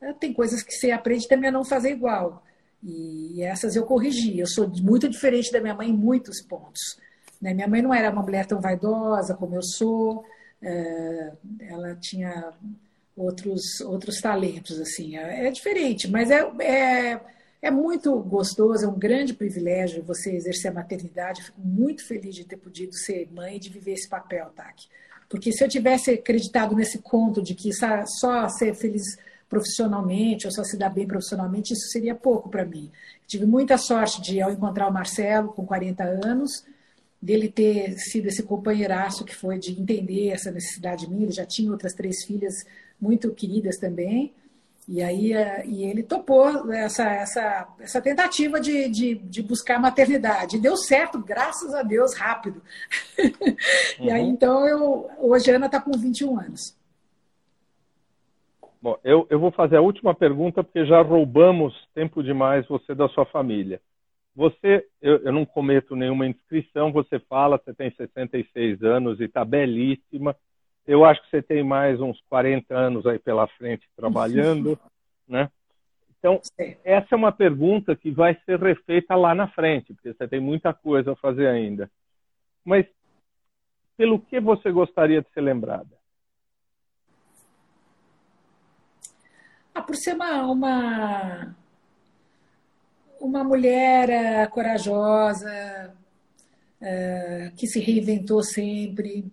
É, 0.00 0.12
tem 0.12 0.32
coisas 0.32 0.60
que 0.60 0.72
você 0.72 0.90
aprende 0.90 1.28
também 1.28 1.50
a 1.50 1.52
não 1.52 1.64
fazer 1.64 1.92
igual. 1.92 2.42
E 2.82 3.42
essas 3.42 3.76
eu 3.76 3.84
corrigi. 3.84 4.38
Eu 4.38 4.46
sou 4.46 4.68
muito 4.68 5.08
diferente 5.08 5.50
da 5.52 5.60
minha 5.60 5.74
mãe 5.74 5.90
em 5.90 5.96
muitos 5.96 6.40
pontos. 6.42 6.98
Né? 7.40 7.54
Minha 7.54 7.68
mãe 7.68 7.82
não 7.82 7.92
era 7.92 8.10
uma 8.10 8.22
mulher 8.22 8.46
tão 8.46 8.60
vaidosa 8.60 9.34
como 9.34 9.56
eu 9.56 9.62
sou. 9.62 10.24
É, 10.60 11.32
ela 11.60 11.94
tinha 11.96 12.52
outros 13.16 13.80
outros 13.80 14.20
talentos 14.20 14.80
assim. 14.80 15.16
É, 15.16 15.46
é 15.46 15.50
diferente, 15.50 16.08
mas 16.08 16.30
é, 16.30 16.40
é 16.60 17.20
é 17.60 17.70
muito 17.70 18.16
gostoso, 18.20 18.84
é 18.84 18.88
um 18.88 18.98
grande 18.98 19.34
privilégio 19.34 20.02
você 20.02 20.30
exercer 20.30 20.70
a 20.70 20.74
maternidade. 20.74 21.42
fico 21.42 21.60
muito 21.60 22.06
feliz 22.06 22.34
de 22.34 22.44
ter 22.44 22.56
podido 22.56 22.94
ser 22.94 23.28
mãe 23.32 23.56
e 23.56 23.58
de 23.58 23.68
viver 23.68 23.94
esse 23.94 24.08
papel, 24.08 24.46
Taki. 24.54 24.88
Porque 25.28 25.52
se 25.52 25.62
eu 25.62 25.68
tivesse 25.68 26.12
acreditado 26.12 26.74
nesse 26.74 26.98
conto 26.98 27.42
de 27.42 27.54
que 27.54 27.70
só 27.72 28.48
ser 28.48 28.74
feliz 28.74 29.18
profissionalmente 29.48 30.46
ou 30.46 30.52
só 30.52 30.62
se 30.62 30.76
dar 30.76 30.90
bem 30.90 31.06
profissionalmente, 31.06 31.72
isso 31.72 31.88
seria 31.88 32.14
pouco 32.14 32.48
para 32.48 32.64
mim. 32.64 32.90
Tive 33.26 33.46
muita 33.46 33.78
sorte 33.78 34.20
de, 34.20 34.40
ao 34.40 34.52
encontrar 34.52 34.88
o 34.88 34.92
Marcelo 34.92 35.48
com 35.48 35.66
40 35.66 36.04
anos, 36.04 36.64
dele 37.20 37.48
ter 37.48 37.98
sido 37.98 38.28
esse 38.28 38.42
companheiraço 38.42 39.24
que 39.24 39.34
foi 39.34 39.58
de 39.58 39.72
entender 39.72 40.28
essa 40.28 40.50
necessidade 40.50 41.08
minha. 41.08 41.24
Ele 41.24 41.32
já 41.32 41.44
tinha 41.44 41.70
outras 41.70 41.92
três 41.92 42.24
filhas 42.24 42.54
muito 43.00 43.30
queridas 43.32 43.76
também. 43.76 44.32
E 44.86 45.02
aí 45.02 45.34
é, 45.34 45.66
e 45.66 45.84
ele 45.84 46.02
topou 46.02 46.72
essa, 46.72 47.04
essa, 47.04 47.68
essa 47.78 48.00
tentativa 48.00 48.58
de, 48.58 48.88
de, 48.88 49.14
de 49.16 49.42
buscar 49.42 49.78
maternidade. 49.78 50.58
Deu 50.58 50.76
certo, 50.78 51.18
graças 51.18 51.74
a 51.74 51.82
Deus, 51.82 52.14
rápido. 52.14 52.62
Uhum. 53.18 53.56
e 54.06 54.10
aí, 54.10 54.22
uhum. 54.22 54.30
então, 54.30 54.66
eu, 54.66 55.10
hoje 55.18 55.50
a 55.50 55.56
Ana 55.56 55.66
está 55.66 55.78
com 55.78 55.92
21 55.92 56.40
anos. 56.40 56.77
Bom, 58.80 58.96
eu, 59.02 59.26
eu 59.28 59.38
vou 59.38 59.50
fazer 59.50 59.76
a 59.76 59.80
última 59.80 60.14
pergunta, 60.14 60.62
porque 60.62 60.86
já 60.86 61.00
roubamos 61.02 61.74
tempo 61.94 62.22
demais 62.22 62.66
você 62.66 62.94
da 62.94 63.08
sua 63.08 63.24
família. 63.26 63.80
Você, 64.36 64.86
eu, 65.02 65.16
eu 65.18 65.32
não 65.32 65.44
cometo 65.44 65.96
nenhuma 65.96 66.26
inscrição, 66.26 66.92
você 66.92 67.18
fala, 67.18 67.58
você 67.58 67.74
tem 67.74 67.90
66 67.90 68.82
anos 68.82 69.20
e 69.20 69.24
está 69.24 69.44
belíssima 69.44 70.36
eu 70.88 71.04
acho 71.04 71.22
que 71.22 71.28
você 71.28 71.42
tem 71.42 71.62
mais 71.62 72.00
uns 72.00 72.18
40 72.30 72.74
anos 72.74 73.06
aí 73.06 73.18
pela 73.18 73.46
frente 73.46 73.86
trabalhando, 73.94 74.78
né? 75.28 75.50
Então, 76.18 76.40
essa 76.82 77.14
é 77.14 77.16
uma 77.16 77.30
pergunta 77.30 77.94
que 77.94 78.10
vai 78.10 78.34
ser 78.46 78.58
refeita 78.58 79.14
lá 79.14 79.34
na 79.34 79.46
frente, 79.48 79.92
porque 79.92 80.14
você 80.14 80.26
tem 80.26 80.40
muita 80.40 80.72
coisa 80.72 81.12
a 81.12 81.16
fazer 81.16 81.46
ainda. 81.46 81.90
Mas 82.64 82.86
pelo 83.98 84.18
que 84.18 84.40
você 84.40 84.72
gostaria 84.72 85.20
de 85.20 85.28
ser 85.30 85.42
lembrada? 85.42 85.97
Ah, 89.78 89.82
por 89.82 89.94
ser 89.94 90.14
uma, 90.14 90.42
uma, 90.50 91.56
uma 93.20 93.44
mulher 93.44 94.08
uh, 94.08 94.50
corajosa, 94.50 95.94
uh, 96.82 97.54
que 97.54 97.64
se 97.68 97.78
reinventou 97.78 98.42
sempre, 98.42 99.30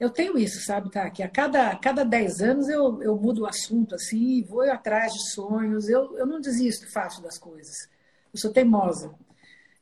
eu 0.00 0.10
tenho 0.10 0.36
isso, 0.36 0.60
sabe, 0.66 0.90
tá? 0.90 1.08
Que 1.08 1.22
a 1.22 1.28
cada, 1.28 1.76
cada 1.76 2.04
10 2.04 2.40
anos 2.40 2.68
eu, 2.68 3.00
eu 3.00 3.16
mudo 3.16 3.42
o 3.42 3.46
assunto 3.46 3.94
assim, 3.94 4.42
vou 4.42 4.62
atrás 4.62 5.12
de 5.12 5.30
sonhos, 5.30 5.88
eu, 5.88 6.18
eu 6.18 6.26
não 6.26 6.40
desisto 6.40 6.90
fácil 6.90 7.22
das 7.22 7.38
coisas. 7.38 7.88
Eu 8.34 8.40
sou 8.40 8.52
teimosa. 8.52 9.14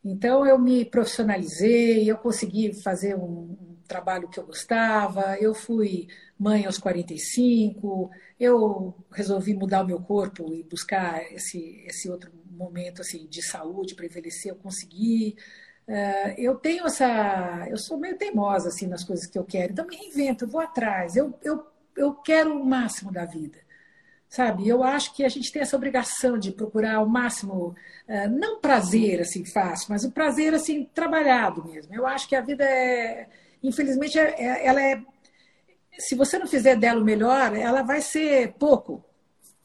Então 0.04 0.44
eu 0.44 0.58
me 0.58 0.84
profissionalizei, 0.84 2.10
eu 2.10 2.18
consegui 2.18 2.74
fazer 2.82 3.14
um 3.14 3.56
trabalho 3.88 4.28
que 4.28 4.38
eu 4.38 4.46
gostava, 4.46 5.36
eu 5.40 5.54
fui 5.54 6.06
mãe 6.38 6.66
aos 6.66 6.78
45, 6.78 8.10
eu 8.38 8.94
resolvi 9.10 9.54
mudar 9.54 9.82
o 9.82 9.86
meu 9.86 9.98
corpo 10.00 10.54
e 10.54 10.62
buscar 10.62 11.20
esse, 11.32 11.82
esse 11.86 12.08
outro 12.08 12.30
momento 12.50 13.00
assim 13.00 13.26
de 13.26 13.42
saúde 13.42 13.94
para 13.94 14.06
envelhecer, 14.06 14.52
eu 14.52 14.56
consegui. 14.56 15.36
Uh, 15.88 16.34
eu 16.36 16.54
tenho 16.56 16.86
essa. 16.86 17.66
Eu 17.68 17.78
sou 17.78 17.98
meio 17.98 18.16
teimosa 18.18 18.68
assim, 18.68 18.86
nas 18.86 19.02
coisas 19.04 19.26
que 19.26 19.38
eu 19.38 19.44
quero, 19.44 19.72
então 19.72 19.86
me 19.86 19.96
reinvento, 19.96 20.44
eu 20.44 20.48
vou 20.48 20.60
atrás, 20.60 21.16
eu, 21.16 21.34
eu, 21.42 21.66
eu 21.96 22.14
quero 22.14 22.54
o 22.54 22.64
máximo 22.64 23.10
da 23.10 23.24
vida. 23.24 23.58
Sabe? 24.28 24.68
Eu 24.68 24.84
acho 24.84 25.14
que 25.14 25.24
a 25.24 25.28
gente 25.28 25.50
tem 25.50 25.62
essa 25.62 25.74
obrigação 25.74 26.38
de 26.38 26.52
procurar 26.52 27.00
o 27.00 27.08
máximo, 27.08 27.74
uh, 28.06 28.28
não 28.30 28.60
prazer 28.60 29.20
assim 29.22 29.44
fácil, 29.44 29.86
mas 29.88 30.04
o 30.04 30.12
prazer 30.12 30.52
assim 30.52 30.84
trabalhado 30.84 31.64
mesmo. 31.64 31.94
Eu 31.94 32.06
acho 32.06 32.28
que 32.28 32.36
a 32.36 32.42
vida 32.42 32.62
é, 32.62 33.26
infelizmente, 33.62 34.18
é, 34.18 34.34
é, 34.38 34.66
ela 34.66 34.82
é. 34.82 35.02
Se 35.98 36.14
você 36.14 36.38
não 36.38 36.46
fizer 36.46 36.76
dela 36.76 37.00
o 37.00 37.04
melhor, 37.04 37.56
ela 37.56 37.82
vai 37.82 38.00
ser 38.00 38.52
pouco. 38.58 39.04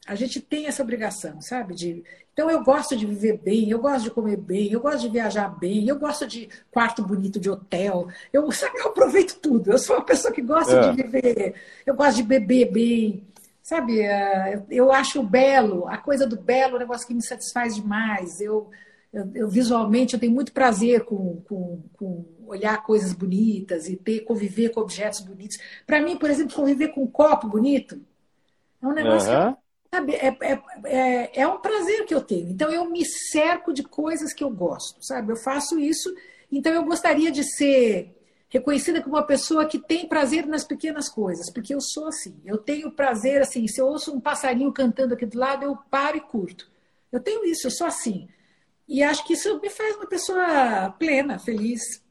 A 0.06 0.14
gente 0.14 0.40
tem 0.40 0.66
essa 0.66 0.82
obrigação, 0.82 1.40
sabe? 1.40 1.74
De 1.74 2.04
então 2.34 2.50
eu 2.50 2.64
gosto 2.64 2.96
de 2.96 3.06
viver 3.06 3.38
bem, 3.38 3.70
eu 3.70 3.78
gosto 3.78 4.04
de 4.04 4.10
comer 4.10 4.36
bem, 4.36 4.70
eu 4.72 4.80
gosto 4.80 5.02
de 5.02 5.08
viajar 5.08 5.48
bem, 5.48 5.88
eu 5.88 5.96
gosto 5.96 6.26
de 6.26 6.48
quarto 6.68 7.00
bonito 7.00 7.38
de 7.38 7.48
hotel, 7.48 8.08
eu, 8.32 8.50
sabe, 8.50 8.76
eu 8.80 8.88
aproveito 8.88 9.38
tudo. 9.38 9.70
Eu 9.70 9.78
sou 9.78 9.96
uma 9.96 10.04
pessoa 10.04 10.34
que 10.34 10.42
gosta 10.42 10.74
é. 10.74 10.90
de 10.90 11.02
viver, 11.02 11.54
eu 11.86 11.94
gosto 11.94 12.16
de 12.16 12.24
beber 12.24 12.72
bem, 12.72 13.22
sabe? 13.62 14.00
É, 14.00 14.60
eu 14.68 14.90
acho 14.90 15.22
belo, 15.22 15.86
a 15.88 15.96
coisa 15.96 16.26
do 16.26 16.36
belo 16.36 16.72
é 16.72 16.76
um 16.76 16.80
negócio 16.80 17.06
que 17.06 17.14
me 17.14 17.24
satisfaz 17.24 17.76
demais. 17.76 18.40
Eu, 18.40 18.68
eu, 19.12 19.30
eu 19.32 19.48
visualmente 19.48 20.14
eu 20.14 20.20
tenho 20.20 20.32
muito 20.32 20.52
prazer 20.52 21.04
com, 21.04 21.40
com, 21.48 21.82
com, 21.96 22.24
olhar 22.46 22.82
coisas 22.82 23.12
bonitas 23.12 23.88
e 23.88 23.96
ter 23.96 24.20
conviver 24.20 24.70
com 24.70 24.80
objetos 24.80 25.20
bonitos. 25.20 25.58
Para 25.86 26.00
mim, 26.00 26.16
por 26.16 26.30
exemplo, 26.30 26.54
conviver 26.54 26.88
com 26.88 27.02
um 27.02 27.10
copo 27.10 27.48
bonito 27.48 28.00
é 28.82 28.86
um 28.86 28.92
negócio 28.92 29.32
uhum. 29.32 29.54
que 29.54 29.64
Sabe, 29.94 30.14
é, 30.14 30.36
é, 30.40 30.62
é, 30.86 31.40
é, 31.42 31.46
um 31.46 31.60
prazer 31.60 32.04
que 32.04 32.12
eu 32.12 32.20
tenho. 32.20 32.50
Então, 32.50 32.68
eu 32.68 32.90
me 32.90 33.04
cerco 33.04 33.72
de 33.72 33.84
coisas 33.84 34.32
que 34.32 34.42
eu 34.42 34.50
gosto, 34.50 34.98
sabe? 35.00 35.30
Eu 35.30 35.36
faço 35.36 35.78
isso. 35.78 36.12
Então, 36.50 36.72
eu 36.72 36.84
gostaria 36.84 37.30
de 37.30 37.44
ser 37.44 38.12
reconhecida 38.48 39.00
como 39.00 39.14
uma 39.14 39.22
pessoa 39.22 39.66
que 39.66 39.78
tem 39.78 40.08
prazer 40.08 40.46
nas 40.46 40.64
pequenas 40.64 41.08
coisas, 41.08 41.48
porque 41.48 41.72
eu 41.72 41.80
sou 41.80 42.08
assim. 42.08 42.34
Eu 42.44 42.58
tenho 42.58 42.90
prazer, 42.90 43.40
assim, 43.40 43.68
se 43.68 43.80
eu 43.80 43.86
ouço 43.86 44.12
um 44.12 44.20
passarinho 44.20 44.72
cantando 44.72 45.14
aqui 45.14 45.26
do 45.26 45.38
lado, 45.38 45.64
eu 45.64 45.76
paro 45.88 46.16
e 46.16 46.20
curto. 46.20 46.68
Eu 47.12 47.20
tenho 47.20 47.44
isso, 47.44 47.68
eu 47.68 47.70
sou 47.70 47.86
assim. 47.86 48.28
E 48.88 49.00
acho 49.00 49.24
que 49.24 49.34
isso 49.34 49.60
me 49.60 49.70
faz 49.70 49.94
uma 49.94 50.06
pessoa 50.06 50.90
plena, 50.98 51.38
feliz, 51.38 52.02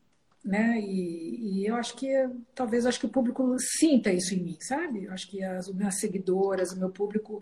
né? 0.44 0.78
E, 0.80 1.62
e, 1.62 1.66
eu 1.68 1.76
acho 1.76 1.96
que 1.96 2.08
talvez 2.54 2.86
acho 2.86 3.00
que 3.00 3.06
o 3.06 3.10
público 3.10 3.56
sinta 3.60 4.12
isso 4.12 4.34
em 4.34 4.44
mim, 4.44 4.58
sabe? 4.60 5.06
Eu 5.06 5.14
acho 5.14 5.30
que 5.30 5.44
as 5.44 5.72
minhas 5.72 6.00
seguidoras, 6.00 6.74
o 6.74 6.80
meu 6.80 6.90
público 6.90 7.42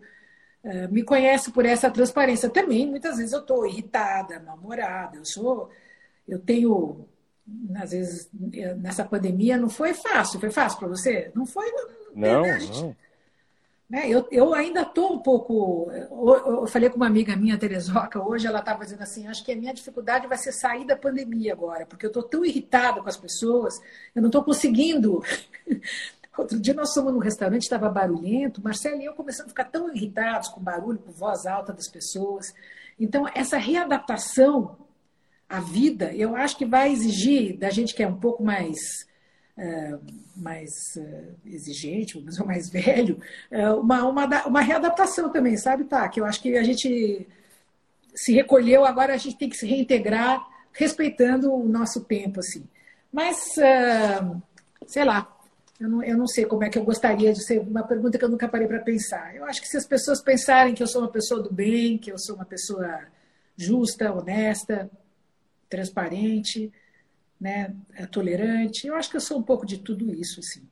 uh, 0.64 0.91
me 0.91 1.03
conhece 1.03 1.52
por 1.52 1.65
essa 1.65 1.90
transparência. 1.90 2.49
Também, 2.49 2.88
muitas 2.88 3.18
vezes, 3.18 3.34
eu 3.34 3.40
estou 3.40 3.65
irritada, 3.65 4.40
mal-humorada. 4.40 5.18
Eu 5.18 5.26
sou. 5.26 5.69
Eu 6.28 6.40
tenho. 6.40 7.07
Às 7.76 7.91
vezes, 7.91 8.30
nessa 8.78 9.03
pandemia, 9.03 9.57
não 9.57 9.69
foi 9.69 9.94
fácil. 9.94 10.40
Foi 10.40 10.52
fácil 10.52 10.80
para 10.80 10.88
você? 10.88 11.32
Não 11.34 11.45
foi. 11.45 11.65
Não, 12.14 12.44
não. 12.44 12.95
Né? 13.91 14.09
Eu, 14.09 14.26
eu 14.31 14.53
ainda 14.53 14.84
estou 14.84 15.11
um 15.11 15.19
pouco. 15.19 15.91
Eu, 15.91 16.61
eu, 16.61 16.68
falei 16.68 16.89
com 16.89 16.95
uma 16.95 17.07
amiga 17.07 17.35
minha, 17.35 17.57
Terezoca, 17.57 18.23
hoje 18.26 18.47
ela 18.47 18.59
estava 18.59 18.85
dizendo 18.85 19.01
assim: 19.01 19.27
acho 19.27 19.43
que 19.43 19.51
a 19.51 19.55
minha 19.55 19.73
dificuldade 19.73 20.27
vai 20.27 20.38
ser 20.38 20.53
sair 20.53 20.88
da 20.88 20.95
pandemia 20.95 21.51
agora, 21.51 21.85
porque 21.85 22.05
eu 22.05 22.07
estou 22.07 22.23
tão 22.23 22.45
irritada 22.45 23.01
com 23.01 23.09
as 23.09 23.18
pessoas, 23.18 23.81
eu 24.15 24.22
não 24.22 24.30
estou 24.30 24.45
conseguindo. 24.45 25.22
Outro 26.38 26.57
dia 26.57 26.73
nós 26.73 26.93
fomos 26.93 27.11
num 27.11 27.19
restaurante, 27.19 27.63
estava 27.63 27.89
barulhento, 27.89 28.63
Marcelo 28.63 29.01
e 29.01 29.03
eu 29.03 29.13
começamos 29.13 29.47
a 29.47 29.49
ficar 29.49 29.65
tão 29.65 29.93
irritados 29.93 30.47
com 30.47 30.61
barulho, 30.61 30.97
com 30.97 31.11
voz 31.11 31.45
alta 31.45 31.73
das 31.73 31.89
pessoas. 31.89 32.53
Então, 32.97 33.26
essa 33.35 33.57
readaptação 33.57 34.77
à 35.49 35.59
vida, 35.59 36.13
eu 36.13 36.34
acho 36.34 36.57
que 36.57 36.65
vai 36.65 36.93
exigir 36.93 37.57
da 37.57 37.69
gente 37.69 37.93
que 37.93 38.01
é 38.01 38.07
um 38.07 38.15
pouco 38.15 38.41
mais 38.41 39.05
mais 40.36 40.96
uh, 40.98 41.36
exigente, 41.46 42.20
dizer, 42.22 42.44
mais 42.46 42.70
velho, 42.70 43.20
uh, 43.52 43.80
uma, 43.80 44.08
uma, 44.08 44.46
uma 44.46 44.62
readaptação 44.62 45.32
também, 45.32 45.58
sabe, 45.58 45.84
tá? 45.84 46.08
Que 46.10 46.20
eu 46.20 46.26
acho 46.26 46.42
que 46.42 46.58
a 46.58 46.64
gente 46.64 47.28
se 48.14 48.34
recolheu, 48.34 48.86
agora 48.86 49.14
a 49.14 49.18
gente 49.18 49.38
tem 49.38 49.50
que 49.50 49.58
se 49.58 49.66
reintegrar 49.66 50.46
respeitando 50.74 51.54
o 51.54 51.68
nosso 51.68 52.02
tempo, 52.02 52.40
assim. 52.40 52.64
Mas, 53.12 53.56
sei 54.88 55.04
lá, 55.04 55.28
eu 55.82 55.90
não, 55.90 56.04
eu 56.04 56.16
não 56.16 56.28
sei 56.28 56.46
como 56.46 56.64
é 56.64 56.70
que 56.70 56.78
eu 56.78 56.84
gostaria 56.84 57.34
de 57.34 57.44
ser, 57.44 57.60
uma 57.60 57.82
pergunta 57.82 58.16
que 58.18 58.24
eu 58.24 58.30
nunca 58.30 58.48
parei 58.48 58.68
para 58.68 58.80
pensar. 58.80 59.36
Eu 59.36 59.44
acho 59.46 59.60
que 59.60 59.68
se 59.68 59.76
as 59.76 59.86
pessoas 59.86 60.22
pensarem 60.22 60.76
que 60.76 60.84
eu 60.84 60.88
sou 60.88 61.02
uma 61.02 61.12
pessoa 61.12 61.42
do 61.42 61.52
bem, 61.52 61.98
que 61.98 62.12
eu 62.12 62.20
sou 62.20 62.36
uma 62.36 62.46
pessoa 62.46 63.02
justa, 63.58 64.14
honesta, 64.14 64.90
transparente, 65.68 66.72
né, 67.41 67.76
é 67.95 68.05
tolerante. 68.05 68.85
Eu 68.85 68.93
acho 68.95 69.09
que 69.09 69.18
eu 69.18 69.22
sou 69.22 69.39
um 69.39 69.43
pouco 69.43 69.65
de 69.65 69.80
tudo 69.80 70.13
isso, 70.13 70.39
assim. 70.39 70.69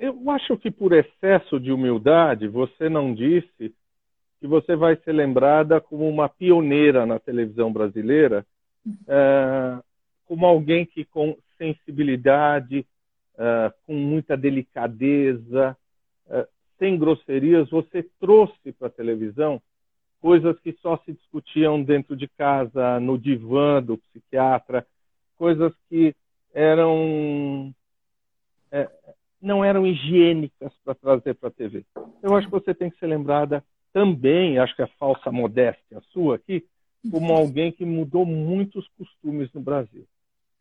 Eu 0.00 0.30
acho 0.30 0.56
que 0.56 0.70
por 0.70 0.92
excesso 0.94 1.60
de 1.60 1.70
humildade, 1.70 2.48
você 2.48 2.88
não 2.88 3.14
disse 3.14 3.74
que 4.40 4.46
você 4.46 4.74
vai 4.74 4.96
ser 4.96 5.12
lembrada 5.12 5.80
como 5.80 6.08
uma 6.08 6.28
pioneira 6.28 7.04
na 7.04 7.18
televisão 7.18 7.70
brasileira, 7.70 8.44
uhum. 8.84 8.96
é, 9.06 9.78
como 10.24 10.46
alguém 10.46 10.86
que 10.86 11.04
com 11.04 11.36
sensibilidade, 11.58 12.84
é, 13.38 13.72
com 13.86 13.94
muita 13.94 14.36
delicadeza, 14.36 15.76
é, 16.28 16.48
sem 16.78 16.98
grosserias, 16.98 17.70
você 17.70 18.02
trouxe 18.18 18.72
para 18.72 18.88
a 18.88 18.90
televisão 18.90 19.62
coisas 20.20 20.58
que 20.60 20.72
só 20.80 20.96
se 21.04 21.12
discutiam 21.12 21.82
dentro 21.82 22.16
de 22.16 22.28
casa, 22.28 22.98
no 23.00 23.18
divã 23.18 23.82
do 23.82 23.98
psiquiatra, 23.98 24.86
coisas 25.36 25.72
que 25.88 26.14
eram 26.52 27.74
é, 28.72 28.88
não 29.40 29.64
eram 29.64 29.86
higiênicas 29.86 30.72
para 30.84 30.94
trazer 30.94 31.34
para 31.34 31.48
a 31.48 31.52
TV. 31.52 31.84
Eu 32.22 32.34
acho 32.34 32.46
que 32.46 32.52
você 32.52 32.74
tem 32.74 32.90
que 32.90 32.98
ser 32.98 33.06
lembrada 33.06 33.62
também, 33.92 34.58
acho 34.58 34.74
que 34.74 34.82
é 34.82 34.86
falsa 34.98 35.30
modéstia 35.30 36.00
sua 36.12 36.36
aqui, 36.36 36.64
como 37.10 37.32
alguém 37.32 37.70
que 37.70 37.84
mudou 37.84 38.26
muitos 38.26 38.88
costumes 38.98 39.52
no 39.52 39.60
Brasil. 39.60 40.04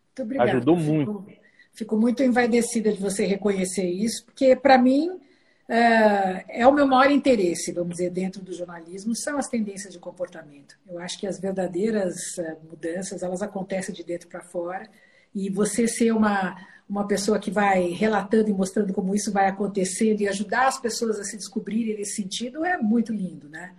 Muito 0.05 0.21
obrigada. 0.21 0.51
Ajudou 0.51 0.77
muito. 0.77 1.23
Fico, 1.23 1.41
fico 1.73 1.97
muito 1.97 2.23
envaidecida 2.23 2.91
de 2.91 3.01
você 3.01 3.25
reconhecer 3.25 3.89
isso, 3.89 4.25
porque 4.25 4.55
para 4.55 4.77
mim 4.77 5.19
é, 5.67 6.61
é 6.61 6.67
o 6.67 6.71
meu 6.71 6.85
maior 6.85 7.11
interesse, 7.11 7.71
vamos 7.71 7.97
dizer, 7.97 8.11
dentro 8.11 8.41
do 8.41 8.53
jornalismo, 8.53 9.15
são 9.15 9.37
as 9.37 9.47
tendências 9.47 9.91
de 9.91 9.99
comportamento. 9.99 10.77
Eu 10.87 10.99
acho 10.99 11.19
que 11.19 11.25
as 11.25 11.39
verdadeiras 11.39 12.37
é, 12.37 12.55
mudanças, 12.69 13.23
elas 13.23 13.41
acontecem 13.41 13.93
de 13.93 14.03
dentro 14.03 14.27
para 14.27 14.41
fora, 14.41 14.87
e 15.33 15.49
você 15.49 15.87
ser 15.87 16.11
uma, 16.13 16.55
uma 16.87 17.07
pessoa 17.07 17.39
que 17.39 17.49
vai 17.49 17.89
relatando 17.89 18.49
e 18.49 18.53
mostrando 18.53 18.93
como 18.93 19.15
isso 19.15 19.31
vai 19.31 19.47
acontecendo 19.47 20.21
e 20.21 20.27
ajudar 20.27 20.67
as 20.67 20.79
pessoas 20.79 21.19
a 21.19 21.23
se 21.23 21.35
descobrirem 21.35 21.97
nesse 21.97 22.15
sentido 22.15 22.63
é 22.63 22.77
muito 22.77 23.11
lindo, 23.11 23.49
né? 23.49 23.73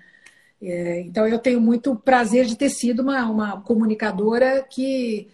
É, 0.60 1.00
então 1.02 1.26
eu 1.26 1.38
tenho 1.38 1.60
muito 1.60 1.94
prazer 1.94 2.46
de 2.46 2.56
ter 2.56 2.70
sido 2.70 3.00
uma, 3.00 3.30
uma 3.30 3.60
comunicadora 3.60 4.62
que, 4.68 5.28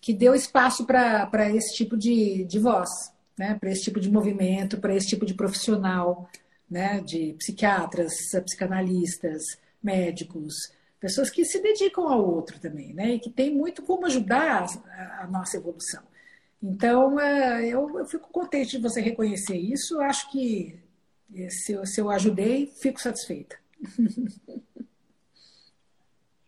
que 0.00 0.14
deu 0.14 0.34
espaço 0.34 0.86
para 0.86 1.50
esse 1.54 1.74
tipo 1.74 1.96
de, 1.96 2.44
de 2.44 2.58
voz 2.58 2.88
né, 3.38 3.56
para 3.58 3.70
esse 3.70 3.84
tipo 3.84 4.00
de 4.00 4.10
movimento, 4.10 4.78
para 4.78 4.94
esse 4.94 5.06
tipo 5.06 5.24
de 5.24 5.34
profissional, 5.34 6.28
né, 6.68 7.00
de 7.00 7.34
psiquiatras, 7.38 8.12
psicanalistas, 8.44 9.42
médicos, 9.82 10.72
pessoas 11.00 11.30
que 11.30 11.44
se 11.44 11.62
dedicam 11.62 12.08
ao 12.08 12.24
outro 12.28 12.58
também, 12.58 12.92
né, 12.92 13.14
e 13.14 13.20
que 13.20 13.30
tem 13.30 13.54
muito 13.54 13.82
como 13.82 14.06
ajudar 14.06 14.64
a, 14.64 15.22
a 15.22 15.26
nossa 15.28 15.56
evolução. 15.56 16.02
Então, 16.62 17.20
é, 17.20 17.66
eu, 17.66 17.98
eu, 17.98 18.04
fico 18.06 18.28
contente 18.30 18.76
de 18.76 18.82
você 18.82 19.00
reconhecer 19.00 19.56
isso. 19.56 20.00
Acho 20.00 20.28
que 20.32 20.76
se 21.48 21.72
eu, 21.72 21.86
se 21.86 22.00
eu 22.00 22.10
ajudei, 22.10 22.66
fico 22.66 23.00
satisfeita. 23.00 23.56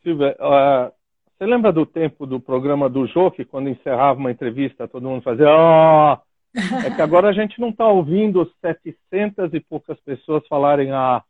Silvia, 0.02 0.36
uh, 0.40 0.90
você 1.38 1.46
lembra 1.46 1.72
do 1.72 1.86
tempo 1.86 2.26
do 2.26 2.40
programa 2.40 2.90
do 2.90 3.06
Jô, 3.06 3.30
que 3.30 3.44
quando 3.44 3.68
encerrava 3.68 4.18
uma 4.18 4.32
entrevista, 4.32 4.88
todo 4.88 5.08
mundo 5.08 5.22
fazia 5.22 5.46
oh! 5.46 6.18
É 6.54 6.90
que 6.90 7.02
agora 7.02 7.28
a 7.28 7.32
gente 7.32 7.60
não 7.60 7.70
está 7.70 7.86
ouvindo 7.86 8.50
700 8.60 9.54
e 9.54 9.60
poucas 9.60 9.98
pessoas 10.00 10.46
falarem 10.48 10.90
ah, 10.90 11.22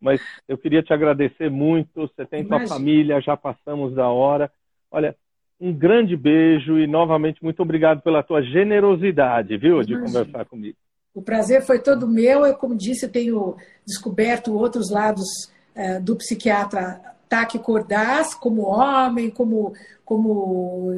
mas 0.00 0.20
eu 0.46 0.56
queria 0.56 0.82
te 0.82 0.92
agradecer 0.92 1.50
muito. 1.50 1.88
Você 1.94 2.24
tem 2.24 2.40
Imagina. 2.40 2.66
tua 2.66 2.76
família, 2.76 3.20
já 3.20 3.36
passamos 3.36 3.94
da 3.94 4.08
hora. 4.08 4.50
Olha, 4.90 5.16
um 5.60 5.72
grande 5.72 6.16
beijo 6.16 6.78
e 6.78 6.86
novamente 6.86 7.42
muito 7.42 7.60
obrigado 7.60 8.00
pela 8.00 8.22
tua 8.22 8.42
generosidade, 8.42 9.56
viu, 9.56 9.76
Imagina. 9.76 10.00
de 10.00 10.06
conversar 10.06 10.44
comigo. 10.44 10.76
O 11.14 11.22
prazer 11.22 11.62
foi 11.62 11.80
todo 11.80 12.06
meu. 12.06 12.46
Eu, 12.46 12.54
como 12.54 12.76
disse, 12.76 13.06
eu 13.06 13.10
tenho 13.10 13.56
descoberto 13.84 14.54
outros 14.54 14.90
lados 14.90 15.26
é, 15.74 15.98
do 15.98 16.14
psiquiatra 16.16 17.00
Taki 17.28 17.58
Cordaz, 17.58 18.34
como 18.34 18.62
homem, 18.62 19.28
como, 19.30 19.72
como 20.04 20.92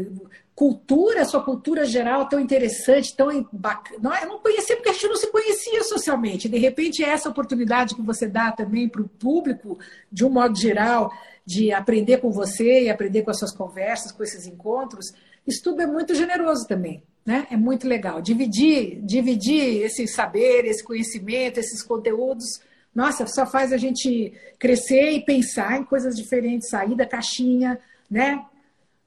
cultura, 0.61 1.25
sua 1.25 1.43
cultura 1.43 1.87
geral 1.87 2.29
tão 2.29 2.39
interessante, 2.39 3.17
tão 3.17 3.49
bacana. 3.51 4.21
Eu 4.21 4.29
não 4.29 4.39
conhecia 4.41 4.77
porque 4.77 4.91
a 4.91 4.93
gente 4.93 5.09
não 5.09 5.17
se 5.17 5.33
conhecia 5.33 5.83
socialmente. 5.85 6.51
De 6.51 6.59
repente, 6.59 7.03
essa 7.03 7.31
oportunidade 7.31 7.95
que 7.95 8.03
você 8.03 8.29
dá 8.29 8.53
também 8.53 8.87
para 8.87 9.01
o 9.01 9.09
público, 9.09 9.79
de 10.13 10.23
um 10.23 10.29
modo 10.29 10.55
geral, 10.59 11.11
de 11.47 11.73
aprender 11.73 12.19
com 12.19 12.31
você 12.31 12.83
e 12.83 12.91
aprender 12.91 13.23
com 13.23 13.31
as 13.31 13.39
suas 13.39 13.57
conversas, 13.57 14.13
com 14.13 14.23
esses 14.23 14.47
encontros, 14.47 15.15
isso 15.47 15.63
tudo 15.63 15.81
é 15.81 15.87
muito 15.87 16.15
generoso 16.15 16.69
também. 16.69 17.03
Né? 17.25 17.47
É 17.51 17.57
muito 17.57 17.89
legal. 17.89 18.21
Dividir, 18.21 19.01
dividir 19.01 19.83
esse 19.83 20.07
saber, 20.07 20.67
esse 20.67 20.85
conhecimento, 20.85 21.59
esses 21.59 21.83
conteúdos, 21.83 22.61
nossa, 22.95 23.27
só 23.27 23.47
faz 23.47 23.73
a 23.73 23.79
gente 23.79 24.35
crescer 24.59 25.13
e 25.13 25.25
pensar 25.25 25.81
em 25.81 25.85
coisas 25.85 26.15
diferentes, 26.15 26.69
sair 26.69 26.95
da 26.95 27.07
caixinha, 27.07 27.79
né? 28.11 28.45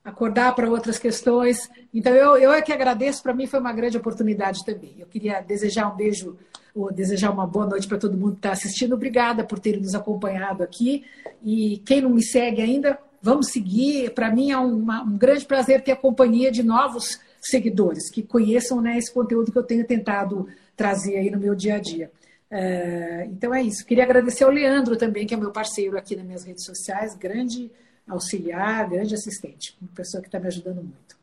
Acordar 0.03 0.53
para 0.53 0.69
outras 0.69 0.99
questões. 0.99 1.69
Então, 1.93 2.13
eu, 2.13 2.37
eu 2.37 2.53
é 2.53 2.61
que 2.61 2.73
agradeço, 2.73 3.23
para 3.23 3.33
mim 3.33 3.47
foi 3.47 3.59
uma 3.59 3.71
grande 3.71 3.97
oportunidade 3.97 4.65
também. 4.65 4.95
Eu 4.99 5.07
queria 5.07 5.39
desejar 5.41 5.91
um 5.91 5.95
beijo, 5.95 6.37
ou 6.75 6.91
desejar 6.91 7.31
uma 7.31 7.47
boa 7.47 7.65
noite 7.67 7.87
para 7.87 7.97
todo 7.97 8.17
mundo 8.17 8.33
que 8.33 8.39
está 8.39 8.51
assistindo. 8.51 8.93
Obrigada 8.93 9.43
por 9.43 9.59
terem 9.59 9.79
nos 9.79 9.95
acompanhado 9.95 10.63
aqui. 10.63 11.05
E 11.43 11.81
quem 11.85 12.01
não 12.01 12.09
me 12.09 12.23
segue 12.23 12.61
ainda, 12.61 12.97
vamos 13.21 13.51
seguir. 13.51 14.09
Para 14.11 14.29
mim 14.29 14.51
é 14.51 14.57
uma, 14.57 15.03
um 15.03 15.17
grande 15.17 15.45
prazer 15.45 15.81
ter 15.81 15.91
a 15.91 15.95
companhia 15.95 16.51
de 16.51 16.63
novos 16.63 17.19
seguidores 17.39 18.09
que 18.09 18.23
conheçam 18.23 18.81
né, 18.81 18.97
esse 18.97 19.13
conteúdo 19.13 19.51
que 19.51 19.57
eu 19.57 19.63
tenho 19.63 19.85
tentado 19.85 20.47
trazer 20.75 21.17
aí 21.17 21.29
no 21.29 21.39
meu 21.39 21.55
dia 21.55 21.75
a 21.75 21.79
dia. 21.79 22.11
É, 22.49 23.25
então 23.29 23.53
é 23.53 23.61
isso. 23.61 23.85
Queria 23.85 24.03
agradecer 24.03 24.43
ao 24.43 24.51
Leandro 24.51 24.95
também, 24.97 25.25
que 25.25 25.33
é 25.33 25.37
meu 25.37 25.51
parceiro 25.51 25.97
aqui 25.97 26.15
nas 26.15 26.25
minhas 26.25 26.43
redes 26.43 26.65
sociais, 26.65 27.15
grande 27.15 27.71
auxiliar, 28.07 28.89
grande 28.89 29.13
assistente, 29.13 29.75
uma 29.81 29.91
pessoa 29.95 30.21
que 30.21 30.27
está 30.27 30.39
me 30.39 30.47
ajudando 30.47 30.83
muito. 30.83 31.17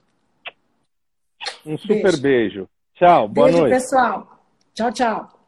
Um 1.65 1.77
super 1.77 2.16
beijo. 2.19 2.20
beijo. 2.20 2.69
Tchau, 2.94 3.28
boa 3.28 3.47
beijo, 3.47 3.61
noite. 3.61 3.74
pessoal. 3.74 4.44
Tchau, 4.74 4.93
tchau. 4.93 5.39